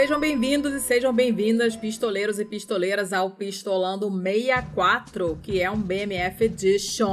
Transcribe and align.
Sejam 0.00 0.20
bem-vindos 0.20 0.72
e 0.72 0.80
sejam 0.80 1.12
bem-vindas, 1.12 1.74
pistoleiros 1.74 2.38
e 2.38 2.44
pistoleiras, 2.44 3.12
ao 3.12 3.32
Pistolando 3.32 4.08
64, 4.08 5.36
que 5.42 5.60
é 5.60 5.68
um 5.68 5.76
BMF 5.76 6.44
Edition, 6.44 7.08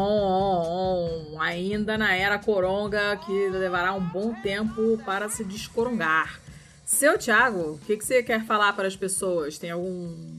ainda 1.39 1.97
na 1.97 2.13
era 2.15 2.37
coronga, 2.37 3.17
que 3.25 3.49
levará 3.49 3.91
um 3.91 4.07
bom 4.07 4.35
tempo 4.35 5.01
para 5.03 5.27
se 5.29 5.43
descorongar. 5.43 6.39
Seu 6.85 7.17
Thiago, 7.17 7.71
o 7.71 7.79
que, 7.87 7.97
que 7.97 8.05
você 8.05 8.21
quer 8.21 8.45
falar 8.45 8.71
para 8.73 8.87
as 8.87 8.95
pessoas? 8.95 9.57
Tem 9.57 9.71
algum 9.71 10.34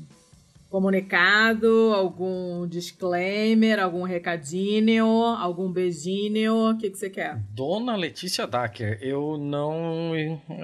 comunicado, 0.76 1.94
algum 1.94 2.66
disclaimer, 2.68 3.82
algum 3.82 4.02
recadinho, 4.02 5.06
algum 5.06 5.72
beijinho? 5.72 6.70
O 6.70 6.76
que, 6.76 6.90
que 6.90 6.98
você 6.98 7.08
quer? 7.08 7.38
Dona 7.48 7.96
Letícia 7.96 8.46
Dacker, 8.46 8.98
eu 9.00 9.38
não. 9.38 10.12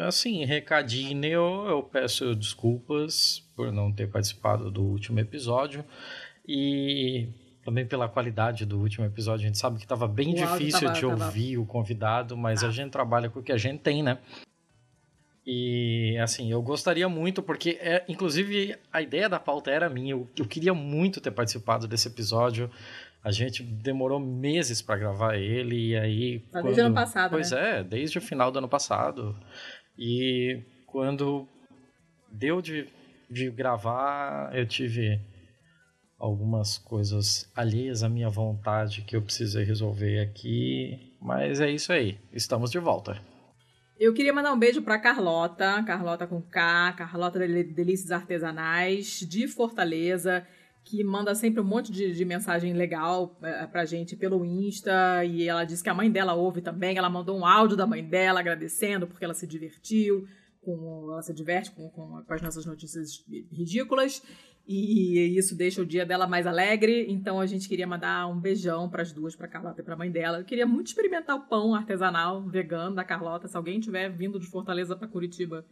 Assim, 0.07 0.45
recadinho, 0.45 1.67
eu 1.67 1.83
peço 1.83 2.35
desculpas 2.35 3.43
por 3.57 3.73
não 3.73 3.91
ter 3.91 4.07
participado 4.07 4.71
do 4.71 4.83
último 4.83 5.19
episódio. 5.19 5.83
E 6.47 7.29
também 7.65 7.87
pela 7.87 8.07
qualidade 8.07 8.67
do 8.67 8.79
último 8.79 9.07
episódio. 9.07 9.45
A 9.45 9.47
gente 9.47 9.57
sabe 9.57 9.79
que 9.79 9.85
estava 9.85 10.07
bem 10.07 10.35
o 10.35 10.37
difícil 10.37 10.89
tava, 10.89 10.93
de 10.93 11.07
ouvir 11.07 11.53
tava... 11.53 11.63
o 11.63 11.67
convidado, 11.67 12.37
mas 12.37 12.63
ah. 12.63 12.67
a 12.67 12.71
gente 12.71 12.91
trabalha 12.91 13.31
com 13.31 13.41
o 13.41 13.43
que 13.43 13.53
a 13.53 13.57
gente 13.57 13.79
tem, 13.79 14.03
né? 14.03 14.19
E 15.45 16.17
assim, 16.19 16.53
eu 16.53 16.63
gostaria 16.63 17.09
muito, 17.09 17.43
porque 17.43 17.79
é, 17.81 18.05
inclusive 18.09 18.77
a 18.93 19.03
ideia 19.03 19.29
da 19.29 19.41
pauta 19.41 19.71
era 19.71 19.91
minha. 19.91 20.13
Eu, 20.13 20.29
eu 20.39 20.47
queria 20.47 20.73
muito 20.73 21.21
ter 21.21 21.33
participado 21.33 21.89
desse 21.89 22.09
episódio. 22.09 22.71
A 23.25 23.31
gente 23.31 23.63
demorou 23.63 24.21
meses 24.21 24.81
para 24.83 24.99
gravar 24.99 25.37
ele, 25.37 25.91
e 25.91 25.97
aí. 25.97 26.41
Quando... 26.51 26.65
Desde 26.65 26.83
o 26.83 26.87
ano 26.87 26.95
passado. 26.95 27.31
Pois 27.31 27.51
né? 27.51 27.81
é, 27.81 27.85
desde 27.85 28.19
o 28.19 28.21
final 28.21 28.53
do 28.53 28.59
ano 28.59 28.69
passado. 28.69 29.37
E 29.99 30.63
quando 30.87 31.49
deu 32.31 32.63
de, 32.63 32.89
de 33.29 33.51
gravar, 33.51 34.51
eu 34.55 34.67
tive 34.67 35.21
algumas 36.19 36.79
coisas 36.79 37.51
alheias 37.55 38.05
à 38.05 38.09
minha 38.09 38.29
vontade 38.29 39.03
que 39.03 39.17
eu 39.17 39.23
precisei 39.23 39.65
resolver 39.65 40.21
aqui. 40.21 41.17
Mas 41.21 41.61
é 41.61 41.69
isso 41.69 41.93
aí, 41.93 42.17
estamos 42.33 42.71
de 42.71 42.79
volta. 42.79 43.32
Eu 43.99 44.13
queria 44.13 44.33
mandar 44.33 44.53
um 44.53 44.59
beijo 44.59 44.83
para 44.83 44.99
Carlota, 44.99 45.83
Carlota 45.85 46.27
com 46.27 46.41
K, 46.43 46.93
Carlota 46.95 47.39
Delícias 47.39 48.11
Artesanais, 48.11 49.21
de 49.21 49.47
Fortaleza, 49.47 50.47
que 50.83 51.05
manda 51.05 51.35
sempre 51.35 51.61
um 51.61 51.65
monte 51.65 51.93
de, 51.93 52.13
de 52.13 52.25
mensagem 52.25 52.73
legal 52.73 53.39
é, 53.43 53.67
pra 53.67 53.85
gente 53.85 54.17
pelo 54.17 54.45
Insta. 54.45 55.25
E 55.25 55.49
ela 55.49 55.65
disse 55.65 55.83
que 55.83 55.91
a 55.91 55.95
mãe 55.95 56.11
dela 56.11 56.35
ouve 56.35 56.61
também. 56.61 56.97
Ela 56.97 57.09
mandou 57.09 57.39
um 57.39 57.47
áudio 57.47 57.77
da 57.77 57.87
mãe 57.87 58.03
dela 58.03 58.41
agradecendo 58.41 59.07
porque 59.07 59.25
ela 59.25 59.35
se 59.35 59.47
divertiu, 59.47 60.27
com, 60.63 61.11
ela 61.13 61.23
se 61.23 61.33
diverte 61.33 61.71
com, 61.71 61.89
com, 61.91 62.23
com 62.25 62.35
as 62.35 62.43
nossas 62.43 62.67
notícias 62.67 63.25
ridículas 63.53 64.23
e 64.67 65.37
isso 65.37 65.57
deixa 65.57 65.83
o 65.83 65.87
dia 65.87 66.07
dela 66.07 66.27
mais 66.27 66.47
alegre. 66.47 67.07
Então 67.09 67.41
a 67.41 67.47
gente 67.47 67.69
queria 67.69 67.87
mandar 67.87 68.27
um 68.29 68.39
beijão 68.39 68.89
para 68.89 69.03
as 69.03 69.13
duas, 69.13 69.35
para 69.35 69.49
Carlota 69.49 69.81
e 69.81 69.85
para 69.85 69.95
a 69.95 69.97
mãe 69.97 70.11
dela. 70.11 70.39
Eu 70.39 70.45
queria 70.45 70.67
muito 70.67 70.89
experimentar 70.89 71.37
o 71.37 71.47
pão 71.47 71.75
artesanal 71.75 72.43
vegano 72.49 72.95
da 72.95 73.05
Carlota. 73.05 73.49
Se 73.49 73.57
alguém 73.57 73.81
tiver 73.81 74.09
vindo 74.09 74.39
de 74.39 74.47
Fortaleza 74.47 74.97
para 74.97 75.09
Curitiba 75.09 75.65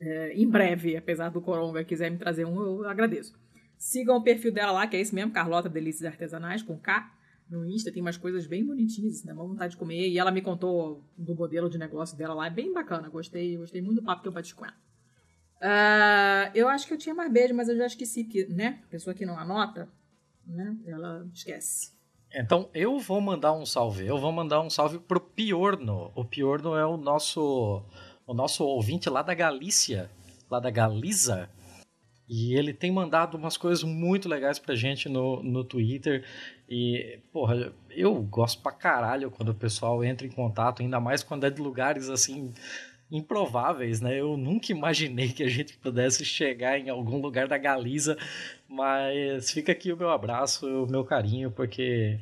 é, 0.00 0.32
em 0.34 0.48
breve, 0.48 0.96
apesar 0.96 1.28
do 1.28 1.40
coronga, 1.40 1.84
quiser 1.84 2.10
me 2.10 2.16
trazer 2.16 2.46
um, 2.46 2.60
eu 2.62 2.88
agradeço. 2.88 3.38
Sigam 3.76 4.16
o 4.16 4.22
perfil 4.22 4.52
dela 4.52 4.72
lá, 4.72 4.86
que 4.86 4.96
é 4.96 5.00
esse 5.00 5.14
mesmo, 5.14 5.32
Carlota 5.32 5.68
Delícias 5.68 6.10
Artesanais, 6.10 6.62
com 6.62 6.78
K. 6.78 7.18
No 7.50 7.66
Insta 7.66 7.90
tem 7.90 8.00
umas 8.00 8.16
coisas 8.16 8.46
bem 8.46 8.64
bonitinhas, 8.64 9.24
né? 9.24 9.32
Uma 9.32 9.44
vontade 9.44 9.72
de 9.72 9.76
comer. 9.76 10.08
E 10.08 10.18
ela 10.18 10.30
me 10.30 10.40
contou 10.40 11.04
do 11.18 11.34
modelo 11.34 11.68
de 11.68 11.78
negócio 11.78 12.16
dela 12.16 12.32
lá. 12.32 12.46
É 12.46 12.50
bem 12.50 12.72
bacana. 12.72 13.08
Gostei, 13.08 13.56
gostei 13.56 13.82
muito 13.82 14.00
do 14.00 14.04
papo 14.04 14.22
que 14.22 14.28
eu 14.28 14.32
bati 14.32 14.54
com 14.54 14.64
ela. 14.64 14.74
Uh, 15.60 16.50
eu 16.54 16.68
acho 16.68 16.86
que 16.86 16.94
eu 16.94 16.98
tinha 16.98 17.14
mais 17.14 17.30
beijo, 17.30 17.54
mas 17.54 17.68
eu 17.68 17.76
já 17.76 17.86
esqueci, 17.86 18.24
que, 18.24 18.46
né? 18.46 18.80
Pessoa 18.90 19.12
que 19.12 19.26
não 19.26 19.38
anota, 19.38 19.88
né? 20.46 20.76
Ela 20.86 21.26
esquece. 21.34 21.92
Então 22.32 22.70
eu 22.72 22.98
vou 22.98 23.20
mandar 23.20 23.52
um 23.52 23.66
salve. 23.66 24.06
Eu 24.06 24.18
vou 24.18 24.32
mandar 24.32 24.60
um 24.60 24.70
salve 24.70 24.98
pro 24.98 25.20
Piorno. 25.20 26.12
O 26.14 26.24
Piorno 26.24 26.74
é 26.76 26.86
o 26.86 26.96
nosso 26.96 27.82
o 28.26 28.32
nosso 28.32 28.64
ouvinte 28.64 29.10
lá 29.10 29.22
da 29.22 29.34
Galícia, 29.34 30.08
lá 30.48 30.60
da 30.60 30.70
Galiza. 30.70 31.50
E 32.28 32.54
ele 32.56 32.72
tem 32.72 32.92
mandado 32.92 33.36
umas 33.36 33.56
coisas 33.56 33.82
muito 33.82 34.28
legais 34.28 34.56
pra 34.56 34.76
gente 34.76 35.08
no, 35.08 35.42
no 35.42 35.64
Twitter. 35.64 36.24
E, 36.68 37.18
porra, 37.32 37.72
eu 37.90 38.14
gosto 38.22 38.62
pra 38.62 38.70
caralho 38.70 39.32
quando 39.32 39.48
o 39.48 39.54
pessoal 39.54 40.04
entra 40.04 40.24
em 40.24 40.30
contato, 40.30 40.80
ainda 40.80 41.00
mais 41.00 41.24
quando 41.24 41.44
é 41.44 41.50
de 41.50 41.60
lugares 41.60 42.08
assim 42.08 42.52
improváveis, 43.10 44.00
né? 44.00 44.20
Eu 44.20 44.36
nunca 44.36 44.70
imaginei 44.72 45.28
que 45.32 45.42
a 45.42 45.48
gente 45.48 45.76
pudesse 45.78 46.24
chegar 46.24 46.78
em 46.78 46.88
algum 46.88 47.20
lugar 47.20 47.48
da 47.48 47.58
Galiza, 47.58 48.16
mas 48.68 49.50
fica 49.50 49.72
aqui 49.72 49.92
o 49.92 49.96
meu 49.96 50.10
abraço, 50.10 50.66
o 50.66 50.86
meu 50.86 51.04
carinho, 51.04 51.50
porque, 51.50 52.20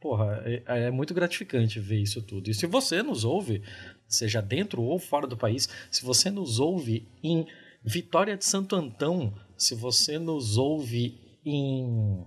porra, 0.00 0.42
é, 0.44 0.86
é 0.86 0.90
muito 0.90 1.12
gratificante 1.12 1.78
ver 1.78 2.00
isso 2.00 2.22
tudo. 2.22 2.50
E 2.50 2.54
se 2.54 2.66
você 2.66 3.02
nos 3.02 3.24
ouve, 3.24 3.62
seja 4.08 4.40
dentro 4.40 4.82
ou 4.82 4.98
fora 4.98 5.26
do 5.26 5.36
país, 5.36 5.68
se 5.90 6.04
você 6.04 6.30
nos 6.30 6.58
ouve 6.58 7.06
em 7.22 7.46
Vitória 7.84 8.36
de 8.36 8.44
Santo 8.44 8.76
Antão, 8.76 9.34
se 9.56 9.74
você 9.74 10.18
nos 10.18 10.56
ouve 10.56 11.18
em 11.44 12.24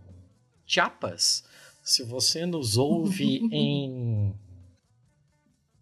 Chiapas, 0.65 1.44
se 1.81 2.03
você 2.03 2.45
nos 2.45 2.77
ouve 2.77 3.41
em 3.51 4.35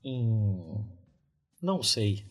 em 0.06 0.86
não 1.64 1.82
sei. 1.82 2.26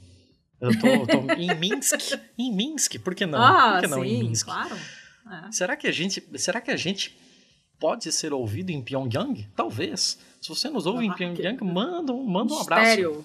Eu 0.60 0.70
tô, 0.78 1.06
tô 1.06 1.32
em 1.32 1.54
Minsk. 1.58 2.20
Em 2.38 2.54
Minsk, 2.54 2.98
por 3.00 3.14
que 3.14 3.26
não? 3.26 3.42
Ah, 3.42 3.72
por 3.72 3.80
que 3.80 3.86
não 3.88 4.02
sim, 4.02 4.08
em 4.08 4.22
Minsk? 4.24 4.44
Claro. 4.44 4.76
É. 4.76 5.50
Será 5.50 5.76
que 5.76 5.88
a 5.88 5.90
gente, 5.90 6.22
será 6.38 6.60
que 6.60 6.70
a 6.70 6.76
gente 6.76 7.18
pode 7.80 8.12
ser 8.12 8.32
ouvido 8.32 8.70
em 8.70 8.82
Pyongyang? 8.82 9.48
Talvez. 9.56 10.18
Se 10.40 10.48
você 10.48 10.68
nos 10.68 10.86
ouve 10.86 11.04
ah, 11.04 11.08
em 11.08 11.14
Pyongyang, 11.14 11.56
que... 11.56 11.64
manda, 11.64 12.12
manda 12.12 12.52
um 12.52 12.58
abraço. 12.58 12.84
Mistério. 12.84 13.24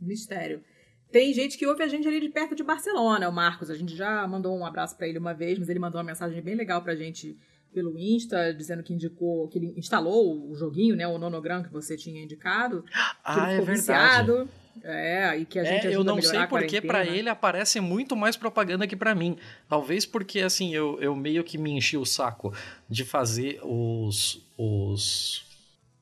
Mistério. 0.00 0.64
Tem 1.10 1.34
gente 1.34 1.58
que 1.58 1.66
ouve 1.66 1.82
a 1.82 1.88
gente 1.88 2.06
ali 2.06 2.20
de 2.20 2.28
perto 2.28 2.54
de 2.54 2.62
Barcelona, 2.62 3.28
o 3.28 3.32
Marcos. 3.32 3.68
A 3.68 3.74
gente 3.74 3.96
já 3.96 4.26
mandou 4.28 4.56
um 4.56 4.64
abraço 4.64 4.96
para 4.96 5.08
ele 5.08 5.18
uma 5.18 5.34
vez, 5.34 5.58
mas 5.58 5.68
ele 5.68 5.80
mandou 5.80 5.98
uma 5.98 6.06
mensagem 6.06 6.40
bem 6.40 6.54
legal 6.54 6.80
pra 6.82 6.94
gente 6.94 7.36
pelo 7.72 7.98
Insta, 7.98 8.52
dizendo 8.54 8.82
que 8.82 8.92
indicou, 8.92 9.48
que 9.48 9.58
ele 9.58 9.74
instalou 9.76 10.50
o 10.50 10.54
joguinho, 10.54 10.96
né, 10.96 11.06
o 11.06 11.18
nonograma 11.18 11.64
que 11.64 11.72
você 11.72 11.96
tinha 11.96 12.22
indicado. 12.22 12.84
Ah, 13.24 13.50
é 13.50 13.60
verdade. 13.60 13.72
Viciado. 13.72 14.48
É, 14.82 15.36
e 15.36 15.44
que 15.44 15.58
a 15.58 15.64
gente 15.64 15.86
é, 15.86 15.94
eu 15.94 16.02
não 16.02 16.20
sei 16.22 16.46
porque 16.46 16.80
para 16.80 17.04
ele 17.04 17.28
aparece 17.28 17.80
muito 17.80 18.16
mais 18.16 18.36
propaganda 18.36 18.86
que 18.86 18.96
para 18.96 19.14
mim. 19.14 19.36
Talvez 19.68 20.06
porque 20.06 20.40
assim 20.40 20.74
eu, 20.74 20.98
eu 21.00 21.14
meio 21.14 21.44
que 21.44 21.58
me 21.58 21.70
enchi 21.70 21.96
o 21.96 22.06
saco 22.06 22.52
de 22.88 23.04
fazer 23.04 23.60
os 23.62 24.40
os 24.56 25.44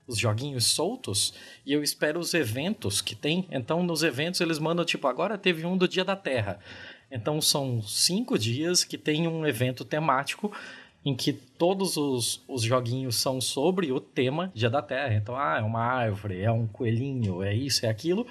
os 0.06 0.16
joguinhos 0.16 0.66
soltos 0.66 1.34
e 1.66 1.72
eu 1.72 1.82
espero 1.82 2.18
os 2.18 2.32
eventos 2.34 3.00
que 3.00 3.14
tem. 3.14 3.46
Então 3.50 3.82
nos 3.82 4.02
eventos 4.02 4.40
eles 4.40 4.58
mandam 4.58 4.84
tipo 4.84 5.06
agora 5.08 5.36
teve 5.36 5.66
um 5.66 5.76
do 5.76 5.88
Dia 5.88 6.04
da 6.04 6.16
Terra. 6.16 6.60
Então 7.10 7.40
são 7.40 7.82
cinco 7.82 8.38
dias 8.38 8.84
que 8.84 8.96
tem 8.96 9.26
um 9.26 9.46
evento 9.46 9.84
temático 9.84 10.52
em 11.04 11.14
que 11.14 11.32
todos 11.32 11.96
os, 11.96 12.42
os 12.46 12.62
joguinhos 12.62 13.16
são 13.16 13.40
sobre 13.40 13.90
o 13.92 14.00
tema 14.00 14.52
Dia 14.54 14.68
da 14.68 14.82
Terra. 14.82 15.14
Então, 15.14 15.36
ah, 15.36 15.58
é 15.58 15.62
uma 15.62 15.80
árvore, 15.80 16.40
é 16.40 16.50
um 16.50 16.66
coelhinho, 16.66 17.42
é 17.42 17.54
isso, 17.54 17.86
é 17.86 17.88
aquilo 17.88 18.26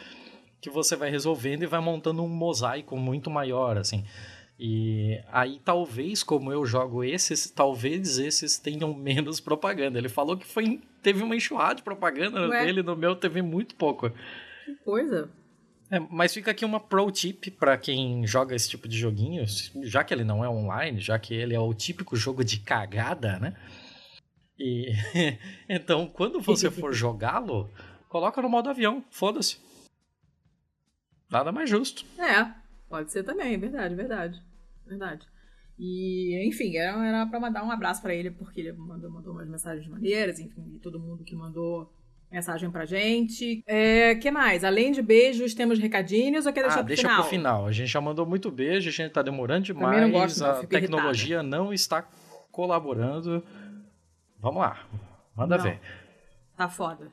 que 0.62 0.70
você 0.70 0.96
vai 0.96 1.10
resolvendo 1.10 1.64
e 1.64 1.68
vai 1.68 1.80
montando 1.80 2.24
um 2.24 2.28
mosaico 2.28 2.98
muito 2.98 3.30
maior, 3.30 3.78
assim. 3.78 4.04
E 4.60 5.22
aí 5.32 5.62
talvez, 5.64 6.24
como 6.24 6.52
eu 6.52 6.66
jogo 6.66 7.04
esses, 7.04 7.50
talvez 7.50 8.18
esses 8.18 8.58
tenham 8.58 8.94
menos 8.94 9.40
propaganda. 9.40 10.00
Ele 10.00 10.10
falou 10.10 10.36
que 10.36 10.48
foi 10.48 10.82
teve 11.04 11.22
uma 11.22 11.36
enxurrada 11.36 11.76
de 11.76 11.84
propaganda 11.84 12.48
Ué? 12.48 12.66
dele, 12.66 12.82
no 12.82 12.96
meu 12.96 13.16
teve 13.16 13.42
muito 13.42 13.76
pouco. 13.76 14.10
Que 14.66 14.76
coisa. 14.84 15.30
É, 15.90 16.00
mas 16.00 16.34
fica 16.34 16.52
aqui 16.52 16.66
uma 16.66 16.80
pro 16.80 17.10
tip 17.12 17.52
para 17.52 17.78
quem 17.78 18.26
joga 18.28 18.56
esse 18.56 18.70
tipo 18.70 18.88
de 18.88 18.98
joguinho, 18.98 19.46
já 19.84 20.04
que 20.04 20.14
ele 20.14 20.24
não 20.24 20.44
é 20.44 20.50
online, 20.50 21.00
já 21.00 21.18
que 21.18 21.34
ele 21.34 21.54
é 21.54 21.60
o 21.60 21.74
típico 21.74 22.16
jogo 22.16 22.44
de 22.44 22.60
cagada, 22.60 23.40
né? 23.40 23.56
E 24.60 24.92
então, 25.70 26.08
quando 26.08 26.42
você 26.42 26.70
for 26.72 26.94
jogá-lo, 26.94 27.70
coloca 28.10 28.42
no 28.42 28.50
modo 28.50 28.70
avião, 28.70 29.04
foda-se. 29.12 29.60
Nada 31.30 31.52
mais 31.52 31.70
justo. 31.70 32.06
É, 32.18 32.52
pode 32.90 33.12
ser 33.12 33.24
também, 33.24 33.58
verdade, 33.58 33.96
verdade. 33.96 34.42
Verdade. 34.86 35.28
E, 35.78 36.48
enfim, 36.48 36.76
era, 36.76 37.06
era 37.06 37.26
pra 37.28 37.40
mandar 37.40 37.64
um 37.64 37.72
abraço 37.72 38.02
para 38.02 38.14
ele, 38.16 38.32
porque 38.32 38.62
ele 38.62 38.74
mandou, 38.74 39.12
mandou 39.12 39.34
umas 39.34 39.48
mensagens 39.48 39.88
maneiras, 39.88 40.40
enfim, 40.40 40.72
e 40.74 40.80
todo 40.80 41.00
mundo 41.00 41.24
que 41.24 41.36
mandou 41.36 41.92
mensagem 42.32 42.70
pra 42.72 42.86
gente. 42.86 43.64
É, 43.68 44.16
que 44.16 44.32
mais? 44.32 44.64
Além 44.64 44.92
de 44.92 45.02
beijos, 45.02 45.54
temos 45.54 45.80
recadinhos 45.80 46.46
ou 46.46 46.54
quer 46.54 46.64
deixar 46.64 46.80
ah, 46.80 46.84
pro 46.84 46.88
deixa 46.88 47.04
final? 47.04 47.22
pro 47.22 47.30
final. 47.30 47.68
A 47.68 47.72
gente 47.72 47.90
já 47.90 48.02
mandou 48.02 48.26
muito 48.26 48.50
beijo, 48.52 48.90
a 48.90 48.92
gente 48.92 49.12
tá 49.12 49.22
demorando 49.22 49.66
demais. 49.66 50.02
Não 50.02 50.12
gosto, 50.12 50.40
não, 50.40 50.50
a 50.50 50.66
tecnologia 50.66 51.38
irritada. 51.38 51.58
não 51.58 51.74
está 51.74 52.08
colaborando. 52.52 53.44
Vamos 54.40 54.62
lá. 54.62 54.84
Manda 55.36 55.58
não. 55.58 55.64
ver. 55.64 55.80
Tá 56.56 56.68
foda. 56.68 57.12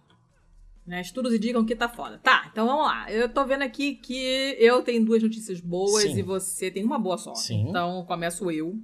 Né? 0.87 1.01
Estudos 1.01 1.33
indicam 1.33 1.65
que 1.65 1.75
tá 1.75 1.89
foda. 1.89 2.19
Tá, 2.19 2.49
então 2.53 2.67
vamos 2.67 2.85
lá. 2.85 3.11
Eu 3.11 3.29
tô 3.29 3.47
vendo 3.47 3.63
aqui 3.63 3.95
que 3.95 4.57
eu 4.59 4.83
tenho 4.83 5.05
duas 5.05 5.23
notícias 5.23 5.61
boas 5.61 6.03
Sim. 6.03 6.19
e 6.19 6.23
você 6.23 6.71
tem 6.71 6.85
uma 6.85 6.99
boa 6.99 7.17
só. 7.17 7.35
Sim. 7.35 7.69
Então 7.69 8.05
começo 8.05 8.51
eu. 8.51 8.79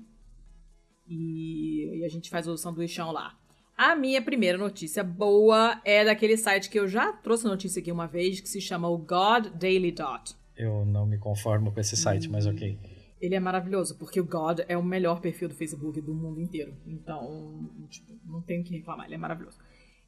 E, 1.06 1.98
e 1.98 2.04
a 2.04 2.08
gente 2.08 2.30
faz 2.30 2.46
o 2.46 2.56
sanduichão 2.56 3.10
lá. 3.12 3.36
A 3.76 3.96
minha 3.96 4.20
primeira 4.20 4.58
notícia 4.58 5.02
boa 5.02 5.80
é 5.84 6.04
daquele 6.04 6.36
site 6.36 6.68
que 6.68 6.78
eu 6.78 6.86
já 6.86 7.12
trouxe 7.14 7.46
notícia 7.46 7.80
aqui 7.80 7.90
uma 7.90 8.06
vez, 8.06 8.40
que 8.40 8.48
se 8.48 8.60
chama 8.60 8.88
o 8.88 8.98
God 8.98 9.46
Daily 9.54 9.90
Dot. 9.90 10.34
Eu 10.54 10.84
não 10.84 11.06
me 11.06 11.16
conformo 11.16 11.72
com 11.72 11.80
esse 11.80 11.96
site, 11.96 12.28
mas 12.28 12.46
ok. 12.46 12.78
Ele 13.18 13.34
é 13.34 13.40
maravilhoso, 13.40 13.96
porque 13.96 14.20
o 14.20 14.24
God 14.24 14.60
é 14.68 14.76
o 14.76 14.82
melhor 14.82 15.20
perfil 15.20 15.48
do 15.48 15.54
Facebook 15.54 15.98
do 16.00 16.14
mundo 16.14 16.40
inteiro. 16.40 16.74
Então, 16.86 17.70
tipo, 17.88 18.12
não 18.26 18.42
tenho 18.42 18.60
o 18.60 18.64
que 18.64 18.76
reclamar, 18.76 19.06
ele 19.06 19.14
é 19.14 19.18
maravilhoso. 19.18 19.56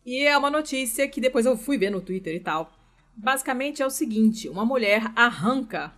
E 0.04 0.24
é 0.26 0.36
uma 0.36 0.50
notícia 0.50 1.06
que 1.08 1.20
depois 1.20 1.46
eu 1.46 1.56
fui 1.56 1.78
ver 1.78 1.90
no 1.90 2.00
Twitter 2.00 2.34
e 2.34 2.40
tal. 2.40 2.72
Basicamente 3.16 3.82
é 3.82 3.86
o 3.86 3.90
seguinte: 3.90 4.48
uma 4.48 4.64
mulher 4.64 5.12
arranca 5.14 5.92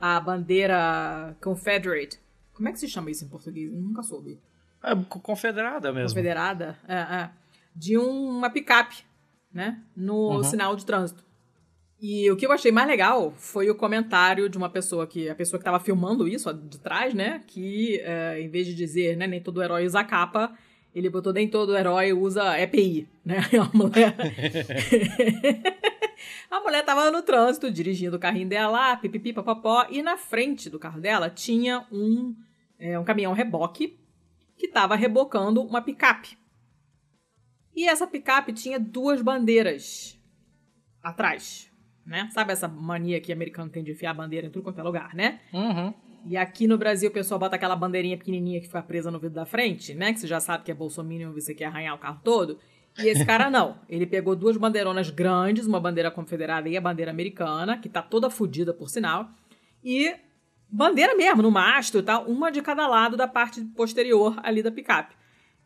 a 0.00 0.18
bandeira 0.20 1.36
Confederate. 1.40 2.18
Como 2.52 2.68
é 2.68 2.72
que 2.72 2.78
se 2.80 2.88
chama 2.88 3.10
isso 3.10 3.24
em 3.24 3.28
português? 3.28 3.72
Eu 3.72 3.80
nunca 3.80 4.02
soube. 4.02 4.38
É 4.82 4.94
co- 5.08 5.20
confederada 5.20 5.92
mesmo. 5.92 6.08
Confederada? 6.10 6.78
É, 6.88 6.94
é. 6.96 7.30
De 7.74 7.96
um- 7.98 8.28
uma 8.38 8.50
picape, 8.50 9.04
né? 9.52 9.80
No 9.96 10.36
Uhum. 10.38 10.42
sinal 10.44 10.74
de 10.74 10.84
trânsito. 10.84 11.24
E 12.00 12.30
o 12.30 12.36
que 12.36 12.46
eu 12.46 12.52
achei 12.52 12.70
mais 12.70 12.86
legal 12.86 13.32
foi 13.36 13.68
o 13.70 13.74
comentário 13.74 14.48
de 14.48 14.56
uma 14.56 14.68
pessoa 14.70 15.06
que. 15.06 15.28
A 15.28 15.34
pessoa 15.34 15.58
que 15.58 15.64
tava 15.64 15.80
filmando 15.80 16.26
isso 16.28 16.48
ó, 16.48 16.52
de 16.52 16.78
trás, 16.78 17.12
né? 17.14 17.42
Que 17.46 18.00
é, 18.00 18.40
em 18.40 18.48
vez 18.48 18.66
de 18.66 18.74
dizer, 18.74 19.16
né, 19.16 19.26
nem 19.26 19.40
todo 19.42 19.62
herói 19.62 19.84
usa 19.84 20.02
capa, 20.04 20.56
ele 20.98 21.10
botou 21.10 21.32
nem 21.32 21.48
todo 21.48 21.76
herói 21.76 22.12
usa 22.12 22.58
EPI, 22.60 23.08
né? 23.24 23.38
A 23.60 23.76
mulher. 23.76 24.16
a 26.50 26.60
mulher 26.60 26.84
tava 26.84 27.10
no 27.10 27.22
trânsito, 27.22 27.70
dirigindo 27.70 28.16
o 28.16 28.20
carrinho 28.20 28.48
dela 28.48 28.70
lá, 28.70 28.96
pipipi, 28.96 29.32
papapó, 29.32 29.86
e 29.90 30.02
na 30.02 30.16
frente 30.16 30.68
do 30.68 30.78
carro 30.78 31.00
dela 31.00 31.30
tinha 31.30 31.86
um, 31.92 32.34
é, 32.78 32.98
um 32.98 33.04
caminhão 33.04 33.32
reboque 33.32 33.98
que 34.56 34.66
estava 34.66 34.96
rebocando 34.96 35.62
uma 35.62 35.80
picape. 35.80 36.36
E 37.74 37.86
essa 37.86 38.06
picape 38.06 38.52
tinha 38.52 38.80
duas 38.80 39.22
bandeiras 39.22 40.18
atrás, 41.00 41.70
né? 42.04 42.28
Sabe 42.32 42.52
essa 42.52 42.66
mania 42.66 43.20
que 43.20 43.32
americano 43.32 43.70
tem 43.70 43.84
de 43.84 43.92
enfiar 43.92 44.10
a 44.10 44.14
bandeira 44.14 44.48
em 44.48 44.50
tudo 44.50 44.64
quanto 44.64 44.80
é 44.80 44.82
lugar, 44.82 45.14
né? 45.14 45.40
Uhum. 45.52 45.94
E 46.24 46.36
aqui 46.36 46.66
no 46.66 46.76
Brasil 46.76 47.08
o 47.10 47.12
pessoal 47.12 47.38
bota 47.38 47.56
aquela 47.56 47.76
bandeirinha 47.76 48.16
pequenininha 48.16 48.60
que 48.60 48.66
fica 48.66 48.82
presa 48.82 49.10
no 49.10 49.18
vidro 49.18 49.36
da 49.36 49.46
frente, 49.46 49.94
né? 49.94 50.12
Que 50.12 50.20
você 50.20 50.26
já 50.26 50.40
sabe 50.40 50.64
que 50.64 50.70
é 50.70 50.74
bolsominion 50.74 51.30
e 51.30 51.40
você 51.40 51.54
quer 51.54 51.66
arranhar 51.66 51.94
o 51.94 51.98
carro 51.98 52.20
todo. 52.22 52.58
E 52.98 53.08
esse 53.08 53.24
cara 53.24 53.48
não. 53.50 53.78
Ele 53.88 54.06
pegou 54.06 54.34
duas 54.34 54.56
bandeironas 54.56 55.10
grandes, 55.10 55.66
uma 55.66 55.80
bandeira 55.80 56.10
confederada 56.10 56.68
e 56.68 56.76
a 56.76 56.80
bandeira 56.80 57.10
americana, 57.10 57.78
que 57.78 57.88
tá 57.88 58.02
toda 58.02 58.28
fodida 58.28 58.74
por 58.74 58.88
sinal, 58.88 59.30
e 59.82 60.14
bandeira 60.68 61.14
mesmo, 61.14 61.42
no 61.42 61.50
mastro 61.50 62.00
e 62.00 62.02
tal, 62.02 62.26
uma 62.26 62.50
de 62.50 62.60
cada 62.60 62.86
lado 62.86 63.16
da 63.16 63.26
parte 63.26 63.64
posterior 63.76 64.38
ali 64.42 64.62
da 64.62 64.70
picape. 64.70 65.14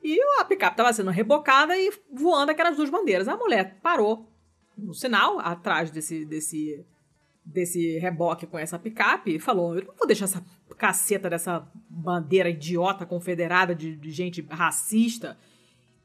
E 0.03 0.19
a 0.41 0.45
picape 0.45 0.77
tava 0.77 0.93
sendo 0.93 1.11
rebocada 1.11 1.77
e 1.77 1.93
voando 2.13 2.51
aquelas 2.51 2.77
duas 2.77 2.91
bandeiras. 2.91 3.29
A 3.29 3.37
mulher 3.37 3.79
parou 3.83 4.29
no 4.77 4.95
sinal, 4.95 5.39
atrás 5.39 5.91
desse, 5.91 6.25
desse, 6.25 6.85
desse 7.45 7.99
reboque 7.99 8.47
com 8.47 8.59
essa 8.59 8.79
picape, 8.79 9.37
e 9.37 9.39
falou: 9.39 9.77
Eu 9.77 9.85
não 9.85 9.95
vou 9.95 10.07
deixar 10.07 10.25
essa 10.25 10.45
caceta 10.79 11.29
dessa 11.29 11.67
bandeira 11.89 12.49
idiota 12.51 13.07
confederada 13.07 13.75
de, 13.75 13.97
de 13.97 14.11
gente 14.11 14.45
racista. 14.51 15.37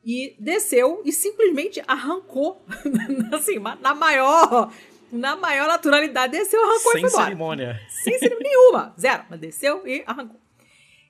E 0.05 0.35
desceu 0.39 1.01
e 1.03 1.11
simplesmente 1.11 1.83
arrancou, 1.85 2.63
assim, 3.33 3.59
na 3.81 3.93
maior, 3.93 4.71
na 5.11 5.35
maior 5.35 5.67
naturalidade, 5.67 6.31
desceu, 6.31 6.63
arrancou 6.63 6.91
e 6.91 6.93
Sem 6.93 7.01
foi 7.01 7.09
embora. 7.09 7.25
cerimônia. 7.25 7.81
Sem 7.89 8.19
cerimônia 8.19 8.49
nenhuma, 8.49 8.95
zero. 8.97 9.23
Mas 9.29 9.39
desceu 9.39 9.85
e 9.85 10.03
arrancou. 10.07 10.39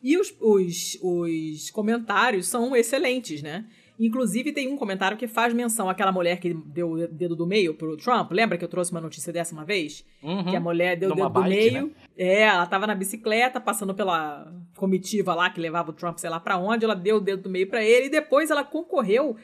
E 0.02 0.18
os, 0.18 0.34
os, 0.40 0.98
os 1.02 1.70
comentários 1.70 2.48
são 2.48 2.76
excelentes, 2.76 3.44
né? 3.44 3.66
Inclusive, 4.00 4.52
tem 4.52 4.72
um 4.72 4.78
comentário 4.78 5.18
que 5.18 5.28
faz 5.28 5.54
menção 5.54 5.90
àquela 5.90 6.12
mulher 6.12 6.40
que 6.40 6.54
deu 6.54 6.92
o 6.92 7.08
dedo 7.08 7.36
do 7.36 7.48
meio 7.48 7.74
pro 7.74 7.98
Trump. 7.98 8.32
Lembra 8.32 8.58
que 8.58 8.64
eu 8.64 8.70
trouxe 8.70 8.92
uma 8.92 9.02
notícia 9.02 9.34
dessa 9.34 9.54
uma 9.54 9.66
vez? 9.66 10.06
Uhum. 10.22 10.46
Que 10.46 10.56
a 10.56 10.60
mulher 10.60 10.96
deu 10.96 11.12
o 11.12 11.16
dedo 11.16 11.28
do 11.28 11.34
bike, 11.34 11.50
meio. 11.50 11.88
né? 11.88 11.92
É, 12.16 12.42
ela 12.44 12.66
tava 12.68 12.86
na 12.86 12.94
bicicleta, 12.94 13.60
passando 13.60 13.96
pela 13.96 14.54
comitiva 14.76 15.34
lá 15.34 15.50
que 15.50 15.60
levava 15.60 15.90
o 15.90 15.94
Trump, 15.94 16.18
sei 16.20 16.30
lá 16.30 16.40
pra 16.40 16.58
onde. 16.58 16.86
Ela 16.86 16.96
deu 16.96 17.18
o 17.18 17.22
dedo 17.22 17.44
do 17.44 17.50
meio 17.50 17.68
pra 17.68 17.84
ele 17.84 18.06
e 18.06 18.10
depois 18.10 18.52
ela 18.52 18.64
concorreu 18.64 19.36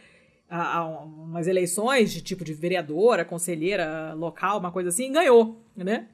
a, 0.48 0.78
a 0.78 0.86
umas 0.86 1.48
eleições 1.48 2.14
de 2.14 2.22
tipo 2.22 2.44
de 2.44 2.54
vereadora, 2.54 3.26
conselheira 3.26 4.14
local, 4.14 4.60
uma 4.60 4.72
coisa 4.72 4.90
assim, 4.90 5.06
e 5.06 5.14
ganhou, 5.14 5.60
né? 5.76 6.08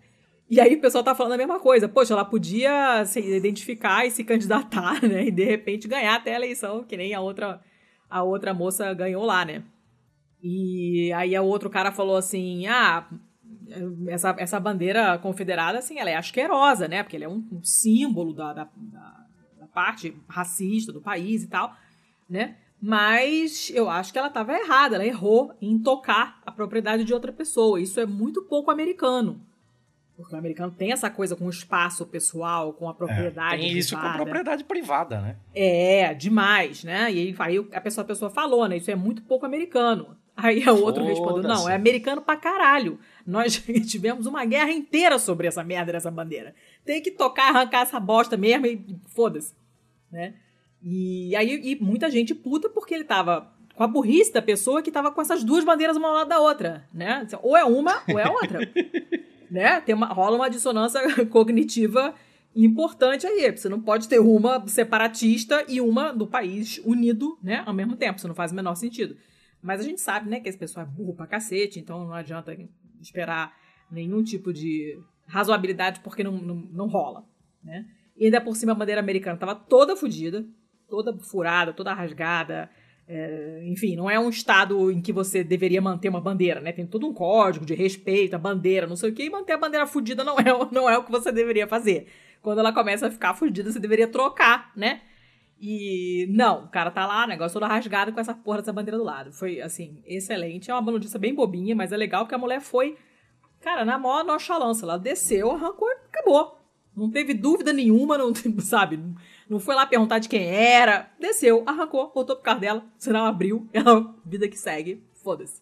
E 0.49 0.59
aí 0.59 0.73
o 0.75 0.81
pessoal 0.81 1.03
tá 1.03 1.13
falando 1.13 1.33
a 1.33 1.37
mesma 1.37 1.59
coisa. 1.59 1.87
Poxa, 1.87 2.13
ela 2.13 2.25
podia 2.25 3.05
se 3.05 3.19
identificar 3.19 4.05
e 4.05 4.11
se 4.11 4.23
candidatar, 4.23 5.01
né? 5.05 5.25
E 5.25 5.31
de 5.31 5.43
repente 5.43 5.87
ganhar 5.87 6.15
até 6.15 6.33
a 6.33 6.37
eleição, 6.37 6.83
que 6.83 6.97
nem 6.97 7.13
a 7.13 7.21
outra, 7.21 7.61
a 8.09 8.23
outra 8.23 8.53
moça 8.53 8.93
ganhou 8.93 9.25
lá, 9.25 9.45
né? 9.45 9.63
E 10.41 11.11
aí 11.13 11.37
o 11.37 11.43
outro 11.45 11.69
cara 11.69 11.91
falou 11.91 12.15
assim: 12.17 12.65
ah, 12.67 13.07
essa, 14.07 14.35
essa 14.37 14.59
bandeira 14.59 15.17
confederada, 15.19 15.77
assim, 15.79 15.99
ela 15.99 16.09
é 16.09 16.15
asquerosa, 16.15 16.87
né? 16.87 17.03
Porque 17.03 17.15
ela 17.15 17.25
é 17.25 17.29
um, 17.29 17.45
um 17.51 17.63
símbolo 17.63 18.33
da, 18.33 18.53
da- 18.53 18.69
da 19.59 19.67
parte 19.73 20.15
racista 20.27 20.91
do 20.91 21.01
país 21.01 21.43
e 21.43 21.47
tal, 21.47 21.73
né? 22.29 22.55
Mas 22.81 23.69
eu 23.75 23.89
acho 23.89 24.11
que 24.13 24.17
ela 24.17 24.29
estava 24.29 24.53
errada, 24.53 24.95
ela 24.95 25.05
errou 25.05 25.53
em 25.61 25.77
tocar 25.77 26.41
a 26.45 26.51
propriedade 26.51 27.03
de 27.03 27.13
outra 27.13 27.31
pessoa. 27.33 27.79
Isso 27.79 27.99
é 27.99 28.05
muito 28.05 28.43
pouco 28.43 28.71
americano. 28.71 29.41
Porque 30.19 30.35
o 30.35 30.37
americano 30.37 30.69
tem 30.69 30.91
essa 30.91 31.09
coisa 31.09 31.33
com 31.33 31.45
o 31.45 31.49
espaço 31.49 32.05
pessoal, 32.05 32.73
com 32.73 32.89
a 32.89 32.93
propriedade. 32.93 33.61
Tem 33.61 33.77
isso 33.77 33.95
com 33.95 34.01
privada. 34.01 34.17
propriedade 34.17 34.63
privada, 34.65 35.21
né? 35.21 35.37
É, 35.55 36.13
demais, 36.13 36.83
né? 36.83 37.09
E 37.09 37.33
aí, 37.39 37.67
a, 37.71 37.79
pessoa, 37.79 38.03
a 38.03 38.07
pessoa 38.07 38.29
falou, 38.29 38.67
né? 38.67 38.75
Isso 38.75 38.91
é 38.91 38.95
muito 38.95 39.21
pouco 39.21 39.45
americano. 39.45 40.17
Aí 40.35 40.63
o 40.69 40.83
outro 40.83 41.03
respondeu, 41.05 41.43
não, 41.43 41.69
é 41.69 41.75
americano 41.75 42.21
pra 42.21 42.35
caralho. 42.35 42.99
Nós 43.25 43.61
tivemos 43.87 44.25
uma 44.25 44.43
guerra 44.43 44.71
inteira 44.71 45.19
sobre 45.19 45.47
essa 45.47 45.63
merda 45.63 45.93
dessa 45.93 46.11
bandeira. 46.11 46.53
Tem 46.83 47.01
que 47.01 47.11
tocar, 47.11 47.49
arrancar 47.49 47.81
essa 47.81 47.99
bosta 47.99 48.35
mesmo 48.35 48.65
e 48.65 48.97
foda-se, 49.07 49.53
né? 50.11 50.33
E 50.81 51.35
aí 51.35 51.71
e 51.71 51.75
muita 51.81 52.09
gente 52.09 52.33
puta 52.33 52.69
porque 52.69 52.93
ele 52.93 53.03
tava 53.03 53.51
com 53.75 53.83
a 53.83 53.87
burrice 53.87 54.31
da 54.31 54.41
pessoa 54.41 54.81
que 54.81 54.91
tava 54.91 55.11
com 55.11 55.21
essas 55.21 55.43
duas 55.43 55.63
bandeiras 55.63 55.97
uma 55.97 56.07
ao 56.09 56.13
lado 56.13 56.29
da 56.29 56.39
outra, 56.39 56.85
né? 56.93 57.25
Ou 57.41 57.57
é 57.57 57.63
uma 57.65 58.01
ou 58.09 58.19
é 58.19 58.23
a 58.23 58.31
outra. 58.31 58.59
né? 59.49 59.81
Tem 59.81 59.95
uma, 59.95 60.07
rola 60.07 60.35
uma 60.35 60.49
dissonância 60.49 61.01
cognitiva 61.27 62.13
importante 62.55 63.25
aí. 63.27 63.51
Você 63.55 63.69
não 63.69 63.81
pode 63.81 64.07
ter 64.07 64.19
uma 64.19 64.65
separatista 64.67 65.63
e 65.67 65.79
uma 65.79 66.11
do 66.11 66.27
país 66.27 66.79
unido, 66.85 67.37
né? 67.41 67.63
Ao 67.65 67.73
mesmo 67.73 67.95
tempo. 67.95 68.17
Isso 68.17 68.27
não 68.27 68.35
faz 68.35 68.51
o 68.51 68.55
menor 68.55 68.75
sentido. 68.75 69.15
Mas 69.61 69.81
a 69.81 69.83
gente 69.83 69.99
sabe, 69.99 70.29
né, 70.29 70.39
que 70.39 70.47
esse 70.47 70.57
pessoal 70.57 70.85
é 70.85 70.89
burro 70.89 71.13
pra 71.13 71.27
cacete, 71.27 71.79
então 71.79 72.05
não 72.05 72.13
adianta 72.13 72.57
esperar 73.01 73.53
nenhum 73.91 74.23
tipo 74.23 74.53
de 74.53 74.97
razoabilidade 75.27 75.99
porque 75.99 76.23
não, 76.23 76.31
não, 76.31 76.55
não 76.55 76.87
rola, 76.87 77.25
né? 77.63 77.85
E 78.15 78.25
ainda 78.25 78.41
por 78.41 78.55
cima 78.55 78.71
a 78.71 78.75
bandeira 78.75 79.01
americana 79.01 79.37
tava 79.37 79.55
toda 79.55 79.95
fodida, 79.95 80.45
toda 80.87 81.17
furada, 81.19 81.73
toda 81.73 81.93
rasgada. 81.93 82.69
É, 83.11 83.63
enfim, 83.65 83.95
não 83.95 84.07
é 84.07 84.19
um 84.19 84.29
estado 84.29 84.91
em 84.91 85.01
que 85.01 85.11
você 85.11 85.43
deveria 85.43 85.81
manter 85.81 86.09
uma 86.09 86.21
bandeira, 86.21 86.61
né? 86.61 86.71
Tem 86.71 86.85
todo 86.85 87.07
um 87.07 87.13
código 87.13 87.65
de 87.65 87.73
respeito, 87.73 88.35
a 88.35 88.37
bandeira, 88.37 88.85
não 88.85 88.95
sei 88.95 89.09
o 89.09 89.13
quê, 89.15 89.23
e 89.23 89.29
manter 89.31 89.53
a 89.53 89.57
bandeira 89.57 89.87
fudida 89.87 90.23
não 90.23 90.37
é, 90.39 90.43
não 90.71 90.87
é 90.87 90.95
o 90.95 91.03
que 91.03 91.11
você 91.11 91.31
deveria 91.31 91.67
fazer. 91.67 92.07
Quando 92.39 92.59
ela 92.59 92.71
começa 92.71 93.07
a 93.07 93.11
ficar 93.11 93.33
fudida, 93.33 93.71
você 93.71 93.79
deveria 93.79 94.07
trocar, 94.07 94.71
né? 94.75 95.01
E 95.59 96.27
não, 96.29 96.65
o 96.65 96.67
cara 96.67 96.91
tá 96.91 97.07
lá, 97.07 97.25
negócio 97.25 97.59
todo 97.59 97.67
rasgado 97.67 98.13
com 98.13 98.19
essa 98.19 98.35
porra 98.35 98.59
dessa 98.59 98.71
bandeira 98.71 98.97
do 98.99 99.03
lado. 99.03 99.33
Foi, 99.33 99.59
assim, 99.59 100.03
excelente. 100.05 100.69
É 100.69 100.75
uma 100.75 100.91
notícia 100.91 101.17
bem 101.17 101.33
bobinha, 101.33 101.75
mas 101.75 101.91
é 101.91 101.97
legal 101.97 102.27
que 102.27 102.35
a 102.35 102.37
mulher 102.37 102.61
foi, 102.61 102.95
cara, 103.59 103.83
na 103.83 103.97
maior 103.97 104.23
nonchalância. 104.23 104.85
Ela 104.85 104.99
desceu, 104.99 105.49
arrancou 105.49 105.89
e 105.89 105.97
acabou. 106.15 106.59
Não 106.95 107.09
teve 107.09 107.33
dúvida 107.33 107.73
nenhuma, 107.73 108.19
não, 108.19 108.31
sabe? 108.61 108.99
Não 109.49 109.59
foi 109.59 109.73
lá 109.73 109.85
perguntar 109.87 110.19
de 110.19 110.29
quem 110.29 110.45
era. 110.45 111.09
Desceu, 111.19 111.63
arrancou, 111.65 112.11
voltou 112.13 112.35
pro 112.35 112.45
carro 112.45 112.59
dela, 112.59 112.85
o 112.97 113.01
sinal 113.01 113.25
abriu, 113.25 113.67
ela, 113.73 114.15
vida 114.23 114.47
que 114.47 114.57
segue, 114.57 115.03
foda-se. 115.23 115.61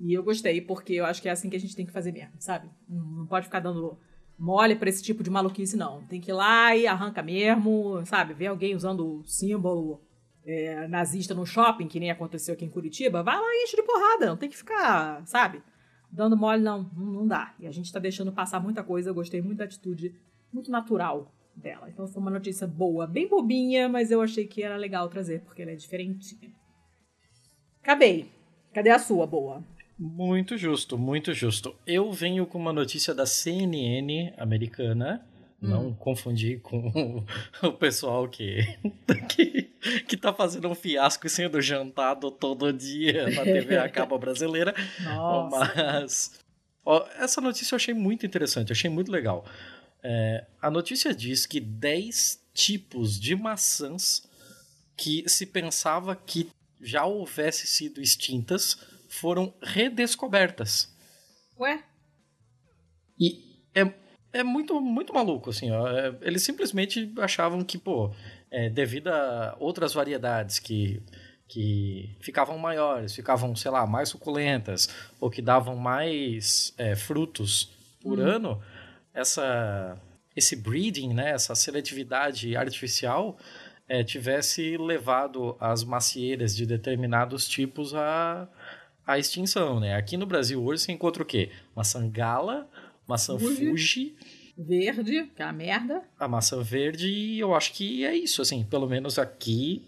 E 0.00 0.14
eu 0.14 0.22
gostei, 0.22 0.62
porque 0.62 0.94
eu 0.94 1.04
acho 1.04 1.20
que 1.20 1.28
é 1.28 1.32
assim 1.32 1.50
que 1.50 1.56
a 1.56 1.60
gente 1.60 1.76
tem 1.76 1.84
que 1.84 1.92
fazer 1.92 2.10
mesmo, 2.10 2.32
sabe? 2.38 2.70
Não 2.88 3.26
pode 3.26 3.46
ficar 3.46 3.60
dando 3.60 3.98
mole 4.38 4.76
pra 4.76 4.88
esse 4.88 5.02
tipo 5.02 5.22
de 5.22 5.30
maluquice, 5.30 5.76
não. 5.76 6.02
Tem 6.04 6.20
que 6.20 6.30
ir 6.30 6.34
lá 6.34 6.74
e 6.74 6.86
arranca 6.86 7.22
mesmo, 7.22 8.04
sabe? 8.06 8.32
Ver 8.32 8.46
alguém 8.46 8.74
usando 8.74 9.20
o 9.20 9.24
símbolo 9.24 10.02
é, 10.44 10.86
nazista 10.88 11.34
no 11.34 11.46
shopping, 11.46 11.88
que 11.88 12.00
nem 12.00 12.10
aconteceu 12.10 12.54
aqui 12.54 12.64
em 12.64 12.70
Curitiba, 12.70 13.22
vai 13.22 13.36
lá 13.36 13.46
e 13.46 13.64
enche 13.64 13.76
de 13.76 13.82
porrada. 13.82 14.26
Não 14.26 14.36
tem 14.36 14.48
que 14.48 14.56
ficar, 14.56 15.26
sabe? 15.26 15.62
Dando 16.10 16.36
mole. 16.36 16.62
Não, 16.62 16.82
não 16.94 17.26
dá. 17.26 17.54
E 17.58 17.66
a 17.66 17.70
gente 17.70 17.92
tá 17.92 17.98
deixando 17.98 18.32
passar 18.32 18.60
muita 18.60 18.82
coisa. 18.82 19.10
Eu 19.10 19.14
gostei 19.14 19.40
muito 19.40 19.58
da 19.58 19.64
atitude, 19.64 20.14
muito 20.52 20.70
natural 20.70 21.32
dela. 21.56 21.88
Então 21.88 22.06
foi 22.06 22.20
uma 22.20 22.30
notícia 22.30 22.66
boa, 22.66 23.06
bem 23.06 23.26
bobinha, 23.28 23.88
mas 23.88 24.10
eu 24.10 24.20
achei 24.20 24.46
que 24.46 24.62
era 24.62 24.76
legal 24.76 25.08
trazer, 25.08 25.40
porque 25.40 25.62
ela 25.62 25.72
é 25.72 25.76
diferentinha. 25.76 26.52
Acabei. 27.82 28.30
Cadê 28.72 28.90
a 28.90 28.98
sua 28.98 29.26
boa? 29.26 29.64
Muito 29.98 30.58
justo, 30.58 30.98
muito 30.98 31.32
justo. 31.32 31.74
Eu 31.86 32.12
venho 32.12 32.44
com 32.46 32.58
uma 32.58 32.72
notícia 32.72 33.14
da 33.14 33.24
CNN 33.24 34.34
americana. 34.36 35.26
Hum. 35.62 35.68
Não 35.68 35.94
confundir 35.94 36.60
com 36.60 37.24
o 37.62 37.72
pessoal 37.72 38.28
que, 38.28 38.58
que, 39.30 39.62
que 40.06 40.16
tá 40.16 40.34
fazendo 40.34 40.68
um 40.68 40.74
fiasco 40.74 41.26
e 41.26 41.30
sendo 41.30 41.62
jantado 41.62 42.30
todo 42.30 42.70
dia 42.72 43.30
na 43.30 43.42
TV 43.42 43.78
a 43.78 43.88
cabo 43.88 44.18
brasileira. 44.18 44.74
Nossa. 45.02 45.58
Mas 45.58 46.40
ó, 46.84 47.06
essa 47.18 47.40
notícia 47.40 47.74
eu 47.74 47.76
achei 47.76 47.94
muito 47.94 48.26
interessante, 48.26 48.72
achei 48.72 48.90
muito 48.90 49.10
legal. 49.10 49.46
É, 50.08 50.46
a 50.62 50.70
notícia 50.70 51.12
diz 51.12 51.46
que 51.46 51.58
10 51.58 52.40
tipos 52.54 53.18
de 53.18 53.34
maçãs 53.34 54.22
que 54.96 55.28
se 55.28 55.44
pensava 55.44 56.14
que 56.14 56.48
já 56.80 57.04
houvesse 57.04 57.66
sido 57.66 58.00
extintas 58.00 58.78
foram 59.08 59.52
redescobertas. 59.60 60.94
Ué? 61.58 61.82
E 63.18 63.64
é, 63.74 63.92
é 64.32 64.44
muito, 64.44 64.80
muito 64.80 65.12
maluco, 65.12 65.50
assim, 65.50 65.72
ó. 65.72 65.88
É, 65.88 66.16
eles 66.20 66.44
simplesmente 66.44 67.12
achavam 67.18 67.64
que, 67.64 67.76
pô, 67.76 68.14
é, 68.48 68.70
devido 68.70 69.08
a 69.08 69.56
outras 69.58 69.92
variedades 69.92 70.60
que, 70.60 71.02
que 71.48 72.16
ficavam 72.20 72.56
maiores, 72.56 73.12
ficavam, 73.12 73.56
sei 73.56 73.72
lá, 73.72 73.84
mais 73.84 74.10
suculentas, 74.10 74.88
ou 75.18 75.28
que 75.28 75.42
davam 75.42 75.74
mais 75.74 76.72
é, 76.78 76.94
frutos 76.94 77.74
por 78.00 78.20
hum. 78.20 78.22
ano, 78.22 78.62
essa, 79.16 79.98
esse 80.36 80.54
breeding, 80.54 81.14
né, 81.14 81.30
essa 81.30 81.54
seletividade 81.54 82.54
artificial 82.54 83.38
é, 83.88 84.04
tivesse 84.04 84.76
levado 84.76 85.56
as 85.58 85.82
macieiras 85.82 86.54
de 86.54 86.66
determinados 86.66 87.48
tipos 87.48 87.94
a, 87.94 88.46
a 89.06 89.18
extinção, 89.18 89.80
né? 89.80 89.94
Aqui 89.94 90.16
no 90.16 90.26
Brasil 90.26 90.62
hoje 90.62 90.82
você 90.82 90.92
encontra 90.92 91.22
o 91.22 91.26
quê? 91.26 91.50
Maçã 91.74 92.08
gala, 92.08 92.68
maçã 93.06 93.38
Fuji, 93.38 93.70
Fuji 93.70 94.16
verde, 94.58 95.30
que 95.34 95.42
é 95.42 95.44
a 95.44 95.52
merda. 95.52 96.02
A 96.18 96.28
maçã 96.28 96.62
verde 96.62 97.08
e 97.08 97.38
eu 97.38 97.54
acho 97.54 97.72
que 97.72 98.04
é 98.04 98.14
isso, 98.14 98.42
assim, 98.42 98.64
pelo 98.64 98.88
menos 98.88 99.18
aqui 99.18 99.82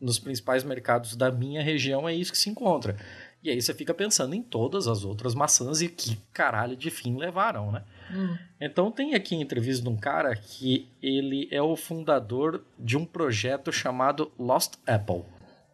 nos 0.00 0.18
principais 0.18 0.62
mercados 0.62 1.16
da 1.16 1.32
minha 1.32 1.62
região 1.62 2.08
é 2.08 2.14
isso 2.14 2.30
que 2.30 2.38
se 2.38 2.50
encontra. 2.50 2.96
E 3.42 3.50
aí 3.50 3.60
você 3.60 3.72
fica 3.72 3.94
pensando 3.94 4.34
em 4.34 4.42
todas 4.42 4.86
as 4.86 5.04
outras 5.04 5.34
maçãs 5.34 5.80
e 5.80 5.88
que 5.88 6.16
caralho 6.32 6.76
de 6.76 6.90
fim 6.90 7.16
levaram, 7.16 7.72
né? 7.72 7.82
Hum. 8.10 8.36
Então 8.60 8.90
tem 8.90 9.14
aqui 9.14 9.34
entrevista 9.34 9.82
de 9.82 9.88
um 9.88 9.96
cara 9.96 10.34
que 10.34 10.88
ele 11.02 11.48
é 11.50 11.62
o 11.62 11.76
fundador 11.76 12.64
de 12.78 12.96
um 12.96 13.04
projeto 13.04 13.72
chamado 13.72 14.32
Lost 14.38 14.74
Apple. 14.86 15.24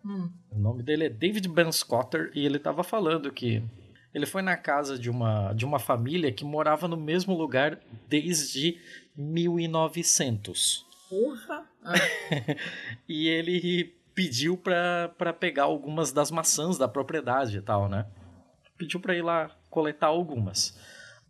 Hum. 0.05 0.31
O 0.51 0.59
nome 0.59 0.83
dele 0.83 1.05
é 1.05 1.09
David 1.09 1.49
Ben 1.49 1.71
Scotter 1.73 2.31
e 2.35 2.45
ele 2.45 2.57
estava 2.57 2.83
falando 2.83 3.33
que 3.33 3.63
ele 4.15 4.27
foi 4.27 4.43
na 4.43 4.57
casa 4.57 4.99
de 4.99 5.11
uma, 5.11 5.53
de 5.53 5.65
uma 5.65 5.79
família 5.79 6.31
que 6.31 6.45
morava 6.45 6.87
no 6.87 6.97
mesmo 6.97 7.35
lugar 7.35 7.81
desde 8.09 8.79
1900. 9.17 10.87
Porra! 11.09 11.67
Ah. 11.83 11.95
e 13.09 13.29
ele 13.29 13.95
pediu 14.15 14.57
para 14.57 15.33
pegar 15.33 15.65
algumas 15.65 16.13
das 16.13 16.31
maçãs 16.31 16.79
da 16.79 16.87
propriedade 16.87 17.59
e 17.59 17.61
tal, 17.61 17.89
né? 17.89 18.07
Pediu 18.79 19.01
para 19.01 19.17
ir 19.17 19.23
lá 19.23 19.51
coletar 19.69 20.07
algumas. 20.07 20.79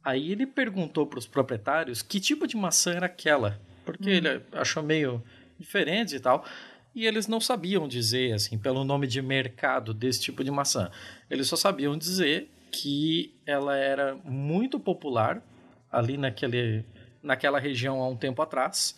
Aí 0.04 0.30
ele 0.30 0.46
perguntou 0.46 1.06
para 1.06 1.18
os 1.18 1.26
proprietários 1.26 2.02
que 2.02 2.20
tipo 2.20 2.46
de 2.46 2.56
maçã 2.56 2.92
era 2.92 3.06
aquela, 3.06 3.58
porque 3.84 4.11
hum. 4.11 4.14
ele 4.14 4.42
achou 4.52 4.82
meio 4.82 5.23
diferente 5.58 6.16
e 6.16 6.20
tal. 6.20 6.44
E 6.94 7.06
eles 7.06 7.26
não 7.26 7.40
sabiam 7.40 7.88
dizer, 7.88 8.34
assim, 8.34 8.56
pelo 8.56 8.84
nome 8.84 9.06
de 9.06 9.20
mercado 9.20 9.92
desse 9.92 10.20
tipo 10.20 10.44
de 10.44 10.50
maçã. 10.50 10.90
Eles 11.28 11.49
só 11.49 11.56
sabiam 11.56 11.99
dizer 11.99 12.49
que 12.70 13.34
ela 13.44 13.76
era 13.76 14.14
muito 14.25 14.78
popular 14.78 15.42
ali 15.90 16.16
naquele, 16.16 16.84
naquela 17.23 17.58
região 17.58 18.00
há 18.00 18.08
um 18.08 18.16
tempo 18.16 18.42
atrás. 18.42 18.96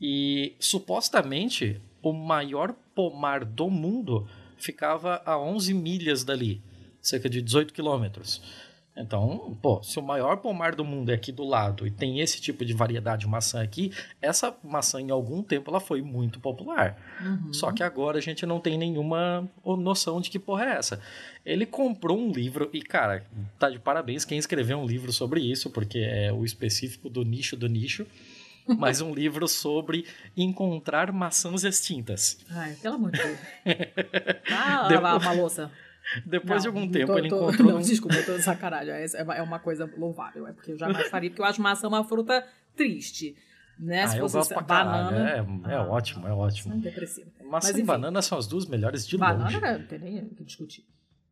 E 0.00 0.56
supostamente 0.58 1.80
o 2.02 2.12
maior 2.12 2.74
pomar 2.94 3.44
do 3.44 3.70
mundo 3.70 4.28
ficava 4.56 5.22
a 5.24 5.38
11 5.38 5.72
milhas 5.72 6.24
dali, 6.24 6.62
cerca 7.00 7.28
de 7.28 7.40
18 7.40 7.72
quilômetros. 7.72 8.42
Então, 8.96 9.58
pô, 9.60 9.82
se 9.82 9.98
o 9.98 10.02
maior 10.02 10.36
pomar 10.36 10.76
do 10.76 10.84
mundo 10.84 11.10
é 11.10 11.14
aqui 11.14 11.32
do 11.32 11.44
lado 11.44 11.84
e 11.84 11.90
tem 11.90 12.20
esse 12.20 12.40
tipo 12.40 12.64
de 12.64 12.72
variedade 12.72 13.22
de 13.22 13.28
maçã 13.28 13.60
aqui, 13.60 13.92
essa 14.22 14.56
maçã 14.62 15.00
em 15.00 15.10
algum 15.10 15.42
tempo 15.42 15.68
ela 15.68 15.80
foi 15.80 16.00
muito 16.00 16.38
popular. 16.38 16.96
Uhum. 17.20 17.52
Só 17.52 17.72
que 17.72 17.82
agora 17.82 18.18
a 18.18 18.20
gente 18.20 18.46
não 18.46 18.60
tem 18.60 18.78
nenhuma 18.78 19.48
noção 19.64 20.20
de 20.20 20.30
que 20.30 20.38
porra 20.38 20.66
é 20.66 20.76
essa. 20.76 21.00
Ele 21.44 21.66
comprou 21.66 22.16
um 22.16 22.30
livro 22.30 22.70
e, 22.72 22.80
cara, 22.80 23.24
tá 23.58 23.68
de 23.68 23.80
parabéns 23.80 24.24
quem 24.24 24.38
escreveu 24.38 24.78
um 24.78 24.86
livro 24.86 25.12
sobre 25.12 25.40
isso, 25.40 25.70
porque 25.70 25.98
é 25.98 26.32
o 26.32 26.44
específico 26.44 27.10
do 27.10 27.24
nicho 27.24 27.56
do 27.56 27.68
nicho. 27.68 28.06
mas 28.78 29.02
um 29.02 29.12
livro 29.12 29.46
sobre 29.46 30.06
encontrar 30.34 31.12
maçãs 31.12 31.64
extintas. 31.64 32.38
Ai, 32.48 32.74
pelo 32.80 32.94
amor 32.94 33.10
de 33.10 33.22
Deus. 33.22 33.38
Ah, 34.50 34.88
Depois... 34.88 35.22
uma 35.22 35.32
louça. 35.32 35.70
Depois 36.26 36.64
não, 36.64 36.72
de 36.72 36.78
algum 36.78 36.90
tempo 36.90 37.12
tô, 37.12 37.18
ele 37.18 37.28
tô, 37.28 37.36
encontrou. 37.36 37.72
Não, 37.72 37.80
desculpa, 37.80 38.16
eu 38.16 38.26
tô 38.26 38.36
de 38.36 38.42
sacanagem. 38.42 38.92
É, 38.92 39.06
é 39.16 39.42
uma 39.42 39.58
coisa 39.58 39.90
louvável. 39.96 40.46
É 40.46 40.52
porque 40.52 40.72
eu 40.72 40.78
jamais 40.78 41.08
faria, 41.08 41.30
porque 41.30 41.40
eu 41.40 41.46
acho 41.46 41.62
maçã 41.62 41.88
uma 41.88 42.04
fruta 42.04 42.46
triste. 42.76 43.36
Né? 43.78 44.02
Ah, 44.02 44.08
Se 44.08 44.18
eu 44.18 44.28
gosto 44.28 44.54
pra 44.54 44.62
banana. 44.62 45.30
É, 45.30 45.72
é 45.72 45.76
ah, 45.76 45.82
ótimo, 45.82 46.26
é 46.26 46.32
ótimo. 46.32 46.78
Depressivo. 46.80 47.30
Maçã 47.44 47.72
Mas, 47.72 47.78
e 47.78 47.82
banana 47.82 48.22
são 48.22 48.38
as 48.38 48.46
duas 48.46 48.66
melhores 48.66 49.06
de 49.06 49.16
banana, 49.18 49.44
longe. 49.44 49.60
Banana 49.60 49.78
não 49.78 49.86
tem 49.86 49.98
nem 49.98 50.18
o 50.24 50.34
que 50.34 50.44
discutir. 50.44 50.84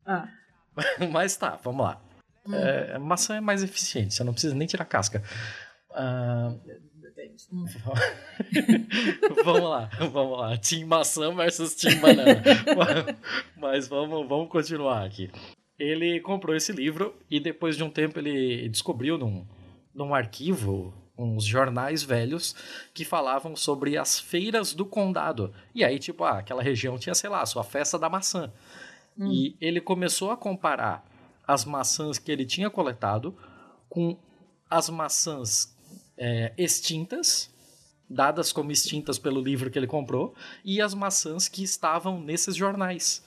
Ah. 0.05 0.29
Mas 1.13 1.37
tá, 1.37 1.59
vamos 1.63 1.85
lá. 1.85 2.03
Hum. 2.47 2.55
É, 2.55 2.99
maçã 2.99 3.37
é 3.37 3.41
mais 3.41 3.63
eficiente, 3.63 4.15
você 4.15 4.25
não 4.25 4.33
precisa 4.33 4.55
nem 4.55 4.67
tirar 4.67 4.85
casca. 4.85 5.23
Uh, 5.91 6.59
Hum. 7.53 7.65
vamos 9.45 9.63
lá, 9.63 9.91
vamos 10.11 10.39
lá. 10.39 10.57
Team 10.57 10.87
maçã 10.87 11.35
versus 11.35 11.75
Team 11.75 12.01
banana. 12.01 12.43
Mas 13.57 13.89
vamos, 13.89 14.29
vamos 14.29 14.49
continuar 14.49 15.05
aqui. 15.05 15.31
Ele 15.79 16.21
comprou 16.21 16.55
esse 16.55 16.73
livro 16.73 17.15
e 17.31 17.41
depois 17.41 17.77
de 17.77 17.83
um 17.83 17.91
tempo 17.91 18.19
ele 18.19 18.69
descobriu 18.69 19.19
num, 19.19 19.47
num 19.95 20.15
arquivo 20.15 20.95
uns 21.17 21.45
jornais 21.45 22.03
velhos 22.03 22.55
que 22.95 23.05
falavam 23.05 23.55
sobre 23.55 23.97
as 23.97 24.19
feiras 24.19 24.75
do 24.75 24.85
condado. 24.85 25.53
E 25.75 25.85
aí, 25.85 25.99
tipo, 25.99 26.25
ah, 26.25 26.39
aquela 26.39 26.63
região 26.63 26.99
tinha, 26.99 27.15
sei 27.15 27.29
lá, 27.31 27.43
a 27.43 27.47
sua 27.47 27.63
festa 27.63 27.99
da 27.99 28.09
maçã. 28.09 28.53
Hum. 29.19 29.31
E 29.31 29.57
ele 29.61 29.81
começou 29.81 30.31
a 30.31 30.37
comparar 30.37 31.05
as 31.47 31.65
maçãs 31.65 32.19
que 32.19 32.33
ele 32.33 32.47
tinha 32.47 32.71
coletado 32.71 33.37
com 33.89 34.17
as 34.71 34.89
maçãs 34.89 35.77
é, 36.17 36.53
extintas, 36.57 37.51
dadas 38.09 38.53
como 38.53 38.71
extintas 38.71 39.19
pelo 39.19 39.41
livro 39.41 39.71
que 39.71 39.79
ele 39.79 39.87
comprou, 39.87 40.35
e 40.65 40.81
as 40.81 40.95
maçãs 40.95 41.49
que 41.49 41.63
estavam 41.63 42.21
nesses 42.21 42.55
jornais. 42.55 43.25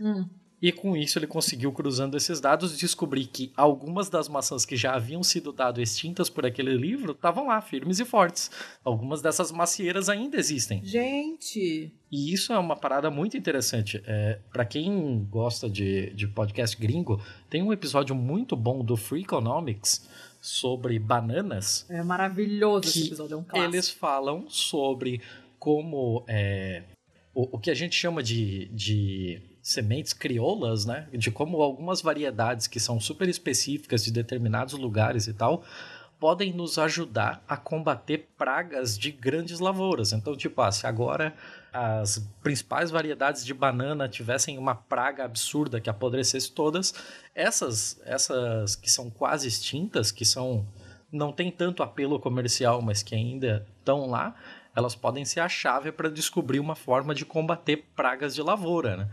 Hum. 0.00 0.28
E 0.64 0.72
com 0.72 0.96
isso 0.96 1.18
ele 1.18 1.26
conseguiu, 1.26 1.70
cruzando 1.72 2.16
esses 2.16 2.40
dados, 2.40 2.78
descobrir 2.78 3.26
que 3.26 3.52
algumas 3.54 4.08
das 4.08 4.28
maçãs 4.30 4.64
que 4.64 4.76
já 4.76 4.94
haviam 4.94 5.22
sido 5.22 5.52
dado 5.52 5.78
extintas 5.78 6.30
por 6.30 6.46
aquele 6.46 6.74
livro 6.74 7.12
estavam 7.12 7.48
lá, 7.48 7.60
firmes 7.60 8.00
e 8.00 8.04
fortes. 8.06 8.50
Algumas 8.82 9.20
dessas 9.20 9.52
macieiras 9.52 10.08
ainda 10.08 10.38
existem. 10.38 10.82
Gente! 10.82 11.92
E 12.10 12.32
isso 12.32 12.50
é 12.50 12.58
uma 12.58 12.76
parada 12.76 13.10
muito 13.10 13.36
interessante. 13.36 14.02
É, 14.06 14.38
para 14.50 14.64
quem 14.64 15.26
gosta 15.30 15.68
de, 15.68 16.14
de 16.14 16.26
podcast 16.26 16.74
gringo, 16.80 17.20
tem 17.50 17.62
um 17.62 17.70
episódio 17.70 18.14
muito 18.14 18.56
bom 18.56 18.82
do 18.82 18.96
Free 18.96 19.20
Economics 19.20 20.08
sobre 20.44 20.98
bananas. 20.98 21.86
É 21.88 22.02
maravilhoso 22.02 22.86
esse 22.86 23.06
episódio, 23.06 23.32
é 23.32 23.36
um 23.38 23.42
clássico. 23.42 23.74
Eles 23.74 23.88
falam 23.88 24.44
sobre 24.50 25.22
como 25.58 26.22
é, 26.28 26.82
o, 27.34 27.56
o 27.56 27.58
que 27.58 27.70
a 27.70 27.74
gente 27.74 27.96
chama 27.96 28.22
de, 28.22 28.66
de 28.66 29.40
sementes 29.62 30.12
crioulas, 30.12 30.84
né? 30.84 31.08
De 31.14 31.30
como 31.30 31.62
algumas 31.62 32.02
variedades 32.02 32.66
que 32.66 32.78
são 32.78 33.00
super 33.00 33.26
específicas 33.26 34.04
de 34.04 34.12
determinados 34.12 34.74
lugares 34.74 35.26
e 35.26 35.32
tal 35.32 35.64
podem 36.20 36.52
nos 36.52 36.78
ajudar 36.78 37.42
a 37.48 37.56
combater 37.56 38.28
pragas 38.36 38.98
de 38.98 39.10
grandes 39.10 39.60
lavouras. 39.60 40.12
Então, 40.12 40.36
tipo, 40.36 40.60
ah, 40.60 40.70
se 40.70 40.86
agora 40.86 41.34
as 41.74 42.18
principais 42.40 42.92
variedades 42.92 43.44
de 43.44 43.52
banana 43.52 44.08
tivessem 44.08 44.56
uma 44.56 44.76
praga 44.76 45.24
absurda 45.24 45.80
que 45.80 45.90
apodrecesse 45.90 46.52
todas, 46.52 46.94
essas, 47.34 48.00
essas 48.04 48.76
que 48.76 48.88
são 48.88 49.10
quase 49.10 49.48
extintas, 49.48 50.12
que 50.12 50.24
são 50.24 50.64
não 51.10 51.32
tem 51.32 51.50
tanto 51.50 51.82
apelo 51.82 52.20
comercial, 52.20 52.80
mas 52.80 53.02
que 53.02 53.14
ainda 53.14 53.66
estão 53.78 54.06
lá, 54.06 54.36
elas 54.74 54.94
podem 54.94 55.24
ser 55.24 55.40
a 55.40 55.48
chave 55.48 55.90
para 55.90 56.08
descobrir 56.08 56.60
uma 56.60 56.76
forma 56.76 57.12
de 57.12 57.24
combater 57.24 57.84
pragas 57.96 58.36
de 58.36 58.42
lavoura, 58.42 58.96
né? 58.96 59.08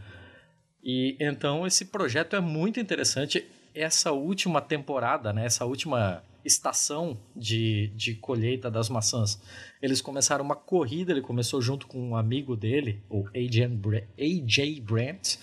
E 0.83 1.17
então 1.19 1.65
esse 1.65 1.85
projeto 1.85 2.35
é 2.35 2.39
muito 2.39 2.79
interessante. 2.79 3.47
Essa 3.73 4.11
última 4.11 4.61
temporada, 4.61 5.33
né, 5.33 5.45
essa 5.45 5.65
última 5.65 6.23
estação 6.43 7.19
de, 7.35 7.87
de 7.95 8.15
colheita 8.15 8.69
das 8.69 8.89
maçãs, 8.89 9.41
eles 9.81 10.01
começaram 10.01 10.43
uma 10.43 10.55
corrida. 10.55 11.11
Ele 11.11 11.21
começou 11.21 11.61
junto 11.61 11.87
com 11.87 11.99
um 11.99 12.15
amigo 12.15 12.55
dele, 12.55 13.03
o 13.09 13.25
AJ, 13.35 14.79
Brandt, 14.79 15.39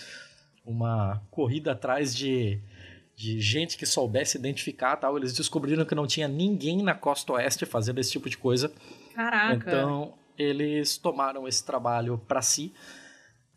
uma 0.64 1.22
corrida 1.30 1.72
atrás 1.72 2.14
de 2.14 2.60
de 3.18 3.40
gente 3.40 3.76
que 3.76 3.84
soubesse 3.84 4.38
identificar 4.38 4.94
tal. 4.94 5.16
Eles 5.16 5.34
descobriram 5.34 5.84
que 5.84 5.92
não 5.92 6.06
tinha 6.06 6.28
ninguém 6.28 6.84
na 6.84 6.94
costa 6.94 7.32
oeste 7.32 7.66
fazendo 7.66 7.98
esse 7.98 8.12
tipo 8.12 8.30
de 8.30 8.38
coisa. 8.38 8.72
Caraca. 9.12 9.56
Então, 9.56 10.14
eles 10.38 10.96
tomaram 10.96 11.48
esse 11.48 11.66
trabalho 11.66 12.16
para 12.28 12.40
si 12.40 12.72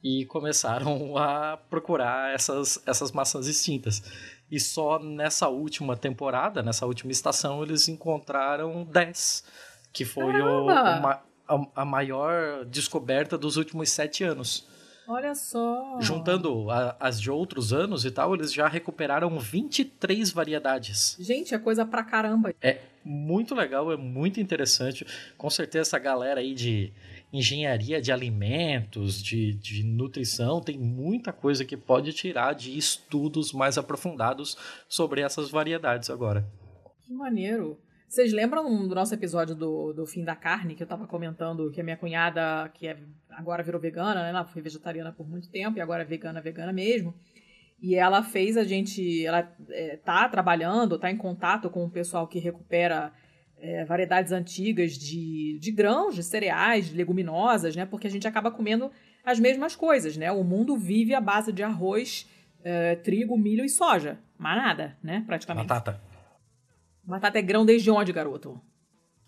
e 0.03 0.25
começaram 0.25 1.15
a 1.15 1.57
procurar 1.69 2.33
essas, 2.33 2.81
essas 2.87 3.11
maçãs 3.11 3.45
extintas. 3.45 4.01
E 4.51 4.59
só 4.59 4.99
nessa 4.99 5.47
última 5.47 5.95
temporada, 5.95 6.61
nessa 6.61 6.85
última 6.85 7.11
estação, 7.11 7.63
eles 7.63 7.87
encontraram 7.87 8.83
10, 8.83 9.45
que 9.93 10.03
foi 10.03 10.41
o, 10.41 10.69
a, 10.69 11.13
a, 11.73 11.85
maior 11.85 12.65
descoberta 12.65 13.37
dos 13.37 13.55
últimos 13.55 13.89
sete 13.89 14.25
anos. 14.25 14.67
Olha 15.07 15.33
só! 15.33 15.97
Juntando 15.99 16.69
a, 16.69 16.95
as 16.99 17.19
de 17.19 17.31
outros 17.31 17.73
anos 17.73 18.05
e 18.05 18.11
tal, 18.11 18.35
eles 18.35 18.53
já 18.53 18.67
recuperaram 18.67 19.39
23 19.39 20.31
variedades. 20.31 21.17
Gente, 21.19 21.55
é 21.55 21.59
coisa 21.59 21.85
pra 21.85 22.03
caramba. 22.03 22.53
É 22.61 22.79
muito 23.03 23.55
legal, 23.55 23.91
é 23.91 23.97
muito 23.97 24.39
interessante. 24.39 25.05
Com 25.37 25.49
certeza 25.49 25.81
essa 25.81 25.99
galera 25.99 26.39
aí 26.39 26.53
de 26.53 26.93
engenharia 27.31 28.01
de 28.01 28.11
alimentos, 28.11 29.21
de, 29.21 29.53
de 29.53 29.83
nutrição, 29.83 30.61
tem 30.61 30.77
muita 30.77 31.31
coisa 31.31 31.63
que 31.63 31.77
pode 31.77 32.11
tirar 32.13 32.53
de 32.53 32.77
estudos 32.77 33.53
mais 33.53 33.77
aprofundados 33.77 34.57
sobre 34.87 35.21
essas 35.21 35.49
variedades 35.49 36.09
agora. 36.09 36.45
Que 37.05 37.13
maneiro! 37.13 37.79
Vocês 38.11 38.33
lembram 38.33 38.85
do 38.85 38.93
nosso 38.93 39.13
episódio 39.13 39.55
do, 39.55 39.93
do 39.93 40.05
fim 40.05 40.25
da 40.25 40.35
carne, 40.35 40.75
que 40.75 40.83
eu 40.83 40.87
tava 40.87 41.07
comentando 41.07 41.71
que 41.71 41.79
a 41.79 41.83
minha 41.83 41.95
cunhada, 41.95 42.69
que 42.73 42.85
é, 42.85 42.97
agora 43.29 43.63
virou 43.63 43.79
vegana, 43.79 44.21
né? 44.23 44.29
Ela 44.29 44.43
foi 44.43 44.61
vegetariana 44.61 45.13
por 45.13 45.25
muito 45.25 45.49
tempo 45.49 45.77
e 45.77 45.81
agora 45.81 46.01
é 46.03 46.05
vegana, 46.05 46.41
vegana 46.41 46.73
mesmo. 46.73 47.15
E 47.81 47.95
ela 47.95 48.21
fez 48.21 48.57
a 48.57 48.65
gente. 48.65 49.25
Ela 49.25 49.49
é, 49.69 49.95
tá 49.95 50.27
trabalhando, 50.27 50.99
tá 50.99 51.09
em 51.09 51.15
contato 51.15 51.69
com 51.69 51.85
o 51.85 51.89
pessoal 51.89 52.27
que 52.27 52.37
recupera 52.37 53.13
é, 53.61 53.85
variedades 53.85 54.31
antigas 54.31 54.93
de, 54.93 55.57
de 55.59 55.71
grãos, 55.71 56.15
de 56.15 56.23
cereais, 56.23 56.89
de 56.89 56.95
leguminosas, 56.95 57.75
né? 57.75 57.85
Porque 57.85 58.07
a 58.07 58.09
gente 58.09 58.27
acaba 58.27 58.51
comendo 58.51 58.91
as 59.23 59.39
mesmas 59.39 59.75
coisas, 59.75 60.17
né? 60.17 60.31
O 60.31 60.43
mundo 60.43 60.75
vive 60.75 61.13
à 61.13 61.21
base 61.21 61.53
de 61.53 61.61
arroz, 61.61 62.27
é, 62.63 62.95
trigo, 62.95 63.37
milho 63.37 63.63
e 63.63 63.69
soja. 63.69 64.19
Mas 64.37 64.57
nada, 64.57 64.97
né? 65.03 65.23
Praticamente. 65.25 65.67
Batata. 65.67 66.01
Batata 67.03 67.37
é 67.39 67.41
grão 67.41 67.65
desde 67.65 67.91
onde, 67.91 68.11
garoto? 68.11 68.59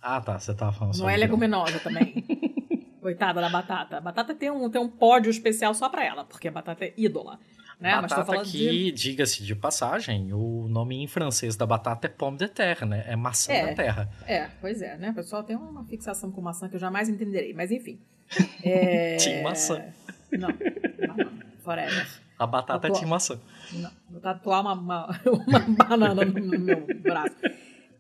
Ah, 0.02 0.20
tá. 0.20 0.40
Você 0.40 0.54
tava 0.54 0.72
falando 0.74 0.98
Não 0.98 1.10
é 1.10 1.16
leguminosa 1.16 1.80
também. 1.80 2.26
Coitada 3.00 3.40
da 3.42 3.50
batata. 3.50 3.98
A 3.98 4.02
batata 4.02 4.34
tem 4.34 4.50
um, 4.50 4.70
tem 4.70 4.82
um 4.82 4.90
pódio 4.90 5.30
especial 5.30 5.74
só 5.74 5.90
pra 5.90 6.06
ela, 6.06 6.24
porque 6.26 6.48
a 6.48 6.52
batata 6.52 6.86
é 6.86 6.94
ídola. 6.98 7.40
Né? 7.84 8.00
Batata 8.00 8.42
que, 8.44 8.70
de... 8.70 8.92
diga-se 8.94 9.44
de 9.44 9.54
passagem, 9.54 10.32
o 10.32 10.70
nome 10.70 11.04
em 11.04 11.06
francês 11.06 11.58
da 11.58 11.66
batata 11.66 12.08
é 12.08 12.10
pomme 12.10 12.38
de 12.38 12.48
terre, 12.48 12.86
né? 12.86 13.04
É 13.06 13.14
maçã 13.14 13.52
é, 13.52 13.66
da 13.66 13.74
terra. 13.74 14.10
É, 14.26 14.48
pois 14.62 14.82
é, 14.82 14.96
né? 14.96 15.10
O 15.10 15.14
pessoal 15.14 15.44
tem 15.44 15.58
uma 15.58 15.84
fixação 15.84 16.32
com 16.32 16.40
maçã 16.40 16.70
que 16.70 16.78
eu 16.78 16.80
jamais 16.80 17.10
entenderei, 17.10 17.54
mas 17.54 17.72
enfim. 17.72 18.00
É... 18.64 19.18
Tim 19.18 19.42
maçã. 19.42 19.84
Não, 20.32 20.48
não, 20.48 21.30
forever. 21.60 22.08
A 22.40 22.48
batata 22.48 22.88
é 22.88 22.92
tim 22.92 23.06
maçã. 23.06 23.38
Não, 23.74 23.92
vou 24.10 24.22
tatuar 24.22 24.62
uma, 24.62 24.74
uma, 24.76 25.20
uma 25.28 25.60
banana 25.86 26.24
no, 26.24 26.40
no 26.40 26.60
meu 26.60 26.88
braço. 27.02 27.36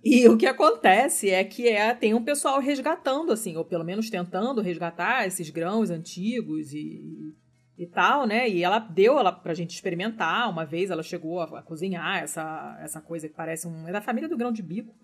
E 0.01 0.29
o 0.29 0.37
que 0.37 0.45
acontece 0.45 1.29
é 1.29 1.43
que 1.43 1.67
é, 1.67 1.93
tem 1.93 2.13
um 2.13 2.23
pessoal 2.23 2.61
resgatando, 2.61 3.33
assim, 3.33 3.57
ou 3.57 3.65
pelo 3.65 3.83
menos 3.83 4.09
tentando 4.09 4.61
resgatar 4.61 5.27
esses 5.27 5.49
grãos 5.49 5.89
antigos 5.89 6.73
e, 6.73 7.35
e 7.77 7.87
tal, 7.87 8.27
né? 8.27 8.49
E 8.49 8.63
ela 8.63 8.79
deu 8.79 9.17
ela 9.17 9.31
pra 9.31 9.53
gente 9.53 9.71
experimentar. 9.71 10.49
Uma 10.49 10.65
vez 10.65 10.89
ela 10.91 11.03
chegou 11.03 11.39
a, 11.39 11.59
a, 11.59 11.61
cozinhar 11.61 12.21
essa, 12.21 12.77
essa 12.81 13.01
coisa 13.01 13.27
que 13.27 13.35
parece 13.35 13.67
um. 13.67 13.87
É 13.87 13.91
da 13.91 14.01
família 14.01 14.29
do 14.29 14.37
grão 14.37 14.51
de 14.51 14.61
bico. 14.61 14.95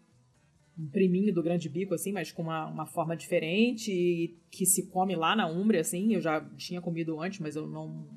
Um 0.78 0.88
priminho 0.88 1.34
do 1.34 1.44
grão 1.44 1.58
de 1.58 1.68
bico, 1.68 1.94
assim, 1.94 2.14
mas 2.14 2.32
com 2.32 2.44
uma, 2.44 2.68
uma 2.68 2.86
forma 2.86 3.16
diferente 3.16 4.38
que 4.50 4.66
se 4.66 4.88
come 4.88 5.14
lá 5.16 5.36
na 5.36 5.48
Umbria, 5.48 5.82
assim. 5.82 6.14
Eu 6.14 6.22
já 6.22 6.42
tinha 6.58 6.82
comido 6.82 7.20
antes, 7.20 7.40
mas 7.40 7.56
eu 7.56 7.68
não. 7.68 8.08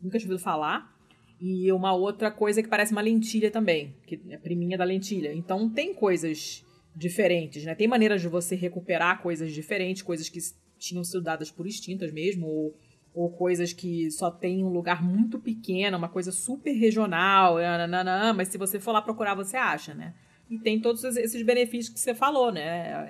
Nunca 0.00 0.18
tinha 0.18 0.30
ouvido 0.30 0.42
falar. 0.42 0.96
E 1.40 1.72
uma 1.72 1.94
outra 1.94 2.30
coisa 2.30 2.62
que 2.62 2.68
parece 2.68 2.92
uma 2.92 3.00
lentilha 3.00 3.50
também, 3.50 3.96
que 4.06 4.20
é 4.28 4.36
priminha 4.36 4.76
da 4.76 4.84
lentilha. 4.84 5.32
Então 5.32 5.70
tem 5.70 5.94
coisas 5.94 6.64
diferentes, 6.94 7.64
né? 7.64 7.74
Tem 7.74 7.88
maneiras 7.88 8.20
de 8.20 8.28
você 8.28 8.54
recuperar 8.54 9.22
coisas 9.22 9.50
diferentes, 9.52 10.02
coisas 10.02 10.28
que 10.28 10.38
tinham 10.78 11.02
sido 11.02 11.22
dadas 11.22 11.50
por 11.50 11.66
extintas 11.66 12.12
mesmo, 12.12 12.46
ou, 12.46 12.76
ou 13.14 13.30
coisas 13.30 13.72
que 13.72 14.10
só 14.10 14.30
tem 14.30 14.64
um 14.64 14.68
lugar 14.68 15.02
muito 15.02 15.38
pequeno, 15.38 15.98
uma 15.98 16.08
coisa 16.08 16.30
super 16.30 16.72
regional, 16.72 17.58
nananã, 17.58 18.32
mas 18.32 18.48
se 18.48 18.58
você 18.58 18.78
for 18.78 18.92
lá 18.92 19.02
procurar, 19.02 19.34
você 19.34 19.56
acha, 19.56 19.94
né? 19.94 20.14
E 20.48 20.58
tem 20.58 20.80
todos 20.80 21.04
esses 21.04 21.42
benefícios 21.42 21.92
que 21.92 22.00
você 22.00 22.14
falou, 22.14 22.52
né? 22.52 22.62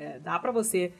É, 0.02 0.20
dá 0.22 0.38
para 0.38 0.52
você 0.52 0.92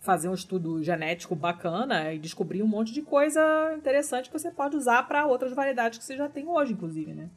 fazer 0.00 0.28
um 0.28 0.34
estudo 0.34 0.82
genético 0.82 1.34
bacana 1.34 2.12
e 2.12 2.18
descobrir 2.18 2.62
um 2.62 2.66
monte 2.66 2.92
de 2.92 3.02
coisa 3.02 3.40
interessante 3.76 4.30
que 4.30 4.38
você 4.38 4.50
pode 4.50 4.76
usar 4.76 5.02
para 5.08 5.26
outras 5.26 5.52
variedades 5.52 5.98
que 5.98 6.04
você 6.04 6.16
já 6.16 6.28
tem 6.28 6.46
hoje, 6.46 6.72
inclusive, 6.72 7.12
né? 7.12 7.28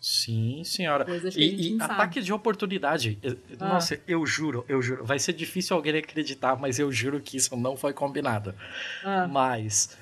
Sim, 0.00 0.62
senhora. 0.64 1.06
E, 1.34 1.76
e 1.76 1.82
ataque 1.82 2.20
de 2.20 2.30
oportunidade. 2.30 3.18
Ah. 3.58 3.68
Nossa, 3.68 3.98
eu 4.06 4.24
juro, 4.26 4.62
eu 4.68 4.82
juro. 4.82 5.02
Vai 5.02 5.18
ser 5.18 5.32
difícil 5.32 5.74
alguém 5.74 5.96
acreditar, 5.96 6.56
mas 6.60 6.78
eu 6.78 6.92
juro 6.92 7.18
que 7.22 7.38
isso 7.38 7.56
não 7.56 7.74
foi 7.74 7.94
combinado. 7.94 8.54
Ah. 9.02 9.26
Mas 9.26 9.96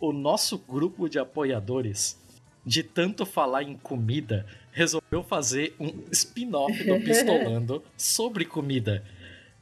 o 0.00 0.12
nosso 0.12 0.58
grupo 0.58 1.08
de 1.08 1.18
apoiadores, 1.18 2.18
de 2.64 2.82
tanto 2.82 3.24
falar 3.24 3.62
em 3.62 3.76
comida, 3.76 4.46
resolveu 4.72 5.22
fazer 5.22 5.74
um 5.80 6.04
spin-off 6.10 6.84
do 6.84 7.00
Pistolando 7.00 7.82
sobre 7.96 8.44
comida 8.44 9.02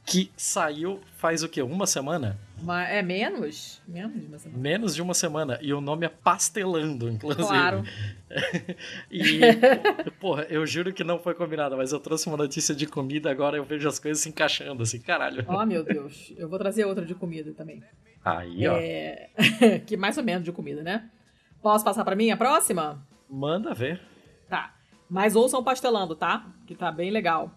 que 0.05 0.31
saiu 0.37 0.99
faz 1.17 1.41
o 1.41 1.49
quê? 1.49 1.61
Uma 1.63 1.87
semana? 1.87 2.39
Uma, 2.61 2.83
é 2.83 3.01
menos? 3.01 3.81
Menos 3.87 4.21
de 4.21 4.27
uma 4.27 4.37
semana. 4.37 4.61
Menos 4.61 4.95
de 4.95 5.01
uma 5.01 5.13
semana. 5.13 5.59
E 5.61 5.73
o 5.73 5.81
nome 5.81 6.05
é 6.05 6.09
Pastelando, 6.09 7.09
inclusive. 7.09 7.47
Claro. 7.47 7.83
e, 9.11 9.39
porra, 10.19 10.43
eu 10.43 10.65
juro 10.65 10.93
que 10.93 11.03
não 11.03 11.19
foi 11.19 11.33
combinado, 11.33 11.75
mas 11.75 11.91
eu 11.91 11.99
trouxe 11.99 12.27
uma 12.27 12.37
notícia 12.37 12.75
de 12.75 12.85
comida, 12.85 13.31
agora 13.31 13.57
eu 13.57 13.65
vejo 13.65 13.87
as 13.87 13.97
coisas 13.97 14.21
se 14.21 14.29
encaixando, 14.29 14.83
assim, 14.83 14.99
caralho. 14.99 15.43
Oh, 15.47 15.65
meu 15.65 15.83
Deus. 15.83 16.31
Eu 16.37 16.47
vou 16.47 16.59
trazer 16.59 16.85
outra 16.85 17.03
de 17.03 17.15
comida 17.15 17.51
também. 17.53 17.83
Aí, 18.25 18.67
ó. 18.67 18.75
É... 18.75 19.29
que 19.85 19.95
mais 19.95 20.17
ou 20.17 20.23
menos 20.23 20.43
de 20.43 20.51
comida, 20.51 20.81
né? 20.81 21.09
Posso 21.61 21.85
passar 21.85 22.03
para 22.03 22.15
mim 22.15 22.31
a 22.31 22.37
próxima? 22.37 23.07
Manda 23.29 23.73
ver. 23.73 24.01
Tá. 24.49 24.73
Mas 25.07 25.35
ouçam 25.35 25.63
Pastelando, 25.63 26.15
tá? 26.15 26.51
Que 26.65 26.73
tá 26.73 26.91
bem 26.91 27.11
legal. 27.11 27.51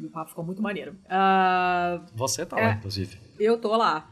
E 0.00 0.06
o 0.06 0.10
papo 0.10 0.30
ficou 0.30 0.44
muito 0.44 0.62
maneiro. 0.62 0.96
Uh, 1.04 2.04
Você 2.14 2.46
tá 2.46 2.58
é, 2.58 2.66
lá, 2.68 2.72
inclusive. 2.72 3.18
Eu 3.38 3.58
tô 3.58 3.76
lá. 3.76 4.10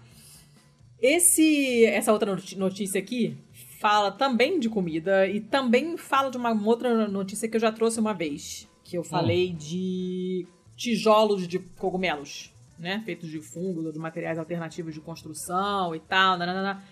Esse, 1.00 1.86
essa 1.86 2.12
outra 2.12 2.36
notícia 2.56 3.00
aqui 3.00 3.38
fala 3.80 4.12
também 4.12 4.60
de 4.60 4.68
comida 4.68 5.26
e 5.26 5.40
também 5.40 5.96
fala 5.96 6.30
de 6.30 6.36
uma 6.36 6.52
outra 6.52 7.08
notícia 7.08 7.48
que 7.48 7.56
eu 7.56 7.60
já 7.60 7.72
trouxe 7.72 7.98
uma 7.98 8.12
vez. 8.12 8.68
Que 8.84 8.98
eu 8.98 9.02
falei 9.02 9.52
hum. 9.52 9.56
de 9.56 10.46
tijolos 10.76 11.48
de 11.48 11.58
cogumelos, 11.58 12.52
né? 12.80 13.02
Feitos 13.04 13.28
de 13.28 13.40
fungo, 13.40 13.92
de 13.92 13.98
materiais 13.98 14.38
alternativos 14.38 14.94
de 14.94 15.00
construção 15.00 15.94
e 15.94 16.00
tal. 16.00 16.36
Nananana. 16.36 16.82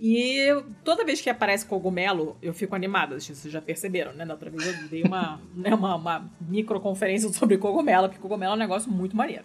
E 0.00 0.46
toda 0.84 1.04
vez 1.04 1.20
que 1.20 1.30
aparece 1.30 1.66
cogumelo, 1.66 2.36
eu 2.42 2.54
fico 2.54 2.74
animada. 2.74 3.18
Vocês 3.18 3.40
já 3.44 3.60
perceberam, 3.60 4.12
né? 4.12 4.24
Da 4.24 4.34
outra 4.34 4.50
vez 4.50 4.66
eu 4.66 4.88
dei 4.88 5.02
uma, 5.02 5.40
né, 5.54 5.74
uma, 5.74 5.94
uma 5.96 6.30
microconferência 6.40 7.32
sobre 7.32 7.56
cogumelo, 7.58 8.08
porque 8.08 8.20
cogumelo 8.20 8.52
é 8.52 8.56
um 8.56 8.58
negócio 8.58 8.90
muito 8.90 9.16
maneiro. 9.16 9.44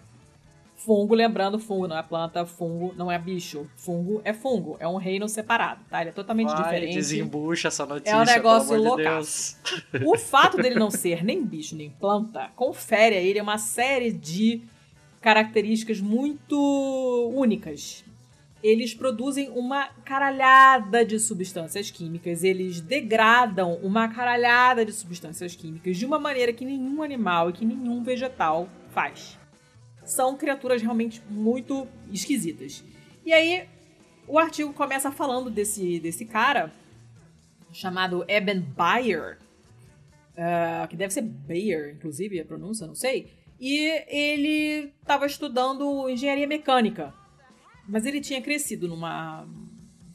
Fungo, 0.76 1.14
lembrando, 1.14 1.58
fungo 1.58 1.86
não 1.86 1.96
é 1.96 2.02
planta, 2.02 2.44
fungo 2.44 2.92
não 2.96 3.10
é 3.10 3.18
bicho. 3.18 3.66
Fungo 3.76 4.20
é 4.24 4.32
fungo, 4.32 4.76
é 4.78 4.86
um 4.86 4.96
reino 4.96 5.28
separado, 5.28 5.80
tá? 5.88 6.00
Ele 6.00 6.10
é 6.10 6.12
totalmente 6.12 6.48
Vai, 6.48 6.62
diferente. 6.62 6.94
desembucha 6.94 7.68
essa 7.68 7.86
notícia, 7.86 8.12
É 8.12 8.16
um 8.16 8.24
negócio 8.24 8.76
louco. 8.76 9.00
O 10.04 10.18
fato 10.18 10.56
dele 10.56 10.74
não 10.74 10.90
ser 10.90 11.24
nem 11.24 11.44
bicho, 11.44 11.76
nem 11.76 11.90
planta, 11.90 12.50
confere 12.54 13.16
a 13.16 13.20
ele 13.20 13.40
uma 13.40 13.56
série 13.56 14.12
de 14.12 14.62
características 15.24 16.02
muito 16.02 17.32
únicas 17.34 18.04
eles 18.62 18.94
produzem 18.94 19.50
uma 19.50 19.88
caralhada 20.06 21.04
de 21.04 21.18
substâncias 21.18 21.90
químicas, 21.90 22.42
eles 22.42 22.80
degradam 22.80 23.74
uma 23.82 24.08
caralhada 24.08 24.86
de 24.86 24.92
substâncias 24.92 25.54
químicas 25.54 25.98
de 25.98 26.06
uma 26.06 26.18
maneira 26.18 26.50
que 26.50 26.64
nenhum 26.64 27.02
animal 27.02 27.50
e 27.50 27.52
que 27.52 27.64
nenhum 27.64 28.02
vegetal 28.02 28.66
faz. 28.88 29.38
São 30.02 30.34
criaturas 30.38 30.80
realmente 30.80 31.22
muito 31.28 31.86
esquisitas. 32.10 32.82
E 33.24 33.34
aí, 33.34 33.68
o 34.26 34.38
artigo 34.38 34.72
começa 34.72 35.12
falando 35.12 35.50
desse, 35.50 36.00
desse 36.00 36.24
cara, 36.24 36.72
chamado 37.70 38.24
Eben 38.26 38.60
Bayer, 38.60 39.36
uh, 40.38 40.88
que 40.88 40.96
deve 40.96 41.12
ser 41.12 41.20
Bayer, 41.20 41.94
inclusive, 41.94 42.40
a 42.40 42.44
pronúncia, 42.46 42.86
não 42.86 42.94
sei. 42.94 43.43
E 43.64 44.04
ele 44.08 44.92
estava 45.00 45.24
estudando 45.24 46.08
engenharia 46.10 46.46
mecânica 46.46 47.14
mas 47.88 48.06
ele 48.06 48.20
tinha 48.20 48.40
crescido 48.40 48.88
numa 48.88 49.46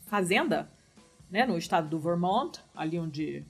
fazenda, 0.08 0.70
né, 1.30 1.46
no 1.46 1.58
estado 1.58 1.88
do 1.88 2.00
Vermont, 2.00 2.60
ali 2.76 3.00
onde 3.00 3.46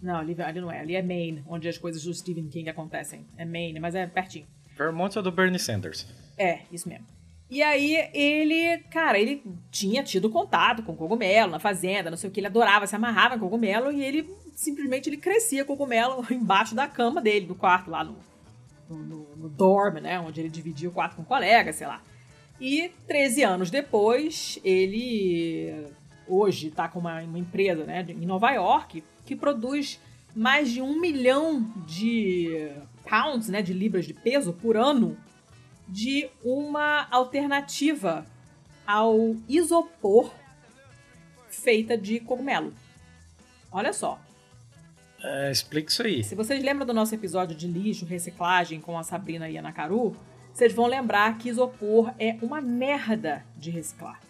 Não, 0.00 0.16
ali, 0.16 0.36
ali 0.40 0.60
não 0.60 0.70
é. 0.70 0.80
Ali 0.80 0.94
é 0.94 1.02
Maine, 1.02 1.42
onde 1.46 1.68
as 1.68 1.78
coisas 1.78 2.02
do 2.02 2.12
Stephen 2.12 2.48
King 2.48 2.68
acontecem. 2.68 3.26
É 3.36 3.44
Maine, 3.44 3.80
mas 3.80 3.94
é 3.94 4.06
pertinho. 4.06 4.46
Vermont 4.76 5.18
é 5.18 5.22
do 5.22 5.32
Bernie 5.32 5.58
Sanders. 5.58 6.06
É, 6.36 6.60
isso 6.70 6.88
mesmo. 6.88 7.06
E 7.48 7.62
aí 7.62 7.94
ele, 8.12 8.78
cara, 8.90 9.18
ele 9.18 9.42
tinha 9.70 10.02
tido 10.02 10.28
contato 10.28 10.82
com 10.82 10.96
cogumelo 10.96 11.52
na 11.52 11.60
fazenda, 11.60 12.10
não 12.10 12.16
sei 12.16 12.28
o 12.28 12.32
que, 12.32 12.40
ele 12.40 12.48
adorava, 12.48 12.86
se 12.86 12.96
amarrava 12.96 13.36
em 13.36 13.38
cogumelo 13.38 13.90
e 13.90 14.02
ele 14.02 14.28
simplesmente 14.54 15.08
ele 15.08 15.16
crescia 15.16 15.64
cogumelo 15.64 16.26
embaixo 16.30 16.74
da 16.74 16.88
cama 16.88 17.22
dele, 17.22 17.46
do 17.46 17.54
quarto 17.54 17.88
lá 17.88 18.02
no, 18.02 18.18
no, 18.88 18.96
no, 18.96 19.36
no 19.36 19.48
dorm, 19.48 20.00
né, 20.00 20.18
onde 20.20 20.40
ele 20.40 20.48
dividia 20.48 20.88
o 20.88 20.92
quarto 20.92 21.16
com 21.16 21.22
um 21.22 21.24
colega, 21.24 21.72
sei 21.72 21.86
lá. 21.86 22.02
E 22.60 22.90
13 23.06 23.42
anos 23.42 23.70
depois, 23.70 24.58
ele 24.64 25.86
hoje 26.26 26.68
está 26.68 26.88
com 26.88 26.98
uma, 26.98 27.20
uma 27.22 27.38
empresa 27.38 27.84
né, 27.84 28.04
em 28.08 28.26
Nova 28.26 28.50
York 28.50 29.04
que 29.24 29.36
produz 29.36 30.00
mais 30.34 30.70
de 30.70 30.82
um 30.82 30.98
milhão 31.00 31.62
de 31.86 32.70
pounds, 33.08 33.48
né, 33.48 33.62
de 33.62 33.72
libras 33.72 34.06
de 34.06 34.14
peso 34.14 34.52
por 34.52 34.76
ano 34.76 35.16
de 35.88 36.28
uma 36.44 37.06
alternativa 37.10 38.26
ao 38.86 39.36
isopor 39.48 40.32
feita 41.48 41.96
de 41.96 42.20
cogumelo. 42.20 42.72
Olha 43.70 43.92
só. 43.92 44.20
É, 45.26 45.50
explica 45.50 45.90
isso 45.90 46.02
aí. 46.02 46.22
Se 46.22 46.34
vocês 46.34 46.62
lembram 46.62 46.86
do 46.86 46.94
nosso 46.94 47.14
episódio 47.14 47.56
de 47.56 47.66
lixo, 47.66 48.06
reciclagem 48.06 48.80
com 48.80 48.96
a 48.96 49.02
Sabrina 49.02 49.48
e 49.48 49.58
a 49.58 49.62
Nakaru, 49.62 50.16
vocês 50.52 50.72
vão 50.72 50.86
lembrar 50.86 51.36
que 51.36 51.48
isopor 51.48 52.14
é 52.18 52.36
uma 52.40 52.60
merda 52.60 53.44
de 53.56 53.70
reciclar. 53.70 54.20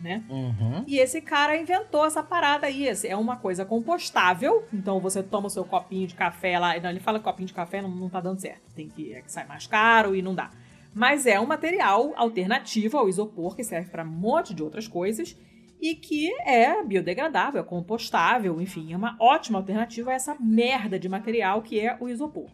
Né? 0.00 0.22
Uhum. 0.28 0.84
E 0.86 0.98
esse 0.98 1.20
cara 1.20 1.56
inventou 1.56 2.06
essa 2.06 2.22
parada 2.22 2.66
aí. 2.66 2.86
É 3.04 3.16
uma 3.16 3.36
coisa 3.36 3.64
compostável. 3.64 4.64
Então 4.72 5.00
você 5.00 5.22
toma 5.22 5.48
o 5.48 5.50
seu 5.50 5.64
copinho 5.64 6.06
de 6.06 6.14
café 6.14 6.58
lá. 6.58 6.78
Não, 6.80 6.90
ele 6.90 7.00
fala 7.00 7.18
que 7.18 7.24
copinho 7.24 7.48
de 7.48 7.52
café 7.54 7.82
não, 7.82 7.90
não 7.90 8.08
tá 8.08 8.20
dando 8.20 8.40
certo. 8.40 8.62
Tem 8.74 8.88
que, 8.88 9.12
é 9.12 9.20
que 9.20 9.30
sai 9.30 9.46
mais 9.46 9.66
caro 9.66 10.14
e 10.14 10.22
não 10.22 10.34
dá 10.34 10.50
mas 10.94 11.26
é 11.26 11.38
um 11.38 11.46
material 11.46 12.12
alternativo 12.16 12.96
ao 12.98 13.08
isopor 13.08 13.54
que 13.54 13.62
serve 13.62 13.88
para 13.88 14.02
um 14.02 14.08
monte 14.08 14.52
de 14.52 14.62
outras 14.64 14.88
coisas 14.88 15.36
e 15.80 15.94
que 15.94 16.30
é 16.42 16.82
biodegradável, 16.82 17.60
é 17.60 17.64
compostável, 17.64 18.60
enfim, 18.60 18.92
é 18.92 18.96
uma 18.96 19.16
ótima 19.20 19.58
alternativa 19.58 20.10
a 20.10 20.14
essa 20.14 20.36
merda 20.40 20.98
de 20.98 21.08
material 21.08 21.62
que 21.62 21.78
é 21.78 21.96
o 22.00 22.08
isopor. 22.08 22.50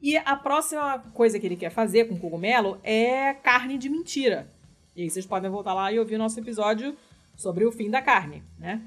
E 0.00 0.16
a 0.16 0.34
próxima 0.34 0.98
coisa 1.14 1.38
que 1.38 1.46
ele 1.46 1.56
quer 1.56 1.70
fazer 1.70 2.06
com 2.06 2.18
cogumelo 2.18 2.78
é 2.82 3.32
carne 3.34 3.78
de 3.78 3.88
mentira. 3.88 4.50
E 4.96 5.02
aí 5.02 5.10
vocês 5.10 5.24
podem 5.24 5.50
voltar 5.50 5.72
lá 5.74 5.92
e 5.92 5.98
ouvir 5.98 6.16
o 6.16 6.18
nosso 6.18 6.38
episódio 6.40 6.96
sobre 7.36 7.64
o 7.64 7.72
fim 7.72 7.88
da 7.88 8.02
carne, 8.02 8.42
né? 8.58 8.82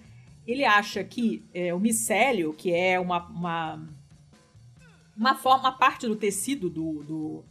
Ele 0.46 0.64
acha 0.64 1.04
que 1.04 1.44
é, 1.54 1.74
o 1.74 1.80
micélio, 1.80 2.54
que 2.54 2.72
é 2.72 3.00
uma, 3.00 3.26
uma, 3.30 3.90
uma, 5.18 5.36
forma, 5.36 5.70
uma 5.70 5.78
parte 5.78 6.06
do 6.06 6.16
tecido 6.16 6.70
do, 6.70 7.04
do 7.04 7.46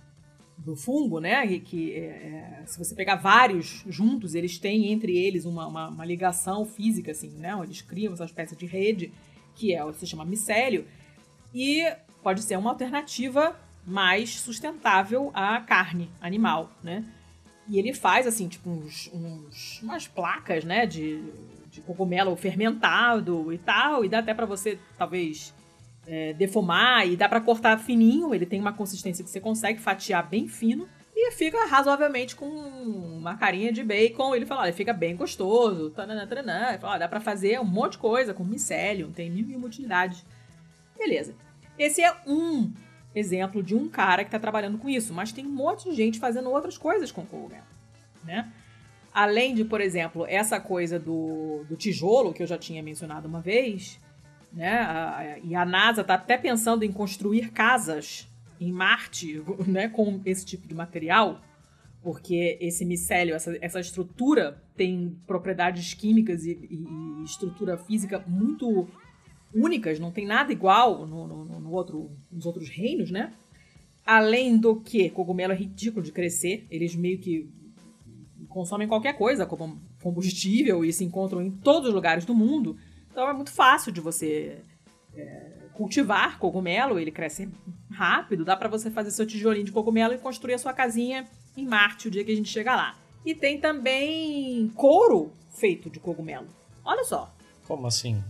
do 0.65 0.75
fungo, 0.75 1.21
né? 1.21 1.47
Que, 1.61 1.93
é, 1.93 1.99
é, 1.99 2.63
se 2.67 2.79
você 2.79 2.95
pegar 2.95 3.17
vários 3.17 3.85
juntos, 3.87 4.35
eles 4.35 4.59
têm 4.59 4.91
entre 4.91 5.17
eles 5.17 5.45
uma, 5.45 5.67
uma, 5.67 5.89
uma, 5.89 6.05
ligação 6.05 6.65
física, 6.65 7.13
assim, 7.13 7.31
né? 7.37 7.59
Eles 7.63 7.83
criam 7.83 8.15
essa 8.15 8.25
espécie 8.25 8.57
de 8.57 8.65
rede 8.65 9.13
que 9.55 9.75
é, 9.75 9.93
se 9.93 10.07
chama 10.07 10.25
micélio 10.25 10.87
e 11.55 11.85
pode 12.23 12.43
ser 12.43 12.57
uma 12.57 12.71
alternativa 12.71 13.55
mais 13.87 14.41
sustentável 14.41 15.31
à 15.35 15.61
carne 15.61 16.11
animal, 16.21 16.73
né? 16.83 17.05
E 17.69 17.79
ele 17.79 17.93
faz, 17.93 18.27
assim, 18.27 18.49
tipo, 18.49 18.69
uns, 18.71 19.11
uns 19.13 19.83
umas 19.83 20.09
placas, 20.09 20.65
né? 20.65 20.87
De, 20.87 21.23
de 21.71 21.83
cogumelo 21.83 22.35
fermentado 22.37 23.53
e 23.53 23.59
tal, 23.59 24.05
e 24.05 24.09
dá 24.09 24.21
até 24.21 24.33
para 24.33 24.47
você, 24.47 24.79
talvez 24.97 25.53
é, 26.07 26.33
defumar 26.33 27.07
e 27.07 27.17
dá 27.17 27.29
para 27.29 27.41
cortar 27.41 27.79
fininho, 27.79 28.35
ele 28.35 28.47
tem 28.47 28.61
uma 28.61 28.73
consistência 28.73 29.25
que 29.25 29.31
você 29.31 29.41
consegue 29.41 29.81
fatiar 29.81 30.29
bem 30.29 30.49
fino 30.49 30.89
e 31.17 31.31
fica 31.33 31.65
razoavelmente 31.67 32.35
com 32.35 32.47
uma 32.47 33.37
carinha 33.37 33.73
de 33.73 33.85
bacon. 33.85 34.35
Ele 34.35 34.45
fala, 34.45 34.63
olha, 34.63 34.73
fica 34.73 34.93
bem 34.93 35.15
gostoso, 35.15 35.91
tanana, 35.91 36.27
tanana. 36.27 36.71
Ele 36.71 36.79
fala, 36.79 36.99
dá 36.99 37.09
pra 37.09 37.21
fazer 37.21 37.61
um 37.61 37.65
monte 37.65 37.93
de 37.93 37.99
coisa 37.99 38.35
com 38.35 38.45
micélio, 38.45 39.11
tem 39.11 39.31
mil 39.31 39.49
e 39.49 39.57
uma 39.57 39.67
utilidades. 39.67 40.25
Beleza. 40.99 41.35
Esse 41.79 42.03
é 42.03 42.15
um 42.27 42.73
exemplo 43.15 43.63
de 43.63 43.75
um 43.75 43.89
cara 43.89 44.25
que 44.25 44.31
tá 44.31 44.39
trabalhando 44.39 44.77
com 44.77 44.89
isso, 44.89 45.15
mas 45.15 45.33
tem 45.33 45.47
um 45.47 45.51
monte 45.51 45.89
de 45.89 45.95
gente 45.95 46.19
fazendo 46.19 46.51
outras 46.51 46.77
coisas 46.77 47.13
com 47.13 47.25
cogumelo, 47.25 47.65
né? 48.25 48.53
Além 49.13 49.55
de, 49.55 49.65
por 49.65 49.81
exemplo, 49.81 50.27
essa 50.29 50.59
coisa 50.59 50.99
do, 50.99 51.65
do 51.69 51.77
tijolo, 51.77 52.33
que 52.33 52.43
eu 52.43 52.47
já 52.47 52.59
tinha 52.59 52.83
mencionado 52.83 53.29
uma 53.29 53.41
vez, 53.41 54.01
né? 54.55 55.41
E 55.43 55.55
a 55.55 55.65
NASA 55.65 56.03
está 56.03 56.15
até 56.15 56.39
pensando 56.39 56.85
em 56.85 56.93
construir 56.93 57.51
casas 57.51 58.29
em 58.61 58.73
Marte, 58.73 59.43
né, 59.67 59.89
com 59.89 60.21
esse 60.25 60.47
tipo 60.47 60.67
de 60.67 60.75
material, 60.75 61.41
porque 62.03 62.59
esse 62.61 62.85
micélio, 62.85 63.35
essa, 63.35 63.57
essa 63.61 63.81
estrutura 63.81 64.63
tem 64.77 65.17
propriedades 65.27 65.95
químicas 65.95 66.45
e, 66.45 66.53
e, 66.53 66.87
e, 67.21 67.25
estrutura 67.25 67.77
física 67.77 68.23
muito 68.27 68.87
únicas, 69.55 69.99
não 69.99 70.11
tem 70.11 70.27
nada 70.27 70.53
igual 70.53 71.07
no, 71.07 71.27
no, 71.27 71.61
no 71.61 71.71
outro, 71.71 72.11
nos 72.31 72.45
outros 72.45 72.69
reinos, 72.69 73.11
né? 73.11 73.33
Além 74.05 74.59
do 74.59 74.77
que, 74.77 75.09
cogumelo 75.09 75.53
é 75.53 75.57
ridículo 75.57 76.05
de 76.05 76.13
crescer, 76.13 76.67
eles 76.71 76.95
meio 76.95 77.19
que 77.19 77.49
consomem 78.49 78.87
qualquer 78.87 79.17
coisa 79.17 79.47
como 79.47 79.81
combustível 80.03 80.85
e 80.85 80.93
se 80.93 81.05
encontram 81.05 81.41
em 81.41 81.51
todos 81.51 81.89
os 81.89 81.95
lugares 81.95 82.27
do 82.27 82.35
mundo. 82.35 82.77
Então 83.15 83.29
é 83.29 83.33
muito 83.33 83.53
fácil 83.53 83.93
de 83.93 84.01
você 84.01 84.59
é, 85.17 85.53
cultivar 85.73 86.37
cogumelo, 86.41 86.99
ele 86.99 87.13
cresce 87.13 87.49
rápido, 87.93 88.45
dá 88.45 88.57
para 88.57 88.69
você 88.69 88.91
fazer 88.91 89.13
seu 89.13 89.25
tijolinho 89.25 89.65
de 89.65 89.71
cogumelo 89.71 90.15
e 90.15 90.19
construir 90.19 90.55
a 90.55 90.59
sua 90.59 90.73
casinha 90.73 91.25
em 91.57 91.65
Marte 91.65 92.09
o 92.09 92.11
dia 92.11 92.25
que 92.25 92.33
a 92.33 92.35
gente 92.35 92.49
chegar 92.49 92.75
lá. 92.75 92.97
E 93.25 93.33
tem 93.33 93.61
também 93.61 94.69
couro 94.75 95.33
feito 95.49 95.89
de 95.89 96.01
cogumelo. 96.01 96.49
Olha 96.85 97.05
só. 97.05 97.33
Como 97.69 97.87
assim? 97.87 98.21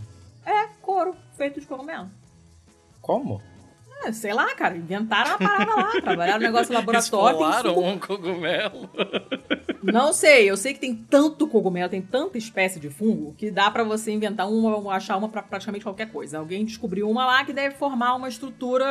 É, 0.45 0.67
couro 0.83 1.17
feito 1.35 1.63
de 1.63 1.67
cogumelo. 1.67 2.11
Como? 3.01 3.41
Sei 4.13 4.33
lá, 4.33 4.55
cara, 4.55 4.77
inventaram 4.77 5.31
uma 5.31 5.39
parada 5.39 5.75
lá, 5.75 6.01
trabalharam 6.01 6.41
no 6.41 6.47
negócio 6.47 6.73
laboratório. 6.73 7.41
Esfolaram 7.41 7.79
um 7.79 7.99
cogumelo. 7.99 8.91
Não 9.83 10.13
sei, 10.13 10.51
eu 10.51 10.57
sei 10.57 10.73
que 10.73 10.81
tem 10.81 10.95
tanto 10.95 11.47
cogumelo, 11.47 11.91
tem 11.91 12.01
tanta 12.01 12.39
espécie 12.39 12.81
de 12.81 12.89
fungo 12.89 13.35
que 13.37 13.51
dá 13.51 13.71
para 13.71 13.85
você 13.85 14.11
inventar 14.11 14.49
uma, 14.51 14.95
achar 14.95 15.17
uma 15.17 15.29
para 15.29 15.43
praticamente 15.43 15.85
qualquer 15.85 16.11
coisa. 16.11 16.39
Alguém 16.39 16.65
descobriu 16.65 17.09
uma 17.11 17.27
lá 17.27 17.45
que 17.45 17.53
deve 17.53 17.75
formar 17.75 18.15
uma 18.15 18.29
estrutura 18.29 18.87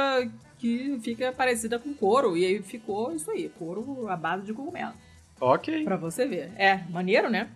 que 0.59 0.99
fica 1.01 1.31
parecida 1.31 1.79
com 1.79 1.93
couro 1.93 2.37
e 2.37 2.45
aí 2.45 2.61
ficou 2.61 3.11
isso 3.13 3.29
aí, 3.31 3.49
couro 3.57 4.07
à 4.07 4.15
base 4.15 4.45
de 4.45 4.53
cogumelo. 4.53 4.93
Ok. 5.39 5.83
Pra 5.83 5.97
você 5.97 6.25
ver. 6.25 6.51
É, 6.55 6.81
maneiro, 6.89 7.29
né? 7.29 7.49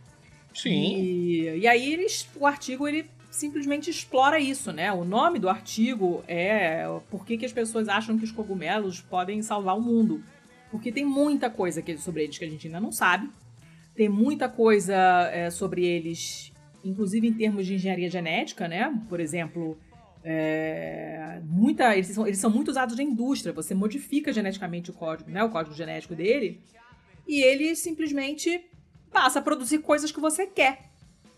Sim. 0.54 0.98
E, 0.98 1.60
e 1.60 1.68
aí 1.68 1.94
eles, 1.94 2.28
o 2.36 2.46
artigo 2.46 2.88
ele 2.88 3.10
simplesmente 3.38 3.90
explora 3.90 4.40
isso, 4.40 4.72
né? 4.74 4.92
O 4.92 5.06
nome 5.06 5.38
do 5.38 5.48
artigo 5.48 6.24
é 6.28 6.84
por 7.10 7.26
que, 7.26 7.38
que 7.38 7.46
as 7.46 7.54
pessoas 7.54 7.88
acham 7.88 8.18
que 8.18 8.24
os 8.24 8.32
cogumelos 8.32 9.00
podem 9.00 9.42
salvar 9.42 9.78
o 9.78 9.82
mundo. 9.82 10.24
Porque 10.72 10.92
tem 10.92 11.06
muita 11.06 11.50
coisa 11.50 11.84
sobre 11.98 12.24
eles 12.24 12.38
que 12.38 12.44
a 12.44 12.50
gente 12.50 12.68
ainda 12.68 12.80
não 12.80 12.92
sabe. 12.92 13.30
Tem 13.96 14.10
muita 14.10 14.50
coisa 14.50 14.96
é, 15.32 15.50
sobre 15.50 15.86
eles, 15.86 16.52
inclusive 16.84 17.28
em 17.28 17.34
termos 17.34 17.66
de 17.66 17.76
engenharia 17.76 18.10
genética, 18.10 18.68
né? 18.68 18.94
Por 19.08 19.20
exemplo, 19.20 19.78
é, 20.24 21.40
muita, 21.46 21.96
eles, 21.96 22.08
são, 22.08 22.28
eles 22.28 22.40
são 22.40 22.50
muito 22.50 22.70
usados 22.70 22.98
na 22.98 23.04
indústria. 23.04 23.54
Você 23.54 23.74
modifica 23.74 24.34
geneticamente 24.34 24.90
o 24.90 24.94
código, 24.94 25.30
né? 25.30 25.44
O 25.44 25.50
código 25.50 25.76
genético 25.76 26.16
dele. 26.16 26.60
E 27.28 27.42
ele 27.42 27.76
simplesmente 27.76 28.66
passa 29.12 29.40
a 29.40 29.42
produzir 29.42 29.80
coisas 29.80 30.12
que 30.12 30.20
você 30.20 30.46
quer. 30.48 30.97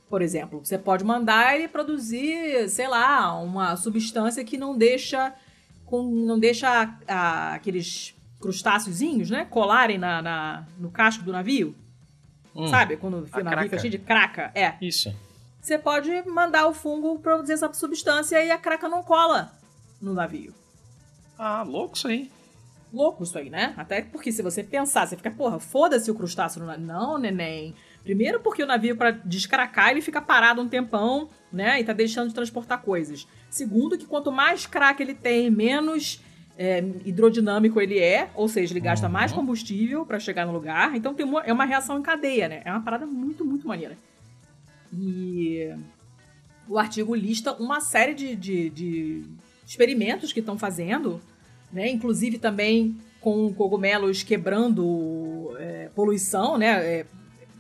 Por 0.10 0.22
exemplo, 0.22 0.60
você 0.64 0.78
pode 0.78 1.04
mandar 1.04 1.56
ele 1.56 1.68
produzir, 1.68 2.68
sei 2.68 2.88
lá, 2.88 3.34
uma 3.40 3.76
substância 3.76 4.44
que 4.44 4.58
não 4.58 4.76
deixa 4.78 5.34
com, 5.86 6.04
não 6.04 6.40
deixa 6.40 6.68
a, 6.68 6.96
a, 7.08 7.54
aqueles 7.54 8.16
crustáceozinhos, 8.40 9.30
né, 9.30 9.46
colarem 9.46 9.98
na, 9.98 10.22
na, 10.22 10.68
no 10.78 10.90
casco 10.90 11.24
do 11.24 11.32
navio. 11.32 11.76
Hum, 12.56 12.68
Sabe? 12.68 12.98
Quando 12.98 13.18
o 13.18 13.44
navio 13.44 13.64
fica 13.64 13.80
cheio 13.80 13.92
de 13.92 14.00
craca. 14.00 14.52
É. 14.56 14.76
Isso. 14.82 15.14
Você 15.62 15.78
pode 15.78 16.10
mandar 16.28 16.68
o 16.68 16.74
fungo 16.74 17.20
produzir 17.20 17.54
essa 17.54 17.72
substância 17.74 18.44
e 18.44 18.50
a 18.50 18.58
craca 18.58 18.88
não 18.88 19.04
cola 19.04 19.52
no 20.02 20.14
navio. 20.14 20.54
Ah, 21.38 21.64
louco 21.64 21.96
isso 21.96 22.08
aí. 22.08 22.32
Louco 22.92 23.24
isso 23.24 23.38
aí, 23.38 23.50
né? 23.50 23.74
Até 23.78 24.02
porque 24.02 24.32
se 24.32 24.42
você 24.42 24.64
pensar, 24.64 25.08
você 25.08 25.16
fica, 25.16 25.30
porra, 25.30 25.60
foda-se 25.60 26.10
o 26.10 26.16
crustáceo 26.16 26.62
no 26.62 26.68
navio. 26.68 26.86
Não, 26.86 27.18
neném. 27.18 27.76
Primeiro 28.04 28.40
porque 28.40 28.64
o 28.64 28.68
navio, 28.68 28.96
para 28.96 29.12
descracar, 29.12 29.92
ele 29.92 30.02
fica 30.02 30.22
parado 30.22 30.62
um 30.62 30.68
tempão, 30.68 31.30
né? 31.52 31.80
E 31.80 31.84
tá 31.84 31.94
deixando 31.94 32.30
de 32.30 32.34
transportar 32.34 32.82
coisas. 32.82 33.28
Segundo 33.50 33.98
que 33.98 34.06
quanto 34.06 34.32
mais 34.32 34.66
crack 34.66 35.02
ele 35.02 35.14
tem, 35.14 35.50
menos 35.50 36.22
é, 36.58 36.80
hidrodinâmico 37.06 37.80
ele 37.80 38.00
é, 38.00 38.30
ou 38.36 38.48
seja, 38.48 38.74
ele 38.74 38.82
gasta 38.82 39.08
uhum. 39.08 39.14
mais 39.14 39.32
combustível 39.32 40.06
para 40.06 40.20
chegar 40.20 40.46
no 40.46 40.52
lugar. 40.52 40.96
Então 40.96 41.14
tem 41.14 41.26
uma, 41.26 41.42
é 41.42 41.54
uma 41.54 41.66
reação 41.66 41.98
em 41.98 42.02
cadeia, 42.02 42.50
né? 42.50 42.62
É 42.66 42.72
uma 42.72 42.82
parada 42.82 43.06
muito, 43.06 43.46
muito 43.46 43.68
maneira. 43.68 43.98
E 44.94 45.70
o 46.68 46.78
artigo 46.78 47.16
lista 47.16 47.54
uma 47.54 47.80
série 47.80 48.14
de, 48.14 48.36
de, 48.36 48.70
de 48.70 49.24
experimentos 49.66 50.34
que 50.34 50.40
estão 50.40 50.58
fazendo, 50.58 51.22
né? 51.72 51.90
Inclusive 51.90 52.38
também 52.38 52.98
com 53.22 53.54
cogumelos 53.54 54.24
quebrando 54.24 55.56
é, 55.60 55.90
poluição, 55.96 56.58
né? 56.58 56.86
É, 56.86 57.06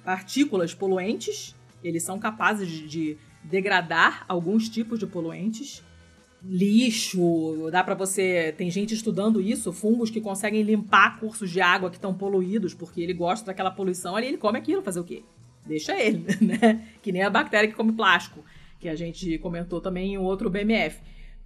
partículas 0.09 0.73
poluentes. 0.73 1.55
Eles 1.83 2.01
são 2.01 2.17
capazes 2.17 2.67
de, 2.67 2.87
de 2.87 3.17
degradar 3.43 4.25
alguns 4.27 4.67
tipos 4.67 4.97
de 4.97 5.05
poluentes. 5.05 5.83
Lixo, 6.43 7.69
dá 7.71 7.83
para 7.83 7.93
você. 7.93 8.51
Tem 8.57 8.71
gente 8.71 8.91
estudando 8.91 9.39
isso, 9.39 9.71
fungos 9.71 10.09
que 10.09 10.19
conseguem 10.19 10.63
limpar 10.63 11.19
cursos 11.19 11.51
de 11.51 11.61
água 11.61 11.91
que 11.91 11.97
estão 11.97 12.11
poluídos, 12.11 12.73
porque 12.73 13.01
ele 13.01 13.13
gosta 13.13 13.45
daquela 13.45 13.69
poluição 13.69 14.15
ali, 14.15 14.25
ele 14.25 14.37
come 14.37 14.57
aquilo, 14.57 14.81
fazer 14.81 14.99
o 14.99 15.03
quê? 15.03 15.21
Deixa 15.63 15.95
ele, 15.95 16.25
né? 16.41 16.87
Que 17.03 17.11
nem 17.11 17.21
a 17.21 17.29
bactéria 17.29 17.69
que 17.69 17.75
come 17.75 17.91
plástico, 17.91 18.43
que 18.79 18.89
a 18.89 18.95
gente 18.95 19.37
comentou 19.37 19.79
também 19.79 20.15
em 20.15 20.17
outro 20.17 20.49
BMF. 20.49 20.99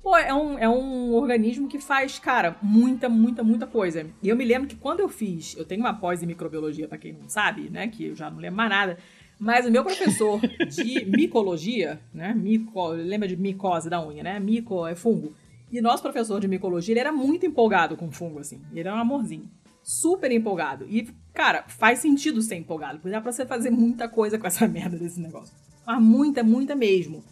Pô, 0.03 0.17
é 0.17 0.33
um, 0.33 0.59
é 0.59 0.67
um 0.67 1.13
organismo 1.13 1.69
que 1.69 1.79
faz, 1.79 2.19
cara, 2.19 2.57
muita, 2.61 3.07
muita, 3.07 3.41
muita 3.41 3.65
coisa. 3.65 4.05
E 4.21 4.27
eu 4.27 4.35
me 4.35 4.43
lembro 4.43 4.67
que 4.67 4.75
quando 4.75 4.99
eu 4.99 5.07
fiz, 5.07 5.55
eu 5.57 5.63
tenho 5.63 5.79
uma 5.79 5.93
pós 5.93 6.21
em 6.21 6.25
microbiologia, 6.25 6.89
para 6.89 6.97
quem 6.97 7.13
não 7.13 7.29
sabe, 7.29 7.69
né? 7.69 7.87
Que 7.87 8.07
eu 8.07 8.15
já 8.15 8.29
não 8.29 8.37
lembro 8.37 8.57
mais 8.57 8.69
nada. 8.69 8.97
Mas 9.39 9.65
o 9.65 9.71
meu 9.71 9.81
professor 9.81 10.41
de 10.41 11.05
micologia, 11.07 12.01
né? 12.13 12.33
Mico, 12.33 12.89
lembra 12.89 13.29
de 13.29 13.37
micose 13.37 13.89
da 13.89 14.05
unha, 14.05 14.21
né? 14.21 14.39
Mico 14.41 14.85
é 14.85 14.93
fungo. 14.93 15.33
E 15.71 15.79
nosso 15.79 16.03
professor 16.03 16.41
de 16.41 16.49
micologia, 16.49 16.91
ele 16.91 16.99
era 16.99 17.13
muito 17.13 17.45
empolgado 17.45 17.95
com 17.95 18.11
fungo, 18.11 18.39
assim. 18.39 18.61
Ele 18.71 18.81
era 18.81 18.93
um 18.93 18.99
amorzinho. 18.99 19.49
Super 19.81 20.29
empolgado. 20.33 20.85
E, 20.89 21.07
cara, 21.33 21.63
faz 21.69 21.99
sentido 21.99 22.41
ser 22.41 22.55
empolgado, 22.55 22.99
porque 22.99 23.09
dá 23.09 23.21
pra 23.21 23.31
você 23.31 23.45
fazer 23.45 23.71
muita 23.71 24.09
coisa 24.09 24.37
com 24.37 24.45
essa 24.45 24.67
merda 24.67 24.97
desse 24.97 25.21
negócio. 25.21 25.55
Mas 25.87 26.01
muita, 26.01 26.43
muita 26.43 26.75
mesmo. 26.75 27.23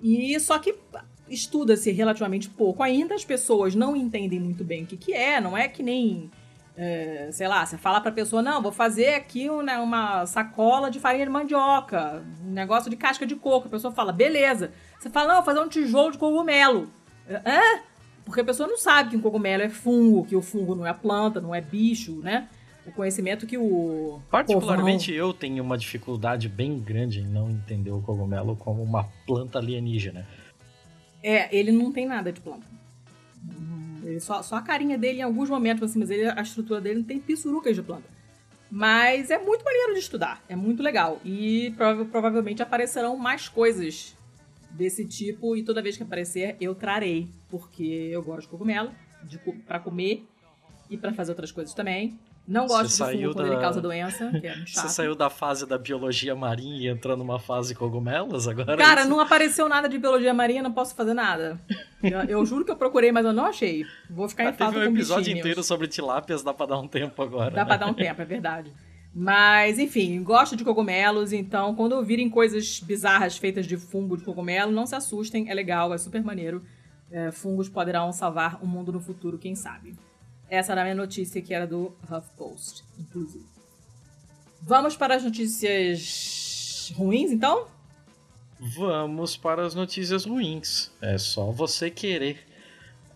E 0.00 0.38
só 0.38 0.60
que 0.60 0.76
estuda-se 1.28 1.90
relativamente 1.90 2.48
pouco 2.48 2.82
ainda, 2.82 3.14
as 3.14 3.24
pessoas 3.24 3.74
não 3.74 3.96
entendem 3.96 4.38
muito 4.38 4.64
bem 4.64 4.84
o 4.84 4.86
que, 4.86 4.96
que 4.96 5.12
é, 5.12 5.40
não 5.40 5.56
é 5.56 5.68
que 5.68 5.82
nem 5.82 6.30
é, 6.76 7.28
sei 7.30 7.46
lá, 7.46 7.64
você 7.64 7.78
fala 7.78 8.00
pra 8.00 8.10
pessoa, 8.10 8.42
não, 8.42 8.60
vou 8.60 8.72
fazer 8.72 9.14
aqui 9.14 9.48
né, 9.62 9.78
uma 9.78 10.26
sacola 10.26 10.90
de 10.90 10.98
farinha 10.98 11.24
de 11.24 11.30
mandioca, 11.30 12.22
um 12.44 12.50
negócio 12.50 12.90
de 12.90 12.96
casca 12.96 13.24
de 13.24 13.36
coco. 13.36 13.68
A 13.68 13.70
pessoa 13.70 13.92
fala, 13.92 14.12
beleza. 14.12 14.72
Você 14.98 15.08
fala, 15.08 15.28
não, 15.28 15.34
vou 15.36 15.44
fazer 15.44 15.60
um 15.60 15.68
tijolo 15.68 16.10
de 16.10 16.18
cogumelo. 16.18 16.90
Hã? 17.28 17.80
Porque 18.24 18.40
a 18.40 18.44
pessoa 18.44 18.68
não 18.68 18.76
sabe 18.76 19.10
que 19.10 19.16
um 19.16 19.20
cogumelo 19.20 19.62
é 19.62 19.68
fungo, 19.68 20.24
que 20.24 20.34
o 20.34 20.42
fungo 20.42 20.74
não 20.74 20.86
é 20.86 20.92
planta, 20.92 21.40
não 21.40 21.54
é 21.54 21.60
bicho, 21.60 22.20
né? 22.22 22.48
O 22.86 22.92
conhecimento 22.92 23.46
que 23.46 23.56
o. 23.56 24.20
Particularmente 24.30 25.12
povão... 25.12 25.28
eu 25.28 25.32
tenho 25.32 25.62
uma 25.62 25.78
dificuldade 25.78 26.48
bem 26.48 26.78
grande 26.78 27.20
em 27.20 27.24
não 27.24 27.50
entender 27.50 27.90
o 27.90 28.00
cogumelo 28.00 28.56
como 28.56 28.82
uma 28.82 29.04
planta 29.26 29.58
alienígena. 29.58 30.26
É, 31.26 31.48
ele 31.56 31.72
não 31.72 31.90
tem 31.90 32.04
nada 32.04 32.30
de 32.30 32.38
planta. 32.38 32.66
Ele 34.02 34.20
só, 34.20 34.42
só 34.42 34.56
a 34.56 34.62
carinha 34.62 34.98
dele 34.98 35.20
em 35.20 35.22
alguns 35.22 35.48
momentos, 35.48 35.82
assim, 35.90 35.98
mas 35.98 36.10
ele, 36.10 36.26
a 36.26 36.42
estrutura 36.42 36.82
dele 36.82 36.98
não 36.98 37.06
tem 37.06 37.18
pissurucas 37.18 37.74
de 37.74 37.82
planta. 37.82 38.04
Mas 38.70 39.30
é 39.30 39.38
muito 39.38 39.64
maneiro 39.64 39.94
de 39.94 40.00
estudar, 40.00 40.44
é 40.46 40.54
muito 40.54 40.82
legal. 40.82 41.18
E 41.24 41.72
prova 41.78 42.04
provavelmente 42.04 42.62
aparecerão 42.62 43.16
mais 43.16 43.48
coisas 43.48 44.14
desse 44.70 45.06
tipo, 45.06 45.56
e 45.56 45.62
toda 45.62 45.80
vez 45.80 45.96
que 45.96 46.02
aparecer, 46.02 46.56
eu 46.60 46.74
trarei, 46.74 47.28
porque 47.48 48.10
eu 48.12 48.22
gosto 48.22 48.42
de 48.42 48.48
cogumelo, 48.48 48.92
de, 49.22 49.38
para 49.66 49.80
comer 49.80 50.26
e 50.90 50.98
para 50.98 51.14
fazer 51.14 51.30
outras 51.30 51.50
coisas 51.50 51.72
também. 51.72 52.18
Não 52.46 52.66
gosto 52.66 52.90
Você 52.90 53.04
de 53.04 53.22
fungo 53.22 53.34
quando 53.34 53.46
da... 53.46 53.52
ele 53.54 53.60
causa 53.60 53.80
doença, 53.80 54.30
que 54.38 54.46
é 54.46 54.54
chato. 54.66 54.82
Você 54.82 54.88
saiu 54.90 55.14
da 55.14 55.30
fase 55.30 55.66
da 55.66 55.78
biologia 55.78 56.34
marinha 56.34 56.76
e 56.76 56.88
entrou 56.88 57.16
numa 57.16 57.38
fase 57.38 57.74
cogumelos 57.74 58.46
agora? 58.46 58.76
Cara, 58.76 59.00
isso? 59.00 59.10
não 59.10 59.18
apareceu 59.18 59.68
nada 59.68 59.88
de 59.88 59.98
biologia 59.98 60.34
marinha, 60.34 60.62
não 60.62 60.72
posso 60.72 60.94
fazer 60.94 61.14
nada. 61.14 61.58
Eu, 62.02 62.20
eu, 62.24 62.46
juro 62.46 62.64
que 62.64 62.70
eu 62.70 62.76
procurei, 62.76 63.10
mas 63.10 63.24
eu 63.24 63.32
não 63.32 63.46
achei. 63.46 63.86
Vou 64.10 64.28
ficar 64.28 64.44
em 64.44 64.52
falta 64.52 64.74
Teve 64.74 64.86
um 64.86 64.94
episódio 64.94 65.36
inteiro 65.36 65.62
sobre 65.62 65.88
tilápias, 65.88 66.42
dá 66.42 66.52
pra 66.52 66.66
dar 66.66 66.78
um 66.78 66.86
tempo 66.86 67.22
agora. 67.22 67.50
Dá 67.50 67.62
né? 67.62 67.64
pra 67.64 67.76
dar 67.78 67.86
um 67.86 67.94
tempo, 67.94 68.20
é 68.20 68.24
verdade. 68.26 68.70
Mas, 69.14 69.78
enfim, 69.78 70.22
gosto 70.22 70.54
de 70.54 70.64
cogumelos, 70.64 71.32
então 71.32 71.74
quando 71.74 72.02
virem 72.04 72.28
coisas 72.28 72.80
bizarras 72.80 73.38
feitas 73.38 73.64
de 73.64 73.76
fungo 73.76 74.16
de 74.16 74.24
cogumelo, 74.24 74.72
não 74.72 74.86
se 74.86 74.94
assustem, 74.94 75.48
é 75.48 75.54
legal, 75.54 75.94
é 75.94 75.98
super 75.98 76.22
maneiro. 76.22 76.62
É, 77.10 77.30
fungos 77.30 77.68
poderão 77.68 78.12
salvar 78.12 78.62
o 78.62 78.66
mundo 78.66 78.92
no 78.92 79.00
futuro, 79.00 79.38
quem 79.38 79.54
sabe. 79.54 79.94
Essa 80.54 80.72
era 80.72 80.82
a 80.82 80.84
minha 80.84 80.94
notícia, 80.94 81.40
que 81.42 81.52
era 81.52 81.66
do 81.66 81.94
HuffPost, 82.10 82.84
inclusive. 82.98 83.44
Vamos 84.62 84.96
para 84.96 85.14
as 85.16 85.22
notícias 85.22 86.92
ruins, 86.96 87.30
então? 87.30 87.66
Vamos 88.58 89.36
para 89.36 89.66
as 89.66 89.74
notícias 89.74 90.24
ruins. 90.24 90.90
É 91.02 91.18
só 91.18 91.50
você 91.50 91.90
querer. 91.90 92.46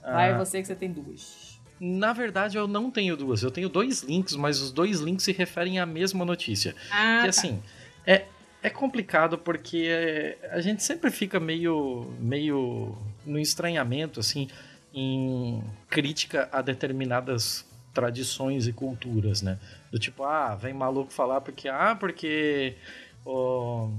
Vai 0.02 0.32
ah, 0.32 0.38
você 0.38 0.60
que 0.60 0.66
você 0.66 0.74
tem 0.74 0.92
duas. 0.92 1.58
Na 1.80 2.12
verdade, 2.12 2.58
eu 2.58 2.66
não 2.66 2.90
tenho 2.90 3.16
duas. 3.16 3.42
Eu 3.42 3.50
tenho 3.50 3.68
dois 3.68 4.02
links, 4.02 4.34
mas 4.34 4.60
os 4.60 4.70
dois 4.70 5.00
links 5.00 5.24
se 5.24 5.32
referem 5.32 5.78
à 5.78 5.86
mesma 5.86 6.24
notícia. 6.24 6.74
Ah, 6.90 7.18
que 7.18 7.22
tá. 7.22 7.28
assim, 7.28 7.62
é, 8.06 8.26
é 8.62 8.68
complicado 8.68 9.38
porque 9.38 10.36
a 10.50 10.60
gente 10.60 10.82
sempre 10.82 11.10
fica 11.10 11.38
meio, 11.38 12.12
meio 12.18 12.96
no 13.24 13.38
estranhamento, 13.38 14.20
assim 14.20 14.48
em 14.92 15.62
crítica 15.88 16.48
a 16.52 16.62
determinadas 16.62 17.66
tradições 17.92 18.66
e 18.66 18.72
culturas, 18.72 19.42
né? 19.42 19.58
Do 19.90 19.98
tipo, 19.98 20.22
ah, 20.22 20.54
vem 20.54 20.72
maluco 20.72 21.12
falar 21.12 21.40
porque, 21.40 21.68
ah, 21.68 21.96
porque, 21.98 22.76
oh, 23.24 23.90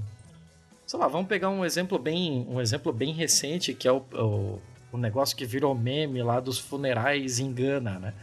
sei 0.86 0.98
lá, 0.98 1.06
vamos 1.06 1.28
pegar 1.28 1.50
um 1.50 1.64
exemplo 1.64 1.98
bem, 1.98 2.46
um 2.48 2.60
exemplo 2.60 2.92
bem 2.92 3.12
recente 3.12 3.74
que 3.74 3.86
é 3.86 3.92
o, 3.92 3.98
o, 4.12 4.58
o 4.92 4.98
negócio 4.98 5.36
que 5.36 5.44
virou 5.44 5.74
meme 5.74 6.22
lá 6.22 6.40
dos 6.40 6.58
funerais 6.58 7.38
em 7.38 7.52
Gana, 7.52 7.98
né? 7.98 8.14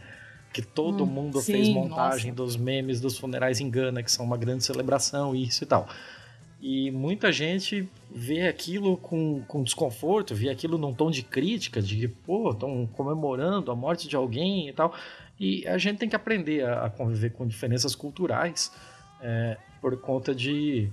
Que 0.52 0.62
todo 0.62 1.04
hum, 1.04 1.06
mundo 1.06 1.40
sim, 1.40 1.52
fez 1.52 1.68
montagem 1.68 2.32
nossa. 2.32 2.42
dos 2.42 2.56
memes 2.56 3.00
dos 3.00 3.16
funerais 3.16 3.60
em 3.60 3.70
Gana, 3.70 4.02
que 4.02 4.10
são 4.10 4.24
uma 4.24 4.36
grande 4.36 4.64
celebração, 4.64 5.34
isso 5.34 5.62
e 5.62 5.66
tal. 5.66 5.88
E 6.60 6.90
muita 6.90 7.30
gente 7.30 7.88
vê 8.10 8.48
aquilo 8.48 8.96
com, 8.96 9.42
com 9.46 9.62
desconforto, 9.62 10.34
vê 10.34 10.48
aquilo 10.48 10.76
num 10.76 10.92
tom 10.92 11.10
de 11.10 11.22
crítica, 11.22 11.80
de 11.80 12.08
pô, 12.08 12.50
estão 12.50 12.86
comemorando 12.86 13.70
a 13.70 13.76
morte 13.76 14.08
de 14.08 14.16
alguém 14.16 14.68
e 14.68 14.72
tal. 14.72 14.92
E 15.38 15.66
a 15.68 15.78
gente 15.78 15.98
tem 15.98 16.08
que 16.08 16.16
aprender 16.16 16.64
a, 16.64 16.86
a 16.86 16.90
conviver 16.90 17.30
com 17.30 17.46
diferenças 17.46 17.94
culturais 17.94 18.72
é, 19.20 19.56
por 19.80 19.96
conta 20.00 20.34
de 20.34 20.90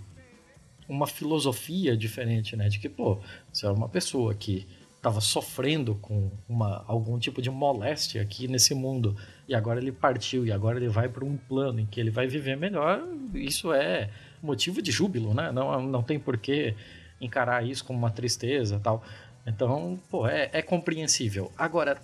uma 0.87 1.07
filosofia 1.07 1.97
diferente, 1.97 2.55
né? 2.55 2.69
De 2.69 2.77
que, 2.77 2.87
pô, 2.87 3.19
você 3.51 3.65
é 3.65 3.69
uma 3.71 3.89
pessoa 3.89 4.35
que 4.35 4.67
estava 4.95 5.21
sofrendo 5.21 5.95
com 5.95 6.31
uma, 6.49 6.83
algum 6.87 7.19
tipo 7.19 7.39
de 7.39 7.51
moléstia 7.51 8.23
aqui 8.23 8.47
nesse 8.47 8.73
mundo 8.73 9.15
e 9.47 9.53
agora 9.53 9.79
ele 9.79 9.91
partiu 9.91 10.45
e 10.45 10.51
agora 10.51 10.77
ele 10.77 10.87
vai 10.87 11.07
para 11.07 11.23
um 11.23 11.37
plano 11.37 11.79
em 11.79 11.85
que 11.85 11.99
ele 11.99 12.09
vai 12.09 12.25
viver 12.25 12.57
melhor, 12.57 13.03
isso 13.35 13.71
é 13.71 14.09
motivo 14.41 14.81
de 14.81 14.91
júbilo, 14.91 15.33
né? 15.33 15.51
Não, 15.51 15.81
não 15.81 16.03
tem 16.03 16.19
por 16.19 16.37
que 16.37 16.75
encarar 17.19 17.65
isso 17.65 17.83
como 17.83 17.99
uma 17.99 18.11
tristeza 18.11 18.79
tal. 18.83 19.03
Então, 19.45 19.99
pô, 20.09 20.27
é, 20.27 20.49
é 20.51 20.61
compreensível. 20.61 21.51
Agora, 21.57 22.01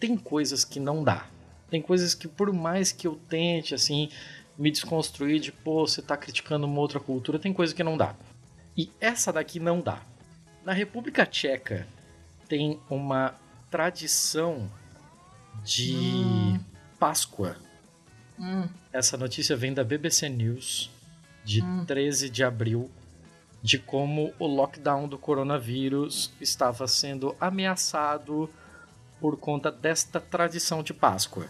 tem 0.00 0.16
coisas 0.16 0.64
que 0.64 0.80
não 0.80 1.04
dá. 1.04 1.26
Tem 1.70 1.80
coisas 1.80 2.14
que, 2.14 2.28
por 2.28 2.52
mais 2.52 2.92
que 2.92 3.06
eu 3.06 3.18
tente, 3.28 3.74
assim, 3.74 4.10
me 4.58 4.70
desconstruir 4.70 5.40
de, 5.40 5.52
pô, 5.52 5.86
você 5.86 6.02
tá 6.02 6.16
criticando 6.16 6.66
uma 6.66 6.80
outra 6.80 7.00
cultura, 7.00 7.38
tem 7.38 7.52
coisa 7.52 7.74
que 7.74 7.82
não 7.82 7.96
dá. 7.96 8.14
E 8.76 8.90
essa 9.00 9.32
daqui 9.32 9.60
não 9.60 9.80
dá. 9.80 10.02
Na 10.64 10.72
República 10.72 11.24
Tcheca 11.26 11.86
tem 12.48 12.78
uma 12.88 13.34
tradição 13.70 14.70
de 15.62 15.96
hum. 15.96 16.60
Páscoa. 16.98 17.56
Hum. 18.38 18.68
Essa 18.92 19.16
notícia 19.16 19.56
vem 19.56 19.72
da 19.72 19.84
BBC 19.84 20.28
News 20.28 20.90
de 21.44 21.62
hum. 21.62 21.84
13 21.84 22.30
de 22.30 22.42
abril, 22.42 22.90
de 23.62 23.78
como 23.78 24.32
o 24.38 24.46
lockdown 24.46 25.08
do 25.08 25.18
coronavírus 25.18 26.32
estava 26.40 26.86
sendo 26.86 27.34
ameaçado 27.40 28.50
por 29.20 29.36
conta 29.38 29.70
desta 29.70 30.20
tradição 30.20 30.82
de 30.82 30.92
Páscoa. 30.92 31.48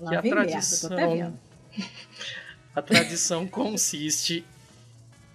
Lá 0.00 0.10
que 0.10 0.16
a 0.16 0.22
tradição 0.22 1.38
a 2.74 2.82
tradição 2.82 3.46
consiste 3.46 4.44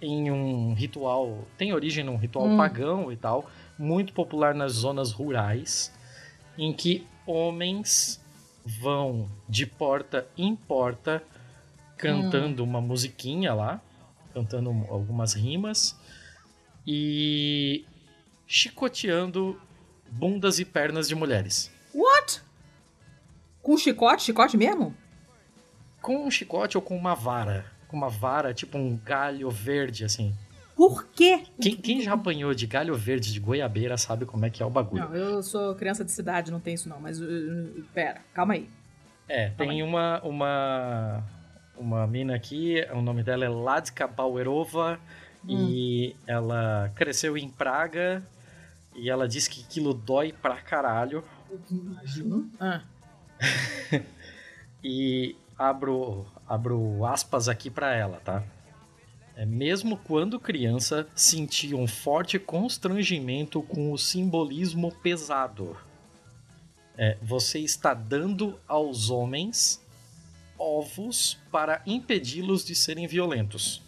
em 0.00 0.30
um 0.30 0.74
ritual, 0.74 1.46
tem 1.56 1.72
origem 1.72 2.04
num 2.04 2.16
ritual 2.16 2.46
hum. 2.46 2.56
pagão 2.56 3.12
e 3.12 3.16
tal, 3.16 3.50
muito 3.78 4.12
popular 4.12 4.54
nas 4.54 4.72
zonas 4.72 5.12
rurais, 5.12 5.92
em 6.56 6.72
que 6.72 7.06
homens 7.26 8.20
vão 8.64 9.28
de 9.48 9.66
porta 9.66 10.26
em 10.36 10.54
porta 10.54 11.22
cantando 11.96 12.62
hum. 12.62 12.66
uma 12.66 12.80
musiquinha 12.80 13.52
lá, 13.54 13.80
cantando 14.32 14.70
algumas 14.88 15.34
rimas 15.34 15.96
e 16.86 17.84
chicoteando 18.46 19.60
bundas 20.10 20.58
e 20.58 20.64
pernas 20.64 21.08
de 21.08 21.14
mulheres. 21.14 21.70
What? 21.94 22.42
Com 23.62 23.76
chicote? 23.76 24.22
Chicote 24.22 24.56
mesmo? 24.56 24.94
Com 26.00 26.26
um 26.26 26.30
chicote 26.30 26.76
ou 26.76 26.82
com 26.82 26.96
uma 26.96 27.14
vara. 27.14 27.66
Com 27.88 27.96
uma 27.96 28.08
vara, 28.08 28.54
tipo 28.54 28.78
um 28.78 28.96
galho 28.96 29.50
verde, 29.50 30.04
assim. 30.04 30.34
Por 30.80 31.06
quê? 31.08 31.44
Quem, 31.60 31.76
quem, 31.76 32.00
já 32.00 32.14
apanhou 32.14 32.54
de 32.54 32.66
galho 32.66 32.94
verde 32.94 33.32
de 33.32 33.38
goiabeira 33.38 33.98
sabe 33.98 34.24
como 34.24 34.46
é 34.46 34.50
que 34.50 34.62
é 34.62 34.66
o 34.66 34.70
bagulho. 34.70 35.04
Não, 35.04 35.14
eu 35.14 35.42
sou 35.42 35.74
criança 35.74 36.02
de 36.02 36.10
cidade, 36.10 36.50
não 36.50 36.58
tem 36.58 36.74
isso 36.74 36.88
não, 36.88 36.98
mas 36.98 37.20
uh, 37.20 37.24
uh 37.24 37.84
pera, 37.92 38.22
calma 38.32 38.54
aí. 38.54 38.66
É, 39.28 39.50
calma 39.50 39.56
tem 39.58 39.70
aí. 39.70 39.82
uma 39.82 40.20
uma 40.22 41.22
uma 41.80 42.06
mina 42.06 42.34
aqui, 42.34 42.86
o 42.92 43.00
nome 43.00 43.22
dela 43.22 43.44
é 43.44 43.48
Ladka 43.48 44.06
Bauerova 44.06 45.00
hum. 45.42 45.66
e 45.68 46.14
ela 46.26 46.92
cresceu 46.94 47.38
em 47.38 47.48
Praga 47.48 48.22
e 48.94 49.08
ela 49.08 49.26
diz 49.26 49.48
que 49.48 49.62
aquilo 49.62 49.94
dói 49.94 50.30
pra 50.32 50.56
caralho. 50.56 51.24
Imagino. 51.70 52.50
Ah. 52.60 52.82
e 54.84 55.34
abro 55.58 56.26
abro 56.46 57.06
aspas 57.06 57.48
aqui 57.48 57.70
para 57.70 57.94
ela, 57.94 58.20
tá? 58.20 58.44
É, 59.34 59.46
mesmo 59.46 59.96
quando 59.96 60.38
criança, 60.38 61.08
sentia 61.14 61.76
um 61.76 61.86
forte 61.86 62.38
constrangimento 62.38 63.62
com 63.62 63.90
o 63.90 63.96
simbolismo 63.96 64.92
pesado. 64.96 65.74
É, 66.98 67.16
você 67.22 67.58
está 67.60 67.94
dando 67.94 68.60
aos 68.68 69.08
homens 69.08 69.80
ovos 70.60 71.38
para 71.50 71.82
impedi-los 71.86 72.64
de 72.64 72.74
serem 72.74 73.06
violentos. 73.06 73.82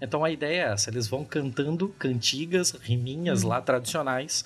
Então 0.00 0.24
a 0.24 0.30
ideia 0.30 0.62
é 0.62 0.72
essa: 0.72 0.90
eles 0.90 1.06
vão 1.06 1.24
cantando 1.24 1.88
cantigas, 1.90 2.70
riminhas 2.72 3.42
lá 3.42 3.60
tradicionais 3.60 4.44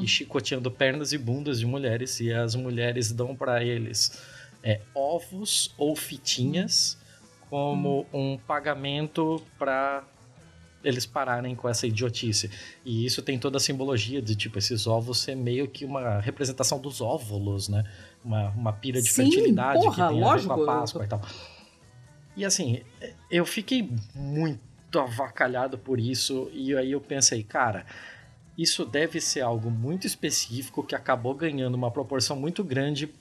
e 0.00 0.06
chicoteando 0.06 0.70
pernas 0.70 1.12
e 1.12 1.18
bundas 1.18 1.58
de 1.58 1.66
mulheres, 1.66 2.20
e 2.20 2.32
as 2.32 2.54
mulheres 2.54 3.10
dão 3.10 3.34
para 3.34 3.64
eles 3.64 4.22
é, 4.62 4.80
ovos 4.94 5.74
ou 5.76 5.96
fitinhas 5.96 6.96
como 7.50 8.06
um 8.12 8.38
pagamento 8.38 9.42
para 9.58 10.04
eles 10.84 11.06
pararem 11.06 11.54
com 11.54 11.68
essa 11.68 11.86
idiotice. 11.86 12.50
E 12.84 13.04
isso 13.04 13.22
tem 13.22 13.38
toda 13.38 13.56
a 13.56 13.60
simbologia 13.60 14.20
de, 14.20 14.34
tipo, 14.34 14.58
esses 14.58 14.86
ovos 14.86 15.18
ser 15.18 15.36
meio 15.36 15.68
que 15.68 15.84
uma 15.84 16.18
representação 16.20 16.80
dos 16.80 17.00
óvulos, 17.00 17.68
né? 17.68 17.84
Uma, 18.24 18.50
uma 18.50 18.72
pira 18.72 19.02
de 19.02 19.08
Sim, 19.08 19.24
fertilidade 19.24 19.82
porra, 19.82 20.08
que 20.08 20.12
tem 20.12 20.20
lógico, 20.20 20.54
com 20.54 20.62
a 20.62 20.66
Páscoa 20.66 21.02
eu... 21.02 21.04
e 21.04 21.08
tal. 21.08 21.22
E 22.36 22.44
assim, 22.44 22.82
eu 23.30 23.44
fiquei 23.44 23.90
muito 24.14 24.98
avacalhado 24.98 25.76
por 25.76 25.98
isso, 25.98 26.50
e 26.52 26.74
aí 26.76 26.92
eu 26.92 27.00
pensei, 27.00 27.42
cara, 27.42 27.84
isso 28.56 28.84
deve 28.84 29.20
ser 29.20 29.40
algo 29.40 29.70
muito 29.70 30.06
específico 30.06 30.82
que 30.82 30.94
acabou 30.94 31.34
ganhando 31.34 31.74
uma 31.74 31.90
proporção 31.90 32.36
muito 32.36 32.62
grande 32.62 33.12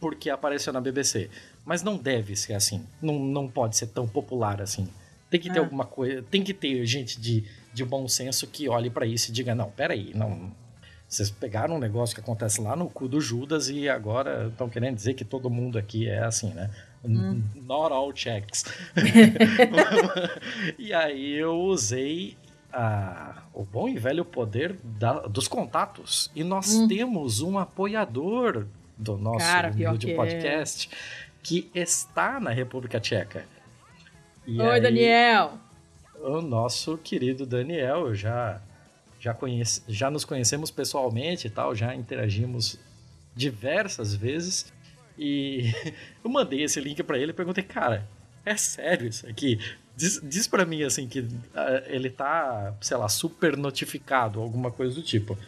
porque 0.00 0.28
apareceu 0.28 0.72
na 0.72 0.80
BBC. 0.80 1.30
Mas 1.64 1.82
não 1.82 1.96
deve 1.96 2.36
ser 2.36 2.54
assim. 2.54 2.84
Não, 3.00 3.18
não 3.18 3.48
pode 3.48 3.76
ser 3.76 3.86
tão 3.88 4.06
popular 4.06 4.60
assim. 4.60 4.88
Tem 5.30 5.40
que 5.40 5.50
ter 5.50 5.58
é. 5.58 5.62
alguma 5.62 5.86
coisa. 5.86 6.22
Tem 6.22 6.42
que 6.42 6.52
ter 6.52 6.84
gente 6.86 7.20
de, 7.20 7.44
de 7.72 7.84
bom 7.84 8.06
senso 8.06 8.46
que 8.46 8.68
olhe 8.68 8.90
para 8.90 9.06
isso 9.06 9.30
e 9.30 9.32
diga: 9.32 9.54
não, 9.54 9.70
peraí, 9.70 10.12
não. 10.14 10.52
Vocês 11.14 11.30
pegaram 11.30 11.76
um 11.76 11.78
negócio 11.78 12.12
que 12.12 12.20
acontece 12.20 12.60
lá 12.60 12.74
no 12.74 12.88
cu 12.88 13.06
do 13.06 13.20
Judas 13.20 13.68
e 13.68 13.88
agora 13.88 14.48
estão 14.48 14.68
querendo 14.68 14.96
dizer 14.96 15.14
que 15.14 15.24
todo 15.24 15.48
mundo 15.48 15.78
aqui 15.78 16.08
é 16.08 16.24
assim, 16.24 16.52
né? 16.52 16.68
Hum. 17.04 17.40
Not 17.54 17.92
all 17.92 18.10
checks. 18.12 18.64
e 20.76 20.92
aí 20.92 21.34
eu 21.34 21.54
usei 21.54 22.36
a, 22.72 23.44
o 23.52 23.64
bom 23.64 23.88
e 23.88 23.96
velho 23.96 24.24
poder 24.24 24.76
da, 24.82 25.20
dos 25.20 25.46
contatos. 25.46 26.32
E 26.34 26.42
nós 26.42 26.74
hum. 26.74 26.88
temos 26.88 27.40
um 27.40 27.60
apoiador 27.60 28.66
do 28.98 29.16
nosso 29.16 29.38
Cara, 29.46 29.68
é. 29.68 30.14
podcast. 30.16 30.90
É 30.92 31.24
que 31.44 31.70
está 31.72 32.40
na 32.40 32.50
República 32.50 32.98
Tcheca. 32.98 33.44
E 34.44 34.60
Oi, 34.60 34.68
aí, 34.68 34.80
Daniel! 34.80 35.52
O 36.20 36.40
nosso 36.40 36.98
querido 36.98 37.46
Daniel, 37.46 38.08
eu 38.08 38.14
já, 38.16 38.60
já, 39.24 39.32
conhece, 39.32 39.80
já 39.88 40.10
nos 40.10 40.22
conhecemos 40.22 40.70
pessoalmente 40.70 41.46
e 41.46 41.50
tal, 41.50 41.74
já 41.74 41.94
interagimos 41.94 42.78
diversas 43.34 44.14
vezes. 44.14 44.70
E 45.18 45.72
eu 46.22 46.28
mandei 46.28 46.62
esse 46.62 46.78
link 46.78 47.02
para 47.02 47.18
ele 47.18 47.30
e 47.30 47.34
perguntei, 47.34 47.64
cara, 47.64 48.06
é 48.44 48.54
sério 48.54 49.08
isso 49.08 49.26
aqui? 49.26 49.58
Diz, 49.96 50.20
diz 50.22 50.46
para 50.46 50.66
mim 50.66 50.82
assim 50.82 51.08
que 51.08 51.20
uh, 51.20 51.26
ele 51.86 52.10
tá, 52.10 52.74
sei 52.82 52.98
lá, 52.98 53.08
super 53.08 53.56
notificado, 53.56 54.42
alguma 54.42 54.70
coisa 54.70 54.94
do 54.94 55.02
tipo. 55.02 55.38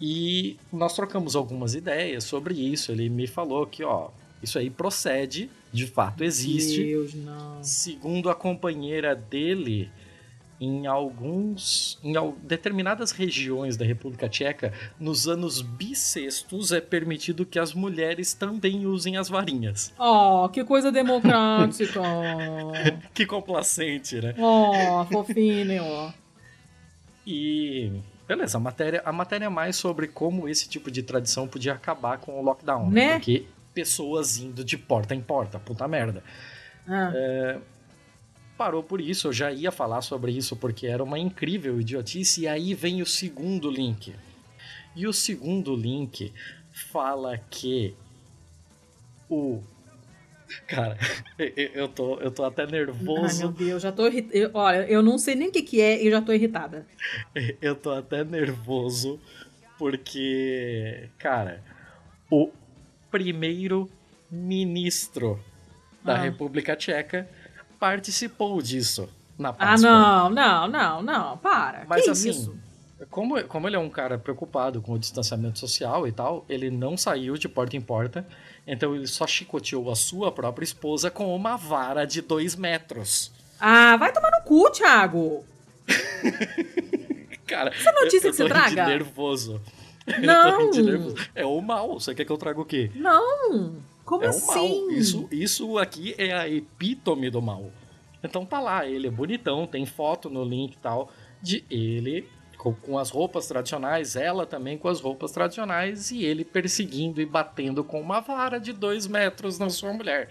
E 0.00 0.56
nós 0.72 0.96
trocamos 0.96 1.36
algumas 1.36 1.74
ideias 1.74 2.24
sobre 2.24 2.54
isso. 2.54 2.92
Ele 2.92 3.10
me 3.10 3.26
falou 3.26 3.66
que, 3.66 3.84
ó, 3.84 4.08
isso 4.42 4.58
aí 4.58 4.70
procede, 4.70 5.50
de 5.70 5.86
fato 5.86 6.24
existe. 6.24 6.82
Deus, 6.82 7.12
não. 7.12 7.62
Segundo 7.62 8.30
a 8.30 8.34
companheira 8.34 9.14
dele, 9.14 9.90
em 10.60 10.86
alguns 10.86 11.98
em 12.02 12.12
determinadas 12.42 13.12
regiões 13.12 13.76
da 13.76 13.84
República 13.84 14.28
Tcheca, 14.28 14.72
nos 14.98 15.28
anos 15.28 15.62
bissextos 15.62 16.72
é 16.72 16.80
permitido 16.80 17.46
que 17.46 17.58
as 17.58 17.72
mulheres 17.72 18.34
também 18.34 18.86
usem 18.86 19.16
as 19.16 19.28
varinhas. 19.28 19.92
Oh, 19.98 20.48
que 20.48 20.64
coisa 20.64 20.90
democrática. 20.90 22.00
que 23.14 23.24
complacente, 23.24 24.20
né? 24.20 24.34
Oh, 24.38 25.04
fofinho. 25.06 26.12
E 27.26 27.92
beleza, 28.26 28.58
a 28.58 28.60
matéria 28.60 29.02
a 29.04 29.12
matéria 29.12 29.46
é 29.46 29.48
mais 29.48 29.76
sobre 29.76 30.08
como 30.08 30.48
esse 30.48 30.68
tipo 30.68 30.90
de 30.90 31.02
tradição 31.02 31.46
podia 31.46 31.74
acabar 31.74 32.18
com 32.18 32.38
o 32.38 32.42
lockdown, 32.42 32.90
né? 32.90 33.14
Porque 33.14 33.46
pessoas 33.72 34.38
indo 34.38 34.64
de 34.64 34.76
porta 34.76 35.14
em 35.14 35.20
porta. 35.20 35.58
Puta 35.58 35.86
merda. 35.86 36.24
Ah. 36.86 37.12
É, 37.14 37.58
parou 38.58 38.82
por 38.82 39.00
isso, 39.00 39.28
eu 39.28 39.32
já 39.32 39.50
ia 39.52 39.70
falar 39.70 40.02
sobre 40.02 40.32
isso 40.32 40.56
porque 40.56 40.88
era 40.88 41.02
uma 41.02 41.18
incrível 41.18 41.80
idiotice. 41.80 42.42
E 42.42 42.48
aí 42.48 42.74
vem 42.74 43.00
o 43.00 43.06
segundo 43.06 43.70
link. 43.70 44.14
E 44.96 45.06
o 45.06 45.12
segundo 45.12 45.76
link 45.76 46.32
fala 46.72 47.38
que 47.38 47.94
o. 49.30 49.62
Cara, 50.66 50.98
eu 51.38 51.86
tô, 51.88 52.18
eu 52.20 52.32
tô 52.32 52.44
até 52.44 52.66
nervoso. 52.66 53.36
Ai, 53.36 53.38
meu 53.38 53.52
Deus, 53.52 53.82
já 53.82 53.92
tô 53.92 54.08
irritada. 54.08 54.50
Olha, 54.54 54.90
eu 54.90 55.02
não 55.02 55.18
sei 55.18 55.34
nem 55.34 55.48
o 55.48 55.52
que, 55.52 55.60
que 55.62 55.78
é 55.80 56.02
e 56.02 56.10
já 56.10 56.22
tô 56.22 56.32
irritada. 56.32 56.86
Eu 57.60 57.76
tô 57.76 57.90
até 57.90 58.24
nervoso 58.24 59.20
porque, 59.76 61.10
cara, 61.18 61.62
o 62.30 62.50
primeiro-ministro 63.10 65.38
da 66.02 66.14
ah. 66.14 66.22
República 66.22 66.74
Tcheca 66.74 67.28
participou 67.78 68.60
disso 68.60 69.08
na 69.38 69.50
ah, 69.50 69.52
Páscoa. 69.52 69.90
Ah, 69.90 70.30
não, 70.30 70.30
não, 70.30 70.68
não, 70.68 71.02
não, 71.02 71.38
para. 71.38 71.84
Mas 71.88 72.04
que 72.04 72.10
assim, 72.10 72.30
isso? 72.30 72.56
Como, 73.10 73.42
como 73.44 73.68
ele 73.68 73.76
é 73.76 73.78
um 73.78 73.88
cara 73.88 74.18
preocupado 74.18 74.82
com 74.82 74.92
o 74.92 74.98
distanciamento 74.98 75.58
social 75.58 76.06
e 76.06 76.12
tal, 76.12 76.44
ele 76.48 76.68
não 76.68 76.96
saiu 76.96 77.36
de 77.36 77.48
porta 77.48 77.76
em 77.76 77.80
porta, 77.80 78.26
então 78.66 78.94
ele 78.94 79.06
só 79.06 79.26
chicoteou 79.26 79.90
a 79.90 79.94
sua 79.94 80.32
própria 80.32 80.64
esposa 80.64 81.10
com 81.10 81.34
uma 81.34 81.56
vara 81.56 82.04
de 82.04 82.20
dois 82.20 82.56
metros. 82.56 83.30
Ah, 83.60 83.96
vai 83.96 84.12
tomar 84.12 84.30
no 84.32 84.42
cu, 84.42 84.68
Thiago! 84.70 85.44
cara, 87.46 87.70
Essa 87.70 87.92
notícia 87.92 88.26
eu, 88.26 88.30
eu 88.30 88.30
que 88.30 88.36
você 88.36 88.48
traga? 88.48 88.86
nervoso. 88.86 89.60
Não! 90.20 90.70
é 91.34 91.44
o 91.44 91.60
mal. 91.60 92.00
Você 92.00 92.14
quer 92.14 92.24
que 92.24 92.32
eu 92.32 92.38
traga 92.38 92.60
o 92.60 92.64
quê? 92.64 92.90
Não! 92.94 93.76
Como 94.08 94.24
é 94.24 94.28
assim? 94.28 94.50
O 94.50 94.86
mal. 94.86 94.90
Isso, 94.90 95.28
isso 95.30 95.78
aqui 95.78 96.14
é 96.16 96.32
a 96.32 96.48
epítome 96.48 97.28
do 97.28 97.42
mal. 97.42 97.70
Então 98.24 98.46
tá 98.46 98.58
lá, 98.58 98.86
ele 98.86 99.06
é 99.06 99.10
bonitão, 99.10 99.66
tem 99.66 99.84
foto 99.84 100.30
no 100.30 100.42
link 100.42 100.74
e 100.74 100.78
tal, 100.78 101.10
de 101.42 101.62
ele 101.70 102.26
com, 102.56 102.72
com, 102.72 102.98
as 102.98 103.10
roupas 103.10 103.46
tradicionais, 103.46 104.16
ela 104.16 104.46
também 104.46 104.78
com 104.78 104.88
as 104.88 105.00
roupas 105.00 105.30
tradicionais, 105.30 106.10
e 106.10 106.24
ele 106.24 106.42
perseguindo 106.42 107.20
e 107.20 107.26
batendo 107.26 107.84
com 107.84 108.00
uma 108.00 108.20
vara 108.20 108.58
de 108.58 108.72
dois 108.72 109.06
metros 109.06 109.58
na 109.58 109.68
sua 109.68 109.92
mulher. 109.92 110.30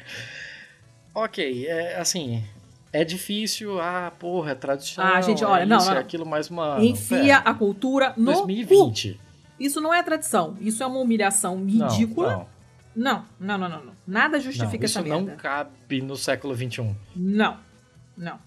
Ok, 1.13 1.67
é 1.67 1.97
assim. 1.97 2.43
É 2.91 3.03
difícil, 3.03 3.80
ah, 3.80 4.11
porra, 4.17 4.51
é 4.51 4.55
tradicional. 4.55 5.15
Ah, 5.15 5.21
gente, 5.21 5.45
olha, 5.45 5.63
é 5.63 5.65
não, 5.65 5.78
isso, 5.78 5.89
não. 5.89 5.95
É 5.95 5.99
aquilo 5.99 6.25
mais 6.25 6.49
uma. 6.49 6.84
Enfia 6.84 7.38
a 7.38 7.53
cultura 7.53 8.13
no 8.17 8.25
2020. 8.25 9.13
Cu. 9.13 9.19
Isso 9.59 9.80
não 9.80 9.93
é 9.93 10.01
tradição. 10.01 10.57
Isso 10.59 10.82
é 10.82 10.86
uma 10.86 10.99
humilhação 10.99 11.63
ridícula. 11.63 12.32
Não, 12.32 12.39
não, 12.39 12.57
não, 12.98 13.58
não. 13.60 13.70
não, 13.70 13.93
Nada 14.08 14.39
justifica 14.39 14.80
não, 14.80 14.86
essa 14.86 15.02
merda. 15.04 15.18
Isso 15.20 15.30
não 15.30 15.38
cabe 15.38 16.02
no 16.02 16.18
século 16.18 16.56
XXI. 16.56 16.95
Não, 17.16 17.60
não. 18.18 18.39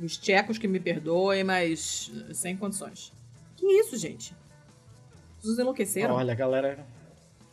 Os 0.00 0.16
tchecos 0.16 0.56
que 0.56 0.68
me 0.68 0.78
perdoem, 0.78 1.42
mas 1.42 2.12
sem 2.32 2.56
condições. 2.56 3.12
Que 3.56 3.66
isso, 3.66 3.96
gente? 3.96 4.32
Vocês 5.40 5.58
enlouqueceram? 5.58 6.14
Olha, 6.14 6.32
a 6.32 6.36
galera, 6.36 6.86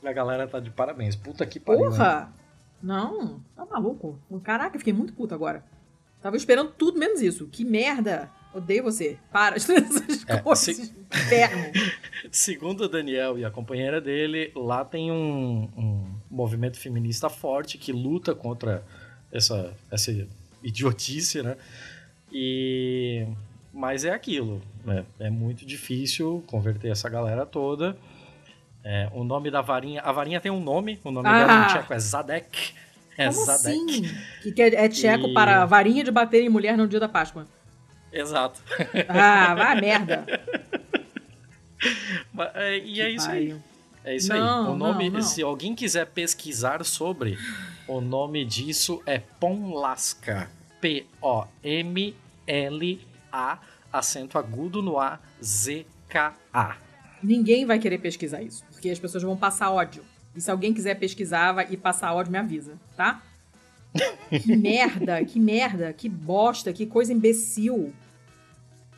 a 0.04 0.14
galera 0.14 0.48
tá 0.48 0.60
de 0.60 0.70
parabéns. 0.70 1.16
Puta 1.16 1.48
que 1.48 1.60
pariu. 1.60 1.90
Porra! 1.90 2.32
Não, 2.82 3.42
tá 3.56 3.66
maluco. 3.66 4.20
Caraca, 4.44 4.78
fiquei 4.78 4.94
muito 4.94 5.14
puto 5.14 5.34
agora. 5.34 5.64
Tava 6.22 6.38
esperando 6.38 6.72
tudo 6.74 7.00
menos 7.00 7.22
isso. 7.22 7.48
Que 7.48 7.66
merda! 7.66 8.30
Odeio 8.54 8.84
você. 8.84 9.18
Para 9.32 9.58
de 9.58 9.72
essas 9.72 10.26
é, 10.28 10.38
coisas. 10.38 10.76
Se... 10.76 10.94
Segundo 12.32 12.82
o 12.82 12.88
Daniel 12.88 13.38
e 13.38 13.46
a 13.46 13.50
companheira 13.50 14.00
dele, 14.00 14.52
lá 14.56 14.86
tem 14.86 15.12
um, 15.12 15.70
um, 15.76 16.16
movimento 16.30 16.78
feminista 16.78 17.30
forte 17.30 17.78
que 17.78 17.92
luta 17.92 18.36
contra 18.36 18.84
essa, 19.32 19.74
essa 19.90 20.12
idiotice, 20.64 21.42
né? 21.42 21.58
E 22.32 23.28
mas 23.74 24.06
é 24.06 24.12
aquilo, 24.12 24.62
né? 24.86 25.04
É 25.20 25.32
muito 25.32 25.66
difícil 25.66 26.44
converter 26.46 26.92
essa 26.92 27.10
galera 27.10 27.44
toda. 27.44 27.98
É, 28.84 29.10
o 29.14 29.24
nome 29.24 29.50
da 29.50 29.62
varinha, 29.62 30.02
a 30.02 30.12
varinha 30.12 30.40
tem 30.40 30.52
um 30.52 30.62
nome, 30.62 31.00
o 31.04 31.10
nome 31.10 31.28
ah. 31.28 31.40
dela 31.40 31.64
em 31.64 31.68
tcheco 31.70 31.94
é 31.94 32.00
Zadek. 32.00 32.74
É 33.18 33.30
Como 33.30 33.46
Zadek. 33.46 33.78
Assim? 33.78 34.52
Que 34.54 34.62
é, 34.62 34.90
tcheco 34.90 35.28
e... 35.28 35.34
para 35.34 35.66
varinha 35.66 36.04
de 36.04 36.12
bater 36.12 36.44
em 36.44 36.50
mulher 36.50 36.78
no 36.78 36.88
dia 36.88 37.00
da 37.00 37.10
Páscoa. 37.10 37.48
Exato. 38.14 38.62
Ah, 39.10 39.56
vai 39.56 39.82
merda. 39.82 40.26
É, 42.54 42.78
e 42.78 43.02
é 43.02 43.10
isso 43.10 43.30
aí. 43.30 43.54
É 44.06 44.16
isso 44.16 44.30
não, 44.30 44.68
aí. 44.68 44.72
O 44.72 44.76
nome, 44.78 45.10
não, 45.10 45.20
não. 45.20 45.22
se 45.22 45.42
alguém 45.42 45.76
quiser 45.76 46.06
pesquisar 46.08 46.82
sobre, 46.86 47.38
o 47.88 48.00
nome 48.00 48.46
disso 48.46 49.02
é 49.06 49.20
Pomlaska. 49.20 50.50
P-O-M-L-A, 50.80 51.50
acento 53.92 54.38
agudo 54.38 54.82
no 54.82 54.98
A, 55.00 55.20
Z-K-A. 55.44 56.78
Ninguém 57.22 57.66
vai 57.66 57.80
querer 57.80 57.98
pesquisar 58.00 58.42
isso, 58.42 58.66
porque 58.72 58.90
as 58.90 59.00
pessoas 59.00 59.24
vão 59.24 59.38
passar 59.38 59.72
ódio. 59.72 60.04
E 60.36 60.42
se 60.42 60.52
alguém 60.52 60.74
quiser 60.74 60.96
pesquisar 60.96 61.54
vai, 61.54 61.68
e 61.70 61.78
passar 61.78 62.14
ódio, 62.14 62.32
me 62.32 62.38
avisa, 62.38 62.78
tá? 62.98 63.22
que 64.30 64.56
merda, 64.56 65.24
que 65.24 65.40
merda, 65.40 65.94
que 65.94 66.10
bosta, 66.10 66.74
que 66.74 66.86
coisa 66.86 67.14
imbecil. 67.14 67.94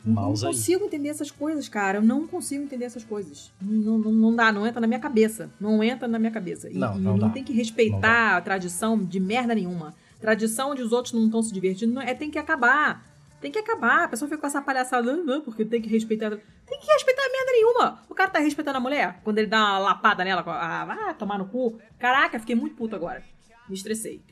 Não 0.06 0.34
consigo 0.34 0.82
aí. 0.82 0.86
entender 0.86 1.08
essas 1.08 1.30
coisas, 1.30 1.68
cara. 1.68 1.98
Eu 1.98 2.02
não 2.02 2.26
consigo 2.26 2.62
entender 2.62 2.84
essas 2.84 3.04
coisas. 3.04 3.52
Não, 3.60 3.98
não, 3.98 4.12
não 4.12 4.36
dá, 4.36 4.52
não 4.52 4.66
entra 4.66 4.80
na 4.80 4.86
minha 4.86 5.00
cabeça. 5.00 5.50
Não 5.60 5.82
entra 5.82 6.06
na 6.06 6.18
minha 6.18 6.30
cabeça. 6.30 6.70
E, 6.70 6.74
não, 6.74 6.96
não, 6.96 7.16
não 7.16 7.30
tem 7.30 7.42
que 7.42 7.52
respeitar 7.52 8.36
a 8.36 8.40
tradição 8.40 8.96
de 8.96 9.18
merda 9.18 9.54
nenhuma. 9.54 9.94
Tradição 10.20 10.70
onde 10.70 10.82
os 10.82 10.92
outros 10.92 11.12
não 11.12 11.24
estão 11.24 11.42
se 11.42 11.52
divertindo, 11.52 12.00
é 12.00 12.14
tem 12.14 12.30
que 12.30 12.38
acabar. 12.38 13.04
Tem 13.40 13.50
que 13.50 13.58
acabar. 13.58 14.04
A 14.04 14.08
pessoa 14.08 14.28
fica 14.28 14.40
com 14.40 14.46
essa 14.46 14.62
palhaçada, 14.62 15.16
não, 15.16 15.40
porque 15.40 15.64
tem 15.64 15.82
que 15.82 15.88
respeitar. 15.88 16.30
Tem 16.30 16.80
que 16.80 16.86
respeitar 16.86 17.22
merda 17.22 17.52
nenhuma. 17.52 18.02
O 18.08 18.14
cara 18.14 18.30
tá 18.30 18.38
respeitando 18.38 18.78
a 18.78 18.80
mulher 18.80 19.20
quando 19.24 19.38
ele 19.38 19.48
dá 19.48 19.58
uma 19.58 19.78
lapada 19.78 20.24
nela, 20.24 20.42
ah, 20.46 21.14
tomar 21.18 21.38
no 21.38 21.46
cu. 21.46 21.78
Caraca, 21.98 22.38
fiquei 22.38 22.54
muito 22.54 22.76
puto 22.76 22.94
agora. 22.94 23.22
Me 23.68 23.74
estressei. 23.74 24.22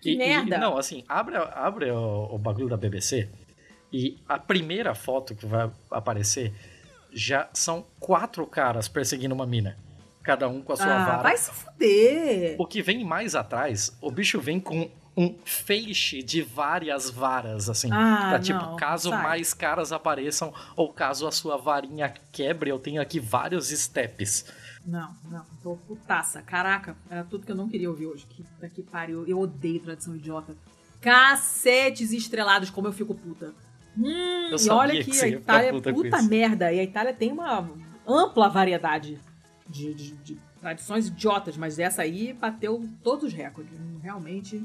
Que 0.00 0.12
e, 0.12 0.16
merda. 0.16 0.56
E, 0.56 0.58
não, 0.58 0.78
assim, 0.78 1.04
abre, 1.08 1.36
abre 1.36 1.90
o, 1.90 2.34
o 2.34 2.38
bagulho 2.38 2.68
da 2.68 2.76
BBC 2.76 3.28
e 3.92 4.18
a 4.28 4.38
primeira 4.38 4.94
foto 4.94 5.34
que 5.34 5.46
vai 5.46 5.70
aparecer 5.90 6.52
já 7.12 7.48
são 7.52 7.86
quatro 7.98 8.46
caras 8.46 8.88
perseguindo 8.88 9.34
uma 9.34 9.46
mina. 9.46 9.76
Cada 10.22 10.48
um 10.48 10.60
com 10.60 10.72
a 10.72 10.76
sua 10.76 10.86
ah, 10.86 11.06
vara. 11.06 11.22
Vai 11.22 11.36
se 11.36 11.50
fuder! 11.50 12.56
O 12.58 12.66
que 12.66 12.82
vem 12.82 13.04
mais 13.04 13.34
atrás, 13.34 13.96
o 14.00 14.10
bicho 14.10 14.40
vem 14.40 14.58
com 14.58 14.90
um 15.16 15.34
feixe 15.44 16.22
de 16.22 16.42
várias 16.42 17.08
varas, 17.08 17.70
assim. 17.70 17.88
Ah, 17.90 18.30
pra, 18.30 18.40
tipo, 18.40 18.58
não, 18.58 18.76
caso 18.76 19.08
sai. 19.08 19.22
mais 19.22 19.54
caras 19.54 19.92
apareçam 19.92 20.52
ou 20.76 20.92
caso 20.92 21.26
a 21.26 21.32
sua 21.32 21.56
varinha 21.56 22.12
quebre, 22.30 22.70
eu 22.70 22.78
tenho 22.78 23.00
aqui 23.00 23.18
vários 23.18 23.68
steps. 23.68 24.44
Não, 24.84 25.16
não, 25.30 25.44
tô 25.62 25.76
putaça. 25.76 26.42
Caraca, 26.42 26.96
era 27.10 27.24
tudo 27.24 27.46
que 27.46 27.50
eu 27.50 27.56
não 27.56 27.68
queria 27.68 27.88
ouvir 27.88 28.06
hoje. 28.06 28.26
Que 28.28 28.44
daqui 28.60 28.82
pariu. 28.82 29.26
Eu 29.26 29.40
odeio 29.40 29.80
tradição 29.80 30.14
idiota. 30.14 30.54
Cacetes 31.00 32.12
estrelados, 32.12 32.70
como 32.70 32.86
eu 32.86 32.92
fico 32.92 33.14
puta. 33.14 33.52
Hum, 33.96 34.50
e 34.50 34.70
olha 34.70 35.02
que, 35.02 35.10
que 35.10 35.20
a 35.20 35.28
Itália 35.28 35.68
é 35.68 35.72
puta, 35.72 35.92
puta 35.92 36.22
merda. 36.22 36.72
E 36.72 36.80
a 36.80 36.82
Itália 36.82 37.12
tem 37.12 37.32
uma 37.32 37.68
ampla 38.06 38.48
variedade 38.48 39.18
de, 39.68 39.94
de, 39.94 40.10
de 40.16 40.38
tradições 40.60 41.08
idiotas, 41.08 41.56
mas 41.56 41.78
essa 41.78 42.02
aí 42.02 42.32
bateu 42.32 42.86
todos 43.02 43.24
os 43.24 43.32
recordes. 43.32 43.72
Realmente 44.02 44.62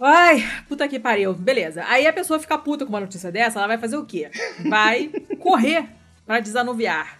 Ai, 0.00 0.46
puta 0.68 0.86
que 0.86 1.00
pariu. 1.00 1.34
Beleza. 1.34 1.84
Aí 1.86 2.06
a 2.06 2.12
pessoa 2.12 2.38
fica 2.38 2.58
puta 2.58 2.84
com 2.84 2.92
uma 2.92 3.00
notícia 3.00 3.32
dessa, 3.32 3.58
ela 3.58 3.68
vai 3.68 3.78
fazer 3.78 3.96
o 3.96 4.04
quê? 4.04 4.30
Vai 4.68 5.08
correr 5.40 5.88
para 6.26 6.40
desanuviar. 6.40 7.18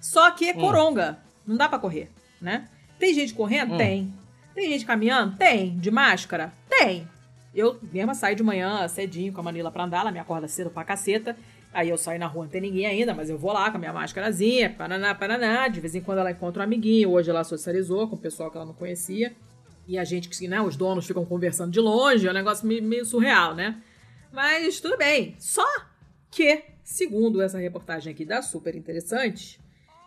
Só 0.00 0.30
que 0.30 0.50
é 0.50 0.52
hum. 0.54 0.60
coronga. 0.60 1.18
Não 1.46 1.56
dá 1.56 1.68
para 1.68 1.78
correr, 1.78 2.10
né? 2.40 2.68
Tem 2.98 3.14
gente 3.14 3.32
correndo? 3.32 3.74
Hum. 3.74 3.78
Tem. 3.78 4.14
Tem 4.54 4.70
gente 4.70 4.84
caminhando? 4.84 5.36
Tem. 5.36 5.78
De 5.78 5.90
máscara? 5.90 6.52
Tem. 6.68 7.08
Eu 7.54 7.78
mesma 7.92 8.14
saio 8.14 8.36
de 8.36 8.42
manhã 8.42 8.86
cedinho 8.88 9.32
com 9.32 9.40
a 9.40 9.44
Manila 9.44 9.70
pra 9.70 9.84
andar, 9.84 10.00
ela 10.00 10.12
me 10.12 10.18
acorda 10.18 10.46
cedo 10.46 10.70
pra 10.70 10.84
caceta. 10.84 11.36
Aí 11.72 11.88
eu 11.88 11.96
saio 11.96 12.18
na 12.18 12.26
rua, 12.26 12.44
não 12.44 12.50
tem 12.50 12.60
ninguém 12.60 12.86
ainda, 12.86 13.14
mas 13.14 13.30
eu 13.30 13.38
vou 13.38 13.52
lá 13.52 13.70
com 13.70 13.76
a 13.76 13.80
minha 13.80 13.92
máscarazinha, 13.92 14.70
paraná, 14.70 15.14
paraná. 15.14 15.68
De 15.68 15.80
vez 15.80 15.94
em 15.94 16.00
quando 16.00 16.18
ela 16.18 16.30
encontra 16.30 16.62
um 16.62 16.64
amiguinho. 16.64 17.10
Hoje 17.10 17.30
ela 17.30 17.44
socializou 17.44 18.08
com 18.08 18.16
o 18.16 18.18
pessoal 18.18 18.50
que 18.50 18.56
ela 18.56 18.66
não 18.66 18.74
conhecia. 18.74 19.34
E 19.86 19.98
a 19.98 20.04
gente 20.04 20.28
que, 20.28 20.48
né, 20.48 20.60
os 20.60 20.76
donos 20.76 21.06
ficam 21.06 21.24
conversando 21.24 21.72
de 21.72 21.80
longe, 21.80 22.26
é 22.26 22.30
um 22.30 22.34
negócio 22.34 22.66
meio, 22.66 23.04
surreal, 23.04 23.54
né? 23.54 23.80
Mas 24.32 24.80
tudo 24.80 24.96
bem. 24.96 25.36
Só 25.38 25.66
que, 26.30 26.62
segundo 26.84 27.40
essa 27.42 27.58
reportagem 27.58 28.12
aqui 28.12 28.24
da 28.24 28.42
Super 28.42 28.76
Interessante, 28.76 29.60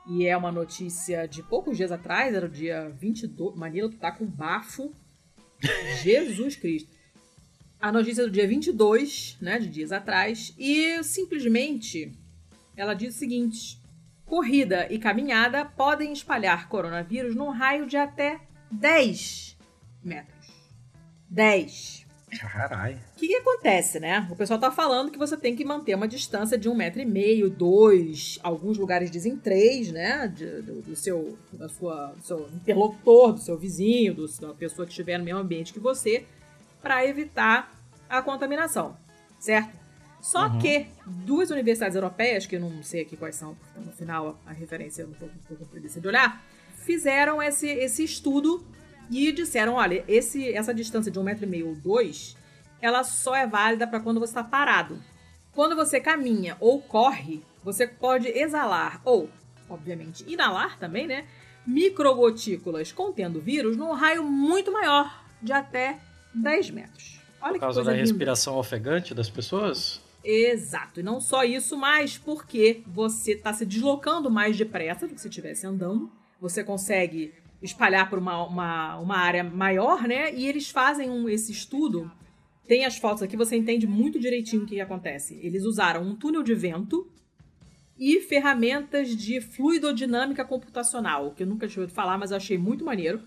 e 0.08 0.26
é 0.26 0.36
uma 0.36 0.52
notícia 0.52 1.28
de 1.28 1.42
poucos 1.44 1.78
dias 1.78 1.92
atrás, 1.92 2.34
era 2.34 2.46
o 2.46 2.50
dia 2.50 2.90
22. 2.98 3.56
Manila 3.56 3.90
tá 4.00 4.12
com 4.12 4.26
bafo. 4.26 4.94
Jesus 6.04 6.58
Cristo. 6.58 6.93
A 7.84 7.92
notícia 7.92 8.22
é 8.22 8.26
do 8.26 8.32
dia 8.32 8.48
22, 8.48 9.36
né, 9.42 9.60
de 9.60 9.68
dias 9.68 9.92
atrás, 9.92 10.56
e 10.58 11.04
simplesmente 11.04 12.14
ela 12.78 12.94
diz 12.94 13.14
o 13.14 13.20
seguinte: 13.20 13.78
corrida 14.26 14.88
e 14.90 14.98
caminhada 14.98 15.66
podem 15.66 16.14
espalhar 16.14 16.70
coronavírus 16.70 17.36
num 17.36 17.50
raio 17.50 17.86
de 17.86 17.98
até 17.98 18.40
10 18.72 19.58
metros. 20.02 20.48
10. 21.30 22.06
Caralho. 22.40 23.02
O 23.18 23.20
que, 23.20 23.28
que, 23.28 23.36
acontece, 23.36 24.00
né? 24.00 24.30
O 24.32 24.36
pessoal 24.38 24.62
tá 24.62 24.72
falando 24.72 25.12
que 25.12 25.20
você 25.20 25.36
tem 25.36 25.54
que 25.54 25.66
manter 25.66 25.94
uma 25.94 26.08
distância 26.08 26.58
de 26.58 26.70
um 26.70 26.76
metro 26.76 27.02
e 27.02 27.06
meio, 27.06 27.50
dois, 27.50 28.40
alguns 28.42 28.78
lugares 28.78 29.12
dizem 29.12 29.36
três, 29.36 29.92
né? 29.92 30.30
De, 30.30 30.62
do, 30.62 30.82
do, 30.84 30.96
seu, 30.96 31.38
da 31.52 31.68
sua, 31.68 32.14
do 32.14 32.24
seu 32.24 32.48
interlocutor, 32.56 33.34
do 33.34 33.42
seu 33.42 33.58
vizinho, 33.58 34.14
do, 34.14 34.26
da 34.40 34.54
pessoa 34.54 34.86
que 34.86 34.94
estiver 34.94 35.18
no 35.18 35.26
mesmo 35.26 35.42
ambiente 35.42 35.74
que 35.74 35.82
você, 35.82 36.26
para 36.82 37.06
evitar 37.06 37.73
a 38.18 38.22
contaminação, 38.22 38.98
certo? 39.40 39.84
Só 40.22 40.48
uhum. 40.48 40.60
que 40.60 40.88
duas 41.06 41.52
universidades 41.52 41.96
europeias, 41.96 42.46
que 42.46 42.56
eu 42.56 42.60
não 42.62 42.82
sei 42.82 43.02
aqui 43.02 43.18
quais 43.18 43.36
são, 43.36 43.56
porque 43.56 43.80
no 43.80 43.92
final 43.92 44.40
a 44.46 44.54
referência 44.54 45.02
eu 45.02 45.08
não 45.08 45.14
estou 45.14 45.58
com 45.58 45.66
preguiça 45.66 46.00
de 46.00 46.08
olhar, 46.08 46.42
fizeram 46.86 47.42
esse, 47.42 47.68
esse 47.68 48.04
estudo 48.04 48.66
e 49.12 49.32
disseram, 49.32 49.74
olha, 49.74 50.04
esse, 50.08 50.54
essa 50.54 50.74
distância 50.74 51.12
de 51.12 51.20
um 51.20 51.24
metro 51.24 51.46
e 51.46 51.48
meio 51.48 51.70
ou 51.70 51.76
dois, 51.76 52.38
ela 52.82 53.04
só 53.04 53.36
é 53.36 53.46
válida 53.46 53.86
para 53.86 54.00
quando 54.00 54.20
você 54.20 54.32
está 54.32 54.44
parado. 54.44 54.98
Quando 55.54 55.76
você 55.76 56.00
caminha 56.00 56.58
ou 56.60 56.82
corre, 56.82 57.44
você 57.64 57.86
pode 57.86 58.28
exalar 58.28 59.02
ou, 59.04 59.30
obviamente, 59.70 60.24
inalar 60.28 60.80
também, 60.80 61.06
né? 61.06 61.26
Microgotículas 61.66 62.92
contendo 62.92 63.40
vírus 63.40 63.78
num 63.78 63.92
raio 63.92 64.24
muito 64.24 64.72
maior, 64.72 65.24
de 65.42 65.54
até 65.54 66.00
10 66.34 66.72
metros. 66.72 67.13
Olha 67.44 67.54
Por 67.54 67.60
causa 67.60 67.84
da 67.84 67.92
linda. 67.92 68.02
respiração 68.02 68.56
ofegante 68.58 69.14
das 69.14 69.30
pessoas? 69.30 70.02
Exato. 70.24 71.02
E 71.02 71.04
não 71.04 71.20
só 71.20 71.44
isso, 71.44 71.76
mas 71.78 72.18
porque 72.18 72.82
você 72.88 73.34
está 73.34 73.52
se 73.52 73.66
deslocando 73.66 74.32
mais 74.32 74.56
depressa 74.58 75.06
do 75.06 75.14
que 75.14 75.20
se 75.20 75.28
estivesse 75.28 75.68
andando. 75.68 76.10
Você 76.40 76.64
consegue 76.64 77.34
espalhar 77.62 78.10
por 78.10 78.18
uma, 78.18 78.46
uma, 78.46 78.98
uma 78.98 79.18
área 79.18 79.44
maior, 79.44 80.04
né? 80.08 80.34
E 80.34 80.48
eles 80.48 80.70
fazem 80.70 81.10
um, 81.10 81.28
esse 81.28 81.52
estudo. 81.52 82.10
Tem 82.66 82.86
as 82.86 82.98
fotos 82.98 83.22
aqui, 83.22 83.36
você 83.36 83.58
entende 83.58 83.86
muito 83.86 84.18
direitinho 84.18 84.64
o 84.64 84.66
que 84.66 84.80
acontece. 84.80 85.38
Eles 85.44 85.66
usaram 85.66 86.02
um 86.02 86.16
túnel 86.16 86.42
de 86.44 86.56
vento 86.56 87.12
e 88.00 88.22
ferramentas 88.22 89.16
de 89.16 89.42
fluidodinâmica 89.42 90.46
computacional, 90.46 91.32
que 91.32 91.44
eu 91.44 91.48
nunca 91.48 91.68
tinha 91.68 91.82
ouvido 91.82 91.94
falar, 91.94 92.18
mas 92.18 92.32
eu 92.32 92.38
achei 92.38 92.58
muito 92.58 92.86
maneiro. 92.86 93.22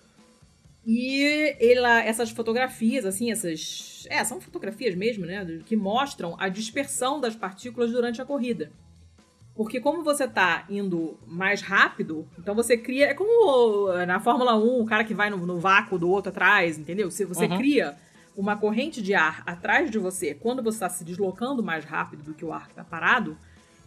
E 0.87 1.57
ela, 1.59 2.01
essas 2.05 2.31
fotografias, 2.31 3.05
assim, 3.05 3.33
essas. 3.33 4.07
É, 4.09 4.23
são 4.23 4.41
fotografias 4.41 4.95
mesmo, 4.95 5.27
né? 5.27 5.45
Que 5.67 5.75
mostram 5.75 6.37
a 6.39 6.49
dispersão 6.49 7.21
das 7.21 7.35
partículas 7.35 7.91
durante 7.91 8.23
a 8.23 8.25
corrida. 8.25 8.71
Porque 9.57 9.81
como 9.81 10.05
você 10.05 10.29
tá 10.29 10.65
indo 10.71 11.19
mais 11.27 11.61
rápido, 11.61 12.29
então 12.39 12.55
você 12.55 12.77
cria. 12.77 13.07
É 13.07 13.15
como 13.15 13.93
na 14.07 14.21
Fórmula 14.21 14.55
1, 14.57 14.81
o 14.81 14.87
cara 14.87 15.03
que 15.03 15.15
vai 15.15 15.29
no, 15.29 15.39
no 15.39 15.59
vácuo 15.59 15.99
do 15.99 16.09
outro 16.09 16.31
atrás, 16.31 16.79
entendeu? 16.79 17.11
Se 17.11 17.25
você 17.25 17.47
uhum. 17.47 17.57
cria 17.57 17.97
uma 18.37 18.57
corrente 18.57 19.03
de 19.03 19.15
ar 19.15 19.43
atrás 19.45 19.91
de 19.91 19.99
você 19.99 20.35
quando 20.35 20.63
você 20.63 20.77
está 20.77 20.89
se 20.89 21.03
deslocando 21.03 21.65
mais 21.65 21.85
rápido 21.85 22.23
do 22.23 22.35
que 22.35 22.45
o 22.45 22.53
ar 22.53 22.67
que 22.67 22.73
está 22.73 22.85
parado, 22.85 23.37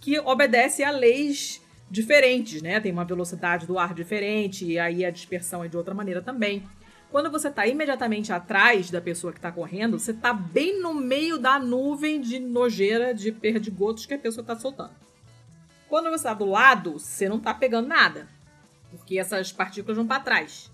que 0.02 0.20
obedece 0.20 0.84
a 0.84 0.91
leis 0.91 1.62
diferentes, 1.89 2.62
né? 2.62 2.80
Tem 2.80 2.91
uma 2.91 3.06
velocidade 3.06 3.66
do 3.66 3.80
ar 3.80 3.93
diferente, 3.93 4.66
e 4.66 4.78
aí 4.78 5.06
a 5.06 5.12
dispersão 5.12 5.64
é 5.64 5.68
de 5.68 5.78
outra 5.78 5.93
maneira 5.93 6.22
também. 6.22 6.64
Quando 7.12 7.32
você 7.32 7.47
está 7.47 7.66
imediatamente 7.66 8.32
atrás 8.32 8.91
da 8.91 9.01
pessoa 9.01 9.34
que 9.34 9.39
está 9.39 9.51
correndo, 9.51 9.97
você 9.97 10.12
está 10.12 10.32
bem 10.32 10.80
no 10.80 10.93
meio 10.93 11.39
da 11.39 11.57
nuvem 11.57 12.22
de 12.22 12.39
nojeira, 12.39 13.14
de 13.14 13.32
perdigotos 13.32 14.05
que 14.05 14.14
a 14.14 14.20
pessoa 14.20 14.43
está 14.43 14.55
soltando. 14.55 14.93
Quando 15.88 16.05
você 16.05 16.16
está 16.18 16.36
do 16.36 16.45
lado, 16.45 16.99
você 16.99 17.28
não 17.28 17.38
está 17.38 17.51
pegando 17.51 17.88
nada, 17.88 18.28
porque 18.91 19.18
essas 19.18 19.51
partículas 19.51 19.97
vão 19.97 20.05
para 20.05 20.22
trás. 20.22 20.70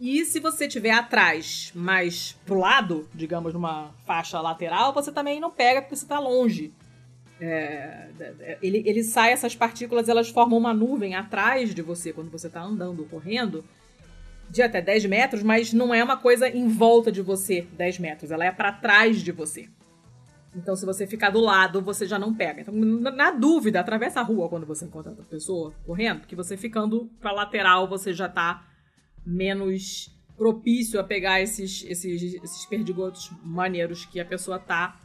E 0.00 0.24
se 0.24 0.40
você 0.40 0.66
tiver 0.66 0.90
atrás, 0.90 1.70
mais 1.74 2.36
pro 2.44 2.58
lado, 2.58 3.08
digamos, 3.14 3.52
numa 3.52 3.92
faixa 4.04 4.40
lateral, 4.40 4.92
você 4.92 5.12
também 5.12 5.38
não 5.38 5.50
pega 5.50 5.80
porque 5.80 5.94
você 5.94 6.04
está 6.04 6.18
longe. 6.18 6.72
É, 7.40 8.08
ele, 8.60 8.82
ele 8.84 9.04
sai, 9.04 9.30
essas 9.30 9.54
partículas, 9.54 10.08
elas 10.08 10.28
formam 10.28 10.58
uma 10.58 10.74
nuvem 10.74 11.14
atrás 11.14 11.72
de 11.72 11.82
você 11.82 12.12
quando 12.12 12.30
você 12.30 12.48
está 12.48 12.60
andando, 12.60 13.04
correndo, 13.04 13.64
de 14.50 14.62
até 14.62 14.80
10 14.80 15.06
metros, 15.06 15.42
mas 15.42 15.72
não 15.72 15.94
é 15.94 16.02
uma 16.02 16.16
coisa 16.16 16.48
em 16.48 16.68
volta 16.68 17.12
de 17.12 17.22
você, 17.22 17.66
10 17.76 17.98
metros, 17.98 18.30
ela 18.30 18.44
é 18.44 18.50
para 18.50 18.72
trás 18.72 19.20
de 19.20 19.32
você. 19.32 19.68
Então, 20.54 20.74
se 20.74 20.86
você 20.86 21.06
ficar 21.06 21.30
do 21.30 21.40
lado, 21.40 21.82
você 21.82 22.06
já 22.06 22.18
não 22.18 22.34
pega. 22.34 22.62
Então, 22.62 22.74
na 22.74 23.30
dúvida, 23.30 23.80
atravessa 23.80 24.20
a 24.20 24.22
rua 24.22 24.48
quando 24.48 24.66
você 24.66 24.86
encontra 24.86 25.10
outra 25.10 25.24
pessoa 25.24 25.74
correndo, 25.84 26.20
porque 26.20 26.34
você 26.34 26.56
ficando 26.56 27.10
pra 27.20 27.32
lateral, 27.32 27.86
você 27.86 28.12
já 28.12 28.28
tá 28.28 28.66
menos 29.24 30.10
propício 30.36 30.98
a 30.98 31.04
pegar 31.04 31.40
esses, 31.40 31.84
esses, 31.84 32.34
esses 32.42 32.66
perdigotos 32.66 33.30
maneiros 33.42 34.06
que 34.06 34.20
a 34.20 34.24
pessoa 34.24 34.58
tá 34.58 35.00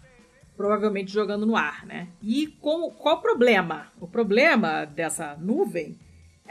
provavelmente 0.56 1.12
jogando 1.12 1.46
no 1.46 1.56
ar, 1.56 1.86
né? 1.86 2.08
E 2.22 2.48
qual 2.62 2.90
o 2.90 3.22
problema? 3.22 3.92
O 4.00 4.08
problema 4.08 4.86
dessa 4.86 5.36
nuvem 5.38 5.98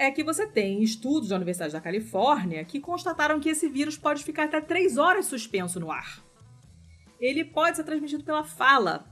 é 0.02 0.10
que 0.10 0.24
você 0.24 0.48
tem 0.48 0.82
estudos 0.82 1.28
da 1.28 1.36
Universidade 1.36 1.72
da 1.72 1.80
Califórnia 1.80 2.64
que 2.64 2.80
constataram 2.80 3.38
que 3.38 3.48
esse 3.48 3.68
vírus 3.68 3.96
pode 3.96 4.24
ficar 4.24 4.44
até 4.44 4.60
três 4.60 4.98
horas 4.98 5.26
suspenso 5.26 5.78
no 5.78 5.92
ar. 5.92 6.20
Ele 7.20 7.44
pode 7.44 7.76
ser 7.76 7.84
transmitido 7.84 8.24
pela 8.24 8.42
fala. 8.42 9.06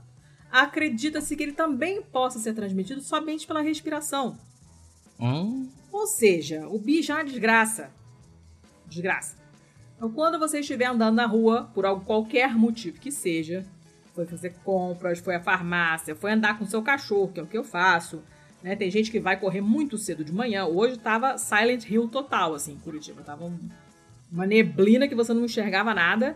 Acredita-se 0.51 1.33
que 1.33 1.43
ele 1.43 1.53
também 1.53 2.01
possa 2.01 2.39
ser 2.39 2.53
transmitido 2.53 2.99
somente 2.99 3.47
pela 3.47 3.61
respiração. 3.61 4.37
Hum? 5.17 5.69
Ou 5.93 6.05
seja, 6.07 6.67
o 6.67 6.77
bicho 6.77 7.13
é 7.13 7.15
uma 7.15 7.23
desgraça. 7.23 7.89
Desgraça. 8.85 9.37
Então, 9.95 10.11
quando 10.11 10.37
você 10.37 10.59
estiver 10.59 10.87
andando 10.87 11.15
na 11.15 11.25
rua, 11.25 11.71
por 11.73 11.85
qualquer 12.03 12.53
motivo 12.53 12.99
que 12.99 13.11
seja, 13.11 13.65
foi 14.13 14.25
fazer 14.25 14.55
compras, 14.65 15.19
foi 15.19 15.35
à 15.35 15.39
farmácia, 15.39 16.17
foi 16.17 16.33
andar 16.33 16.59
com 16.59 16.65
seu 16.65 16.81
cachorro, 16.81 17.31
que 17.31 17.39
é 17.39 17.43
o 17.43 17.47
que 17.47 17.57
eu 17.57 17.63
faço. 17.63 18.21
Né? 18.63 18.75
Tem 18.75 18.89
gente 18.91 19.11
que 19.11 19.19
vai 19.19 19.39
correr 19.39 19.61
muito 19.61 19.97
cedo 19.97 20.23
de 20.23 20.33
manhã. 20.33 20.65
Hoje 20.65 20.97
tava 20.97 21.37
Silent 21.37 21.89
Hill 21.89 22.07
total, 22.07 22.53
assim, 22.53 22.73
em 22.73 22.79
Curitiba. 22.79 23.21
Tava 23.21 23.45
um, 23.45 23.57
uma 24.31 24.45
neblina 24.45 25.07
que 25.07 25.15
você 25.15 25.33
não 25.33 25.45
enxergava 25.45 25.93
nada. 25.93 26.35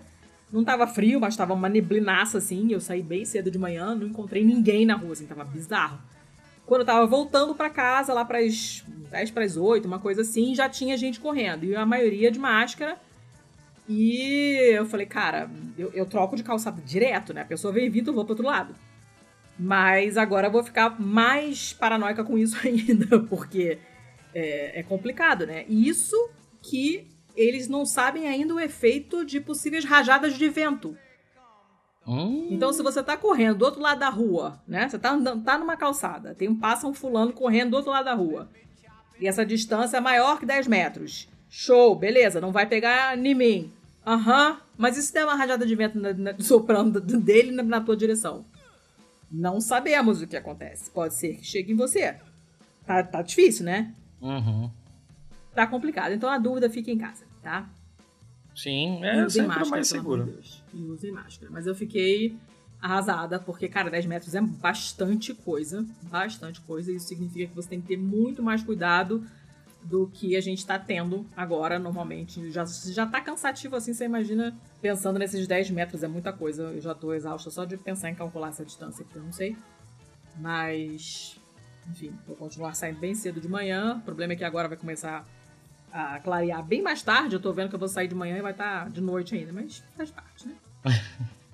Não 0.51 0.63
tava 0.63 0.87
frio, 0.87 1.19
mas 1.19 1.35
tava 1.35 1.53
uma 1.53 1.69
neblinaça, 1.69 2.37
assim. 2.37 2.71
Eu 2.71 2.79
saí 2.79 3.01
bem 3.01 3.25
cedo 3.25 3.51
de 3.51 3.57
manhã, 3.57 3.95
não 3.95 4.07
encontrei 4.07 4.43
ninguém 4.43 4.85
na 4.85 4.95
rua, 4.95 5.13
assim, 5.13 5.25
tava 5.25 5.43
bizarro. 5.43 5.99
Quando 6.65 6.81
eu 6.81 6.85
tava 6.85 7.05
voltando 7.05 7.53
para 7.53 7.69
casa, 7.69 8.13
lá 8.13 8.25
pras 8.25 8.83
10 9.11 9.31
para 9.31 9.43
as 9.43 9.55
8, 9.55 9.85
uma 9.85 9.99
coisa 9.99 10.21
assim, 10.21 10.55
já 10.55 10.67
tinha 10.67 10.97
gente 10.97 11.19
correndo. 11.19 11.63
E 11.63 11.75
a 11.75 11.85
maioria 11.85 12.31
de 12.31 12.39
máscara 12.39 12.97
e 13.87 14.73
eu 14.73 14.85
falei, 14.85 15.05
cara, 15.05 15.49
eu, 15.77 15.91
eu 15.93 16.05
troco 16.05 16.35
de 16.35 16.43
calçado 16.43 16.81
direto, 16.81 17.33
né? 17.33 17.41
A 17.41 17.45
pessoa 17.45 17.71
vem 17.71 17.89
vindo, 17.89 18.09
eu 18.09 18.13
vou 18.13 18.25
pro 18.25 18.31
outro 18.31 18.45
lado. 18.45 18.75
Mas 19.57 20.17
agora 20.17 20.47
eu 20.47 20.51
vou 20.51 20.63
ficar 20.63 20.99
mais 20.99 21.73
paranoica 21.73 22.23
com 22.23 22.37
isso 22.37 22.57
ainda, 22.65 23.19
porque 23.21 23.79
é, 24.33 24.79
é 24.79 24.83
complicado, 24.83 25.45
né? 25.45 25.65
E 25.67 25.87
isso 25.87 26.15
que 26.61 27.07
eles 27.35 27.67
não 27.67 27.85
sabem 27.85 28.27
ainda 28.27 28.53
o 28.53 28.59
efeito 28.59 29.25
de 29.25 29.39
possíveis 29.39 29.85
rajadas 29.85 30.37
de 30.37 30.49
vento. 30.49 30.97
Hum. 32.07 32.49
Então, 32.51 32.71
se 32.71 32.83
você 32.83 33.01
tá 33.01 33.17
correndo 33.17 33.57
do 33.57 33.65
outro 33.65 33.81
lado 33.81 33.99
da 33.99 34.09
rua, 34.09 34.61
né? 34.67 34.87
Você 34.87 34.99
tá, 34.99 35.11
andando, 35.11 35.43
tá 35.43 35.57
numa 35.57 35.75
calçada, 35.75 36.35
tem 36.35 36.47
um 36.47 36.55
passa 36.55 36.87
um 36.87 36.93
fulano 36.93 37.33
correndo 37.33 37.71
do 37.71 37.77
outro 37.77 37.91
lado 37.91 38.05
da 38.05 38.13
rua. 38.13 38.49
E 39.19 39.27
essa 39.27 39.45
distância 39.45 39.97
é 39.97 40.01
maior 40.01 40.39
que 40.39 40.45
10 40.45 40.67
metros. 40.67 41.27
Show, 41.49 41.95
beleza, 41.95 42.41
não 42.41 42.51
vai 42.51 42.65
pegar 42.67 43.17
em 43.17 43.33
mim. 43.33 43.73
Aham, 44.05 44.51
uhum, 44.51 44.57
mas 44.77 44.97
e 44.97 45.01
se 45.01 45.13
der 45.13 45.25
uma 45.25 45.35
rajada 45.35 45.65
de 45.65 45.75
vento 45.75 45.97
na, 45.97 46.13
na, 46.13 46.39
soprando 46.39 46.99
dele 47.19 47.51
na, 47.51 47.63
na 47.63 47.81
tua 47.81 47.97
direção? 47.97 48.45
Não 49.35 49.59
sabemos 49.59 50.21
o 50.21 50.27
que 50.27 50.37
acontece. 50.37 50.89
Pode 50.89 51.13
ser 51.13 51.35
que 51.35 51.45
chegue 51.45 51.73
em 51.73 51.75
você. 51.75 52.17
Tá, 52.85 53.03
tá 53.03 53.21
difícil, 53.21 53.65
né? 53.65 53.93
Uhum. 54.21 54.71
Tá 55.53 55.67
complicado. 55.67 56.13
Então 56.13 56.29
a 56.29 56.37
dúvida 56.37 56.69
fica 56.69 56.89
em 56.89 56.97
casa, 56.97 57.25
tá? 57.43 57.69
Sim, 58.55 59.03
é 59.03 59.25
Usem 59.25 59.29
sempre 59.29 59.47
máscara, 59.47 59.69
mais 59.69 59.87
seguro. 59.87 60.39
De 60.73 60.83
usem 60.83 61.11
máscara. 61.11 61.51
Mas 61.51 61.67
eu 61.67 61.75
fiquei 61.75 62.37
arrasada, 62.81 63.37
porque, 63.37 63.67
cara, 63.67 63.89
10 63.89 64.05
metros 64.05 64.33
é 64.33 64.41
bastante 64.41 65.33
coisa. 65.33 65.85
Bastante 66.03 66.61
coisa. 66.61 66.91
Isso 66.93 67.07
significa 67.07 67.47
que 67.47 67.55
você 67.55 67.67
tem 67.67 67.81
que 67.81 67.87
ter 67.87 67.97
muito 67.97 68.41
mais 68.41 68.63
cuidado 68.63 69.21
do 69.85 70.07
que 70.07 70.35
a 70.35 70.41
gente 70.41 70.57
está 70.57 70.79
tendo 70.79 71.25
agora, 71.37 71.77
normalmente. 71.77 72.49
Já, 72.49 72.65
já 72.65 73.05
tá 73.05 73.21
cansativo 73.21 73.75
assim, 73.75 73.93
você 73.93 74.05
imagina 74.05 74.57
pensando 74.81 75.19
nesses 75.19 75.47
10 75.47 75.69
metros, 75.69 76.01
é 76.01 76.07
muita 76.07 76.33
coisa. 76.33 76.63
Eu 76.63 76.81
já 76.81 76.95
tô 76.95 77.13
exausta 77.13 77.51
só 77.51 77.65
de 77.65 77.77
pensar 77.77 78.09
em 78.09 78.15
calcular 78.15 78.49
essa 78.49 78.65
distância, 78.65 79.05
porque 79.05 79.19
eu 79.19 79.23
não 79.23 79.31
sei. 79.31 79.55
Mas, 80.37 81.39
enfim, 81.87 82.11
vou 82.25 82.35
continuar 82.35 82.73
saindo 82.73 82.99
bem 82.99 83.13
cedo 83.13 83.39
de 83.39 83.47
manhã. 83.47 83.97
O 83.97 84.01
problema 84.01 84.33
é 84.33 84.35
que 84.35 84.43
agora 84.43 84.67
vai 84.67 84.77
começar 84.77 85.23
a 85.93 86.19
clarear 86.19 86.63
bem 86.63 86.81
mais 86.81 87.03
tarde. 87.03 87.35
Eu 87.35 87.39
tô 87.39 87.53
vendo 87.53 87.69
que 87.69 87.75
eu 87.75 87.79
vou 87.79 87.87
sair 87.87 88.07
de 88.07 88.15
manhã 88.15 88.37
e 88.37 88.41
vai 88.41 88.53
estar 88.53 88.85
tá 88.85 88.89
de 88.89 89.01
noite 89.01 89.35
ainda, 89.35 89.53
mas 89.53 89.83
faz 89.95 90.09
parte, 90.09 90.47
né? 90.47 90.55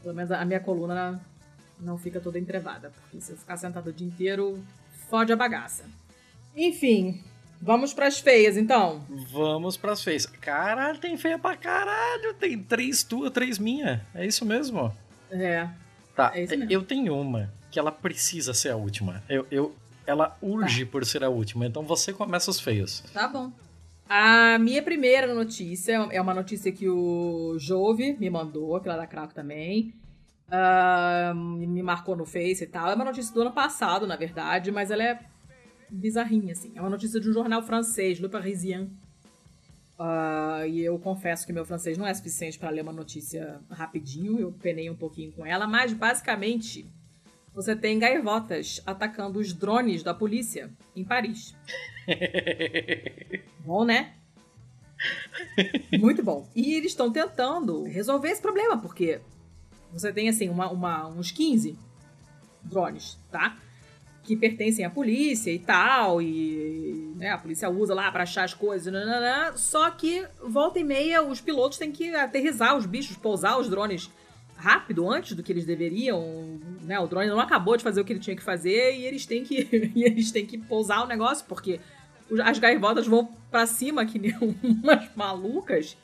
Pelo 0.01 0.15
menos 0.15 0.31
a 0.31 0.43
minha 0.45 0.59
coluna 0.61 1.21
não 1.79 1.97
fica 1.97 2.19
toda 2.19 2.39
entrevada, 2.39 2.91
porque 2.91 3.19
se 3.19 3.33
eu 3.33 3.37
ficar 3.37 3.57
sentado 3.57 3.89
o 3.89 3.93
dia 3.93 4.07
inteiro, 4.07 4.63
fode 5.09 5.33
a 5.33 5.35
bagaça. 5.35 5.83
Enfim, 6.55 7.21
Vamos 7.61 7.93
pras 7.93 8.19
feias, 8.19 8.57
então. 8.57 9.05
Vamos 9.31 9.77
pras 9.77 10.03
feias. 10.03 10.25
Caralho, 10.25 10.97
tem 10.97 11.15
feia 11.15 11.37
pra 11.37 11.55
caralho. 11.55 12.33
Tem 12.33 12.57
três 12.57 13.03
tua, 13.03 13.29
três 13.29 13.59
minha. 13.59 14.05
É 14.15 14.25
isso 14.25 14.43
mesmo? 14.43 14.91
É. 15.29 15.69
Tá, 16.15 16.31
é 16.33 16.45
eu 16.69 16.83
tenho 16.83 17.15
uma 17.15 17.51
que 17.69 17.79
ela 17.79 17.91
precisa 17.91 18.53
ser 18.53 18.69
a 18.69 18.75
última. 18.75 19.23
Eu, 19.29 19.45
eu, 19.51 19.75
ela 20.05 20.37
urge 20.41 20.85
tá. 20.85 20.91
por 20.91 21.05
ser 21.05 21.23
a 21.23 21.29
última. 21.29 21.65
Então 21.65 21.83
você 21.83 22.11
começa 22.11 22.49
os 22.49 22.59
feios. 22.59 23.01
Tá 23.13 23.27
bom. 23.27 23.51
A 24.09 24.57
minha 24.57 24.81
primeira 24.81 25.33
notícia 25.33 25.93
é 26.11 26.19
uma 26.19 26.33
notícia 26.33 26.71
que 26.71 26.89
o 26.89 27.55
Jove 27.57 28.17
me 28.19 28.29
mandou, 28.29 28.75
aquela 28.75 28.97
da 28.97 29.07
Craco 29.07 29.33
também. 29.33 29.93
Uh, 30.49 31.33
me 31.33 31.81
marcou 31.81 32.15
no 32.15 32.25
Face 32.25 32.63
e 32.63 32.67
tal. 32.67 32.89
É 32.91 32.95
uma 32.95 33.05
notícia 33.05 33.33
do 33.33 33.39
ano 33.39 33.51
passado, 33.51 34.05
na 34.05 34.17
verdade, 34.17 34.69
mas 34.69 34.91
ela 34.91 35.03
é 35.03 35.19
bizarrinha, 35.91 36.53
assim. 36.53 36.71
É 36.75 36.81
uma 36.81 36.89
notícia 36.89 37.19
de 37.19 37.29
um 37.29 37.33
jornal 37.33 37.61
francês, 37.61 38.19
Le 38.19 38.29
Parisien. 38.29 38.89
Uh, 39.99 40.65
e 40.67 40.81
eu 40.81 40.97
confesso 40.97 41.45
que 41.45 41.53
meu 41.53 41.65
francês 41.65 41.97
não 41.97 42.07
é 42.07 42.13
suficiente 42.13 42.57
para 42.57 42.71
ler 42.71 42.81
uma 42.81 42.93
notícia 42.93 43.61
rapidinho, 43.69 44.39
eu 44.39 44.51
penei 44.51 44.89
um 44.89 44.95
pouquinho 44.95 45.31
com 45.31 45.45
ela, 45.45 45.67
mas 45.67 45.93
basicamente 45.93 46.87
você 47.53 47.75
tem 47.75 47.99
gaivotas 47.99 48.81
atacando 48.83 49.37
os 49.37 49.53
drones 49.53 50.01
da 50.01 50.13
polícia 50.13 50.71
em 50.95 51.03
Paris. 51.03 51.53
bom, 53.63 53.83
né? 53.83 54.15
Muito 55.99 56.23
bom. 56.23 56.49
E 56.55 56.73
eles 56.73 56.93
estão 56.93 57.11
tentando 57.11 57.83
resolver 57.83 58.29
esse 58.29 58.41
problema, 58.41 58.79
porque 58.79 59.19
você 59.91 60.11
tem 60.11 60.29
assim 60.29 60.49
uma, 60.49 60.71
uma, 60.71 61.07
uns 61.07 61.31
15 61.31 61.77
drones, 62.63 63.19
tá? 63.29 63.57
Que 64.23 64.35
pertencem 64.35 64.85
à 64.85 64.89
polícia 64.89 65.51
e 65.51 65.59
tal, 65.59 66.21
e 66.21 67.13
né, 67.15 67.31
a 67.31 67.37
polícia 67.37 67.69
usa 67.69 67.93
lá 67.93 68.11
para 68.11 68.23
achar 68.23 68.43
as 68.43 68.53
coisas, 68.53 68.91
nanana, 68.91 69.57
só 69.57 69.89
que 69.89 70.25
volta 70.43 70.79
e 70.79 70.83
meia 70.83 71.23
os 71.23 71.41
pilotos 71.41 71.77
têm 71.77 71.91
que 71.91 72.13
aterrizar 72.15 72.77
os 72.77 72.85
bichos, 72.85 73.17
pousar 73.17 73.59
os 73.59 73.67
drones 73.69 74.11
rápido, 74.55 75.09
antes 75.09 75.35
do 75.35 75.41
que 75.41 75.51
eles 75.51 75.65
deveriam, 75.65 76.59
né, 76.83 76.99
o 76.99 77.07
drone 77.07 77.27
não 77.27 77.39
acabou 77.39 77.75
de 77.75 77.83
fazer 77.83 78.01
o 78.01 78.05
que 78.05 78.13
ele 78.13 78.19
tinha 78.19 78.35
que 78.35 78.43
fazer 78.43 78.95
e 78.95 79.05
eles 79.05 79.25
têm 79.25 79.43
que, 79.43 79.67
eles 79.95 80.31
têm 80.31 80.45
que 80.45 80.57
pousar 80.57 81.03
o 81.03 81.07
negócio, 81.07 81.45
porque 81.47 81.79
as 82.43 82.59
gaivotas 82.59 83.07
vão 83.07 83.29
para 83.49 83.65
cima 83.65 84.05
que 84.05 84.19
nem 84.19 84.35
umas 84.63 85.09
malucas, 85.15 85.97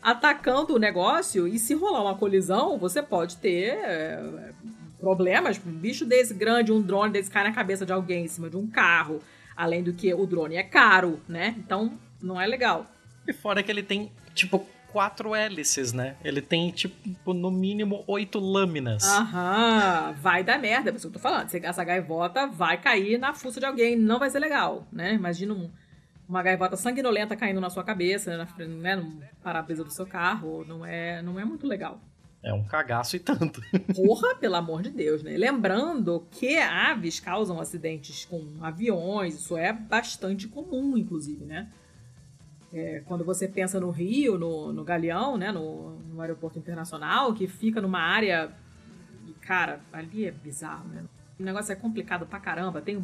atacando 0.00 0.74
o 0.74 0.78
negócio, 0.78 1.46
e 1.46 1.58
se 1.58 1.74
rolar 1.74 2.02
uma 2.02 2.14
colisão, 2.14 2.78
você 2.78 3.02
pode 3.02 3.36
ter 3.36 3.74
é, 3.74 4.52
problemas. 4.98 5.60
Um 5.64 5.72
bicho 5.72 6.04
desse 6.04 6.34
grande, 6.34 6.72
um 6.72 6.82
drone 6.82 7.12
desse 7.12 7.30
cai 7.30 7.44
na 7.44 7.52
cabeça 7.52 7.86
de 7.86 7.92
alguém 7.92 8.24
em 8.24 8.28
cima 8.28 8.50
de 8.50 8.56
um 8.56 8.66
carro. 8.66 9.20
Além 9.56 9.82
do 9.82 9.92
que 9.92 10.12
o 10.14 10.26
drone 10.26 10.56
é 10.56 10.62
caro, 10.62 11.20
né? 11.28 11.54
Então 11.58 11.98
não 12.22 12.40
é 12.40 12.46
legal. 12.46 12.86
E 13.26 13.32
fora 13.32 13.62
que 13.62 13.70
ele 13.70 13.82
tem, 13.82 14.12
tipo, 14.34 14.64
quatro 14.92 15.34
hélices, 15.34 15.92
né? 15.92 16.16
Ele 16.24 16.40
tem, 16.40 16.70
tipo, 16.70 17.34
no 17.34 17.50
mínimo 17.50 18.04
oito 18.06 18.38
lâminas. 18.38 19.04
Aham, 19.04 20.14
vai 20.20 20.42
dar 20.42 20.58
merda, 20.58 20.90
é 20.90 20.94
isso 20.94 21.02
que 21.02 21.16
eu 21.16 21.20
tô 21.20 21.28
falando. 21.28 21.48
Essa 21.54 21.84
gaivota 21.84 22.46
vai 22.46 22.78
cair 22.80 23.18
na 23.18 23.34
fuça 23.34 23.60
de 23.60 23.66
alguém, 23.66 23.96
não 23.96 24.18
vai 24.18 24.30
ser 24.30 24.38
legal, 24.38 24.86
né? 24.92 25.14
Imagina 25.14 25.54
um, 25.54 25.70
uma 26.28 26.42
gaivota 26.42 26.76
sanguinolenta 26.76 27.36
caindo 27.36 27.60
na 27.60 27.70
sua 27.70 27.84
cabeça, 27.84 28.36
né? 28.36 28.48
né 28.66 28.96
no 28.96 29.22
para-brisa 29.42 29.84
do 29.84 29.90
seu 29.90 30.06
carro, 30.06 30.64
não 30.64 30.84
é, 30.84 31.22
não 31.22 31.38
é 31.38 31.44
muito 31.44 31.66
legal. 31.66 32.00
É 32.42 32.52
um 32.52 32.64
cagaço 32.64 33.16
e 33.16 33.18
tanto. 33.18 33.60
Porra, 33.94 34.36
pelo 34.36 34.54
amor 34.54 34.82
de 34.82 34.90
Deus, 34.90 35.22
né? 35.22 35.36
Lembrando 35.36 36.26
que 36.30 36.56
aves 36.58 37.18
causam 37.18 37.60
acidentes 37.60 38.24
com 38.24 38.46
aviões, 38.60 39.34
isso 39.34 39.56
é 39.56 39.72
bastante 39.72 40.46
comum, 40.46 40.96
inclusive, 40.96 41.44
né? 41.44 41.68
É, 42.72 43.02
quando 43.06 43.24
você 43.24 43.48
pensa 43.48 43.80
no 43.80 43.90
Rio, 43.90 44.38
no, 44.38 44.72
no 44.72 44.84
Galeão, 44.84 45.36
né, 45.36 45.50
no, 45.50 45.96
no 45.98 46.20
aeroporto 46.20 46.58
internacional, 46.58 47.34
que 47.34 47.48
fica 47.48 47.80
numa 47.80 48.00
área. 48.00 48.52
Cara, 49.40 49.80
ali 49.92 50.26
é 50.26 50.30
bizarro, 50.30 50.88
né? 50.88 51.04
O 51.40 51.42
negócio 51.42 51.72
é 51.72 51.74
complicado 51.74 52.26
pra 52.26 52.38
caramba. 52.38 52.82
Tem 52.82 53.02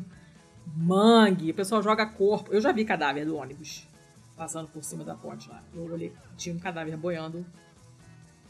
mangue, 0.76 1.51
o 1.51 1.55
pessoal 1.55 1.82
joga 1.82 2.07
corpo. 2.07 2.53
Eu 2.53 2.61
já 2.61 2.72
vi 2.72 2.85
cadáver 2.85 3.24
do 3.24 3.37
ônibus 3.37 3.89
passando 4.37 4.68
por 4.68 4.85
cima 4.85 5.05
da 5.05 5.14
ponte 5.14 5.49
lá. 5.49 5.62
Eu 5.72 5.85
olhei, 5.85 6.12
tinha 6.37 6.55
um 6.55 6.59
cadáver 6.59 6.97
boiando 6.97 7.45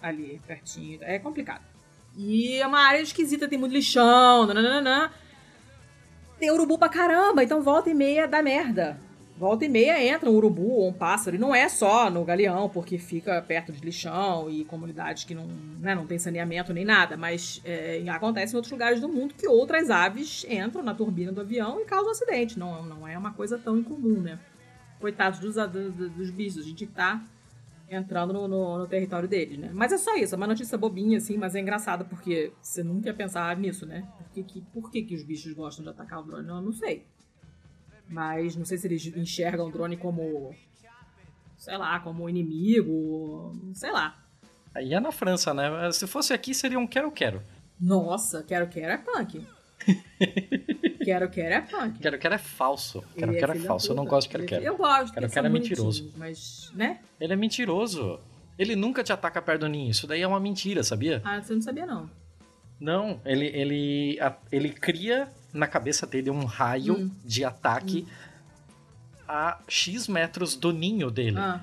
ali 0.04 0.40
pertinho. 0.46 0.98
É 1.02 1.18
complicado. 1.18 1.62
E 2.16 2.56
é 2.56 2.66
uma 2.66 2.80
área 2.80 3.00
esquisita, 3.00 3.48
tem 3.48 3.58
muito 3.58 3.72
lixão, 3.72 4.46
nananana. 4.46 5.10
Tem 6.38 6.50
urubu 6.50 6.78
pra 6.78 6.88
caramba, 6.88 7.42
então 7.42 7.62
volta 7.62 7.90
e 7.90 7.94
meia 7.94 8.28
dá 8.28 8.42
merda. 8.42 8.98
Volta 9.36 9.64
e 9.64 9.68
meia 9.68 10.00
entra 10.00 10.30
um 10.30 10.34
urubu 10.34 10.70
ou 10.70 10.88
um 10.88 10.92
pássaro. 10.92 11.34
E 11.34 11.38
não 11.38 11.52
é 11.52 11.68
só 11.68 12.08
no 12.08 12.24
Galeão, 12.24 12.68
porque 12.68 12.98
fica 12.98 13.42
perto 13.42 13.72
de 13.72 13.80
lixão 13.80 14.48
e 14.48 14.64
comunidades 14.64 15.24
que 15.24 15.34
não, 15.34 15.48
né, 15.80 15.92
não 15.92 16.06
tem 16.06 16.18
saneamento 16.18 16.72
nem 16.72 16.84
nada. 16.84 17.16
Mas 17.16 17.60
é, 17.64 18.04
acontece 18.08 18.52
em 18.52 18.56
outros 18.56 18.70
lugares 18.70 19.00
do 19.00 19.08
mundo 19.08 19.34
que 19.34 19.48
outras 19.48 19.90
aves 19.90 20.46
entram 20.48 20.84
na 20.84 20.94
turbina 20.94 21.32
do 21.32 21.40
avião 21.40 21.80
e 21.80 21.84
causam 21.84 22.12
acidente. 22.12 22.56
Não, 22.56 22.84
não 22.84 23.08
é 23.08 23.18
uma 23.18 23.32
coisa 23.32 23.58
tão 23.58 23.76
incomum, 23.76 24.20
né? 24.20 24.38
Coitados 25.00 25.40
dos, 25.40 25.56
dos, 25.56 26.10
dos 26.12 26.30
bichos. 26.30 26.58
A 26.58 26.68
gente 26.68 26.86
tá 26.86 27.20
entrando 27.88 28.32
no, 28.32 28.48
no, 28.48 28.78
no, 28.78 28.86
território 28.86 29.28
deles, 29.28 29.58
né? 29.58 29.70
Mas 29.72 29.92
é 29.92 29.98
só 29.98 30.16
isso, 30.16 30.34
é 30.34 30.36
uma 30.36 30.46
notícia 30.46 30.78
bobinha, 30.78 31.18
assim, 31.18 31.36
mas 31.36 31.54
é 31.54 31.60
engraçada 31.60 32.04
porque 32.04 32.52
você 32.60 32.82
nunca 32.82 33.08
ia 33.08 33.14
pensar 33.14 33.56
nisso, 33.56 33.86
né? 33.86 34.06
Por 34.18 34.28
que, 34.30 34.42
que, 34.42 34.60
por 34.72 34.90
que, 34.90 35.02
que 35.02 35.14
os 35.14 35.22
bichos 35.22 35.52
gostam 35.52 35.84
de 35.84 35.90
atacar 35.90 36.20
o 36.20 36.22
drone? 36.22 36.46
Não, 36.46 36.60
não 36.60 36.72
sei. 36.72 37.06
Mas 38.08 38.56
não 38.56 38.64
sei 38.64 38.78
se 38.78 38.86
eles 38.86 39.06
enxergam 39.16 39.68
o 39.68 39.72
drone 39.72 39.96
como, 39.96 40.54
sei 41.56 41.76
lá, 41.76 42.00
como 42.00 42.28
inimigo, 42.28 43.52
sei 43.74 43.92
lá. 43.92 44.22
Aí 44.74 44.92
é 44.92 45.00
na 45.00 45.12
França, 45.12 45.54
né? 45.54 45.90
Se 45.92 46.06
fosse 46.06 46.32
aqui, 46.32 46.52
seria 46.54 46.78
um 46.78 46.86
quero-quero. 46.86 47.42
Nossa, 47.80 48.42
quero-quero 48.42 48.92
é 48.92 48.98
punk. 48.98 49.46
Quero 51.04 51.28
Quero 51.28 51.54
é 51.54 51.60
punk. 51.60 51.98
Quero 51.98 52.18
Quero 52.18 52.34
é 52.34 52.38
falso. 52.38 53.04
Quero 53.16 53.32
Quero 53.32 53.52
é, 53.52 53.56
é 53.56 53.60
falso. 53.60 53.92
Eu 53.92 53.96
não 53.96 54.04
gosto 54.04 54.28
de 54.28 54.32
Quero 54.32 54.46
Quero. 54.46 54.64
Eu 54.64 54.76
gosto. 54.76 55.12
Quero 55.12 55.28
Quero 55.28 55.46
é 55.46 55.50
mentiroso. 55.50 56.12
Mas, 56.16 56.70
né? 56.74 57.00
Ele 57.20 57.32
é 57.32 57.36
mentiroso. 57.36 58.18
Ele 58.58 58.76
nunca 58.76 59.02
te 59.02 59.12
ataca 59.12 59.42
perto 59.42 59.62
do 59.62 59.68
ninho. 59.68 59.90
Isso 59.90 60.06
daí 60.06 60.22
é 60.22 60.26
uma 60.26 60.40
mentira, 60.40 60.82
sabia? 60.82 61.20
Ah, 61.24 61.40
você 61.40 61.54
não 61.54 61.62
sabia, 61.62 61.86
não. 61.86 62.08
Não, 62.80 63.20
ele, 63.24 63.46
ele, 63.46 64.18
ele 64.50 64.70
cria 64.70 65.28
na 65.52 65.66
cabeça 65.66 66.06
dele 66.06 66.30
um 66.30 66.44
raio 66.44 66.94
hum. 66.94 67.10
de 67.24 67.44
ataque 67.44 68.06
hum. 68.06 69.22
a 69.28 69.58
X 69.68 70.08
metros 70.08 70.56
do 70.56 70.72
ninho 70.72 71.10
dele. 71.10 71.38
Ah 71.38 71.60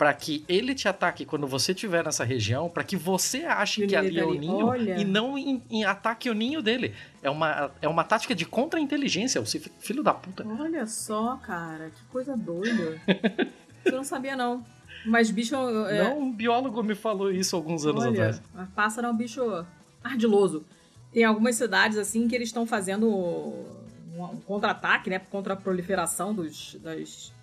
para 0.00 0.14
que 0.14 0.42
ele 0.48 0.74
te 0.74 0.88
ataque 0.88 1.26
quando 1.26 1.46
você 1.46 1.72
estiver 1.72 2.02
nessa 2.02 2.24
região, 2.24 2.70
para 2.70 2.82
que 2.82 2.96
você 2.96 3.44
ache 3.44 3.86
que 3.86 3.94
ali 3.94 4.18
é 4.18 4.24
o 4.24 4.32
ninho 4.32 4.64
Olha. 4.64 4.96
e 4.96 5.04
não 5.04 5.36
em, 5.36 5.62
em 5.68 5.84
ataque 5.84 6.30
o 6.30 6.32
ninho 6.32 6.62
dele. 6.62 6.94
É 7.22 7.28
uma, 7.28 7.70
é 7.82 7.86
uma 7.86 8.02
tática 8.02 8.34
de 8.34 8.46
contra-inteligência, 8.46 9.38
o 9.42 9.44
filho 9.44 10.02
da 10.02 10.14
puta. 10.14 10.42
Olha 10.58 10.86
só, 10.86 11.36
cara, 11.36 11.90
que 11.90 12.02
coisa 12.04 12.34
doida. 12.34 12.98
Eu 13.84 13.92
não 13.92 14.02
sabia, 14.02 14.34
não. 14.34 14.64
Mas 15.04 15.30
bicho. 15.30 15.54
É... 15.90 16.04
Não, 16.04 16.18
um 16.18 16.32
biólogo 16.32 16.82
me 16.82 16.94
falou 16.94 17.30
isso 17.30 17.54
alguns 17.54 17.84
anos 17.84 18.02
Olha, 18.02 18.30
atrás. 18.30 18.42
Pássaro 18.74 19.06
é 19.06 19.10
um 19.10 19.16
bicho 19.16 19.66
ardiloso. 20.02 20.64
Tem 21.12 21.24
algumas 21.24 21.56
cidades 21.56 21.98
assim 21.98 22.26
que 22.26 22.34
eles 22.34 22.48
estão 22.48 22.66
fazendo 22.66 23.06
um, 23.06 24.40
contra-ataque, 24.46 25.10
né? 25.10 25.18
Contra 25.18 25.52
a 25.52 25.56
proliferação 25.58 26.32
dos, 26.32 26.78
das, 26.82 27.34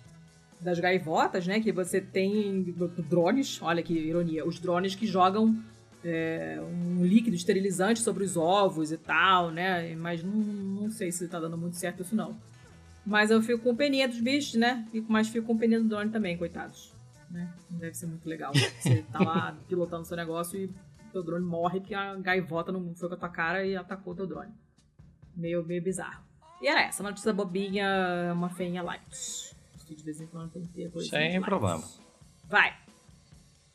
das 0.60 0.80
gaivotas, 0.80 1.46
né? 1.46 1.60
Que 1.60 1.72
você 1.72 2.00
tem 2.00 2.74
drones, 3.08 3.60
olha 3.62 3.82
que 3.82 3.92
ironia, 3.92 4.46
os 4.46 4.58
drones 4.58 4.94
que 4.94 5.06
jogam 5.06 5.56
é, 6.04 6.60
um 6.60 7.04
líquido 7.04 7.36
esterilizante 7.36 8.00
sobre 8.00 8.24
os 8.24 8.36
ovos 8.36 8.92
e 8.92 8.96
tal, 8.96 9.50
né? 9.50 9.94
Mas 9.96 10.22
não, 10.22 10.34
não 10.34 10.90
sei 10.90 11.12
se 11.12 11.28
tá 11.28 11.38
dando 11.40 11.56
muito 11.56 11.76
certo 11.76 12.02
isso 12.02 12.14
não. 12.14 12.36
Mas 13.04 13.30
eu 13.30 13.40
fico 13.40 13.62
com 13.62 13.74
peninha 13.74 14.08
dos 14.08 14.20
bichos, 14.20 14.54
né? 14.54 14.86
Fico, 14.90 15.10
mas 15.10 15.28
fico 15.28 15.46
com 15.46 15.56
peninha 15.56 15.80
do 15.80 15.88
drone 15.88 16.10
também, 16.10 16.36
coitados. 16.36 16.92
Né? 17.30 17.52
Não 17.70 17.78
deve 17.78 17.94
ser 17.94 18.06
muito 18.06 18.28
legal. 18.28 18.52
Você 18.52 19.02
tá 19.10 19.18
lá 19.20 19.56
pilotando 19.68 20.04
seu 20.04 20.16
negócio 20.16 20.58
e 20.58 20.70
teu 21.12 21.22
drone 21.22 21.44
morre 21.44 21.80
porque 21.80 21.94
a 21.94 22.14
gaivota 22.16 22.70
não 22.70 22.94
foi 22.94 23.08
com 23.08 23.14
a 23.14 23.18
tua 23.18 23.28
cara 23.28 23.64
e 23.64 23.76
atacou 23.76 24.12
o 24.12 24.16
teu 24.16 24.26
drone. 24.26 24.52
Meio, 25.34 25.64
meio 25.64 25.82
bizarro. 25.82 26.22
E 26.60 26.66
era 26.66 26.82
essa, 26.82 27.02
uma 27.02 27.10
notícia 27.10 27.32
bobinha, 27.32 28.32
uma 28.34 28.50
feinha 28.50 28.82
light 28.82 29.47
que 29.88 29.94
de 29.94 30.02
vez 30.02 30.20
em 30.20 30.26
quando 30.26 30.50
tem 30.50 30.62
que 30.62 30.68
ter 30.68 30.90
coisa. 30.90 31.08
Sem 31.08 31.40
problema. 31.40 31.82
Vai. 32.48 32.76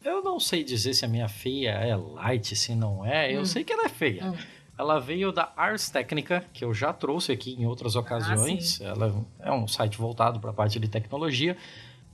Eu 0.03 0.21
não 0.21 0.39
sei 0.39 0.63
dizer 0.63 0.93
se 0.93 1.05
a 1.05 1.07
minha 1.07 1.29
feia 1.29 1.71
é 1.71 1.95
light, 1.95 2.55
se 2.55 2.75
não 2.75 3.05
é. 3.05 3.33
Eu 3.33 3.41
hum. 3.41 3.45
sei 3.45 3.63
que 3.63 3.71
ela 3.71 3.85
é 3.85 3.89
feia. 3.89 4.25
Hum. 4.25 4.37
Ela 4.77 4.99
veio 4.99 5.31
da 5.31 5.53
Ars 5.55 5.89
Technica, 5.89 6.45
que 6.51 6.65
eu 6.65 6.73
já 6.73 6.91
trouxe 6.91 7.31
aqui 7.31 7.53
em 7.53 7.65
outras 7.65 7.95
ocasiões. 7.95 8.81
Ah, 8.81 8.85
ela 8.85 9.25
é 9.39 9.51
um 9.51 9.67
site 9.67 9.97
voltado 9.97 10.39
para 10.39 10.49
a 10.49 10.53
parte 10.53 10.79
de 10.79 10.87
tecnologia. 10.87 11.55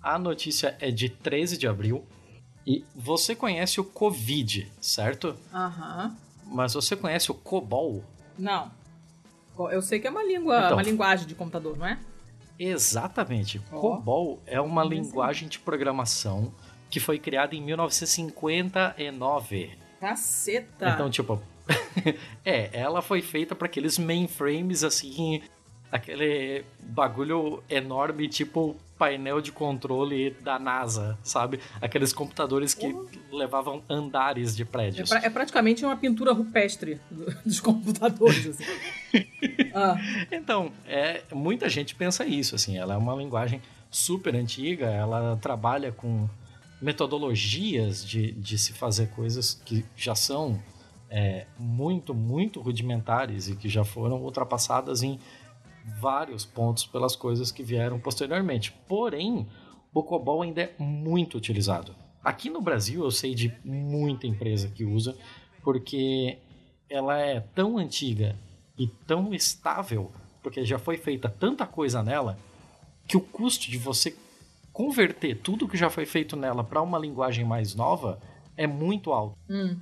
A 0.04 0.20
notícia 0.20 0.76
é 0.80 0.92
de 0.92 1.10
13 1.10 1.58
de 1.58 1.68
abril. 1.68 2.06
E 2.68 2.86
você 2.94 3.36
conhece 3.36 3.80
o 3.80 3.84
Covid, 3.84 4.72
certo? 4.80 5.36
Aham. 5.54 6.16
Uhum. 6.46 6.56
Mas 6.56 6.74
você 6.74 6.96
conhece 6.96 7.32
o 7.32 7.34
COBOL? 7.34 8.04
Não. 8.38 8.72
Eu 9.72 9.82
sei 9.82 10.00
que 10.00 10.08
é 10.08 10.10
uma 10.10 10.24
língua, 10.24 10.58
então, 10.58 10.74
uma 10.74 10.84
linguagem 10.84 11.28
de 11.28 11.36
computador, 11.36 11.78
não 11.78 11.86
é? 11.86 12.00
Exatamente. 12.60 13.62
Oh. 13.72 13.80
COBOL 13.80 14.44
é 14.46 14.60
uma 14.60 14.84
linguagem 14.84 15.48
de 15.48 15.60
programação 15.60 16.54
que 16.90 17.00
foi 17.00 17.18
criada 17.18 17.56
em 17.56 17.62
1959. 17.62 19.72
Caceta! 20.00 20.90
Então, 20.90 21.10
tipo, 21.10 21.42
é, 22.44 22.70
ela 22.74 23.02
foi 23.02 23.22
feita 23.22 23.56
para 23.56 23.68
aqueles 23.68 23.98
mainframes 23.98 24.84
assim, 24.84 25.42
aquele 25.92 26.66
bagulho 26.80 27.64
enorme, 27.70 28.28
tipo 28.28 28.76
painel 29.00 29.40
de 29.40 29.50
controle 29.52 30.32
da 30.42 30.60
NASA, 30.60 31.18
sabe? 31.24 31.62
Aqueles 31.82 32.12
computadores 32.12 32.74
que 32.74 32.94
levavam 33.32 33.82
andares 33.90 34.56
de 34.56 34.66
prédios. 34.66 35.10
É, 35.10 35.20
pra, 35.20 35.28
é, 35.28 35.30
praticamente 35.30 35.86
uma 35.86 35.96
pintura 35.96 36.34
rupestre 36.34 37.00
dos 37.46 37.62
computadores, 37.62 38.46
assim. 38.48 38.64
ah. 39.74 39.96
Então, 40.30 40.74
é, 40.86 41.24
muita 41.32 41.70
gente 41.70 41.96
pensa 41.96 42.26
isso, 42.26 42.54
assim, 42.54 42.78
ela 42.78 42.94
é 42.94 42.98
uma 42.98 43.16
linguagem 43.16 43.62
super 43.90 44.36
antiga, 44.36 44.88
ela 44.88 45.38
trabalha 45.38 45.94
com 45.94 46.28
metodologias 46.82 48.06
de, 48.06 48.34
de 48.34 48.58
se 48.58 48.74
fazer 48.74 49.10
coisas 49.12 49.60
que 49.66 49.86
já 49.96 50.14
são 50.14 50.62
é, 51.10 51.46
muito, 51.58 52.14
muito 52.14 52.62
rudimentares 52.62 53.48
e 53.48 53.56
que 53.56 53.68
já 53.68 53.84
foram 53.84 54.22
ultrapassadas 54.22 55.02
em 55.02 55.20
vários 56.00 56.46
pontos 56.46 56.86
pelas 56.86 57.16
coisas 57.16 57.52
que 57.52 57.64
vieram 57.64 58.00
posteriormente. 58.00 58.72
Porém, 58.88 59.48
o 59.94 60.04
COBOL 60.04 60.44
ainda 60.44 60.62
é 60.62 60.74
muito 60.78 61.38
utilizado. 61.38 61.96
Aqui 62.24 62.50
no 62.50 62.62
Brasil 62.62 63.04
eu 63.04 63.12
sei 63.12 63.34
de 63.34 63.54
muita 63.64 64.28
empresa 64.28 64.68
que 64.70 64.84
usa, 64.84 65.18
porque 65.64 66.38
ela 66.90 67.18
é 67.18 67.40
tão 67.40 67.78
antiga 67.78 68.36
e 68.78 68.88
tão 68.88 69.34
estável, 69.34 70.12
porque 70.42 70.66
já 70.66 70.78
foi 70.78 70.98
feita 70.98 71.30
tanta 71.30 71.66
coisa 71.66 72.04
nela, 72.04 72.38
que 73.08 73.18
o 73.18 73.22
custo 73.22 73.70
de 73.70 73.78
você 73.78 74.16
converter 74.72 75.36
tudo 75.36 75.68
que 75.68 75.78
já 75.78 75.90
foi 75.90 76.06
feito 76.06 76.36
nela 76.36 76.64
para 76.64 76.82
uma 76.82 77.00
linguagem 77.00 77.44
mais 77.44 77.76
nova 77.76 78.20
é 78.56 78.68
muito 78.68 79.12
alto. 79.12 79.38
Hum. 79.50 79.78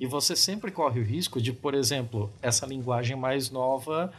E 0.00 0.06
você 0.06 0.34
sempre 0.34 0.72
corre 0.72 1.00
o 1.00 1.04
risco 1.04 1.40
de, 1.40 1.52
por 1.52 1.74
exemplo, 1.74 2.32
essa 2.42 2.66
linguagem 2.66 3.16
mais 3.16 3.50
nova 3.50 4.12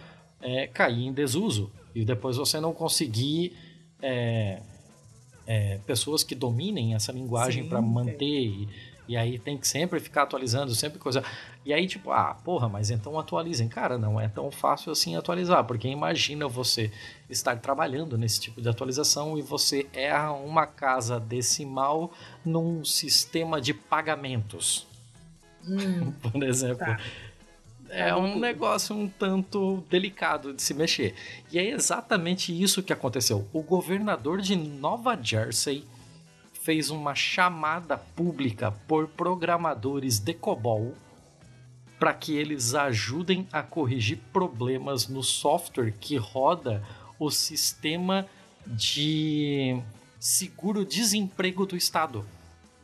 é, 0.44 0.68
cair 0.68 1.06
em 1.06 1.14
desuso 1.14 1.72
e 1.96 2.04
depois 2.04 2.36
você 2.38 2.60
não 2.60 2.74
conseguir 2.74 3.56
é, 4.02 4.62
é, 5.48 5.80
pessoas 5.86 6.24
que 6.24 6.36
dominem 6.36 6.94
essa 6.94 7.12
linguagem 7.12 7.68
para 7.68 7.82
manter 7.82 8.26
e, 8.26 8.70
e, 9.08 9.16
aí 9.16 9.40
tem 9.40 9.58
que 9.58 9.68
sempre 9.68 10.00
ficar 10.00 10.24
atualizando, 10.24 10.76
sempre 10.76 11.00
coisa. 11.00 11.24
E 11.66 11.74
aí, 11.74 11.88
tipo, 11.88 12.12
ah, 12.12 12.36
porra, 12.44 12.68
mas 12.68 12.92
então 12.92 13.18
atualizem. 13.18 13.70
Cara, 13.70 13.98
não 13.98 14.20
é 14.20 14.28
tão 14.28 14.52
fácil 14.52 14.92
assim 14.92 15.16
atualizar, 15.16 15.64
porque 15.64 15.88
imagina 15.88 16.48
você 16.48 16.92
estar 17.30 17.56
trabalhando 17.58 18.18
nesse 18.18 18.42
tipo 18.42 18.62
de 18.62 18.68
atualização 18.68 19.38
e 19.38 19.42
você 19.42 19.88
erra 19.94 20.34
uma 20.34 20.66
casa 20.68 21.20
decimal 21.20 22.12
num 22.44 22.84
sistema 22.84 23.62
de 23.62 23.74
pagamentos. 23.74 24.86
Hum, 25.66 26.12
por 26.22 26.44
exemplo. 26.44 26.86
Tá 26.86 27.00
é 27.94 28.16
um 28.16 28.40
negócio 28.40 28.96
um 28.96 29.08
tanto 29.08 29.84
delicado 29.90 30.54
de 30.54 30.62
se 30.62 30.74
mexer. 30.74 31.14
E 31.52 31.60
é 31.60 31.70
exatamente 31.70 32.52
isso 32.52 32.82
que 32.82 32.92
aconteceu. 32.92 33.48
O 33.54 33.62
governador 33.62 34.42
de 34.42 34.56
Nova 34.56 35.18
Jersey 35.22 35.86
fez 36.54 36.90
uma 36.90 37.14
chamada 37.14 37.98
pública 37.98 38.72
por 38.88 39.08
programadores 39.08 40.18
de 40.18 40.34
COBOL 40.34 40.96
para 42.00 42.14
que 42.14 42.36
eles 42.36 42.74
ajudem 42.74 43.48
a 43.52 43.62
corrigir 43.62 44.20
problemas 44.34 45.08
no 45.08 45.22
software 45.24 45.94
que 46.00 46.18
roda 46.18 46.84
o 47.20 47.30
sistema 47.30 48.26
de 48.66 49.80
seguro-desemprego 50.20 51.66
do 51.66 51.76
Estado. 51.78 52.26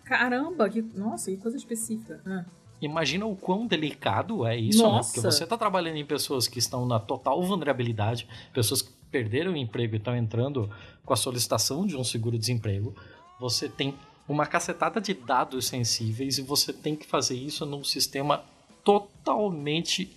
Caramba, 0.04 0.70
que. 0.70 0.82
Nossa, 0.82 1.32
que 1.32 1.38
coisa 1.38 1.58
específica. 1.58 2.22
Ah. 2.26 2.46
Imagina 2.82 3.26
o 3.26 3.36
quão 3.36 3.68
delicado 3.68 4.46
é 4.46 4.58
isso, 4.58 4.84
né? 4.84 4.90
Nossa. 4.90 5.14
Porque 5.14 5.20
você 5.20 5.44
está 5.44 5.58
trabalhando 5.58 5.98
em 5.98 6.06
pessoas 6.06 6.48
que 6.48 6.60
estão 6.60 6.86
na 6.86 7.00
total 7.00 7.42
vulnerabilidade, 7.44 8.28
pessoas 8.54 8.82
que 8.82 8.92
perderam 9.12 9.54
o 9.54 9.58
emprego 9.58 9.96
e 9.96 9.98
estão 9.98 10.16
entrando 10.16 10.70
com 11.04 11.14
a 11.14 11.18
solicitação 11.18 11.86
de 11.86 11.98
um 11.98 12.04
seguro-desemprego. 12.04 12.96
Você 13.40 13.68
tem 13.68 13.96
uma 14.28 14.46
cacetada 14.46 15.02
de 15.02 15.14
dados 15.14 15.68
sensíveis 15.68 16.38
e 16.38 16.42
você 16.42 16.72
tem 16.72 16.96
que 16.96 17.06
fazer 17.06 17.36
isso 17.36 17.66
num 17.66 17.84
sistema 17.84 18.44
totalmente 18.84 20.16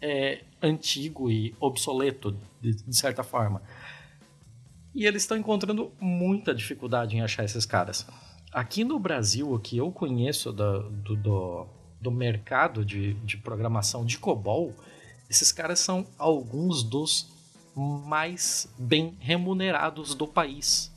é, 0.00 0.42
antigo 0.62 1.30
e 1.30 1.54
obsoleto, 1.58 2.36
de, 2.60 2.74
de 2.74 2.96
certa 2.96 3.22
forma. 3.22 3.62
E 4.94 5.04
eles 5.06 5.22
estão 5.22 5.36
encontrando 5.36 5.92
muita 6.00 6.54
dificuldade 6.54 7.16
em 7.16 7.20
achar 7.20 7.44
esses 7.44 7.66
caras. 7.66 8.06
Aqui 8.52 8.84
no 8.84 8.98
Brasil, 8.98 9.52
o 9.52 9.58
que 9.58 9.76
eu 9.76 9.90
conheço 9.90 10.52
do, 10.52 10.90
do, 10.90 11.16
do, 11.16 11.66
do 12.06 12.10
mercado 12.12 12.84
de, 12.84 13.14
de 13.14 13.36
programação 13.36 14.04
de 14.04 14.16
COBOL, 14.16 14.72
esses 15.28 15.50
caras 15.50 15.80
são 15.80 16.06
alguns 16.16 16.84
dos 16.84 17.28
mais 17.74 18.68
bem 18.78 19.16
remunerados 19.18 20.14
do 20.14 20.24
país. 20.24 20.92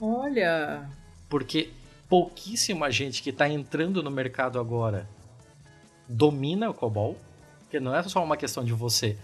Olha. 0.00 0.88
Porque 1.28 1.70
pouquíssima 2.08 2.90
gente 2.90 3.22
que 3.22 3.28
está 3.28 3.46
entrando 3.46 4.02
no 4.02 4.10
mercado 4.10 4.58
agora 4.58 5.06
domina 6.08 6.70
o 6.70 6.74
COBOL, 6.74 7.18
porque 7.60 7.78
não 7.78 7.94
é 7.94 8.02
só 8.04 8.24
uma 8.24 8.38
questão 8.38 8.64
de 8.64 8.72
você 8.72 9.18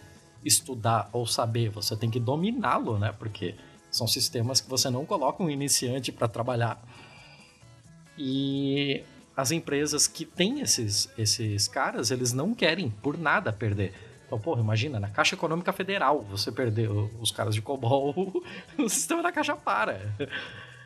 estudar 0.45 1.09
ou 1.11 1.27
saber, 1.27 1.71
você 1.71 1.97
tem 1.97 2.11
que 2.11 2.21
dominá-lo, 2.21 2.99
né? 2.99 3.15
Porque 3.19 3.55
são 3.91 4.07
sistemas 4.07 4.61
que 4.61 4.69
você 4.69 4.91
não 4.91 5.07
coloca 5.07 5.43
um 5.43 5.49
iniciante 5.49 6.13
para 6.13 6.29
trabalhar. 6.29 6.79
E 8.19 9.03
as 9.37 9.51
empresas 9.51 10.07
que 10.07 10.25
têm 10.25 10.61
esses, 10.61 11.11
esses 11.19 11.67
caras, 11.67 12.11
eles 12.11 12.33
não 12.33 12.55
querem 12.55 12.91
por 12.91 13.19
nada 13.19 13.53
perder. 13.53 13.93
Então, 14.27 14.39
porra, 14.39 14.61
imagina, 14.61 14.99
na 14.99 15.09
Caixa 15.09 15.35
Econômica 15.35 15.73
Federal, 15.73 16.23
você 16.23 16.51
perder 16.51 16.91
os 16.91 17.31
caras 17.31 17.55
de 17.55 17.63
COBOL, 17.63 18.43
o 18.79 18.89
sistema 18.89 19.23
da 19.23 19.33
Caixa 19.33 19.55
para. 19.55 20.01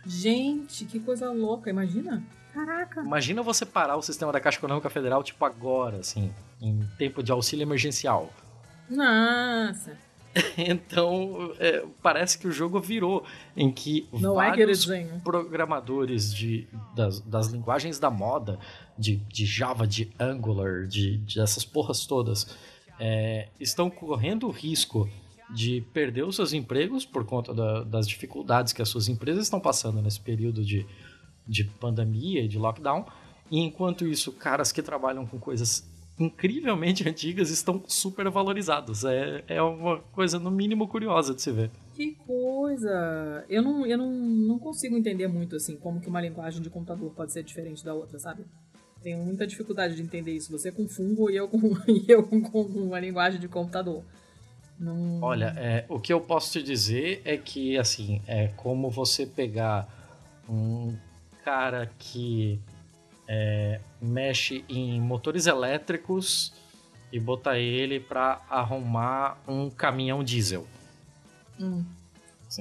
Gente, 0.05 0.85
que 0.85 0.99
coisa 0.99 1.31
louca, 1.31 1.71
imagina. 1.71 2.23
Caraca. 2.53 3.01
Imagina 3.03 3.43
você 3.43 3.65
parar 3.65 3.97
o 3.97 4.03
sistema 4.03 4.33
da 4.33 4.41
Caixa 4.41 4.59
Econômica 4.59 4.91
Federal, 4.91 5.23
tipo 5.23 5.45
agora, 5.45 5.99
assim, 5.99 6.33
em 6.61 6.83
tempo 6.99 7.23
de 7.23 7.31
auxílio 7.31 7.63
emergencial. 7.63 8.33
Nossa. 8.91 9.97
Então, 10.57 11.53
é, 11.59 11.85
parece 12.03 12.39
que 12.39 12.47
o 12.47 12.53
jogo 12.53 12.81
virou 12.81 13.25
em 13.57 13.71
que 13.71 14.09
Não 14.13 14.41
é 14.41 14.49
vários 14.51 14.85
queridinho. 14.85 15.21
programadores 15.21 16.33
de, 16.35 16.67
das, 16.95 17.21
das 17.21 17.49
linguagens 17.49 17.99
da 17.99 18.11
moda, 18.11 18.59
de, 18.99 19.17
de 19.17 19.47
Java, 19.47 19.87
de 19.87 20.11
Angular, 20.19 20.87
de, 20.87 21.19
de 21.19 21.41
essas 21.41 21.65
porras 21.65 22.07
todas, 22.07 22.57
é, 22.99 23.49
estão 23.61 23.89
correndo 23.89 24.47
o 24.49 24.51
risco 24.51 25.09
de 25.55 25.81
perder 25.95 26.25
os 26.25 26.37
seus 26.37 26.53
empregos 26.53 27.07
por 27.07 27.25
conta 27.25 27.55
da- 27.55 27.83
das 27.83 28.07
dificuldades 28.07 28.73
que 28.73 28.83
as 28.83 28.89
suas 28.89 29.09
empresas 29.09 29.45
estão 29.45 29.59
passando 29.61 30.03
nesse 30.03 30.21
período 30.21 30.63
de, 30.65 30.85
de 31.47 31.65
pandemia 31.65 32.43
e 32.43 32.49
de 32.49 32.59
lockdown. 32.59 33.07
E 33.51 33.59
enquanto 33.61 34.07
isso, 34.07 34.31
caras 34.33 34.71
que 34.73 34.83
trabalham 34.83 35.25
com 35.27 35.39
coisas 35.39 35.89
incrivelmente 36.19 37.07
antigas 37.09 37.51
estão 37.51 37.83
super 37.87 38.29
valorizados. 38.31 39.05
É, 39.05 39.45
é 39.49 39.63
uma 39.63 39.99
coisa, 40.13 40.39
no 40.39 40.51
mínimo, 40.51 40.89
curiosa 40.89 41.35
de 41.35 41.43
se 41.43 41.53
ver. 41.53 41.71
Que 41.95 42.13
coisa. 42.27 43.45
Eu 43.49 43.63
não, 43.63 43.87
eu 43.87 43.99
não, 43.99 44.11
não 44.11 44.59
consigo 44.59 44.97
entender 44.97 45.29
muito 45.29 45.57
assim 45.57 45.77
como 45.77 46.01
que 46.01 46.09
uma 46.09 46.21
linguagem 46.21 46.63
de 46.63 46.71
computador 46.71 47.11
pode 47.15 47.33
ser 47.33 47.43
diferente 47.43 47.85
da 47.85 47.95
outra, 47.95 48.19
sabe? 48.19 48.45
Tenho 49.03 49.19
muita 49.19 49.47
dificuldade 49.47 49.95
de 49.95 50.03
entender 50.03 50.33
isso. 50.33 50.51
Você 50.51 50.73
com 50.73 50.89
fungo 50.89 51.31
e 51.31 51.37
eu 51.37 51.49
com, 51.49 51.59
e 51.89 52.05
eu 52.09 52.23
com, 52.23 52.43
com 52.43 52.63
uma 52.63 53.01
linguagem 53.01 53.41
de 53.41 53.49
computador. 53.49 54.03
Não... 54.79 55.21
Olha, 55.21 55.55
é, 55.57 55.85
o 55.89 55.99
que 55.99 56.13
eu 56.13 56.21
posso 56.21 56.53
te 56.53 56.63
dizer 56.63 57.21
é 57.25 57.37
que, 57.37 57.77
assim, 57.77 58.23
é 58.29 58.49
como 58.49 58.89
você 58.89 59.27
pegar 59.27 59.89
um 60.49 60.97
cara 61.45 61.91
que 61.99 62.61
é, 63.29 63.81
mexe 64.01 64.65
em 64.69 65.01
motores 65.01 65.47
elétricos 65.47 66.53
e 67.13 67.21
botar 67.21 67.59
ele 67.59 68.01
para 68.01 68.41
arrumar 68.49 69.39
um 69.47 69.69
caminhão 69.71 70.25
diesel. 70.25 70.67
Hum. 71.61 71.85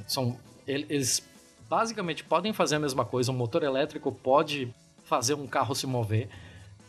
São, 0.07 0.37
ele- 0.67 0.85
eles 0.89 1.23
basicamente 1.69 2.23
podem 2.23 2.51
fazer 2.53 2.75
a 2.75 2.79
mesma 2.79 3.05
coisa. 3.05 3.31
Um 3.31 3.35
motor 3.35 3.63
elétrico 3.63 4.11
pode 4.11 4.73
fazer 5.05 5.33
um 5.33 5.47
carro 5.47 5.73
se 5.73 5.87
mover, 5.87 6.27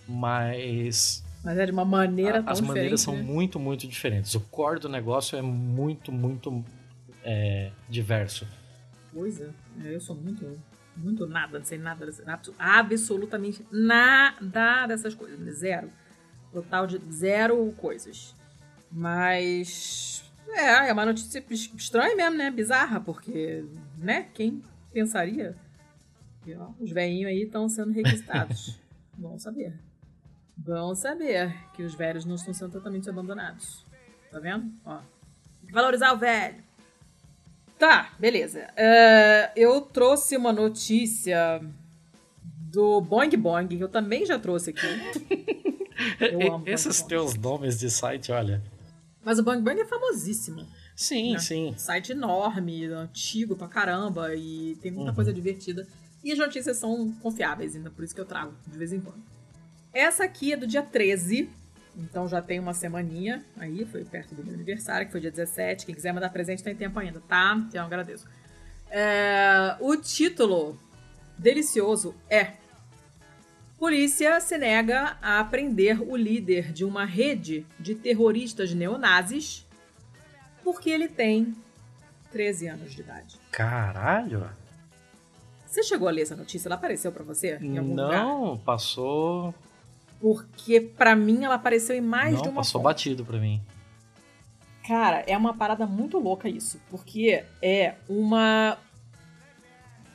mas 0.06 1.22
Mas 1.44 1.56
é 1.58 1.66
de 1.66 1.72
uma 1.72 1.84
maneira 1.84 2.40
a- 2.40 2.42
tão 2.42 2.52
as 2.52 2.60
maneiras 2.60 3.00
são 3.00 3.14
né? 3.14 3.22
muito, 3.22 3.58
muito 3.60 3.86
diferentes. 3.86 4.34
O 4.34 4.40
core 4.40 4.80
do 4.80 4.88
negócio 4.88 5.38
é 5.38 5.42
muito, 5.42 6.10
muito 6.10 6.64
é, 7.24 7.70
diverso. 7.88 8.46
Coisa. 9.12 9.54
É, 9.84 9.94
eu 9.94 10.00
sou 10.00 10.16
muito, 10.16 10.58
muito 10.98 11.26
nada, 11.26 11.58
não 11.58 11.64
sei 11.64 11.78
nada, 11.78 12.04
dessa- 12.06 12.30
abso- 12.30 12.54
absolutamente 12.58 13.64
nada 13.70 14.86
dessas 14.86 15.14
coisas. 15.14 15.38
Zero. 15.58 15.90
Total 16.52 16.86
de 16.86 17.00
zero 17.12 17.72
coisas. 17.76 18.34
Mas. 18.90 20.24
É, 20.48 20.88
é 20.88 20.92
uma 20.92 21.04
notícia 21.06 21.44
es- 21.50 21.72
estranha 21.76 22.16
mesmo, 22.16 22.36
né? 22.38 22.50
Bizarra, 22.50 23.00
porque, 23.00 23.64
né? 23.98 24.28
Quem 24.34 24.62
pensaria? 24.92 25.56
que, 26.44 26.54
ó, 26.54 26.70
os 26.80 26.90
velhinhos 26.90 27.28
aí 27.30 27.42
estão 27.42 27.68
sendo 27.68 27.92
requistados. 27.92 28.80
Bom 29.16 29.36
saber. 29.40 29.78
Bom 30.56 30.94
saber 30.94 31.54
que 31.74 31.82
os 31.82 31.94
velhos 31.94 32.24
não 32.24 32.36
estão 32.36 32.54
sendo 32.54 32.72
totalmente 32.72 33.08
abandonados. 33.10 33.84
Tá 34.30 34.38
vendo? 34.40 34.72
Ó. 34.84 35.00
Valorizar 35.70 36.12
o 36.12 36.16
velho. 36.18 36.62
Tá, 37.78 38.12
beleza. 38.18 38.68
É, 38.76 39.52
eu 39.56 39.80
trouxe 39.80 40.36
uma 40.36 40.52
notícia 40.52 41.60
do 42.42 43.00
Boing 43.00 43.30
Boing, 43.36 43.68
que 43.68 43.80
eu 43.80 43.88
também 43.88 44.26
já 44.26 44.38
trouxe 44.38 44.70
aqui. 44.70 44.86
Eu 46.20 46.54
amo 46.54 46.62
Esses 46.68 47.00
Boing 47.00 47.00
Boing. 47.00 47.08
teus 47.08 47.34
nomes 47.34 47.78
de 47.80 47.90
site, 47.90 48.30
olha. 48.30 48.62
Mas 49.24 49.38
o 49.40 49.42
Boing 49.42 49.60
Boing 49.62 49.80
é 49.80 49.84
famosíssimo. 49.84 50.64
Sim, 50.94 51.32
Né? 51.32 51.38
sim. 51.40 51.74
Site 51.76 52.12
enorme, 52.12 52.84
antigo 52.86 53.56
pra 53.56 53.66
caramba, 53.68 54.32
e 54.34 54.76
tem 54.82 54.92
muita 54.92 55.10
Uhum. 55.10 55.14
coisa 55.14 55.32
divertida. 55.32 55.86
E 56.22 56.30
as 56.32 56.38
notícias 56.38 56.76
são 56.76 57.10
confiáveis, 57.20 57.74
ainda 57.74 57.90
por 57.90 58.04
isso 58.04 58.14
que 58.14 58.20
eu 58.20 58.24
trago 58.24 58.52
de 58.66 58.78
vez 58.78 58.92
em 58.92 59.00
quando. 59.00 59.22
Essa 59.92 60.22
aqui 60.24 60.52
é 60.52 60.56
do 60.56 60.66
dia 60.68 60.82
13, 60.82 61.48
então 61.98 62.28
já 62.28 62.40
tem 62.40 62.60
uma 62.60 62.72
semaninha 62.72 63.44
aí, 63.56 63.84
foi 63.84 64.04
perto 64.04 64.34
do 64.34 64.44
meu 64.44 64.54
aniversário, 64.54 65.06
que 65.06 65.12
foi 65.12 65.20
dia 65.20 65.30
17. 65.30 65.84
Quem 65.84 65.94
quiser 65.94 66.12
mandar 66.12 66.30
presente 66.30 66.62
tem 66.62 66.74
tempo 66.74 66.98
ainda, 66.98 67.20
tá? 67.28 67.56
Então 67.68 67.84
agradeço. 67.84 68.26
É, 68.90 69.76
o 69.80 69.96
título 69.96 70.78
delicioso 71.36 72.14
é 72.30 72.52
Polícia 73.78 74.40
se 74.40 74.58
nega 74.58 75.16
a 75.22 75.42
prender 75.44 76.02
o 76.02 76.16
líder 76.16 76.72
de 76.72 76.84
uma 76.84 77.04
rede 77.04 77.64
de 77.78 77.94
terroristas 77.94 78.74
neonazis 78.74 79.66
porque 80.64 80.90
ele 80.90 81.08
tem 81.08 81.54
13 82.32 82.68
anos 82.68 82.92
de 82.92 83.00
idade. 83.00 83.36
Caralho. 83.52 84.50
Você 85.66 85.82
chegou 85.82 86.08
a 86.08 86.10
ler 86.10 86.22
essa 86.22 86.34
notícia? 86.34 86.68
Ela 86.68 86.74
apareceu 86.74 87.12
pra 87.12 87.22
você 87.22 87.52
algum 87.52 87.90
lugar? 87.90 88.24
Não, 88.24 88.58
passou. 88.58 89.54
Porque 90.20 90.80
pra 90.80 91.14
mim 91.14 91.44
ela 91.44 91.54
apareceu 91.54 91.94
em 91.96 92.00
mais 92.00 92.34
não, 92.34 92.42
de 92.42 92.48
uma 92.48 92.56
passou 92.56 92.80
batido 92.82 93.24
pra 93.24 93.38
mim. 93.38 93.60
Cara, 94.86 95.22
é 95.26 95.36
uma 95.36 95.54
parada 95.54 95.86
muito 95.86 96.18
louca 96.18 96.48
isso, 96.48 96.80
porque 96.90 97.44
é 97.62 97.94
uma 98.08 98.78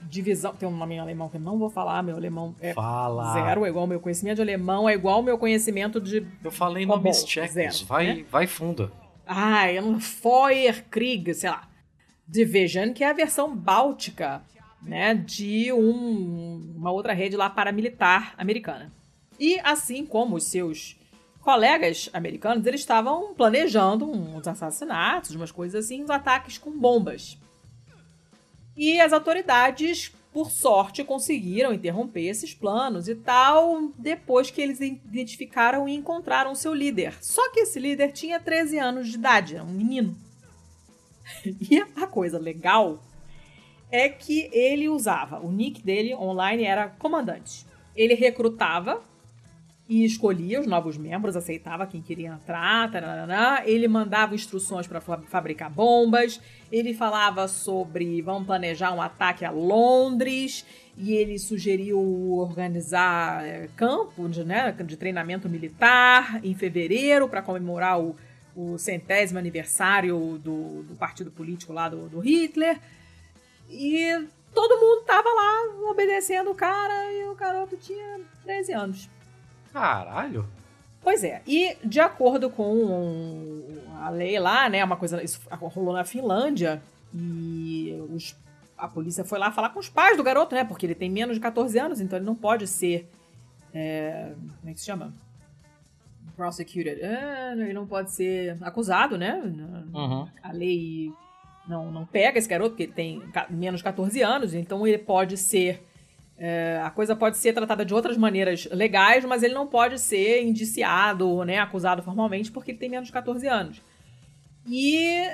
divisão, 0.10 0.54
tem 0.54 0.68
um 0.68 0.76
nome 0.76 0.96
em 0.96 1.00
alemão 1.00 1.30
que 1.30 1.38
eu 1.38 1.42
não 1.42 1.58
vou 1.58 1.70
falar, 1.70 2.04
meu 2.04 2.16
alemão 2.16 2.54
é 2.60 2.74
Fala. 2.74 3.34
zero, 3.34 3.66
é 3.66 3.70
igual 3.70 3.84
ao 3.84 3.88
meu 3.88 4.00
conhecimento 4.00 4.36
de 4.38 4.42
alemão, 4.42 4.88
é 4.90 4.94
igual 4.94 5.16
ao 5.16 5.24
meu 5.24 5.38
conhecimento 5.38 6.00
de 6.02 6.28
Eu 6.44 6.52
falei 6.52 6.86
Tá 6.86 6.96
nomes 6.96 7.24
tchecos. 7.24 7.54
zero, 7.54 7.74
vai, 7.86 8.08
né? 8.08 8.26
vai 8.30 8.46
fundo. 8.48 8.92
Ah, 9.26 9.68
é 9.72 9.82
um 9.82 10.00
Feuerkrieg, 10.02 11.34
sei 11.34 11.50
lá. 11.50 11.68
Division, 12.28 12.92
que 12.94 13.04
é 13.04 13.10
a 13.10 13.14
versão 13.14 13.56
báltica, 13.56 14.42
né, 14.82 15.14
de 15.14 15.72
um- 15.72 16.74
uma 16.76 16.92
outra 16.92 17.14
rede 17.14 17.38
lá 17.38 17.50
paramilitar 17.50 18.34
americana. 18.38 18.92
E 19.44 19.60
assim 19.62 20.06
como 20.06 20.38
os 20.38 20.46
seus 20.46 20.96
colegas 21.42 22.10
americanos, 22.14 22.66
eles 22.66 22.80
estavam 22.80 23.34
planejando 23.34 24.10
uns 24.10 24.48
assassinatos, 24.48 25.36
umas 25.36 25.52
coisas 25.52 25.84
assim, 25.84 26.02
uns 26.02 26.10
ataques 26.10 26.58
com 26.58 26.72
bombas. 26.72 27.38
E 28.78 29.02
as 29.02 29.12
autoridades, 29.12 30.14
por 30.32 30.50
sorte, 30.50 31.04
conseguiram 31.04 31.74
interromper 31.74 32.26
esses 32.26 32.54
planos 32.54 33.10
e 33.10 33.16
tal, 33.16 33.92
depois 33.98 34.50
que 34.50 34.62
eles 34.62 34.80
identificaram 34.80 35.90
e 35.90 35.94
encontraram 35.94 36.56
seu 36.56 36.74
líder. 36.74 37.14
Só 37.22 37.52
que 37.52 37.60
esse 37.60 37.82
líder 37.82 38.14
tinha 38.14 38.40
13 38.40 38.80
anos 38.80 39.10
de 39.10 39.16
idade, 39.16 39.56
era 39.56 39.64
um 39.66 39.74
menino. 39.74 40.16
E 41.70 41.82
a 42.02 42.08
coisa 42.08 42.40
legal 42.40 43.04
é 43.92 44.08
que 44.08 44.50
ele 44.54 44.88
usava, 44.88 45.42
o 45.42 45.52
nick 45.52 45.82
dele 45.82 46.16
online 46.16 46.64
era 46.64 46.88
comandante. 46.88 47.66
Ele 47.94 48.14
recrutava 48.14 49.04
e 49.88 50.06
escolhia 50.06 50.62
os 50.62 50.68
novos 50.68 50.98
membros, 50.98 51.36
aceitava 51.36 51.86
quem 51.86 52.02
queria 52.02 52.30
entrar, 52.30 52.90
ele 53.68 53.88
mandava 53.88 54.34
instruções 54.34 54.88
para 54.88 55.02
fabricar 55.02 55.70
bombas, 55.70 56.40
ele 56.72 56.94
falava 56.94 57.48
sobre 57.48 58.22
vamos 58.22 58.46
planejar 58.46 58.94
um 58.94 59.02
ataque 59.02 59.44
a 59.44 59.52
Londres 59.52 60.66
e 60.98 61.14
ele 61.14 61.38
sugeriu 61.38 62.00
organizar 62.38 63.46
é, 63.46 63.68
campos 63.76 64.38
né, 64.38 64.72
de 64.72 64.96
treinamento 64.96 65.50
militar 65.50 66.40
em 66.44 66.54
fevereiro 66.54 67.28
para 67.28 67.42
comemorar 67.42 68.00
o, 68.00 68.16
o, 68.56 68.78
centésimo 68.78 69.40
aniversário 69.40 70.40
do, 70.42 70.84
do, 70.84 70.96
partido 70.96 71.30
político 71.32 71.74
lá 71.74 71.90
do, 71.90 72.08
do 72.08 72.20
Hitler. 72.20 72.80
E 73.70 74.28
todo 74.54 74.80
mundo 74.80 75.04
tava 75.06 75.28
lá 75.30 75.90
obedecendo 75.90 76.52
o 76.52 76.56
cara 76.56 77.12
e 77.12 77.26
o 77.26 77.36
garoto 77.36 77.76
tinha 77.76 78.22
13 78.44 78.74
anos. 78.74 79.10
Caralho! 79.74 80.48
Pois 81.02 81.24
é, 81.24 81.42
e 81.46 81.76
de 81.84 82.00
acordo 82.00 82.50
com 82.50 83.62
a 84.00 84.10
lei 84.10 84.40
lá, 84.40 84.70
né, 84.70 84.82
uma 84.84 84.96
coisa, 84.96 85.22
isso 85.22 85.42
rolou 85.52 85.94
na 85.94 86.06
Finlândia, 86.06 86.82
e 87.14 87.94
os, 88.10 88.36
a 88.78 88.88
polícia 88.88 89.26
foi 89.26 89.38
lá 89.38 89.52
falar 89.52 89.70
com 89.70 89.80
os 89.80 89.90
pais 89.90 90.16
do 90.16 90.24
garoto, 90.24 90.56
né, 90.56 90.64
porque 90.64 90.86
ele 90.86 90.96
tem 90.96 91.10
menos 91.10 91.36
de 91.36 91.42
14 91.42 91.78
anos, 91.78 92.00
então 92.00 92.18
ele 92.18 92.26
não 92.26 92.36
pode 92.36 92.68
ser, 92.68 93.10
é, 93.74 94.32
como 94.60 94.70
é 94.70 94.74
que 94.74 94.80
se 94.80 94.86
chama? 94.86 95.14
Prosecuted. 96.38 97.02
É, 97.02 97.52
ele 97.54 97.74
não 97.74 97.86
pode 97.86 98.12
ser 98.12 98.58
acusado, 98.62 99.20
né? 99.20 99.40
Uhum. 99.94 100.28
A 100.42 100.52
lei 100.52 101.14
não, 101.68 101.92
não 101.92 102.06
pega 102.08 102.40
esse 102.40 102.48
garoto, 102.48 102.72
porque 102.72 102.84
ele 102.84 102.94
tem 102.94 103.22
menos 103.50 103.82
de 103.82 103.84
14 103.84 104.22
anos, 104.24 104.54
então 104.54 104.88
ele 104.88 104.98
pode 104.98 105.38
ser 105.38 105.84
é, 106.46 106.78
a 106.84 106.90
coisa 106.90 107.16
pode 107.16 107.38
ser 107.38 107.54
tratada 107.54 107.86
de 107.86 107.94
outras 107.94 108.18
maneiras 108.18 108.68
legais, 108.70 109.24
mas 109.24 109.44
ele 109.44 109.54
não 109.54 109.66
pode 109.66 109.98
ser 109.98 110.44
indiciado, 110.44 111.42
né, 111.46 111.58
acusado 111.58 112.04
formalmente, 112.04 112.52
porque 112.52 112.72
ele 112.72 112.78
tem 112.78 112.90
menos 112.90 113.08
de 113.08 113.14
14 113.14 113.48
anos. 113.48 113.82
E 114.68 115.26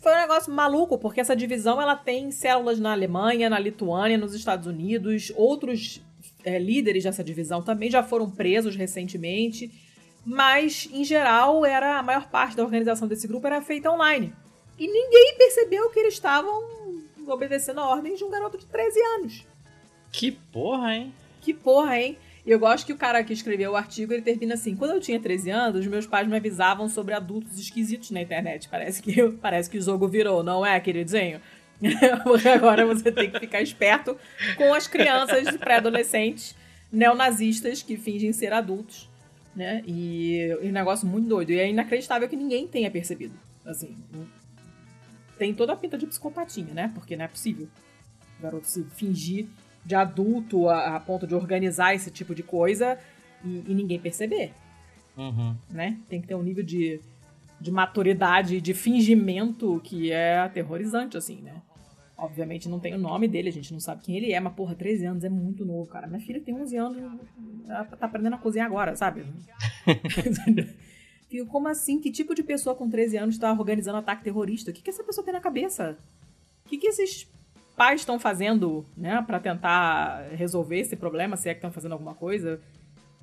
foi 0.00 0.12
um 0.12 0.20
negócio 0.20 0.52
maluco, 0.52 0.98
porque 0.98 1.20
essa 1.20 1.36
divisão 1.36 1.80
ela 1.80 1.94
tem 1.94 2.32
células 2.32 2.80
na 2.80 2.90
Alemanha, 2.90 3.48
na 3.48 3.60
Lituânia, 3.60 4.18
nos 4.18 4.34
Estados 4.34 4.66
Unidos. 4.66 5.32
Outros 5.36 6.02
é, 6.44 6.58
líderes 6.58 7.04
dessa 7.04 7.22
divisão 7.22 7.62
também 7.62 7.88
já 7.88 8.02
foram 8.02 8.28
presos 8.28 8.74
recentemente. 8.74 9.70
Mas, 10.26 10.88
em 10.92 11.04
geral, 11.04 11.64
era 11.64 11.96
a 11.96 12.02
maior 12.02 12.28
parte 12.28 12.56
da 12.56 12.64
organização 12.64 13.06
desse 13.06 13.28
grupo 13.28 13.46
era 13.46 13.62
feita 13.62 13.88
online. 13.88 14.34
E 14.76 14.84
ninguém 14.88 15.36
percebeu 15.38 15.90
que 15.90 16.00
eles 16.00 16.14
estavam 16.14 16.60
obedecendo 17.28 17.78
a 17.78 17.88
ordens 17.88 18.18
de 18.18 18.24
um 18.24 18.30
garoto 18.30 18.58
de 18.58 18.66
13 18.66 19.00
anos. 19.00 19.47
Que 20.12 20.32
porra, 20.32 20.94
hein? 20.94 21.14
Que 21.40 21.54
porra, 21.54 21.98
hein? 21.98 22.18
E 22.44 22.50
eu 22.50 22.58
gosto 22.58 22.86
que 22.86 22.92
o 22.92 22.96
cara 22.96 23.22
que 23.22 23.32
escreveu 23.32 23.72
o 23.72 23.76
artigo, 23.76 24.12
ele 24.12 24.22
termina 24.22 24.54
assim: 24.54 24.74
Quando 24.74 24.92
eu 24.92 25.00
tinha 25.00 25.20
13 25.20 25.50
anos, 25.50 25.86
meus 25.86 26.06
pais 26.06 26.26
me 26.26 26.36
avisavam 26.36 26.88
sobre 26.88 27.12
adultos 27.14 27.58
esquisitos 27.58 28.10
na 28.10 28.22
internet. 28.22 28.68
Parece 28.68 29.02
que, 29.02 29.30
parece 29.32 29.68
que 29.68 29.78
o 29.78 29.82
jogo 29.82 30.08
virou, 30.08 30.42
não 30.42 30.64
é, 30.64 30.80
queridinho? 30.80 31.40
Agora 32.54 32.86
você 32.86 33.12
tem 33.12 33.30
que 33.30 33.38
ficar 33.38 33.60
esperto 33.60 34.16
com 34.56 34.72
as 34.74 34.88
crianças 34.88 35.46
e 35.46 35.58
pré-adolescentes 35.58 36.56
neonazistas 36.90 37.82
que 37.82 37.96
fingem 37.96 38.32
ser 38.32 38.52
adultos. 38.52 39.08
Né? 39.54 39.82
E, 39.86 40.56
e 40.62 40.68
um 40.68 40.72
negócio 40.72 41.06
muito 41.06 41.28
doido. 41.28 41.50
E 41.50 41.58
é 41.58 41.68
inacreditável 41.68 42.28
que 42.28 42.36
ninguém 42.36 42.66
tenha 42.66 42.90
percebido. 42.90 43.34
Assim, 43.66 43.96
tem 45.36 45.52
toda 45.52 45.74
a 45.74 45.76
pinta 45.76 45.98
de 45.98 46.06
psicopatinha, 46.06 46.72
né? 46.72 46.90
Porque 46.94 47.16
não 47.16 47.26
é 47.26 47.28
possível 47.28 47.68
o 48.38 48.42
garoto 48.42 48.66
se 48.66 48.84
fingir 48.96 49.46
de 49.84 49.94
adulto 49.94 50.68
a, 50.68 50.96
a 50.96 51.00
ponto 51.00 51.26
de 51.26 51.34
organizar 51.34 51.94
esse 51.94 52.10
tipo 52.10 52.34
de 52.34 52.42
coisa 52.42 52.98
e, 53.44 53.64
e 53.68 53.74
ninguém 53.74 53.98
perceber. 53.98 54.52
Uhum. 55.16 55.56
Né? 55.70 55.98
Tem 56.08 56.20
que 56.20 56.28
ter 56.28 56.34
um 56.34 56.42
nível 56.42 56.64
de, 56.64 57.00
de 57.60 57.70
maturidade, 57.70 58.60
de 58.60 58.74
fingimento 58.74 59.80
que 59.82 60.12
é 60.12 60.38
aterrorizante, 60.38 61.16
assim, 61.16 61.40
né? 61.42 61.62
Obviamente 62.16 62.68
não 62.68 62.80
tem 62.80 62.94
o 62.94 62.98
nome 62.98 63.28
dele, 63.28 63.48
a 63.48 63.52
gente 63.52 63.72
não 63.72 63.78
sabe 63.78 64.02
quem 64.02 64.16
ele 64.16 64.32
é, 64.32 64.40
mas 64.40 64.52
porra, 64.52 64.74
13 64.74 65.06
anos 65.06 65.24
é 65.24 65.28
muito 65.28 65.64
novo, 65.64 65.88
cara. 65.88 66.08
Minha 66.08 66.20
filha 66.20 66.40
tem 66.40 66.52
11 66.52 66.76
anos, 66.76 66.98
ela 67.68 67.84
tá 67.84 68.06
aprendendo 68.06 68.34
a 68.34 68.38
cozinhar 68.38 68.66
agora, 68.66 68.96
sabe? 68.96 69.24
Fico, 71.28 71.46
como 71.46 71.68
assim? 71.68 72.00
Que 72.00 72.10
tipo 72.10 72.34
de 72.34 72.42
pessoa 72.42 72.74
com 72.74 72.88
13 72.88 73.18
anos 73.18 73.38
tá 73.38 73.52
organizando 73.52 73.98
ataque 73.98 74.24
terrorista? 74.24 74.70
O 74.70 74.74
que, 74.74 74.82
que 74.82 74.90
essa 74.90 75.04
pessoa 75.04 75.24
tem 75.24 75.32
na 75.32 75.40
cabeça? 75.40 75.96
O 76.64 76.68
que, 76.68 76.78
que 76.78 76.88
esses 76.88 77.30
pais 77.78 78.00
estão 78.00 78.18
fazendo, 78.18 78.84
né, 78.96 79.22
para 79.24 79.38
tentar 79.38 80.28
resolver 80.32 80.80
esse 80.80 80.96
problema, 80.96 81.36
se 81.36 81.48
é 81.48 81.54
que 81.54 81.58
estão 81.58 81.70
fazendo 81.70 81.92
alguma 81.92 82.14
coisa. 82.14 82.60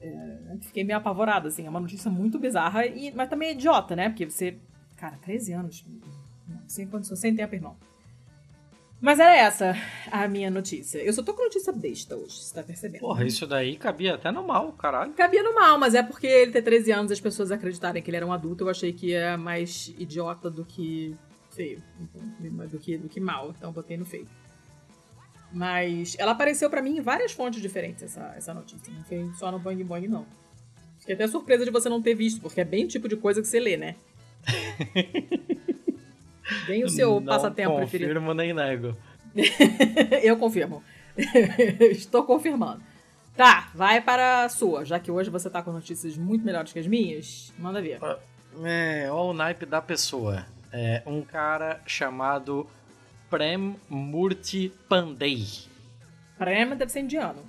É, 0.02 0.58
fiquei 0.62 0.84
meio 0.84 0.98
apavorada, 0.98 1.50
assim, 1.50 1.68
é 1.68 1.70
uma 1.70 1.80
notícia 1.80 2.10
muito 2.10 2.40
bizarra, 2.40 2.86
e, 2.86 3.12
mas 3.14 3.30
também 3.30 3.50
é 3.50 3.52
idiota, 3.52 3.96
né, 3.96 4.10
porque 4.10 4.30
você, 4.30 4.58
cara, 4.96 5.18
13 5.22 5.52
anos, 5.52 5.86
sem 6.68 6.88
condição, 6.88 7.18
sem 7.18 7.36
tempo, 7.36 7.54
irmão. 7.54 7.76
Mas 9.02 9.20
era 9.20 9.36
essa 9.36 9.76
a 10.10 10.28
minha 10.28 10.50
notícia. 10.50 11.00
Eu 11.00 11.12
só 11.12 11.22
tô 11.22 11.34
com 11.34 11.44
notícia 11.44 11.72
besta 11.74 12.16
hoje, 12.16 12.42
você 12.42 12.56
tá 12.56 12.64
percebendo? 12.64 13.02
Porra, 13.02 13.26
isso 13.26 13.46
daí 13.46 13.76
cabia 13.76 14.16
até 14.16 14.32
no 14.32 14.48
mal, 14.48 14.72
caralho. 14.72 15.14
Cabia 15.14 15.44
no 15.44 15.54
mal, 15.54 15.78
mas 15.78 15.94
é 15.94 16.02
porque 16.02 16.26
ele 16.26 16.52
ter 16.52 16.62
13 16.62 16.92
anos 16.92 17.12
e 17.12 17.14
as 17.14 17.20
pessoas 17.20 17.52
acreditarem 17.52 18.02
que 18.02 18.10
ele 18.10 18.18
era 18.18 18.26
um 18.26 18.32
adulto, 18.32 18.64
eu 18.64 18.70
achei 18.70 18.94
que 18.94 19.14
é 19.14 19.36
mais 19.36 19.94
idiota 20.00 20.50
do 20.50 20.64
que 20.64 21.16
feio. 21.52 21.84
Então, 22.00 22.68
do 22.68 22.80
que, 22.80 22.98
do 22.98 23.10
que 23.10 23.20
mal, 23.20 23.54
então 23.56 23.72
botei 23.72 23.98
no 23.98 24.06
feio. 24.06 24.28
Mas 25.56 26.18
ela 26.20 26.34
apareceu 26.34 26.70
para 26.70 26.82
mim 26.82 26.98
em 26.98 27.02
várias 27.02 27.32
fontes 27.32 27.62
diferentes, 27.62 28.04
essa, 28.04 28.34
essa 28.36 28.54
notícia. 28.54 28.94
Não 28.94 29.06
foi 29.06 29.32
só 29.36 29.50
no 29.50 29.58
Bang 29.58 29.82
Bang, 29.86 30.06
não. 30.06 30.26
Fiquei 31.00 31.16
até 31.16 31.26
surpresa 31.28 31.64
de 31.64 31.72
você 31.72 31.88
não 31.88 32.02
ter 32.02 32.14
visto, 32.14 32.42
porque 32.42 32.60
é 32.60 32.66
bem 32.66 32.84
o 32.84 32.88
tipo 32.90 33.08
de 33.08 33.16
coisa 33.16 33.42
que 33.42 33.48
você 33.48 33.58
lê, 33.58 33.78
né? 33.78 33.96
bem 36.68 36.84
o 36.84 36.90
seu 36.90 37.22
não 37.22 37.28
passatempo 37.28 37.72
confirmo, 37.72 37.78
preferido. 37.78 38.20
confirmo 38.20 38.34
nem 38.36 38.54
nego. 38.54 38.98
Eu 40.22 40.36
confirmo. 40.36 40.84
Estou 41.90 42.26
confirmando. 42.26 42.84
Tá, 43.38 43.70
vai 43.74 44.02
para 44.02 44.44
a 44.44 44.50
sua. 44.50 44.84
Já 44.84 45.00
que 45.00 45.10
hoje 45.10 45.30
você 45.30 45.50
tá 45.50 45.62
com 45.62 45.72
notícias 45.72 46.18
muito 46.18 46.44
melhores 46.44 46.74
que 46.74 46.80
as 46.80 46.88
minhas, 46.88 47.54
manda 47.58 47.82
ver. 47.82 48.00
É, 48.62 49.10
olha 49.10 49.30
o 49.30 49.34
naipe 49.34 49.66
da 49.66 49.82
pessoa. 49.82 50.46
É 50.70 51.02
um 51.06 51.22
cara 51.22 51.80
chamado 51.86 52.68
Prem 53.36 53.76
Murti 53.90 54.72
Pandey. 54.88 55.46
Prem 56.38 56.70
deve 56.70 56.90
ser 56.90 57.02
indiano. 57.02 57.42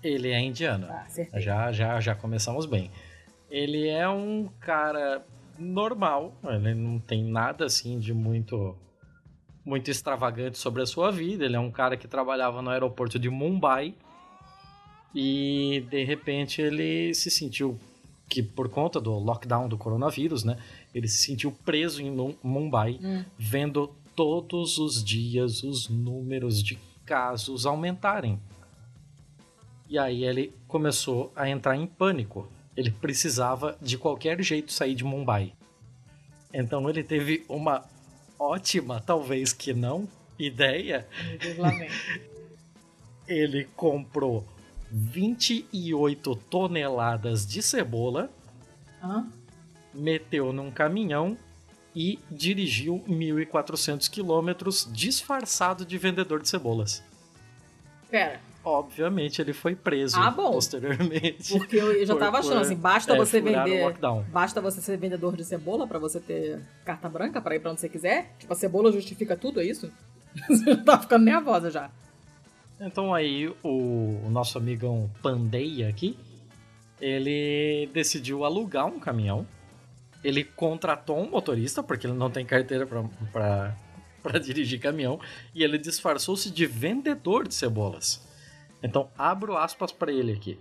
Ele 0.00 0.28
é 0.30 0.38
indiano. 0.38 0.86
Ah. 0.88 1.04
Já, 1.40 1.72
já, 1.72 2.00
já 2.00 2.14
começamos 2.14 2.64
bem. 2.64 2.88
Ele 3.50 3.88
é 3.88 4.08
um 4.08 4.48
cara 4.60 5.26
normal, 5.58 6.32
ele 6.44 6.74
não 6.74 7.00
tem 7.00 7.24
nada 7.24 7.64
assim 7.64 7.98
de 7.98 8.14
muito 8.14 8.76
muito 9.64 9.90
extravagante 9.90 10.56
sobre 10.56 10.82
a 10.82 10.86
sua 10.86 11.10
vida. 11.10 11.44
Ele 11.44 11.56
é 11.56 11.60
um 11.60 11.72
cara 11.72 11.96
que 11.96 12.06
trabalhava 12.06 12.62
no 12.62 12.70
aeroporto 12.70 13.18
de 13.18 13.28
Mumbai 13.28 13.96
e 15.12 15.84
de 15.90 16.04
repente 16.04 16.62
ele 16.62 17.12
se 17.14 17.32
sentiu 17.32 17.76
que 18.28 18.42
por 18.42 18.68
conta 18.68 19.00
do 19.00 19.12
lockdown 19.18 19.68
do 19.68 19.78
coronavírus, 19.78 20.44
né, 20.44 20.58
ele 20.94 21.08
se 21.08 21.22
sentiu 21.22 21.50
preso 21.64 22.02
em 22.02 22.10
Mumbai, 22.42 23.00
Hum. 23.02 23.24
vendo 23.38 23.90
todos 24.18 24.78
os 24.78 25.04
dias 25.04 25.62
os 25.62 25.88
números 25.88 26.60
de 26.60 26.76
casos 27.06 27.64
aumentarem. 27.64 28.40
E 29.88 29.96
aí 29.96 30.24
ele 30.24 30.52
começou 30.66 31.32
a 31.36 31.48
entrar 31.48 31.76
em 31.76 31.86
pânico. 31.86 32.48
Ele 32.76 32.90
precisava 32.90 33.78
de 33.80 33.96
qualquer 33.96 34.42
jeito 34.42 34.72
sair 34.72 34.96
de 34.96 35.04
Mumbai. 35.04 35.52
Então 36.52 36.90
ele 36.90 37.04
teve 37.04 37.44
uma 37.48 37.84
ótima, 38.36 39.00
talvez 39.00 39.52
que 39.52 39.72
não, 39.72 40.08
ideia. 40.36 41.06
Ele 43.28 43.68
comprou 43.76 44.44
28 44.90 46.34
toneladas 46.50 47.46
de 47.46 47.62
cebola, 47.62 48.30
Hã? 49.02 49.28
meteu 49.92 50.52
num 50.52 50.70
caminhão 50.70 51.36
e 51.94 52.18
dirigiu 52.30 53.02
1.400 53.08 54.08
quilômetros 54.10 54.88
disfarçado 54.92 55.84
de 55.84 55.98
vendedor 55.98 56.40
de 56.42 56.48
cebolas. 56.48 57.02
Pera, 58.10 58.40
Obviamente 58.64 59.40
ele 59.40 59.54
foi 59.54 59.74
preso 59.74 60.18
Ah, 60.18 60.30
bom. 60.30 60.52
posteriormente. 60.52 61.56
porque 61.56 61.76
eu, 61.76 62.04
já 62.04 62.12
Por- 62.12 62.20
tava 62.20 62.38
achando 62.38 62.54
por, 62.54 62.60
assim, 62.62 62.76
basta 62.76 63.14
é, 63.14 63.16
você 63.16 63.40
vender. 63.40 63.96
Basta 64.30 64.60
você 64.60 64.80
ser 64.82 64.96
vendedor 64.98 65.34
de 65.36 65.44
cebola 65.44 65.86
pra 65.86 65.98
você 65.98 66.20
ter 66.20 66.60
carta 66.84 67.08
branca 67.08 67.40
pra 67.40 67.54
ir 67.56 67.60
pra 67.60 67.70
onde 67.70 67.80
você 67.80 67.88
quiser? 67.88 68.34
Tipo, 68.38 68.52
a 68.52 68.56
cebola 68.56 68.92
justifica 68.92 69.36
tudo, 69.36 69.60
é 69.60 69.64
isso? 69.64 69.90
Você 70.46 70.64
já 70.66 70.76
tá 70.76 70.98
ficando 70.98 71.24
nervosa 71.24 71.70
já. 71.70 71.90
Então 72.78 73.14
aí 73.14 73.48
o, 73.62 74.20
o 74.26 74.28
nosso 74.30 74.58
amigão 74.58 75.10
Pandeia 75.22 75.88
aqui, 75.88 76.16
ele 77.00 77.88
decidiu 77.94 78.44
alugar 78.44 78.86
um 78.86 79.00
caminhão. 79.00 79.46
Ele 80.22 80.44
contratou 80.44 81.18
um 81.18 81.30
motorista, 81.30 81.82
porque 81.82 82.06
ele 82.06 82.14
não 82.14 82.30
tem 82.30 82.44
carteira 82.44 82.86
para 83.32 84.38
dirigir 84.42 84.80
caminhão 84.80 85.20
e 85.54 85.62
ele 85.62 85.78
disfarçou-se 85.78 86.50
de 86.50 86.66
vendedor 86.66 87.46
de 87.46 87.54
cebolas. 87.54 88.26
Então, 88.82 89.10
abro 89.16 89.56
aspas 89.56 89.92
para 89.92 90.12
ele 90.12 90.32
aqui. 90.32 90.58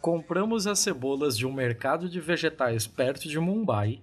Compramos 0.00 0.66
as 0.66 0.78
cebolas 0.78 1.36
de 1.36 1.46
um 1.46 1.52
mercado 1.52 2.08
de 2.08 2.20
vegetais 2.20 2.86
perto 2.86 3.28
de 3.28 3.38
Mumbai 3.38 4.00